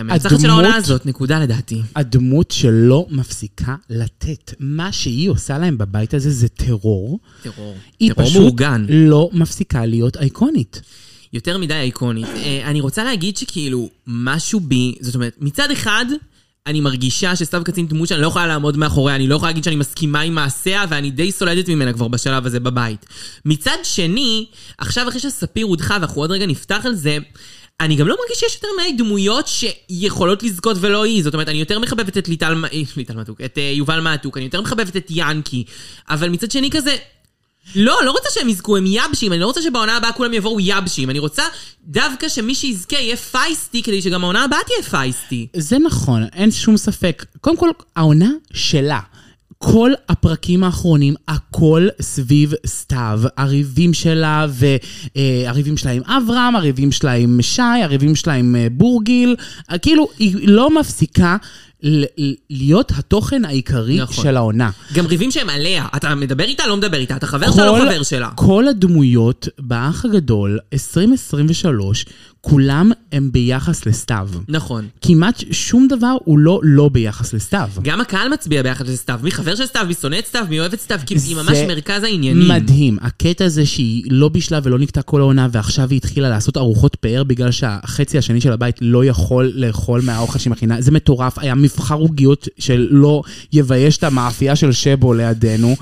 המנצחת 0.00 0.40
של 0.40 0.50
העונה 0.50 0.76
הזאת, 0.76 1.06
נקודה 1.06 1.40
לדעתי. 1.40 1.82
הדמות 1.96 2.50
שלא 2.50 3.06
מפסיקה 3.10 3.74
לתת. 3.90 4.54
מה 4.60 4.92
שהיא 4.92 5.30
עושה 5.30 5.58
להם 5.58 5.78
בבית 5.78 6.14
הזה 6.14 6.30
זה 6.30 6.48
טרור. 6.48 7.18
טרור. 7.42 7.76
היא 8.00 8.12
טרור 8.12 8.26
פשוט 8.26 8.42
מאורגן. 8.42 8.86
לא 8.88 9.30
מפסיקה 9.32 9.86
להיות 9.86 10.16
אייקונית. 10.16 10.82
יותר 11.32 11.58
מדי 11.58 11.74
איקונית. 11.74 12.26
אה, 12.26 12.60
אני 12.64 12.80
רוצה 12.80 13.04
להגיד 13.04 13.36
שכאילו, 13.36 13.88
משהו 14.06 14.60
בי, 14.60 14.94
זאת 15.00 15.14
אומרת, 15.14 15.36
מצד 15.40 15.70
אחד, 15.70 16.06
אני 16.66 16.80
מרגישה 16.80 17.36
שסתיו 17.36 17.62
קצין 17.64 17.88
דמות 17.88 18.08
שאני 18.08 18.20
לא 18.20 18.26
יכולה 18.26 18.46
לעמוד 18.46 18.76
מאחוריה, 18.76 19.16
אני 19.16 19.26
לא 19.26 19.34
יכולה 19.34 19.50
להגיד 19.50 19.64
שאני 19.64 19.76
מסכימה 19.76 20.20
עם 20.20 20.34
מעשיה, 20.34 20.84
ואני 20.88 21.10
די 21.10 21.32
סולדת 21.32 21.68
ממנה 21.68 21.92
כבר 21.92 22.08
בשלב 22.08 22.46
הזה 22.46 22.60
בבית. 22.60 23.06
מצד 23.44 23.76
שני, 23.82 24.46
עכשיו 24.78 25.08
אחרי 25.08 25.20
שספיר 25.20 25.66
הודחה, 25.66 25.94
ואנחנו 25.94 26.20
עוד 26.20 26.30
רגע 26.30 26.46
נפתח 26.46 26.80
על 26.84 26.94
זה, 26.94 27.18
אני 27.80 27.96
גם 27.96 28.08
לא 28.08 28.16
מרגיש 28.20 28.40
שיש 28.40 28.54
יותר 28.54 28.68
מדי 28.80 29.02
דמויות 29.02 29.48
שיכולות 29.48 30.42
לזכות 30.42 30.76
ולא 30.80 31.04
היא. 31.04 31.22
זאת 31.22 31.34
אומרת, 31.34 31.48
אני 31.48 31.58
יותר 31.58 31.78
מחבבת 31.78 32.18
את 32.18 32.28
ליטל, 32.28 32.64
אה, 32.64 32.80
ליטל 32.96 33.16
מעתוק, 33.16 33.40
את 33.40 33.58
אה, 33.58 33.62
יובל 33.62 34.00
מעתוק, 34.00 34.36
אני 34.36 34.44
יותר 34.44 34.60
מחבבת 34.60 34.96
את 34.96 35.06
ינקי. 35.10 35.64
אבל 36.10 36.28
מצד 36.28 36.50
שני 36.50 36.70
כזה, 36.70 36.96
לא, 37.74 37.98
לא 38.04 38.10
רוצה 38.10 38.28
שהם 38.34 38.48
יזכו, 38.48 38.76
הם 38.76 38.84
יבשים, 38.86 39.32
אני 39.32 39.40
לא 39.40 39.46
רוצה 39.46 39.62
שבעונה 39.62 39.96
הבאה 39.96 40.12
כולם 40.12 40.34
יבואו 40.34 40.60
יבשים, 40.60 41.10
אני 41.10 41.18
רוצה 41.18 41.42
דווקא 41.84 42.28
שמי 42.28 42.54
שיזכה 42.54 42.96
יהיה 42.96 43.16
פייסטי, 43.16 43.82
כדי 43.82 44.02
שגם 44.02 44.24
העונה 44.24 44.44
הבאה 44.44 44.58
תהיה 44.66 44.82
פייסטי. 44.90 45.46
זה 45.56 45.78
נכון, 45.78 46.26
אין 46.32 46.50
שום 46.50 46.76
ספק. 46.76 47.24
קודם 47.40 47.56
כל, 47.56 47.70
העונה 47.96 48.30
שלה. 48.52 49.00
כל 49.58 49.90
הפרקים 50.08 50.64
האחרונים, 50.64 51.14
הכל 51.28 51.88
סביב 52.02 52.52
סתיו. 52.66 53.20
הריבים 53.36 53.94
שלה 53.94 54.46
והריבים 55.16 55.76
שלה 55.76 55.90
עם 55.90 56.02
אברהם, 56.06 56.56
הריבים 56.56 56.92
שלה 56.92 57.12
עם 57.12 57.38
שי, 57.42 57.62
הריבים 57.62 58.14
שלה 58.16 58.32
עם 58.32 58.56
אה, 58.56 58.66
בורגיל. 58.72 59.36
אה, 59.70 59.78
כאילו, 59.78 60.08
היא 60.18 60.48
לא 60.48 60.80
מפסיקה 60.80 61.36
להיות 62.50 62.92
התוכן 62.96 63.44
העיקרי 63.44 63.96
נכון. 64.00 64.24
של 64.24 64.36
העונה. 64.36 64.70
גם 64.94 65.06
ריבים 65.06 65.30
שהם 65.30 65.50
עליה, 65.50 65.86
אתה 65.96 66.14
מדבר 66.14 66.44
איתה, 66.44 66.66
לא 66.66 66.76
מדבר 66.76 66.96
איתה, 66.98 67.16
אתה 67.16 67.26
חבר 67.26 67.52
שלה, 67.52 67.66
לא 67.66 67.70
כל- 67.72 67.88
חבר 67.88 68.02
שלה. 68.02 68.28
כל 68.34 68.68
הדמויות 68.68 69.48
באח 69.58 70.04
הגדול, 70.04 70.58
2023, 70.72 72.06
כולם 72.40 72.90
הם 73.12 73.32
ביחס 73.32 73.86
לסתיו. 73.86 74.28
נכון. 74.48 74.88
כמעט 75.02 75.42
שום 75.50 75.88
דבר 75.88 76.16
הוא 76.24 76.38
לא 76.38 76.60
לא 76.62 76.88
ביחס 76.88 77.34
לסתיו. 77.34 77.68
גם 77.82 78.00
הקהל 78.00 78.28
מצביע 78.28 78.62
ביחד 78.62 78.88
לסתיו, 78.88 79.20
מי 79.22 79.30
חבר 79.30 79.54
של 79.54 79.66
סתיו, 79.66 79.84
מי 79.88 79.94
שונא 79.94 80.18
את 80.18 80.26
סתיו, 80.26 80.46
מי 80.48 80.60
אוהב 80.60 80.72
את 80.72 80.80
סתיו, 80.80 81.00
כאילו 81.06 81.20
היא 81.20 81.36
ממש 81.36 81.58
מרכז 81.68 82.02
העניינים. 82.02 82.48
מדהים. 82.48 82.98
הקטע 83.00 83.44
הזה 83.44 83.66
שהיא 83.66 84.04
לא 84.10 84.28
בישלה 84.28 84.58
ולא 84.62 84.78
נקטעה 84.78 85.02
כל 85.02 85.20
העונה, 85.20 85.48
ועכשיו 85.52 85.90
היא 85.90 85.96
התחילה 85.96 86.28
לעשות 86.28 86.56
ארוחות 86.56 86.96
פאר 87.00 87.24
בגלל 87.24 87.50
שהחצי 87.50 88.18
השני 88.18 88.40
של 88.40 88.52
הבית 88.52 88.76
לא 88.80 89.04
יכול 89.04 89.52
לאכול 89.54 90.00
מהאוכל 90.00 90.38
שהיא 90.38 90.50
מכינה. 90.50 90.80
זה 90.80 90.90
מטורף. 90.90 91.38
היה 91.38 91.54
מבחר 91.54 91.94
עוגיות 91.94 92.48
של 92.58 92.88
לא 92.90 93.22
יבייש 93.52 93.96
את 93.96 94.04
המאפייה 94.04 94.56
של 94.56 94.72
שאבו 94.72 95.14
לידינו, 95.14 95.76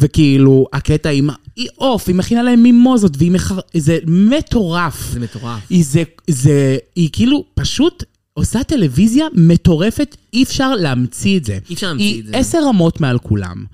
וכאילו, 0.00 0.66
הקטע 0.72 1.08
עם... 1.08 1.30
היא 1.56 1.68
עוף, 1.74 2.08
היא 2.08 2.16
מכינה 2.16 2.42
להם 2.42 2.62
מימוזות, 2.62 3.16
והיא 3.18 3.30
מחר... 3.30 3.58
זה 3.76 3.98
מטורף. 4.06 5.10
זה 5.12 5.20
מטורף. 5.20 5.60
היא, 5.70 5.84
זה, 5.84 6.02
זה, 6.30 6.76
היא 6.96 7.08
כאילו 7.12 7.44
פשוט 7.54 8.04
עושה 8.34 8.62
טלוויזיה 8.64 9.26
מטורפת, 9.34 10.16
אי 10.32 10.42
אפשר 10.42 10.74
להמציא 10.74 11.38
את 11.38 11.44
זה. 11.44 11.58
אי 11.68 11.74
אפשר 11.74 11.86
להמציא 11.86 12.20
את 12.20 12.26
זה. 12.26 12.32
היא 12.32 12.40
עשר 12.40 12.58
רמות 12.68 13.00
מעל 13.00 13.18
כולם. 13.18 13.64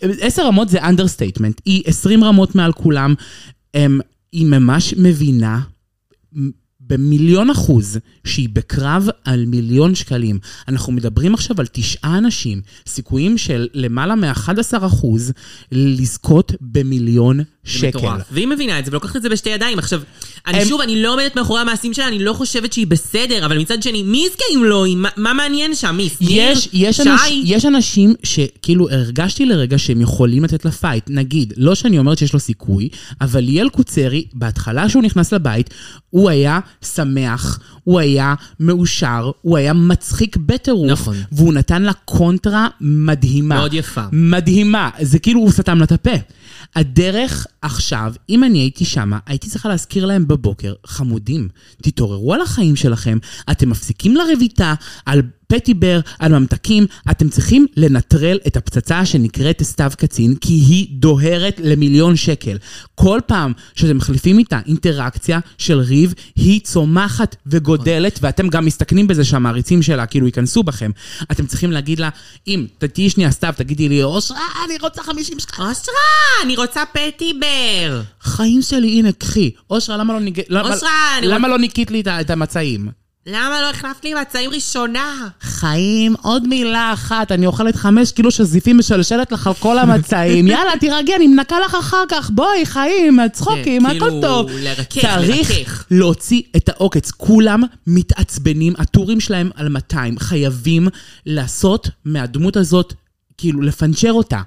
עשר 0.00 0.46
רמות 0.46 0.68
זה 0.68 0.82
understatement. 0.82 1.60
היא 1.64 1.82
עשרים 1.86 2.24
רמות 2.24 2.54
מעל 2.54 2.72
כולם. 2.72 3.14
הם, 3.74 4.00
היא 4.32 4.46
ממש 4.46 4.94
מבינה 4.96 5.60
במיליון 6.90 7.50
אחוז 7.50 7.98
שהיא 8.24 8.48
בקרב 8.52 9.08
על 9.24 9.44
מיליון 9.46 9.94
שקלים. 9.94 10.38
אנחנו 10.68 10.92
מדברים 10.92 11.34
עכשיו 11.34 11.56
על 11.60 11.66
תשעה 11.72 12.18
אנשים, 12.18 12.60
סיכויים 12.86 13.38
של 13.38 13.68
למעלה 13.74 14.14
מ-11 14.14 14.50
אחוז 14.86 15.32
לזכות 15.72 16.52
במיליון 16.60 17.40
שקל. 17.64 17.98
מטורף. 17.98 18.22
והיא 18.30 18.46
מבינה 18.46 18.78
את 18.78 18.84
זה 18.84 18.90
ולוקחת 18.90 19.16
את 19.16 19.22
זה 19.22 19.28
בשתי 19.28 19.50
ידיים. 19.50 19.78
עכשיו, 19.78 20.00
אני 20.46 20.58
הם- 20.62 20.68
שוב, 20.68 20.80
אני 20.80 21.02
לא 21.02 21.12
עומדת 21.12 21.36
מאחורי 21.36 21.60
המעשים 21.60 21.94
שלה, 21.94 22.08
אני 22.08 22.18
לא 22.24 22.32
חושבת 22.32 22.72
שהיא 22.72 22.86
בסדר, 22.86 23.46
אבל 23.46 23.58
מצד 23.58 23.82
שני, 23.82 24.02
מי 24.02 24.24
יזכה 24.26 24.44
אם 24.56 24.64
לא? 24.64 24.84
היא? 24.84 24.96
מה- 24.96 25.08
מה 25.16 25.32
מעניין 25.32 25.74
שם? 25.74 25.94
מי? 25.96 26.08
יש, 26.20 26.68
יש? 26.72 27.00
אנש-, 27.00 27.20
יש 27.44 27.64
אנשים 27.64 28.14
שכאילו 28.22 28.90
הרגשתי 28.90 29.46
לרגע 29.46 29.78
שהם 29.78 30.00
יכולים 30.00 30.44
לתת 30.44 30.64
לה 30.64 30.70
fight. 30.70 31.04
נגיד, 31.08 31.52
לא 31.56 31.74
שאני 31.74 31.98
אומרת 31.98 32.18
שיש 32.18 32.32
לו 32.32 32.40
סיכוי, 32.40 32.88
אבל 33.20 33.40
ליאל 33.40 33.68
קוצרי, 33.68 34.24
בהתחלה 34.34 34.88
שהוא 34.88 35.02
נכנס 35.02 35.32
לבית, 35.32 35.70
הוא 36.10 36.30
היה 36.30 36.60
שמח, 36.82 37.60
הוא 37.84 38.00
היה 38.00 38.34
מאושר, 38.60 39.30
הוא 39.42 39.56
היה 39.56 39.72
מצחיק 39.72 40.36
בטירוף. 40.36 40.90
נכון. 40.90 41.16
והוא 41.32 41.52
נתן 41.52 41.82
לה 41.82 41.92
קונטרה 41.92 42.68
מדהימה. 42.80 43.54
מאוד 43.54 43.74
יפה. 43.74 44.02
מדהימה. 44.12 44.90
זה 45.00 45.18
כאילו 45.18 45.40
הוא 45.40 45.50
סתם 45.50 45.78
לה 45.78 45.84
את 45.84 45.92
הפה. 45.92 46.10
הדרך 46.76 47.46
עכשיו, 47.62 48.12
אם 48.28 48.44
אני 48.44 48.58
הייתי 48.58 48.84
שמה, 48.84 49.18
הייתי 49.26 49.48
צריכה 49.48 49.68
להזכיר 49.68 50.06
להם 50.06 50.28
בבוקר, 50.28 50.74
חמודים, 50.86 51.48
תתעוררו 51.82 52.34
על 52.34 52.40
החיים 52.40 52.76
שלכם, 52.76 53.18
אתם 53.50 53.70
מפסיקים 53.70 54.16
לרביתה 54.16 54.74
על 55.06 55.22
פטי 55.48 55.74
בר, 55.74 56.00
על 56.18 56.38
ממתקים, 56.38 56.86
אתם 57.10 57.28
צריכים 57.28 57.66
לנטרל 57.76 58.38
את 58.46 58.56
הפצצה 58.56 59.04
שנקראת 59.06 59.62
סתיו 59.62 59.90
קצין, 59.98 60.34
כי 60.40 60.52
היא 60.52 60.86
דוהרת 60.90 61.60
למיליון 61.64 62.16
שקל. 62.16 62.56
כל 62.94 63.20
פעם 63.26 63.52
שאתם 63.74 63.96
מחליפים 63.96 64.38
איתה 64.38 64.58
אינטראקציה 64.66 65.38
של 65.58 65.78
ריב, 65.78 66.14
היא 66.36 66.60
צומחת 66.60 67.36
וגודלת. 67.46 67.84
דלת, 67.88 68.18
ואתם 68.22 68.48
גם 68.48 68.64
מסתכנים 68.64 69.06
בזה 69.06 69.24
שהמעריצים 69.24 69.82
שלה 69.82 70.06
כאילו 70.06 70.26
ייכנסו 70.26 70.62
בכם. 70.62 70.90
אתם 71.32 71.46
צריכים 71.46 71.72
להגיד 71.72 72.00
לה, 72.00 72.08
אם 72.46 72.66
תהיי 72.78 73.10
שנייה 73.10 73.30
סתיו, 73.30 73.54
תגידי 73.56 73.88
לי, 73.88 74.02
אושרה, 74.02 74.38
אני 74.64 74.74
רוצה 74.80 75.02
50 75.02 75.38
שקל. 75.40 75.62
אושרה, 75.62 75.94
אני 76.44 76.56
רוצה 76.56 76.82
פטי 76.92 77.32
בר. 77.40 78.02
חיים 78.20 78.62
שלי, 78.62 78.88
הנה, 78.98 79.12
קחי. 79.12 79.50
אושרה, 79.70 79.96
למה 79.96 80.14
לא 80.14 80.20
ניג... 80.20 80.40
למה- 80.48 80.74
אושרה, 80.74 80.90
אני 81.18 81.26
למה 81.26 81.48
לא 81.48 81.58
ניקית 81.58 81.90
לי 81.90 82.02
את 82.20 82.30
המצעים? 82.30 83.07
למה 83.30 83.60
לא 83.60 83.70
החלפת 83.70 84.04
לי 84.04 84.14
מצעים 84.14 84.50
ראשונה? 84.50 85.28
חיים, 85.40 86.14
עוד 86.22 86.46
מילה 86.48 86.92
אחת, 86.92 87.32
אני 87.32 87.46
אוכלת 87.46 87.76
חמש 87.76 88.12
קילו 88.12 88.30
של 88.30 88.44
זיפים 88.44 88.78
משלשלת 88.78 89.32
לך 89.32 89.46
על 89.46 89.54
כל 89.54 89.78
המצעים. 89.78 90.46
יאללה, 90.48 90.72
תירגעי, 90.80 91.16
אני 91.16 91.26
מנקה 91.26 91.56
לך 91.60 91.74
אחר 91.74 92.02
כך. 92.08 92.30
בואי, 92.30 92.66
חיים, 92.66 93.18
צחוקים, 93.32 93.82
כן, 93.82 93.96
הכל 93.96 94.10
כאילו, 94.10 94.20
טוב. 94.22 94.50
לרכך, 94.50 94.98
צריך 95.00 95.50
לרכך. 95.50 95.84
להוציא 95.90 96.42
את 96.56 96.68
העוקץ. 96.68 97.10
כולם 97.10 97.62
מתעצבנים, 97.86 98.72
הטורים 98.78 99.20
שלהם 99.20 99.50
על 99.54 99.68
200. 99.68 100.18
חייבים 100.18 100.88
לעשות 101.26 101.88
מהדמות 102.04 102.56
הזאת... 102.56 102.94
כאילו, 103.38 103.62
לפנצ'ר 103.62 104.12
אותה. 104.12 104.40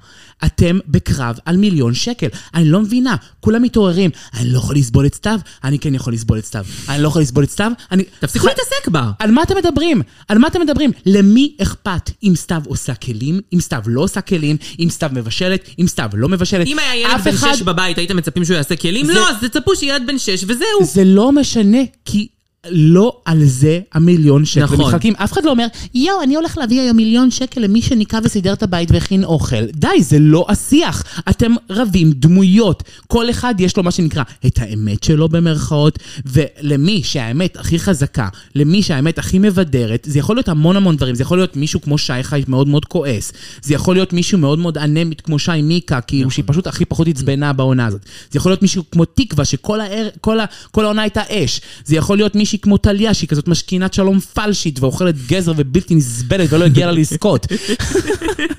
אתם 0.45 0.79
בקרב 0.87 1.37
על 1.45 1.57
מיליון 1.57 1.93
שקל. 1.93 2.27
אני 2.53 2.65
לא 2.69 2.81
מבינה, 2.81 3.15
כולם 3.39 3.61
מתעוררים. 3.61 4.09
אני 4.33 4.49
לא 4.49 4.57
יכול 4.57 4.75
לסבול 4.75 5.05
את 5.05 5.15
סתיו, 5.15 5.39
אני 5.63 5.79
כן 5.79 5.95
יכול 5.95 6.13
לסבול 6.13 6.37
את 6.39 6.45
סתיו. 6.45 6.65
אני 6.89 7.03
לא 7.03 7.07
יכול 7.07 7.21
לסבול 7.21 7.43
את 7.43 7.49
סתיו, 7.51 7.71
אני... 7.91 8.03
תפסיקו 8.19 8.47
להתעסק 8.47 8.87
בה. 8.87 9.11
על 9.19 9.31
מה 9.31 9.43
אתם 9.43 9.57
מדברים? 9.57 10.01
על 10.27 10.37
מה 10.37 10.47
אתם 10.47 10.61
מדברים? 10.61 10.91
למי 11.05 11.55
אכפת 11.61 12.11
אם 12.23 12.33
סתיו 12.35 12.61
עושה 12.67 12.95
כלים, 12.95 13.39
אם 13.53 13.59
סתיו 13.61 13.81
לא 13.87 14.01
עושה 14.01 14.21
כלים, 14.21 14.57
אם 14.79 14.87
סתיו 14.89 15.09
מבשלת, 15.13 15.69
אם 15.79 15.87
סתיו 15.87 16.09
לא 16.13 16.29
מבשלת? 16.29 16.67
אם 16.67 16.79
היה 16.79 16.95
ילד 16.95 17.21
בן 17.23 17.29
אחד- 17.33 17.53
שש 17.55 17.61
בבית, 17.61 17.97
הייתם 17.97 18.17
מצפים 18.17 18.45
שהוא 18.45 18.55
יעשה 18.57 18.75
כלים? 18.75 19.05
זה- 19.05 19.13
לא, 19.13 19.29
אז 19.29 19.35
תצפו 19.41 19.75
שילד 19.75 20.01
בן 20.07 20.17
שש 20.19 20.43
וזהו. 20.47 20.65
זה 20.83 21.03
לא 21.05 21.31
משנה, 21.31 21.77
כי 22.05 22.27
לא 22.69 23.17
על 23.25 23.43
זה 23.43 23.79
המיליון 23.93 24.45
שקל 24.45 24.63
נכון. 24.63 24.79
מתחלקים. 24.79 25.13
אף 25.15 25.33
אחד 25.33 25.43
לא 25.45 25.51
אומר, 25.51 25.65
יואו, 25.93 26.23
אני 26.23 26.35
הולך 26.35 26.57
להביא 26.57 26.81
היום 26.81 26.97
מיליון 26.97 27.31
שקל 27.31 27.61
למי 27.61 27.81
שניקה 27.81 28.19
וסידר 28.23 28.53
את 28.53 28.63
הבית 28.63 28.91
והכין 28.91 29.23
אוכל. 29.23 29.65
די, 29.65 29.87
זה 29.99 30.19
לא 30.19 30.45
השיח. 30.49 31.03
אתם 31.29 31.51
רבים 31.69 32.11
דמויות. 32.11 32.83
כל 33.07 33.29
אחד 33.29 33.55
יש 33.59 33.77
לו 33.77 33.83
מה 33.83 33.91
שנקרא 33.91 34.23
את 34.45 34.59
האמת 34.59 35.03
שלו 35.03 35.29
במרכאות, 35.29 35.99
ולמי 36.25 37.03
שהאמת 37.03 37.57
הכי 37.57 37.79
חזקה, 37.79 38.27
למי 38.55 38.83
שהאמת 38.83 39.17
הכי 39.17 39.39
מבדרת, 39.39 40.07
זה 40.09 40.19
יכול 40.19 40.35
להיות 40.35 40.49
המון 40.49 40.75
המון 40.75 40.95
דברים. 40.95 41.15
זה 41.15 41.23
יכול 41.23 41.37
להיות 41.37 41.55
מישהו 41.55 41.81
כמו 41.81 41.97
שי 41.97 42.23
חי 42.23 42.43
מאוד 42.47 42.67
מאוד 42.67 42.85
כועס. 42.85 43.33
זה 43.61 43.73
יכול 43.73 43.95
להיות 43.95 44.13
מישהו 44.13 44.37
מאוד 44.37 44.59
מאוד 44.59 44.77
אנמית 44.77 45.21
כמו 45.21 45.39
שי 45.39 45.61
מיקה, 45.61 46.01
כאילו 46.01 46.21
נכון. 46.21 46.31
שהיא 46.31 46.45
פשוט 46.47 46.67
הכי 46.67 46.85
פחות 46.85 47.07
עצבנה 47.07 47.53
בעונה 47.53 47.85
הזאת. 47.85 48.01
זה 48.31 48.37
יכול 48.37 48.51
להיות 48.51 48.61
מישהו 48.61 48.83
כמו 48.91 49.05
תקווה, 49.05 49.45
שכל 49.45 49.81
הער, 49.81 50.07
כל 50.21 50.39
ה, 50.39 50.45
כל 50.71 50.85
העונה 50.85 51.01
הייתה 51.01 51.21
אש. 51.29 51.61
זה 51.85 51.95
יכול 51.95 52.17
להיות 52.17 52.35
מישהי 52.51 52.61
כמו 52.61 52.77
טליה, 52.77 53.13
שהיא 53.13 53.29
כזאת 53.29 53.47
משכינת 53.47 53.93
שלום 53.93 54.19
פלשית 54.19 54.79
ואוכלת 54.79 55.15
גזר 55.27 55.53
ובלתי 55.57 55.95
נסבלת 55.95 56.53
ולא 56.53 56.65
הגיעה 56.65 56.91
לה 56.91 56.97
לזכות. 56.97 57.47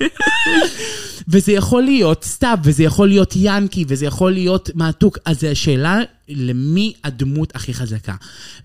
וזה 1.27 1.51
יכול 1.51 1.83
להיות 1.83 2.23
סתיו, 2.23 2.57
וזה 2.63 2.83
יכול 2.83 3.07
להיות 3.07 3.33
ינקי, 3.35 3.85
וזה 3.87 4.05
יכול 4.05 4.31
להיות 4.31 4.69
מעתוק. 4.75 5.17
אז 5.25 5.43
השאלה 5.43 5.99
למי 6.29 6.93
הדמות 7.03 7.55
הכי 7.55 7.73
חזקה. 7.73 8.15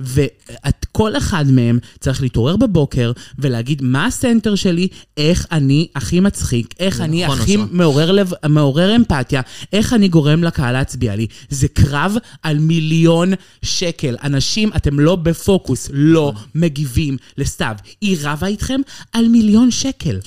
וכל 0.00 1.16
אחד 1.16 1.44
מהם 1.50 1.78
צריך 2.00 2.22
להתעורר 2.22 2.56
בבוקר 2.56 3.12
ולהגיד 3.38 3.82
מה 3.82 4.06
הסנטר 4.06 4.54
שלי, 4.54 4.88
איך 5.16 5.46
אני 5.52 5.88
הכי 5.94 6.20
מצחיק, 6.20 6.74
איך 6.80 7.00
אני 7.00 7.24
נכון, 7.24 7.38
הכי. 7.38 7.56
מעורר 7.70 8.12
לב, 8.12 8.30
מעורר 8.48 8.96
אמפתיה, 8.96 9.40
איך 9.72 9.92
אני 9.92 10.08
גורם 10.08 10.44
לקהל 10.44 10.72
להצביע 10.72 11.16
לי. 11.16 11.26
זה 11.48 11.68
קרב 11.68 12.16
על 12.42 12.58
מיליון 12.58 13.32
שקל. 13.62 14.16
אנשים, 14.24 14.70
אתם 14.76 15.00
לא 15.00 15.16
בפוקוס, 15.16 15.90
לא 15.92 16.32
מגיבים 16.54 17.16
לסתיו. 17.38 17.76
היא 18.00 18.16
רבה 18.22 18.46
איתכם 18.46 18.80
על 19.12 19.28
מיליון 19.28 19.70
שקל. 19.70 20.18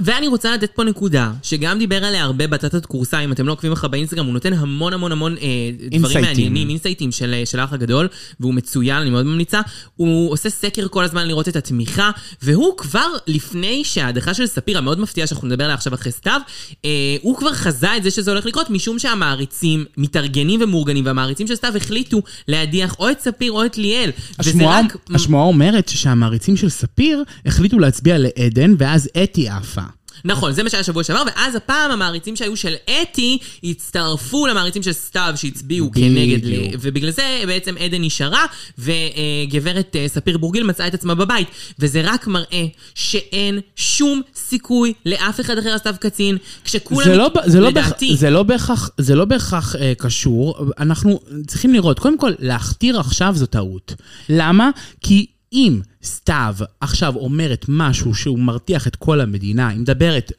ואני 0.00 0.28
רוצה 0.28 0.54
לתת 0.54 0.70
פה 0.74 0.84
נקודה, 0.84 1.32
שגם 1.42 1.78
דיבר 1.78 2.04
עליה 2.04 2.24
הרבה 2.24 2.46
בטטת 2.46 2.86
קורסה, 2.86 3.20
אם 3.20 3.32
אתם 3.32 3.46
לא 3.46 3.52
עוקבים 3.52 3.72
אחריו 3.72 3.90
באינסטגרם, 3.90 4.26
הוא 4.26 4.34
נותן 4.34 4.52
המון 4.52 4.92
המון 4.92 5.12
המון 5.12 5.36
אה, 5.36 5.70
דברים. 5.90 6.24
מעניינים, 6.24 6.79
אינסייטים 6.80 7.12
של, 7.12 7.34
אה, 7.34 7.46
של 7.46 7.60
האח 7.60 7.72
הגדול, 7.72 8.08
והוא 8.40 8.54
מצוין, 8.54 8.96
אני 8.96 9.10
מאוד 9.10 9.26
ממליצה. 9.26 9.60
הוא 9.96 10.32
עושה 10.32 10.50
סקר 10.50 10.88
כל 10.88 11.04
הזמן 11.04 11.28
לראות 11.28 11.48
את 11.48 11.56
התמיכה, 11.56 12.10
והוא 12.42 12.76
כבר 12.76 13.08
לפני 13.26 13.84
שההדחה 13.84 14.34
של 14.34 14.46
ספיר, 14.46 14.78
המאוד 14.78 15.00
מפתיעה 15.00 15.26
שאנחנו 15.26 15.48
נדבר 15.48 15.64
עליה 15.64 15.74
עכשיו 15.74 15.94
אחרי 15.94 16.12
סתיו, 16.12 16.40
אה, 16.84 16.90
הוא 17.22 17.36
כבר 17.36 17.52
חזה 17.52 17.96
את 17.96 18.02
זה 18.02 18.10
שזה 18.10 18.30
הולך 18.30 18.46
לקרות, 18.46 18.70
משום 18.70 18.98
שהמעריצים 18.98 19.84
מתארגנים 19.96 20.60
ומאורגנים, 20.62 21.06
והמעריצים 21.06 21.46
של 21.46 21.54
סתיו 21.54 21.76
החליטו 21.76 22.22
להדיח 22.48 22.96
או 22.98 23.10
את 23.10 23.20
ספיר 23.20 23.52
או 23.52 23.64
את 23.64 23.78
ליאל. 23.78 24.10
השמועה, 24.38 24.80
רק... 24.80 24.96
השמועה 25.14 25.44
אומרת 25.44 25.88
שהמעריצים 25.88 26.56
של 26.56 26.68
ספיר 26.68 27.22
החליטו 27.46 27.78
להצביע 27.78 28.18
לעדן, 28.18 28.74
ואז 28.78 29.08
אתי 29.22 29.48
עפה. 29.48 29.82
נכון, 30.24 30.52
זה 30.52 30.62
מה 30.62 30.70
שהיה 30.70 30.82
שבוע 30.82 31.04
שעבר, 31.04 31.22
ואז 31.26 31.54
הפעם 31.54 31.90
המעריצים 31.90 32.36
שהיו 32.36 32.56
של 32.56 32.74
אתי 33.02 33.38
הצטרפו 33.64 34.46
למעריצים 34.46 34.82
של 34.82 34.92
סתיו 34.92 35.32
שהצביעו. 35.36 35.90
כנגד, 35.92 36.44
ל- 36.44 36.76
ובגלל 36.80 37.10
זה 37.10 37.42
בעצם 37.46 37.74
עדן 37.78 38.04
נשארה, 38.04 38.46
וגברת 38.78 39.96
אה, 39.96 40.08
ספיר 40.08 40.38
בורגיל 40.38 40.64
מצאה 40.64 40.86
את 40.86 40.94
עצמה 40.94 41.14
בבית. 41.14 41.48
וזה 41.78 42.00
רק 42.04 42.26
מראה 42.26 42.66
שאין 42.94 43.60
שום 43.76 44.22
סיכוי 44.34 44.92
לאף 45.06 45.40
אחד 45.40 45.58
אחר 45.58 45.78
סתיו 45.78 45.94
קצין, 46.00 46.36
כשכולם... 46.64 47.04
זה 47.04 47.16
לא, 47.16 47.30
זה, 47.46 47.60
לא 47.60 47.70
זה 48.14 48.30
לא 48.30 48.42
בהכרח, 48.42 48.90
זה 48.98 49.14
לא 49.14 49.24
בהכרח 49.24 49.76
אה, 49.76 49.92
קשור. 49.98 50.54
אנחנו 50.78 51.20
צריכים 51.46 51.74
לראות, 51.74 51.98
קודם 51.98 52.18
כל, 52.18 52.32
להכתיר 52.38 53.00
עכשיו 53.00 53.32
זו 53.36 53.46
טעות. 53.46 53.94
למה? 54.28 54.70
כי 55.00 55.26
אם 55.52 55.80
סתיו 56.04 56.54
עכשיו 56.80 57.16
אומרת 57.16 57.64
משהו 57.68 58.14
שהוא 58.14 58.38
מרתיח 58.38 58.86
את 58.86 58.96
כל 58.96 59.20
המדינה, 59.20 59.68
היא 59.68 59.80
מדברת, 59.80 60.32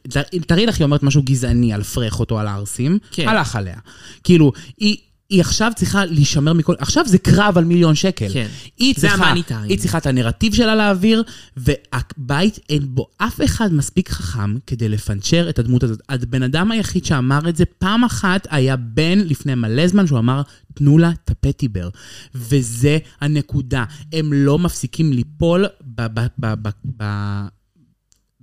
תראי 0.46 0.66
לך 0.66 0.78
היא 0.78 0.84
אומרת 0.84 1.02
משהו 1.02 1.22
גזעני 1.22 1.72
על 1.72 1.82
פרחות 1.82 2.30
או 2.30 2.38
על 2.38 2.46
הערסים, 2.46 2.98
כן. 3.10 3.28
הלך 3.28 3.56
עליה. 3.56 3.76
כאילו, 4.24 4.52
היא... 4.78 4.96
היא 5.32 5.40
עכשיו 5.40 5.72
צריכה 5.76 6.04
להישמר 6.04 6.52
מכל... 6.52 6.74
עכשיו 6.78 7.04
זה 7.06 7.18
קרב 7.18 7.58
על 7.58 7.64
מיליון 7.64 7.94
שקל. 7.94 8.28
כן. 8.32 8.46
היא 8.78 8.94
זה 8.96 9.00
צריכה, 9.00 9.24
המאני 9.24 9.42
טיים. 9.42 9.68
היא 9.68 9.78
צריכה 9.78 9.98
את 9.98 10.06
הנרטיב 10.06 10.54
שלה 10.54 10.74
להעביר, 10.74 11.22
והבית 11.56 12.58
אין 12.68 12.82
בו 12.94 13.06
אף 13.18 13.40
אחד 13.44 13.72
מספיק 13.72 14.08
חכם 14.08 14.54
כדי 14.66 14.88
לפנצ'ר 14.88 15.48
את 15.48 15.58
הדמות 15.58 15.82
הזאת. 15.82 16.02
הבן 16.08 16.42
אדם 16.42 16.70
היחיד 16.70 17.04
שאמר 17.04 17.48
את 17.48 17.56
זה 17.56 17.64
פעם 17.64 18.04
אחת 18.04 18.46
היה 18.50 18.76
בן 18.76 19.18
לפני 19.18 19.54
מלא 19.54 19.86
זמן, 19.86 20.06
שהוא 20.06 20.18
אמר, 20.18 20.42
תנו 20.74 20.98
לה 20.98 21.10
את 21.24 21.30
הפטיבר. 21.30 21.88
וזה 22.34 22.98
הנקודה. 23.20 23.84
הם 24.12 24.32
לא 24.32 24.58
מפסיקים 24.58 25.12
ליפול 25.12 25.66
ב... 25.94 26.06
ב, 26.06 26.26
ב, 26.38 26.54
ב, 26.62 26.68
ב 26.96 27.04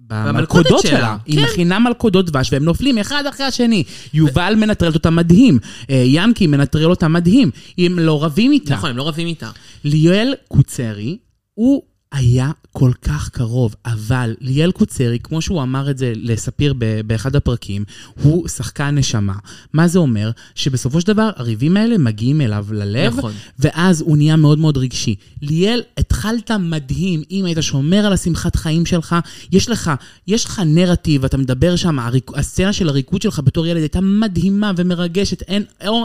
במלכודות 0.09 0.81
שלה. 0.81 0.97
שלה. 0.97 1.17
היא 1.25 1.35
כן. 1.35 1.43
מכינה 1.43 1.79
מלכודות 1.79 2.25
דבש, 2.25 2.53
והם 2.53 2.63
נופלים 2.63 2.97
אחד 2.97 3.23
אחרי 3.29 3.45
השני. 3.45 3.83
יובל 4.13 4.53
מנטרלת 4.57 4.93
אותה 4.95 5.09
מדהים, 5.09 5.59
אה, 5.89 6.03
ינקי 6.05 6.47
מנטרל 6.47 6.89
אותה 6.89 7.07
מדהים. 7.07 7.51
הם 7.77 7.99
לא 7.99 8.23
רבים 8.23 8.51
איתה. 8.51 8.73
נכון, 8.73 8.89
הם 8.89 8.97
לא 8.97 9.07
רבים 9.07 9.27
איתה. 9.27 9.49
ליאל 9.83 10.33
קוצרי, 10.47 11.17
הוא 11.53 11.83
היה 12.11 12.51
כל 12.71 12.91
כך 13.01 13.29
קרוב, 13.29 13.75
אבל 13.85 14.35
ליאל 14.41 14.71
קוצרי, 14.71 15.19
כמו 15.23 15.41
שהוא 15.41 15.61
אמר 15.61 15.89
את 15.89 15.97
זה 15.97 16.13
לספיר 16.15 16.73
באחד 17.05 17.35
הפרקים, 17.35 17.83
הוא 18.21 18.47
שחקן 18.47 18.95
נשמה. 18.95 19.33
מה 19.73 19.87
זה 19.87 19.99
אומר? 19.99 20.31
שבסופו 20.55 21.01
של 21.01 21.07
דבר 21.07 21.29
הריבים 21.35 21.77
האלה 21.77 21.97
מגיעים 21.97 22.41
אליו 22.41 22.65
ללב, 22.71 23.17
נכון. 23.17 23.31
ואז 23.59 24.01
הוא 24.01 24.17
נהיה 24.17 24.35
מאוד 24.35 24.59
מאוד 24.59 24.77
רגשי. 24.77 25.15
ליאל, 25.41 25.81
התחלת 25.97 26.51
מדהים, 26.51 27.23
אם 27.31 27.45
היית 27.45 27.57
שומר 27.61 28.05
על 28.05 28.13
השמחת 28.13 28.55
חיים 28.55 28.85
שלך, 28.85 29.15
יש 29.51 29.69
לך, 29.69 29.91
יש 30.27 30.45
לך 30.45 30.61
נרטיב, 30.65 31.25
אתה 31.25 31.37
מדבר 31.37 31.75
שם, 31.75 31.99
הריק, 31.99 32.31
הסצנה 32.35 32.73
של 32.73 32.89
הריקוד 32.89 33.21
שלך 33.21 33.41
בתור 33.43 33.67
ילד 33.67 33.81
הייתה 33.81 34.01
מדהימה 34.01 34.71
ומרגשת, 34.75 35.41
אין, 35.41 35.63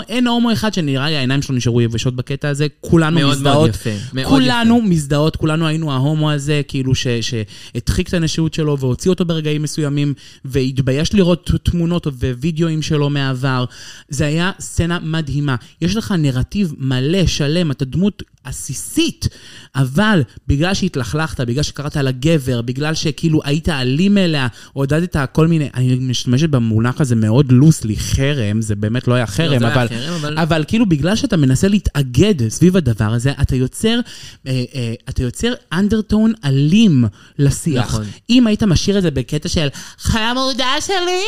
אין 0.09 0.27
הומו 0.27 0.53
אחד 0.53 0.75
שנראה 0.75 1.09
לי 1.11 1.17
העיניים 1.17 1.43
שלו 1.43 1.57
נשארו 1.57 1.81
יבשות 1.81 2.17
בקטע 2.17 2.49
הזה, 2.49 2.67
כולנו 2.81 3.21
מאוד 3.21 3.27
מאוד 3.27 3.37
מזדהות. 3.37 3.71
יפה, 3.71 3.91
מאוד 4.13 4.29
כולנו 4.29 4.83
מזדהות, 4.83 5.37
כולנו 5.37 5.67
היינו 5.67 5.94
ההומו 5.95 6.31
הזה, 6.31 6.61
כאילו 6.69 6.93
שהדחיק 6.95 8.09
את 8.09 8.15
הנשיות 8.15 8.55
שלו 8.55 8.79
והוציא 8.79 9.11
אותו 9.11 9.25
ברגעים 9.25 9.63
מסוימים, 9.63 10.15
והתבייש 10.45 11.15
לראות 11.15 11.51
תמונות 11.63 12.07
ווידאוים 12.07 12.83
שלו 12.83 13.11
מהעבר. 13.11 13.65
זה 14.09 14.27
היה 14.27 14.51
סצנה 14.61 14.99
מדהימה. 15.03 15.57
יש 15.81 15.97
לך 15.97 16.15
נרטיב 16.19 16.75
מלא, 16.79 17.27
שלם, 17.27 17.71
אתה 17.71 17.85
דמות 17.85 18.23
עסיסית, 18.45 19.29
אבל 19.77 20.23
בגלל 20.49 20.75
שהתלכלכת, 20.75 21.41
בגלל 21.41 21.63
שקראת 21.63 21.97
לה 21.97 22.11
גבר, 22.11 22.63
בגלל 22.63 22.95
שכאילו 22.95 23.41
היית 23.45 23.69
אלים 23.69 24.19
אליה, 24.19 24.47
עודדת 24.73 25.17
כל 25.33 25.47
מיני, 25.47 25.69
אני 25.75 25.95
משתמשת 25.95 26.49
במונח 26.49 27.01
הזה 27.01 27.15
מאוד 27.15 27.53
לוסלי, 27.53 27.97
חרם, 27.97 28.63
זה 28.63 28.75
באמת 28.75 29.09
לא 29.09 29.15
היה 29.15 29.27
חרם, 29.27 29.59
זה 29.59 29.65
לא 29.65 29.67
היה 29.67 29.75
אבל, 29.75 29.89
חרם, 29.89 30.15
אבל- 30.15 30.39
אבל 30.39 30.65
כאילו 30.69 30.87
בגלל 30.87 31.17
שאתה 31.17 31.37
מנסה 31.37 31.69
להתאגד 31.69 32.49
סביב 32.49 32.77
הדבר 32.77 33.13
הזה, 33.13 33.33
אתה 33.43 33.57
יוצר, 33.57 34.01
אה, 34.47 34.65
אה, 34.75 34.95
אתה 35.09 35.23
יוצר 35.23 35.53
אנדרטון 35.73 36.33
אלים 36.45 37.05
לשיח. 37.39 37.85
נכון. 37.87 38.05
אם 38.31 38.47
היית 38.47 38.63
משאיר 38.63 38.99
את 38.99 39.03
זה 39.03 39.11
בקטע 39.11 39.49
של 39.49 39.69
חמודה 39.99 40.75
שלי, 40.81 41.21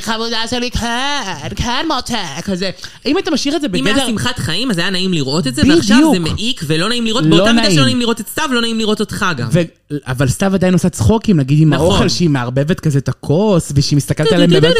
חמודה 0.00 0.38
שלי, 0.50 0.70
כן, 0.70 1.48
כן 1.56 1.86
מותק, 1.94 2.16
כזה. 2.44 2.70
אם 3.06 3.16
היית 3.16 3.28
משאיר 3.28 3.56
את 3.56 3.60
זה 3.60 3.66
אם 3.74 3.86
היה 3.86 3.94
בגדר... 3.94 4.06
שמחת 4.08 4.38
חיים, 4.38 4.70
אז 4.70 4.78
היה 4.78 4.90
נעים 4.90 5.12
לראות 5.12 5.46
את 5.46 5.54
זה, 5.54 5.62
בדיוק. 5.62 5.76
ועכשיו 5.78 6.10
זה 6.14 6.18
מעיק 6.18 6.41
ולא 6.66 6.88
נעים 6.88 7.06
לראות, 7.06 7.24
לא 7.24 7.36
באותה 7.36 7.52
מידה 7.52 7.62
נעים. 7.62 7.74
שלא 7.76 7.84
נעים 7.84 8.00
לראות 8.00 8.20
את 8.20 8.28
סתיו, 8.28 8.48
לא 8.52 8.60
נעים 8.60 8.78
לראות 8.78 9.00
אותך 9.00 9.26
גם. 9.36 9.48
ו... 9.52 9.60
אבל 10.06 10.28
סתיו 10.28 10.54
עדיין 10.54 10.72
עושה 10.72 10.88
צחוקים, 10.88 11.36
נגיד 11.36 11.60
עם 11.62 11.74
נכון. 11.74 11.86
האוכל 11.86 12.08
שהיא 12.08 12.30
מערבבת 12.30 12.80
כזה 12.80 12.98
את 12.98 13.08
הכוס, 13.08 13.72
ושהיא 13.74 13.96
מסתכלת 13.96 14.32
עליהם 14.32 14.50
באמת, 14.50 14.74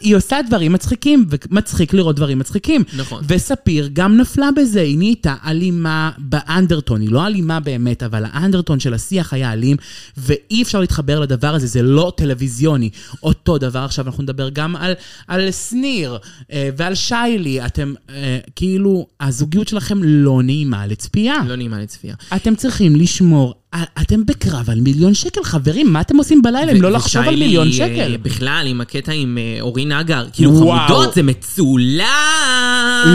היא 0.00 0.16
עושה 0.16 0.36
דברים 0.46 0.72
מצחיקים, 0.72 1.26
ומצחיק 1.50 1.94
לראות 1.94 2.16
דברים 2.16 2.38
מצחיקים. 2.38 2.84
נכון. 2.96 3.22
וספיר 3.28 3.90
גם 3.92 4.16
נפלה 4.16 4.48
בזה, 4.56 4.80
היא 4.80 4.98
נהייתה 4.98 5.34
אלימה 5.46 6.10
באנדרטון, 6.18 7.00
היא 7.00 7.10
לא 7.10 7.26
אלימה 7.26 7.60
באמת, 7.60 8.02
אבל 8.02 8.24
האנדרטון 8.32 8.80
של 8.80 8.94
השיח 8.94 9.32
היה 9.32 9.52
אלים, 9.52 9.76
ואי 10.16 10.62
אפשר 10.62 10.80
להתחבר 10.80 11.20
לדבר 11.20 11.54
הזה, 11.54 11.66
זה 11.66 11.82
לא 11.82 12.12
טלוויזיוני. 12.16 12.90
אותו 13.22 13.58
דבר 13.58 13.78
עכשיו 13.78 14.06
אנחנו 14.06 14.22
נדבר 14.22 14.48
גם 14.48 14.76
על, 14.76 14.92
על 15.28 15.50
שניר 15.50 16.18
אה, 16.52 16.70
ועל 16.76 16.94
שיילי, 16.94 17.66
אתם, 17.66 17.94
אה, 18.10 18.38
כאילו, 18.56 19.06
הזוגיות 19.20 19.68
שלכם 19.68 19.98
לא 20.02 20.42
נעימה 20.42 20.85
לצפייה. 20.86 21.34
לא 21.46 21.56
נעימה 21.56 21.78
לצפייה. 21.78 22.14
אתם 22.36 22.54
צריכים 22.54 22.96
לשמור, 22.96 23.54
אתם 24.00 24.26
בקרב 24.26 24.70
על 24.70 24.80
מיליון 24.80 25.14
שקל, 25.14 25.44
חברים, 25.44 25.92
מה 25.92 26.00
אתם 26.00 26.16
עושים 26.16 26.42
בלילה 26.42 26.72
אם 26.72 26.82
לא 26.82 26.90
לחשוב 26.90 27.22
על 27.22 27.36
מיליון 27.36 27.68
אה, 27.68 27.72
שקל? 27.72 28.16
בכלל, 28.16 28.66
עם 28.68 28.80
הקטע 28.80 29.12
עם 29.12 29.38
אה, 29.38 29.58
אורי 29.60 29.84
נגר. 29.84 30.26
כאילו, 30.32 30.50
וואו. 30.52 30.88
חמודות, 30.88 31.14
זה 31.14 31.22
מצולם. 31.22 32.04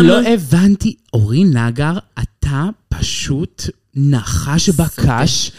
לא 0.04 0.22
הבנתי, 0.28 0.96
אורי 1.14 1.44
נגר, 1.44 1.98
אתה 2.20 2.66
פשוט 2.90 3.64
נחש 3.96 4.70
בקש. 4.70 5.52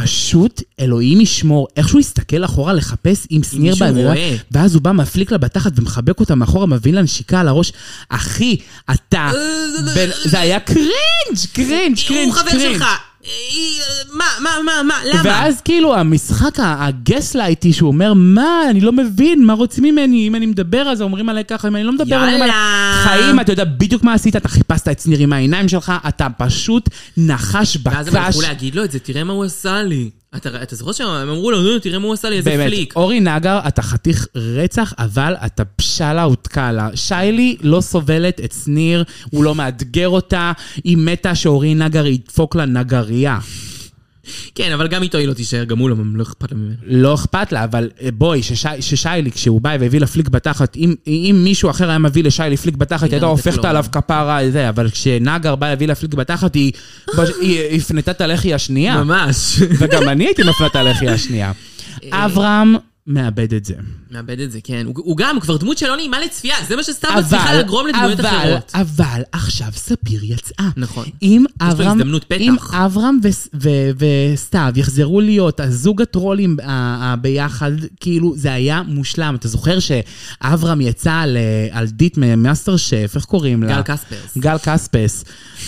פשוט 0.00 0.62
אלוהים 0.80 1.20
ישמור, 1.20 1.68
איך 1.76 1.88
שהוא 1.88 2.00
הסתכל 2.00 2.44
אחורה 2.44 2.72
לחפש 2.72 3.26
עם 3.30 3.42
שניר 3.42 3.74
רואה. 4.04 4.14
ואז 4.50 4.74
הוא 4.74 4.82
בא, 4.82 4.92
מפליק 4.92 5.30
לה 5.32 5.38
בתחת 5.38 5.72
ומחבק 5.76 6.20
אותה 6.20 6.34
מאחורה, 6.34 6.66
מביא 6.66 6.92
לה 6.92 7.02
נשיקה 7.02 7.40
על 7.40 7.48
הראש. 7.48 7.72
אחי, 8.08 8.56
אתה... 8.90 9.30
בן- 9.94 10.10
זה 10.24 10.40
היה 10.40 10.60
קרינג', 10.60 10.86
קרינג', 11.52 11.98
קרינג', 12.08 12.32
הוא 12.32 12.40
חבר. 12.40 12.50
שלך. 12.50 12.84
מה, 14.12 14.24
מה, 14.40 14.50
מה, 14.64 14.82
מה, 14.82 14.94
למה? 15.04 15.20
ואז 15.24 15.60
כאילו 15.60 15.96
המשחק 15.96 16.54
ה 16.58 16.69
gaslighty 16.69 17.72
שהוא 17.72 17.88
אומר, 17.88 18.12
מה, 18.14 18.70
אני 18.70 18.80
לא 18.80 18.92
מבין, 18.92 19.44
מה 19.44 19.52
רוצים 19.52 19.84
ממני? 19.84 20.28
אם 20.28 20.34
אני 20.34 20.46
מדבר 20.46 20.82
אז 20.88 21.02
אומרים 21.02 21.28
עליי 21.28 21.44
ככה, 21.44 21.68
אם 21.68 21.76
אני 21.76 21.84
לא 21.84 21.92
מדבר, 21.92 22.16
אומרים 22.16 22.34
עליי... 22.34 22.48
יאללה. 22.48 23.00
חיים, 23.04 23.40
אתה 23.40 23.52
יודע 23.52 23.64
בדיוק 23.64 24.02
מה 24.02 24.12
עשית, 24.14 24.36
אתה 24.36 24.48
חיפשת 24.48 24.88
את 24.88 25.00
שניר 25.00 25.18
עם 25.18 25.32
העיניים 25.32 25.68
שלך, 25.68 25.92
אתה 26.08 26.26
פשוט 26.38 26.88
נחש 27.16 27.78
ואז 27.84 28.08
הם 28.08 28.16
הלכו 28.16 28.38
בקש. 28.38 28.48
להגיד 28.48 28.74
לו 28.74 28.84
את 28.84 28.92
זה, 28.92 28.98
תראה 28.98 29.24
מה 29.24 29.32
הוא 29.32 29.44
עשה 29.44 29.82
לי. 29.82 30.10
אתה 30.36 30.62
אתה 30.62 30.76
זוכר 30.76 30.92
שהם 30.92 31.08
אמרו 31.08 31.50
לו, 31.50 31.62
"נו, 31.62 31.78
תראה 31.78 31.98
מה 31.98 32.06
הוא 32.06 32.14
עשה 32.14 32.30
לי, 32.30 32.36
איזה 32.36 32.50
באמת, 32.50 32.66
פליק. 32.66 32.96
אורי 32.96 33.20
נגר, 33.20 33.58
אתה 33.68 33.82
חתיך 33.82 34.26
רצח, 34.34 34.92
אבל 34.98 35.34
אתה 35.46 35.64
פשלה 35.64 36.28
ותקלה. 36.28 36.88
שיילי 36.94 37.56
לא 37.62 37.80
סובלת 37.80 38.40
את 38.44 38.54
שניר, 38.64 39.04
הוא 39.30 39.44
לא 39.44 39.54
מאתגר 39.54 40.08
אותה, 40.08 40.52
היא 40.84 40.96
מתה 40.96 41.34
שאורי 41.34 41.74
נגר 41.74 42.06
ידפוק 42.06 42.56
לה 42.56 42.64
נגרייה. 42.64 43.38
כן, 44.54 44.72
אבל 44.72 44.88
גם 44.88 45.02
איתו 45.02 45.18
היא 45.18 45.28
לא 45.28 45.34
תישאר, 45.34 45.64
גם 45.64 45.78
הוא 45.78 45.90
לא 45.90 45.96
לא 46.14 46.22
אכפת 46.22 46.52
לה 46.52 46.58
ממנו. 46.58 46.74
לא 46.86 47.14
אכפת 47.14 47.52
לה, 47.52 47.64
אבל 47.64 47.90
אה, 48.02 48.08
בואי, 48.12 48.42
ששי, 48.42 48.68
ששיילי, 48.80 49.30
כשהוא 49.30 49.60
בא 49.60 49.76
והביא 49.80 50.00
לה 50.00 50.06
פליק 50.06 50.28
בתחת, 50.28 50.76
אם, 50.76 50.94
אם 51.06 51.40
מישהו 51.44 51.70
אחר 51.70 51.88
היה 51.88 51.98
מביא 51.98 52.24
לשיילי 52.24 52.56
פליק 52.56 52.76
בתחת, 52.76 53.02
היא 53.02 53.12
הייתה 53.12 53.26
הופכת. 53.26 53.64
עליו 53.64 53.84
כפרה, 53.92 54.38
זה, 54.50 54.68
אבל 54.68 54.90
כשנגר 54.90 55.54
בא 55.54 55.68
להביא 55.68 55.86
לה 55.86 55.94
פליק 55.94 56.14
בתחת, 56.14 56.54
היא, 56.54 56.72
היא 57.40 57.76
הפנתה 57.76 58.10
את 58.10 58.20
הלחי 58.20 58.54
השנייה. 58.54 59.04
ממש. 59.04 59.62
וגם 59.78 60.08
אני 60.08 60.26
הייתי 60.26 60.42
מפנה 60.42 60.66
את 60.66 60.76
הלחי 60.76 61.08
השנייה. 61.08 61.52
אברהם 62.12 62.76
מאבד 63.06 63.54
את 63.54 63.64
זה. 63.64 63.74
מאבד 64.10 64.40
את 64.40 64.52
זה, 64.52 64.58
כן. 64.64 64.86
הוא 64.86 64.94
הוא 64.96 65.16
גם 65.16 65.40
כבר 65.40 65.56
דמות 65.56 65.78
שלא 65.78 65.96
נעימה 65.96 66.20
לצפייה, 66.20 66.56
זה 66.68 66.76
מה 66.76 66.82
שסתם 66.82 67.08
מצליחה 67.18 67.54
לגרום 67.54 67.86
לדמויות 67.86 68.20
אבל, 68.20 68.28
אחרות. 68.28 68.72
אבל 68.74 69.22
עכשיו 69.32 69.68
ספיר 69.74 70.20
יצאה. 70.24 70.68
נכון. 70.76 71.04
אם 71.22 71.44
אברהם. 71.60 72.00
אם 72.40 72.56
אברהם 72.72 73.18
וסתיו 74.34 74.72
יחזרו 74.76 75.20
להיות 75.20 75.60
הזוג 75.60 76.02
הטרולים 76.02 76.56
ביחד, 77.20 77.70
כאילו 78.00 78.36
זה 78.36 78.52
היה 78.52 78.82
מושלם. 78.86 79.34
אתה 79.34 79.48
זוכר 79.48 79.78
שאברהם 79.78 80.80
יצא 80.80 81.12
על, 81.12 81.36
על 81.70 81.86
דייט 81.86 82.16
ממאסטר 82.18 82.76
שף, 82.76 83.12
איך 83.14 83.24
קוראים 83.24 83.62
לה? 83.62 83.76
גל 83.76 83.82
קספרס. 83.82 84.38
גל 84.38 84.56
קספס. 84.62 85.24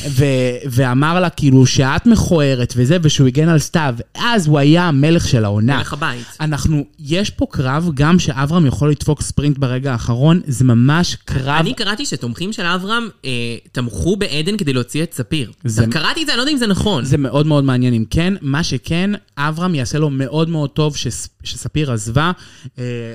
ו- 0.08 0.24
ואמר 0.70 1.20
לה 1.20 1.30
כאילו 1.30 1.66
שאת 1.66 2.06
מכוערת 2.06 2.74
וזה, 2.76 2.96
ושהוא 3.02 3.26
הגן 3.26 3.48
על 3.48 3.58
סתיו. 3.58 3.94
אז 4.14 4.46
הוא 4.46 4.58
היה 4.58 4.88
המלך 4.88 5.28
של 5.28 5.44
העונה. 5.44 5.76
מלך 5.76 5.92
הבית. 5.92 6.26
אנחנו, 6.40 6.84
יש 6.98 7.27
פה 7.30 7.46
קרב, 7.50 7.90
גם 7.94 8.18
שאברהם 8.18 8.66
יכול 8.66 8.90
לדפוק 8.90 9.22
ספרינט 9.22 9.58
ברגע 9.58 9.92
האחרון, 9.92 10.40
זה 10.46 10.64
ממש 10.64 11.16
קרב. 11.24 11.56
אני 11.60 11.74
קראתי 11.74 12.06
שתומכים 12.06 12.52
של 12.52 12.62
אברהם 12.62 13.08
אה, 13.24 13.30
תמכו 13.72 14.16
בעדן 14.16 14.56
כדי 14.56 14.72
להוציא 14.72 15.02
את 15.02 15.14
ספיר. 15.14 15.52
זה- 15.64 15.86
קראתי 15.90 16.22
את 16.22 16.26
זה, 16.26 16.32
אני 16.32 16.36
לא 16.36 16.42
יודע 16.42 16.52
אם 16.52 16.58
זה 16.58 16.66
נכון. 16.66 17.04
זה 17.04 17.16
מאוד 17.18 17.46
מאוד 17.46 17.64
מעניין 17.64 17.94
אם 17.94 18.04
כן. 18.10 18.34
מה 18.40 18.62
שכן, 18.64 19.10
אברהם 19.36 19.74
יעשה 19.74 19.98
לו 19.98 20.10
מאוד 20.10 20.48
מאוד 20.48 20.70
טוב 20.70 20.96
שס, 20.96 21.28
שספיר 21.44 21.92
עזבה. 21.92 22.32
Uh, 22.64 22.68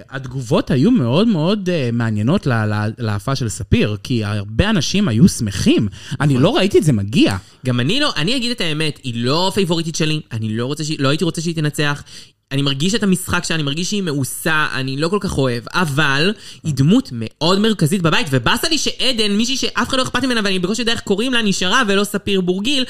התגובות 0.10 0.72
היו 0.72 0.92
מאוד 0.92 1.28
מאוד 1.28 1.70
uh, 1.70 1.96
מעניינות 1.96 2.46
לה- 2.46 2.66
לה- 2.66 2.88
להפעה 2.98 3.36
של 3.36 3.50
ספיר, 3.50 3.98
כי 4.04 4.24
הרבה 4.24 4.70
אנשים 4.70 5.08
היו 5.08 5.28
שמחים. 5.28 5.88
אני 6.22 6.38
לא 6.38 6.56
ראיתי 6.56 6.78
את 6.78 6.84
זה 6.84 6.94
מגיע. 6.94 7.38
גם 7.66 7.80
אני 7.80 8.00
לא, 8.00 8.12
אני 8.18 8.36
אגיד 8.36 8.52
את 8.52 8.62
האמת, 8.62 9.00
היא 9.04 9.14
לא 9.26 9.52
פייבוריטית 9.56 9.96
שלי, 9.96 10.22
אני 10.32 10.58
לא 10.58 10.66
רוצה 10.66 10.84
שהיא, 10.84 10.98
לא 11.00 11.10
הייתי 11.10 11.24
רוצה 11.24 11.42
שהיא 11.42 11.56
תנצח. 11.56 12.04
אני 12.54 12.62
מרגיש 12.62 12.96
את 12.96 13.04
המשחק 13.04 13.44
שלה, 13.44 13.56
אני 13.56 13.64
מרגיש 13.64 13.90
שהיא 13.90 14.02
מאוסה, 14.02 14.68
אני 14.74 14.98
לא 14.98 15.08
כל 15.08 15.18
כך 15.22 15.38
אוהב, 15.38 15.64
אבל 15.74 16.34
היא 16.64 16.74
דמות 16.74 17.10
מאוד 17.12 17.60
מרכזית 17.60 18.02
בבית, 18.02 18.28
ובאסה 18.32 18.70
לי 18.70 18.78
שעדן, 18.78 19.32
מישהי 19.32 19.58
שאף 19.58 19.90
אחד 19.90 19.98
לא 19.98 20.04
אכפת 20.04 20.24
ממנה, 20.24 20.42
ואני 20.44 20.60
בקושי 20.60 20.82
יודע 20.82 20.92
איך 20.92 21.02
קוראים 21.02 21.34
לה, 21.34 21.42
נשארה 21.42 21.84
ולא 21.88 22.04
ספיר 22.04 22.42
בורגיל, 22.42 22.86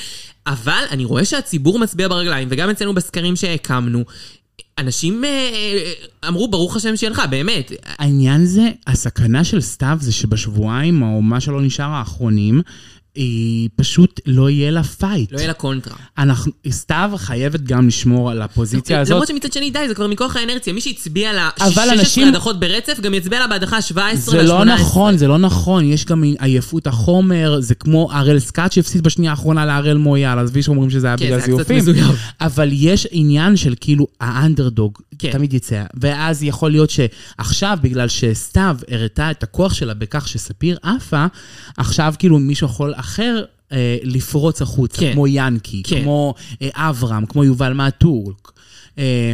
אבל 0.47 0.83
אני 0.91 1.05
רואה 1.05 1.25
שהציבור 1.25 1.79
מצביע 1.79 2.07
ברגליים, 2.07 2.47
וגם 2.51 2.69
אצלנו 2.69 2.93
בסקרים 2.93 3.35
שהקמנו, 3.35 4.03
אנשים 4.77 5.23
אה, 5.23 5.29
אה, 5.29 5.91
אמרו, 6.27 6.47
ברוך 6.47 6.75
השם 6.75 6.95
שיהיה 6.95 7.11
לך, 7.11 7.21
באמת. 7.29 7.71
העניין 7.85 8.45
זה, 8.45 8.69
הסכנה 8.87 9.43
של 9.43 9.61
סתיו 9.61 9.97
זה 10.01 10.11
שבשבועיים, 10.11 11.01
או 11.01 11.21
מה 11.21 11.39
שלא 11.39 11.61
נשאר 11.61 11.89
האחרונים, 11.89 12.61
היא 13.15 13.69
פשוט 13.75 14.19
לא 14.25 14.49
יהיה 14.49 14.71
לה 14.71 14.83
fight. 14.83 15.31
לא 15.31 15.37
יהיה 15.37 15.47
לה 15.47 15.53
קונטרה. 15.53 15.95
אנחנו, 16.17 16.51
סתיו 16.69 17.11
חייבת 17.17 17.61
גם 17.61 17.87
לשמור 17.87 18.31
על 18.31 18.41
הפוזיציה 18.41 18.99
הזאת. 19.01 19.11
למרות 19.11 19.27
שמצד 19.27 19.53
שני, 19.53 19.71
די, 19.71 19.87
זה 19.87 19.95
כבר 19.95 20.07
מכוח 20.07 20.35
האינרציה. 20.35 20.73
מי 20.73 20.81
שהצביע 20.81 21.33
לה 21.33 21.49
אבל 21.59 21.69
16 21.69 21.93
אנשים- 21.93 22.27
הדחות 22.27 22.59
ברצף, 22.59 22.99
גם 22.99 23.13
יצביע 23.13 23.39
לה 23.39 23.47
בהדחה 23.47 23.81
17 23.81 24.31
זה 24.35 24.43
ל-18. 24.43 24.47
לא 24.47 24.65
נכון, 24.65 25.17
זה 25.17 25.27
לא 25.27 25.37
נכון, 25.37 25.85
יש 25.85 26.05
גם 26.05 26.23
עייפות 26.39 26.87
החומר, 26.87 27.57
זה 27.59 27.75
כמו 27.75 28.09
הראל 28.11 28.39
סקאט 28.39 28.71
שהפסיד 28.71 29.03
בשנייה 29.03 29.31
האחרונה 29.31 29.65
להראל 29.65 29.97
מויאל, 29.97 30.39
עזבי 30.39 30.63
שאומרים 30.63 30.89
שזה 30.89 31.07
היה 31.07 31.17
כן, 31.17 31.25
בגלל 31.25 31.39
זה 31.39 31.45
זיופים. 31.45 31.83
אבל 32.41 32.69
יש 32.71 33.07
עניין 33.11 33.55
של 33.57 33.73
כאילו 33.81 34.07
האנדרדוג, 34.21 34.99
כן. 35.19 35.31
תמיד 35.31 35.53
יצא, 35.53 35.83
ואז 35.93 36.43
יכול 36.43 36.71
להיות 36.71 36.89
שעכשיו, 36.89 37.77
בגלל 37.81 38.07
שסתיו 38.07 38.77
הראתה 38.91 39.31
את 39.31 39.43
הכוח 39.43 39.73
שלה 39.73 39.93
בכך 39.93 40.27
שספיר 40.27 40.77
עפה, 40.83 41.25
עכשיו 41.77 42.13
כאילו 42.19 42.39
מישהו 42.39 42.67
יכול 42.67 42.93
אחר 42.95 43.43
אה, 43.71 43.97
לפרוץ 44.03 44.61
החוצה, 44.61 44.99
כן. 44.99 45.13
כמו 45.13 45.27
ינקי, 45.27 45.83
כן. 45.83 46.01
כמו 46.01 46.33
אה, 46.61 46.69
אברהם, 46.73 47.25
כמו 47.25 47.43
יובל 47.43 47.73
מהטורק. 47.73 48.51
אה, 48.97 49.33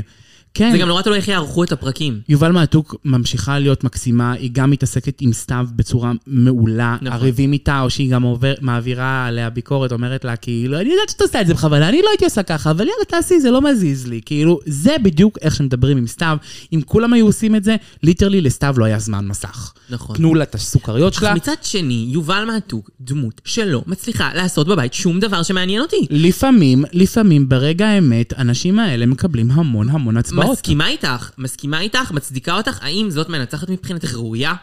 כן. 0.53 0.71
זה 0.71 0.77
גם 0.77 0.87
נורא 0.87 1.01
תלוי 1.01 1.17
איך 1.17 1.27
יערכו 1.27 1.63
את 1.63 1.71
הפרקים. 1.71 2.19
יובל 2.29 2.51
מעתוק 2.51 2.95
ממשיכה 3.05 3.59
להיות 3.59 3.83
מקסימה, 3.83 4.31
היא 4.31 4.49
גם 4.53 4.71
מתעסקת 4.71 5.21
עם 5.21 5.33
סתיו 5.33 5.67
בצורה 5.75 6.11
מעולה. 6.27 6.97
נכון. 7.01 7.07
הריבים 7.07 7.53
איתה, 7.53 7.81
או 7.81 7.89
שהיא 7.89 8.11
גם 8.11 8.23
עובר, 8.23 8.53
מעבירה 8.61 9.25
עליה 9.25 9.49
ביקורת, 9.49 9.91
אומרת 9.91 10.25
לה, 10.25 10.35
כאילו, 10.35 10.79
אני 10.79 10.89
יודעת 10.89 11.09
שאת 11.09 11.21
עושה 11.21 11.41
את 11.41 11.47
זה 11.47 11.53
בכוונה, 11.53 11.89
אני 11.89 12.01
לא 12.01 12.09
הייתי 12.09 12.25
עושה 12.25 12.43
ככה, 12.43 12.71
אבל 12.71 12.79
יאללה, 12.87 13.05
תעשי, 13.07 13.39
זה 13.39 13.51
לא 13.51 13.61
מזיז 13.61 14.07
לי. 14.07 14.21
כאילו, 14.25 14.59
זה 14.65 14.95
בדיוק 15.03 15.37
איך 15.41 15.55
שמדברים 15.55 15.97
עם 15.97 16.07
סתיו. 16.07 16.37
אם 16.73 16.81
כולם 16.85 17.13
היו 17.13 17.25
עושים 17.25 17.55
את 17.55 17.63
זה, 17.63 17.75
ליטרלי 18.03 18.41
לסתיו 18.41 18.75
לא 18.77 18.85
היה 18.85 18.99
זמן 18.99 19.27
מסך. 19.27 19.73
נכון. 19.89 20.15
תנו 20.15 20.35
לה 20.35 20.43
את 20.43 20.55
הסוכריות 20.55 21.13
אך 21.13 21.19
שלה. 21.19 21.35
מצד 21.35 21.55
שני, 21.61 22.07
יובל 22.09 22.43
מעתוק, 22.47 22.89
דמות 23.01 23.41
שלא 23.45 23.83
מצליחה 23.87 24.29
לעשות 24.35 24.67
בבית 24.67 24.93
שום 24.93 25.19
דבר 25.19 25.43
שמעניין 25.43 25.81
אותי. 25.81 26.07
לפעמים, 26.09 26.85
לפעמים, 26.93 27.49
ברגע 27.49 27.87
האמת, 27.87 28.33
האנשים 28.37 28.79
האלה 28.79 29.05
מקבלים 29.05 29.51
המון 29.51 29.89
המון 29.89 30.17
הצבעות. 30.41 30.57
מסכימה 30.57 30.87
איתך, 30.87 31.29
מסכימה 31.37 31.79
איתך, 31.79 32.11
מצדיקה 32.11 32.57
אותך, 32.57 32.77
האם 32.81 33.09
זאת 33.09 33.29
מנצחת 33.29 33.69
מבחינתך 33.69 34.13
ראויה? 34.13 34.53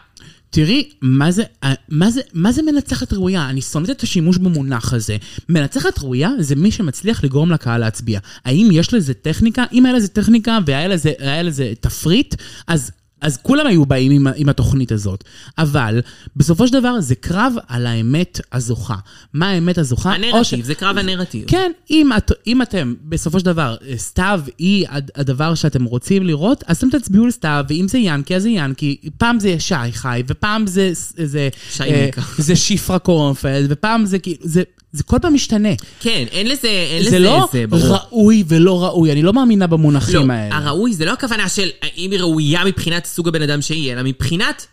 תראי, 0.49 0.89
מה 1.01 1.31
זה, 1.31 1.43
אה, 1.63 1.73
מה, 1.89 2.11
זה, 2.11 2.21
מה 2.33 2.51
זה 2.51 2.61
מנצחת 2.61 3.13
ראויה? 3.13 3.49
אני 3.49 3.61
שונאת 3.61 3.89
את 3.89 4.01
השימוש 4.01 4.37
במונח 4.37 4.93
הזה. 4.93 5.17
מנצחת 5.49 5.99
ראויה 5.99 6.29
זה 6.39 6.55
מי 6.55 6.71
שמצליח 6.71 7.23
לגרום 7.23 7.51
לקהל 7.51 7.81
להצביע. 7.81 8.19
האם 8.45 8.69
יש 8.71 8.93
לזה 8.93 9.13
טכניקה? 9.13 9.63
אם 9.73 9.85
היה 9.85 9.95
לזה 9.95 10.07
טכניקה 10.07 10.59
והיה 10.65 10.87
לזה, 10.87 11.13
לזה 11.43 11.73
תפריט, 11.79 12.35
אז... 12.67 12.91
אז 13.21 13.37
כולם 13.37 13.67
היו 13.67 13.85
באים 13.85 14.11
עם, 14.11 14.27
עם 14.35 14.49
התוכנית 14.49 14.91
הזאת. 14.91 15.23
אבל 15.57 16.01
בסופו 16.35 16.67
של 16.67 16.73
דבר 16.73 16.99
זה 16.99 17.15
קרב 17.15 17.53
על 17.67 17.87
האמת 17.87 18.41
הזוכה. 18.51 18.95
מה 19.33 19.49
האמת 19.49 19.77
הזוכה? 19.77 20.09
או 20.15 20.15
ש- 20.15 20.53
הנרטיב, 20.53 20.65
זה 20.65 20.75
קרב 20.75 20.97
הנרטיב. 20.97 21.43
כן, 21.47 21.71
אם, 21.91 22.09
את, 22.17 22.31
אם 22.47 22.61
אתם, 22.61 22.93
בסופו 23.03 23.39
של 23.39 23.45
דבר, 23.45 23.75
אה, 23.87 23.97
סתיו 23.97 24.41
היא 24.57 24.85
הד- 24.89 25.11
הדבר 25.15 25.55
שאתם 25.55 25.83
רוצים 25.83 26.23
לראות, 26.23 26.63
אז 26.67 26.77
אתם 26.77 26.89
תצביעו 26.89 27.27
לסתיו, 27.27 27.65
ואם 27.69 27.85
זה 27.87 27.97
ינקי, 27.97 28.35
אז 28.35 28.43
זה 28.43 28.49
ינקי. 28.49 28.97
פעם 29.17 29.39
זה 29.39 29.55
שי 29.59 29.75
חי, 29.91 30.23
ופעם 30.27 30.67
זה... 30.67 30.91
זה 31.23 31.49
שי 31.69 31.83
אה. 31.83 32.09
זה 32.37 32.55
שפרה 32.55 32.99
קורנפלד, 32.99 33.65
ופעם 33.69 34.05
זה 34.05 34.19
כאילו... 34.19 34.37
זה, 34.41 34.63
זה 34.97 35.03
כל 35.03 35.17
פעם 35.21 35.33
משתנה. 35.33 35.69
כן, 35.99 36.25
אין 36.31 36.47
לזה, 36.47 36.67
אין 36.67 37.01
לזה, 37.01 37.09
זה 37.09 37.19
לא 37.19 37.47
זה 37.51 37.67
ברור. 37.67 37.97
ראוי 37.97 38.43
ולא 38.47 38.83
ראוי, 38.83 39.11
אני 39.11 39.23
לא 39.23 39.33
מאמינה 39.33 39.67
במונחים 39.67 40.27
לא, 40.27 40.33
האלה. 40.33 40.55
הראוי 40.57 40.93
זה 40.93 41.05
לא 41.05 41.11
הכוונה 41.11 41.49
של 41.49 41.69
האם 41.81 42.11
היא 42.11 42.19
ראויה 42.19 42.65
מבחינת 42.65 43.05
סוג 43.05 43.27
הבן 43.27 43.41
אדם 43.41 43.61
שהיא, 43.61 43.93
אלא 43.93 44.01
מבחינת 44.03 44.67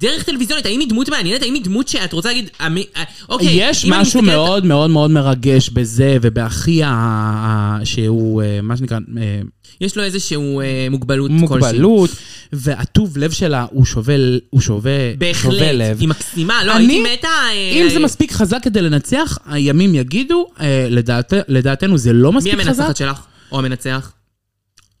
דרך 0.00 0.22
טלוויזיונית, 0.22 0.66
האם 0.66 0.80
היא 0.80 0.88
דמות 0.88 1.08
מעניינת, 1.08 1.42
האם 1.42 1.54
היא 1.54 1.64
דמות 1.64 1.88
שאת 1.88 2.12
רוצה 2.12 2.28
להגיד, 2.28 2.50
אמי- 2.66 2.84
אה, 2.96 3.02
אוקיי, 3.28 3.48
יש 3.52 3.84
אם 3.84 3.92
אני 3.92 4.02
משהו 4.02 4.20
מסתכלת- 4.22 4.36
מאוד 4.36 4.66
מאוד 4.66 4.90
מאוד 4.90 5.10
מרגש 5.10 5.68
בזה, 5.70 6.16
ובאחי 6.22 6.82
ה- 6.82 6.88
ה- 6.90 7.78
שהוא, 7.84 8.42
אה, 8.42 8.58
מה 8.62 8.76
שנקרא, 8.76 8.98
אה, 9.18 9.40
יש 9.80 9.96
לו 9.96 10.02
איזשהו 10.02 10.60
אה, 10.60 10.86
מוגבלות 10.90 11.30
כלשהי. 11.30 11.40
מוגבלות, 11.40 12.10
והטוב 12.52 13.18
לב 13.18 13.30
שלה 13.30 13.66
הוא 13.70 13.84
שובל, 13.84 14.40
הוא 14.50 14.60
שובה, 14.60 14.90
שובה 15.10 15.16
בהחלט, 15.18 15.74
לב. 15.74 16.00
היא 16.00 16.08
מקסימה, 16.08 16.64
לא, 16.64 16.76
אני- 16.76 16.94
הייתי 16.94 17.12
מתה... 17.18 17.28
אה, 17.28 17.82
אם 17.84 17.88
זה 17.88 17.98
מספיק 17.98 18.32
חזק 18.32 18.58
כדי 18.62 18.82
לנצח, 18.82 19.38
הימים 19.46 19.94
יגידו, 19.94 20.46
אה, 20.60 20.86
לדעת, 20.90 21.32
לדעתנו 21.48 21.98
זה 21.98 22.12
לא 22.12 22.32
מי 22.32 22.38
מספיק 22.38 22.54
חזק. 22.54 22.66
המנצחת 22.66 22.96
שלך? 22.96 23.20
או 23.52 23.58
המנצח? 23.58 24.12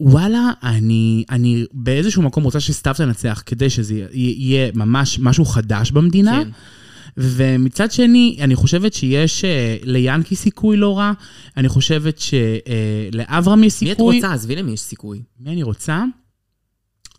וואלה, 0.00 0.50
אני, 0.62 1.24
אני 1.30 1.64
באיזשהו 1.72 2.22
מקום 2.22 2.44
רוצה 2.44 2.60
שסתיו 2.60 2.94
תנצח, 2.96 3.42
כדי 3.46 3.70
שזה 3.70 3.94
יה- 3.94 4.08
יהיה 4.12 4.70
ממש 4.74 5.18
משהו 5.22 5.44
חדש 5.44 5.90
במדינה. 5.90 6.42
כן. 6.44 6.50
ומצד 7.16 7.92
שני, 7.92 8.36
אני 8.40 8.54
חושבת 8.56 8.92
שיש 8.94 9.44
אה, 9.44 9.76
ליאנקי 9.82 10.36
סיכוי 10.36 10.76
לא 10.76 10.98
רע, 10.98 11.12
אני 11.56 11.68
חושבת 11.68 12.18
שלאברהם 12.18 13.64
יש 13.64 13.82
מי 13.82 13.92
את 13.92 13.96
סיכוי. 13.96 14.16
רוצה? 14.16 14.32
עזבי 14.32 14.56
למי 14.56 14.72
יש 14.72 14.80
סיכוי. 14.80 15.22
מי 15.40 15.50
אני 15.52 15.62
רוצה? 15.62 16.04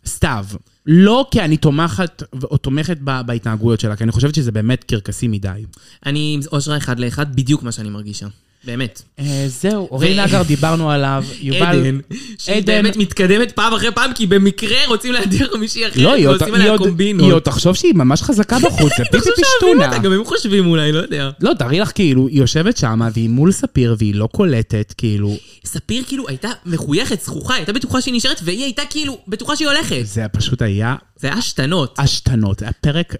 סתיו. 0.05 0.45
לא 0.85 1.27
כי 1.31 1.41
אני 1.41 1.57
תומכת 1.57 2.23
או 2.43 2.57
תומכת 2.57 2.97
ב- 3.03 3.21
בהתנהגויות 3.25 3.79
שלה, 3.79 3.95
כי 3.95 4.03
אני 4.03 4.11
חושבת 4.11 4.35
שזה 4.35 4.51
באמת 4.51 4.83
קרקסי 4.83 5.27
מדי. 5.27 5.63
אני 6.05 6.31
עם 6.33 6.41
אושרה 6.51 6.77
אחד 6.77 6.99
לאחד, 6.99 7.35
בדיוק 7.35 7.63
מה 7.63 7.71
שאני 7.71 7.89
מרגישה. 7.89 8.27
באמת. 8.63 9.01
אה, 9.19 9.45
זהו, 9.47 9.87
אורין 9.91 10.19
נגר, 10.19 10.43
דיברנו 10.43 10.91
עליו, 10.91 11.23
יובל... 11.41 11.61
עדן, 11.61 11.99
שהיא 12.37 12.63
באמת 12.63 12.97
מתקדמת 12.97 13.51
פעם 13.51 13.73
אחרי 13.73 13.91
פעם, 13.91 14.13
כי 14.13 14.27
במקרה 14.27 14.77
רוצים 14.87 15.13
להדיר 15.13 15.57
מישהי 15.57 15.87
אחרת, 15.87 15.97
לא, 15.97 16.13
ועושים 16.23 16.53
עליה 16.53 16.77
קומבינות. 16.77 17.25
היא 17.25 17.33
עוד 17.33 17.41
תחשוב 17.41 17.75
שהיא 17.75 17.93
ממש 17.95 18.21
חזקה 18.21 18.59
בחוץ, 18.59 18.91
זה 18.97 19.03
פיפי 19.11 19.25
שאוהבים 19.25 19.45
פשטונה. 19.79 19.97
גם 19.97 20.11
הם 20.11 20.25
חושבים 20.25 20.67
אולי, 20.67 20.91
לא 20.91 20.99
יודע. 20.99 21.29
לא, 21.39 21.53
תארי 21.53 21.79
לך, 21.79 21.91
כאילו, 21.95 22.27
היא 22.27 22.39
יושבת 22.39 22.77
שמה, 22.77 23.09
והיא 23.13 23.29
מול 23.29 23.51
ספיר, 23.51 23.95
והיא 23.97 24.15
לא 24.15 24.27
קולטת, 24.31 24.93
כאילו, 24.97 25.37
ספיר 25.65 26.03
כאילו 26.07 26.27
הייתה 26.27 26.49
מחויכת, 26.65 27.21
זכוכה, 27.21 27.55
הייתה 27.55 27.73
בטוחה 27.73 28.01
שהיא 28.01 28.13
נשארת, 28.13 28.41
והיא 28.43 28.63
הייתה 28.63 28.81
כאילו 28.89 29.17
בטוחה 29.27 29.55
שהיא 29.55 29.67
הולכת. 29.67 30.01
זה 30.03 30.25
פשוט 30.31 30.61
היה 30.61 30.95
זה 31.17 31.27
היה 31.27 31.41
שתנות. 31.41 31.95
השתנות, 31.99 32.59
זה 32.59 32.65
היה 32.65 32.73
פרק 32.81 33.15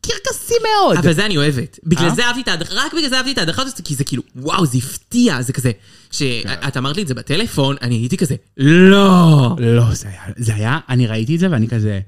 קרקסי 0.00 0.54
מאוד. 0.62 0.96
אבל 0.96 1.12
זה 1.12 1.26
אני 1.26 1.36
אוהבת. 1.36 1.78
בגלל 1.84 2.08
אה? 2.08 2.14
זה 2.14 2.26
אהבתי 2.26 2.40
את 2.40 2.48
ההדרכה, 2.48 2.74
רק 2.74 2.94
בגלל 2.94 3.08
זה 3.08 3.16
אהבתי 3.16 3.32
את 3.32 3.38
ההדרכה 3.38 3.62
הזאת, 3.62 3.80
כי 3.84 3.94
זה 3.94 4.04
כאילו, 4.04 4.22
וואו, 4.36 4.66
זה 4.66 4.78
הפתיע, 4.78 5.42
זה 5.42 5.52
כזה. 5.52 5.70
שאת 6.10 6.76
אמרת 6.76 6.96
לי 6.96 7.02
את 7.02 7.08
זה 7.08 7.14
בטלפון, 7.14 7.76
אני 7.82 7.94
הייתי 7.94 8.16
כזה, 8.16 8.34
לא. 8.56 9.56
לא, 9.58 9.94
זה 9.94 10.08
היה, 10.08 10.22
זה 10.36 10.54
היה, 10.54 10.78
אני 10.88 11.06
ראיתי 11.06 11.34
את 11.34 11.40
זה 11.40 11.46
ואני 11.50 11.68
כזה... 11.68 12.00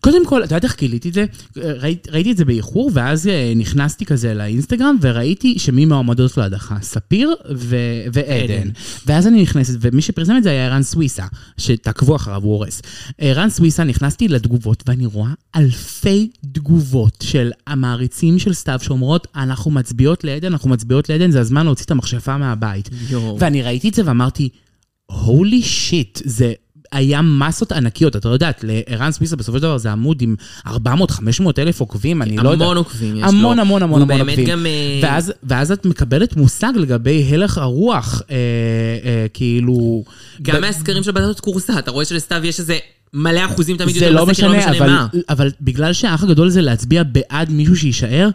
קודם 0.00 0.26
כל, 0.26 0.44
את 0.44 0.50
יודעת 0.50 0.64
איך 0.64 0.78
גיליתי 0.78 1.08
את 1.08 1.14
זה? 1.14 1.24
ראית, 1.56 2.08
ראיתי 2.10 2.32
את 2.32 2.36
זה 2.36 2.44
באיחור, 2.44 2.90
ואז 2.94 3.26
אה, 3.26 3.52
נכנסתי 3.56 4.06
כזה 4.06 4.34
לאינסטגרם, 4.34 4.96
וראיתי 5.00 5.58
שמי 5.58 5.86
מועמדות 5.86 6.36
להדחה, 6.36 6.76
ספיר 6.82 7.34
ו- 7.56 7.76
ועדן. 8.12 8.54
עדן. 8.54 8.68
ואז 9.06 9.26
אני 9.26 9.42
נכנסת, 9.42 9.74
ומי 9.80 10.02
שפרסם 10.02 10.36
את 10.36 10.42
זה 10.42 10.50
היה 10.50 10.66
ערן 10.66 10.82
סוויסה, 10.82 11.26
שתעקבו 11.58 12.16
אחריו, 12.16 12.42
הוא 12.42 12.52
הורס. 12.52 12.82
ערן 13.18 13.50
סוויסה, 13.50 13.84
נכנסתי 13.84 14.28
לתגובות, 14.28 14.82
ואני 14.86 15.06
רואה 15.06 15.30
אלפי 15.56 16.30
תגובות 16.52 17.16
של 17.22 17.50
המעריצים 17.66 18.38
של 18.38 18.52
סתיו 18.52 18.78
שאומרות, 18.82 19.26
אנחנו 19.36 19.70
מצביעות 19.70 20.24
לעדן, 20.24 20.52
אנחנו 20.52 20.70
מצביעות 20.70 21.08
לעדן, 21.08 21.30
זה 21.30 21.40
הזמן 21.40 21.66
להוציא 21.66 21.84
את 21.84 21.90
המכשפה 21.90 22.36
מהבית. 22.36 22.90
יואו. 23.10 23.36
ואני 23.40 23.62
ראיתי 23.62 23.88
את 23.88 23.94
זה 23.94 24.02
ואמרתי, 24.04 24.48
הולי 25.06 25.62
שיט, 25.62 26.18
זה 26.24 26.52
היה 26.92 27.22
מסות 27.22 27.72
ענקיות. 27.72 28.16
אתה 28.16 28.28
יודעת, 28.28 28.64
לערן 28.64 29.12
סוויסה 29.12 29.36
בסופו 29.36 29.58
של 29.58 29.62
דבר 29.62 29.78
זה 29.78 29.92
עמוד 29.92 30.22
עם 30.22 30.34
400-500 30.66 30.70
אלף 31.58 31.80
עוקבים, 31.80 32.22
אני 32.22 32.36
לא 32.36 32.50
יודע. 32.50 32.64
המון 32.64 32.76
עוקבים 32.76 33.16
יש 33.16 33.22
לו. 33.22 33.28
המון 33.28 33.58
המון 33.58 33.82
המון 33.82 34.02
המון 34.02 34.08
באמת 34.08 34.28
עוקבים. 34.28 34.46
גם, 34.46 34.66
אה, 34.66 35.00
ואז, 35.02 35.32
ואז 35.42 35.72
את 35.72 35.86
מקבלת 35.86 36.36
מושג 36.36 36.72
לגבי 36.76 37.26
הלך 37.30 37.58
הרוח, 37.58 38.22
אה, 38.30 38.36
אה, 39.04 39.26
כאילו... 39.34 40.04
גם 40.42 40.56
ב- 40.56 40.60
מהסקרים 40.60 41.02
של 41.02 41.10
בתות 41.10 41.40
כורסה, 41.40 41.78
אתה 41.78 41.90
רואה 41.90 42.04
שלסתיו 42.04 42.44
יש 42.44 42.60
איזה 42.60 42.78
מלא 43.14 43.44
אחוזים 43.44 43.76
תמיד 43.76 43.96
יותר 43.96 44.10
לא 44.10 44.24
בסקר, 44.24 44.48
משנה, 44.48 44.78
אבל, 44.78 44.90
מה. 44.90 45.06
אבל 45.28 45.50
בגלל 45.60 45.92
שהאח 45.92 46.22
הגדול 46.22 46.48
זה 46.48 46.60
להצביע 46.60 47.02
בעד 47.02 47.50
מישהו 47.50 47.76
שיישאר, 47.76 48.28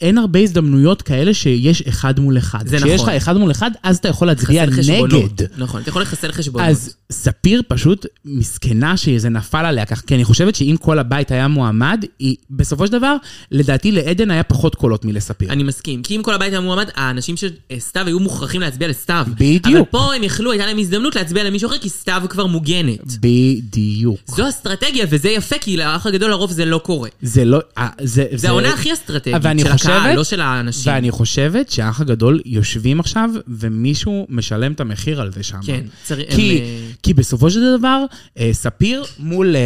אין 0.00 0.18
הרבה 0.18 0.40
הזדמנויות 0.40 1.02
כאלה 1.02 1.34
שיש 1.34 1.82
אחד 1.82 2.20
מול 2.20 2.38
אחד. 2.38 2.66
זה 2.66 2.76
כשיש 2.76 2.94
לך 2.94 3.00
נכון. 3.00 3.14
אחד 3.14 3.36
מול 3.36 3.50
אחד, 3.50 3.70
אז 3.82 3.96
אתה 3.96 4.08
יכול 4.08 4.26
להצביע. 4.26 4.66
נגד. 4.66 5.46
נכון, 5.58 5.82
אתה 5.82 5.90
יכול 5.90 6.02
לחסל 6.02 6.32
חשבונות. 6.32 6.68
אז 6.68 6.94
ספיר 7.12 7.62
פשוט 7.68 8.06
מסכנה 8.24 8.96
שזה 8.96 9.28
נפל 9.28 9.64
עליה 9.64 9.86
כך, 9.86 10.00
כי 10.00 10.14
אני 10.14 10.24
חושבת 10.24 10.54
שאם 10.54 10.76
כל 10.80 10.98
הבית 10.98 11.30
היה 11.30 11.48
מועמד, 11.48 12.04
היא, 12.18 12.36
בסופו 12.50 12.86
של 12.86 12.92
דבר, 12.92 13.16
לדעתי 13.50 13.92
לעדן 13.92 14.30
היה 14.30 14.42
פחות 14.42 14.74
קולות 14.74 15.04
מלספיר. 15.04 15.52
אני 15.52 15.62
מסכים. 15.62 16.02
כי 16.02 16.16
אם 16.16 16.22
כל 16.22 16.34
הבית 16.34 16.52
היה 16.52 16.60
מועמד, 16.60 16.88
האנשים 16.94 17.36
של 17.36 17.50
אה, 17.70 17.76
סתיו 17.80 18.06
היו 18.06 18.20
מוכרחים 18.20 18.60
להצביע 18.60 18.88
לסתיו. 18.88 19.26
בדיוק. 19.38 19.66
אבל 19.66 19.84
פה 19.90 20.14
הם 20.14 20.22
יכלו, 20.22 20.52
הייתה 20.52 20.66
להם 20.66 20.78
הזדמנות 20.78 21.16
להצביע 21.16 21.44
למישהו 21.44 21.68
אחר, 21.68 21.78
כי 21.78 21.88
סתיו 21.88 22.22
כבר 22.28 22.46
מוגנת. 22.46 23.16
בדיוק. 23.20 24.20
זו 24.26 24.48
אסטרטגיה, 24.48 25.06
וזה 25.10 25.28
יפה, 25.28 25.56
כי 25.60 25.76
לאח 25.76 26.06
הגדול 26.06 26.30
לרוב 26.30 26.52
זה 26.52 26.64
לא 26.64 26.78
קורה. 26.78 27.08
זה 27.22 27.44
לא... 27.44 27.58
אה, 27.78 27.88
זה, 28.02 28.24
זה 28.34 28.48
העונה 28.48 28.72
הכי 28.72 28.92
אסטרטגית 28.92 29.36
ואני 29.42 29.62
של 29.76 29.89
חושבת- 29.90 30.00
הקהל, 30.02 30.16
לא 30.16 30.24
של 30.24 30.40
האנשים. 30.40 30.92
ואני 30.92 31.10
חושבת 31.10 31.70
שהאח 31.70 32.00
הגדול 32.00 32.40
יושבים 32.46 33.00
עכשיו, 33.00 33.30
ומישהו 33.48 34.26
משלם 34.30 34.72
את 34.72 34.80
המחיר 34.80 35.20
על 35.20 35.32
זה 35.32 35.42
שם. 35.42 35.58
כן, 35.66 35.80
צריך... 36.04 36.34
כי, 36.34 36.58
הם, 36.58 36.64
אה, 36.64 36.92
כי 37.02 37.14
בסופו 37.14 37.50
של 37.50 37.76
דבר, 37.78 38.04
אה, 38.38 38.50
ספיר 38.52 39.04
מול, 39.18 39.56
אה, 39.56 39.60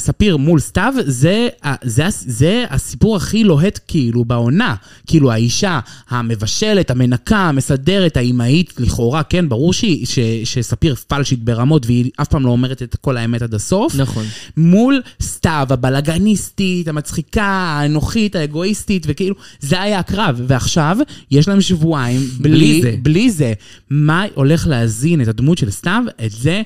ספיר 0.00 0.36
מול 0.36 0.60
סתיו, 0.60 0.94
זה, 1.06 1.48
זה, 1.84 2.06
הס- 2.06 2.24
זה 2.26 2.64
הסיפור 2.70 3.16
הכי 3.16 3.44
לוהט 3.44 3.78
כאילו 3.88 4.24
בעונה. 4.24 4.74
כאילו 5.06 5.32
האישה 5.32 5.80
המבשלת, 6.08 6.90
המנקה, 6.90 7.36
המסדרת, 7.38 8.16
האימהית, 8.16 8.72
לכאורה, 8.78 9.22
כן, 9.22 9.48
ברור 9.48 9.72
שהיא, 9.72 10.06
ש, 10.06 10.18
שספיר 10.44 10.94
פלשית 10.94 11.44
ברמות, 11.44 11.86
והיא 11.86 12.10
אף 12.22 12.28
פעם 12.28 12.42
לא 12.46 12.50
אומרת 12.50 12.82
את 12.82 12.96
כל 13.00 13.16
האמת 13.16 13.42
עד 13.42 13.54
הסוף. 13.54 13.94
נכון. 13.94 14.24
מול 14.56 15.00
סתיו, 15.22 15.66
הבלאגניסטית, 15.70 16.88
המצחיקה, 16.88 17.44
האנוכית, 17.44 18.36
האגואיסטית, 18.36 19.06
וכאילו, 19.08 19.34
זה 19.60 19.80
היה 19.82 19.98
הקרב. 19.98 20.40
ועכשיו, 20.46 20.96
יש 21.30 21.48
להם 21.48 21.60
שבועיים 21.60 22.20
בלי, 22.40 22.50
בלי 22.58 22.82
זה. 22.82 22.94
בלי 23.02 23.30
זה. 23.30 23.52
מה 23.90 24.24
הולך 24.34 24.66
להזין 24.66 25.20
את 25.20 25.28
הדמות 25.28 25.58
של 25.58 25.70
סתיו? 25.70 26.02
את 26.26 26.30
זה, 26.30 26.62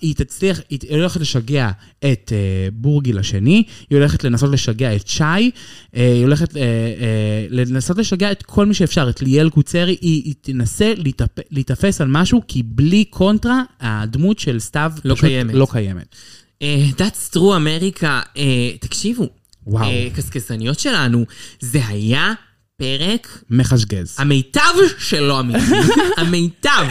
היא 0.00 0.14
תצליח, 0.14 0.60
היא 0.70 0.78
הולכת 0.90 1.20
לשגע 1.20 1.70
את 1.98 2.32
אה, 2.32 2.68
בורגי 2.72 3.12
לשני, 3.12 3.62
היא 3.90 3.98
הולכת 3.98 4.24
לנסות 4.24 4.50
לשגע 4.50 4.96
את 4.96 5.08
שי, 5.08 5.22
אה, 5.24 5.50
היא 5.96 6.22
הולכת 6.22 6.56
אה, 6.56 6.62
אה, 6.62 7.46
לנסות 7.50 7.98
לשגע 7.98 8.32
את 8.32 8.42
כל 8.42 8.66
מי 8.66 8.74
שאפשר, 8.74 9.06
את 9.10 9.22
ליאל 9.22 9.50
קוצרי, 9.50 9.96
היא, 10.00 10.22
היא 10.24 10.34
תנסה 10.40 10.92
להתאפ- 10.96 11.42
להיתפס 11.50 12.00
על 12.00 12.08
משהו, 12.08 12.42
כי 12.48 12.62
בלי 12.66 13.04
קונטרה, 13.04 13.62
הדמות 13.80 14.38
של 14.38 14.58
סתיו 14.58 14.92
לא 15.04 15.14
פשוט 15.14 15.24
קיימת. 15.26 15.54
לא 15.54 15.66
קיימת. 15.70 16.14
אה, 16.62 16.86
That's 16.98 17.34
true 17.36 17.56
אמריקה. 17.56 18.20
אה, 18.36 18.42
תקשיבו. 18.80 19.28
וואו. 19.66 19.84
אה, 19.84 20.08
שלנו, 20.78 21.24
זה 21.60 21.80
היה 21.86 22.32
פרק 22.78 23.42
מחשגז. 23.50 24.16
המיטב 24.18 24.60
שלא 24.98 25.40
אמיתי. 25.40 25.74
המיטב. 26.20 26.86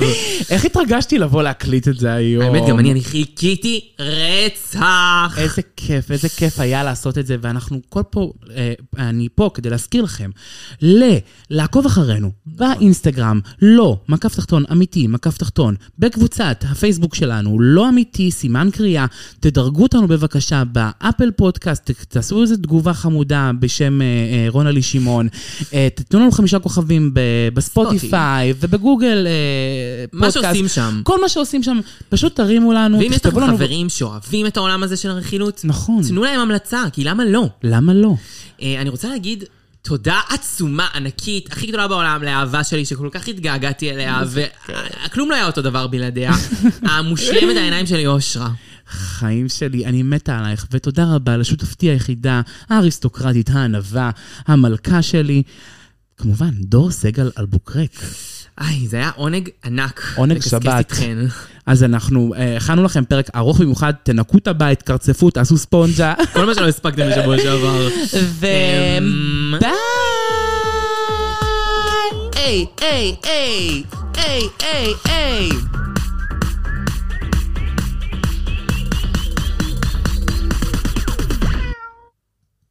איך 0.49 0.65
התרגשתי 0.65 1.19
לבוא 1.19 1.43
להקליט 1.43 1.87
את 1.87 1.97
זה 1.97 2.13
היום. 2.13 2.43
האמת, 2.43 2.69
גם 2.69 2.79
אני, 2.79 2.91
אני 2.91 3.03
חיכיתי 3.03 3.89
רצח. 3.99 5.37
איזה 5.37 5.61
כיף, 5.75 6.11
איזה 6.11 6.29
כיף 6.29 6.59
היה 6.59 6.83
לעשות 6.83 7.17
את 7.17 7.27
זה, 7.27 7.37
ואנחנו 7.41 7.79
כל 7.89 8.01
פה, 8.09 8.33
אה, 8.55 8.73
אני 8.97 9.27
פה 9.35 9.49
כדי 9.53 9.69
להזכיר 9.69 10.03
לכם, 10.03 10.29
ל... 10.81 11.03
לעקוב 11.49 11.85
אחרינו 11.85 12.31
באינסטגרם, 12.45 13.39
לא, 13.61 13.97
מקף 14.09 14.35
תחתון 14.35 14.63
אמיתי, 14.71 15.07
מקף 15.07 15.37
תחתון, 15.37 15.75
בקבוצת 15.99 16.63
הפייסבוק 16.69 17.15
שלנו, 17.15 17.59
לא 17.59 17.89
אמיתי, 17.89 18.31
סימן 18.31 18.69
קריאה, 18.73 19.05
תדרגו 19.39 19.83
אותנו 19.83 20.07
בבקשה 20.07 20.63
באפל 20.63 21.31
פודקאסט, 21.31 21.91
תעשו 22.09 22.41
איזו 22.41 22.55
תגובה 22.55 22.93
חמודה 22.93 23.51
בשם 23.59 24.01
אה, 24.01 24.05
אה, 24.07 24.45
רונלי 24.49 24.81
שמעון, 24.81 25.27
תתנו 25.95 26.19
לנו 26.19 26.31
חמישה 26.31 26.59
כוכבים 26.59 27.11
בספוטיפיי 27.53 28.53
ובגוגל 28.59 29.27
אה, 29.27 30.05
מה. 30.13 30.31
שעושים 30.31 30.67
שם. 30.67 31.01
כל 31.03 31.21
מה 31.21 31.29
שעושים 31.29 31.63
שם, 31.63 31.79
פשוט 32.09 32.35
תרימו 32.35 32.73
לנו, 32.73 32.99
ואם 32.99 33.11
יש 33.11 33.25
לכם. 33.25 33.47
חברים 33.47 33.89
שאוהבים 33.89 34.45
את 34.45 34.57
העולם 34.57 34.83
הזה 34.83 34.97
של 34.97 35.09
הרכילות, 35.09 35.61
נכון. 35.63 36.03
תנו 36.07 36.23
להם 36.23 36.39
המלצה, 36.39 36.83
כי 36.93 37.03
למה 37.03 37.25
לא? 37.25 37.45
למה 37.63 37.93
לא? 37.93 38.13
אה, 38.61 38.81
אני 38.81 38.89
רוצה 38.89 39.09
להגיד 39.09 39.43
תודה 39.81 40.19
עצומה, 40.29 40.87
ענקית, 40.95 41.51
הכי 41.51 41.67
גדולה 41.67 41.87
בעולם 41.87 42.23
לאהבה 42.23 42.63
שלי, 42.63 42.85
שכל 42.85 43.09
כך 43.11 43.27
התגעגעתי 43.27 43.91
אליה, 43.91 44.21
וכלום 44.27 45.29
לא 45.29 45.35
היה 45.35 45.47
אותו 45.47 45.61
דבר 45.61 45.87
בלעדיה. 45.87 46.31
המושלמת 46.91 47.57
העיניים 47.57 47.85
שלי 47.85 48.07
אושרה. 48.07 48.49
חיים 48.87 49.49
שלי, 49.49 49.85
אני 49.85 50.03
מתה 50.03 50.39
עלייך, 50.39 50.67
ותודה 50.71 51.05
רבה 51.15 51.37
לשותפתי 51.37 51.85
היחידה, 51.85 52.41
האריסטוקרטית, 52.69 53.49
הענווה, 53.49 54.11
המלכה 54.47 55.01
שלי. 55.01 55.43
כמובן, 56.17 56.49
דור 56.59 56.91
סגל 56.91 57.31
אלבוקרק. 57.39 57.91
איי, 58.61 58.87
זה 58.87 58.97
היה 58.97 59.11
עונג 59.15 59.49
ענק. 59.65 60.01
עונג 60.15 60.41
שבת. 60.41 60.77
איתכן. 60.77 61.17
אז 61.65 61.83
אנחנו 61.83 62.33
אה, 62.37 62.57
הכנו 62.57 62.83
לכם 62.83 63.05
פרק 63.05 63.29
ארוך 63.35 63.59
במיוחד, 63.59 63.93
תנקו 64.03 64.37
את 64.37 64.47
הבית, 64.47 64.81
קרצפו, 64.81 65.29
תעשו 65.29 65.57
ספונג'ה. 65.57 66.13
כל 66.33 66.45
מה 66.45 66.55
שלא 66.55 66.67
הספקתם 66.67 67.09
בשבוע 67.11 67.37
שעבר. 67.37 67.87
ו... 68.39 68.45
אמ, 68.97 69.53
ביי! 69.59 69.71
היי, 72.35 72.65
היי, 72.81 73.15
היי, 73.23 73.83
היי, 74.15 74.41
היי, 74.61 74.93
היי. 75.05 75.49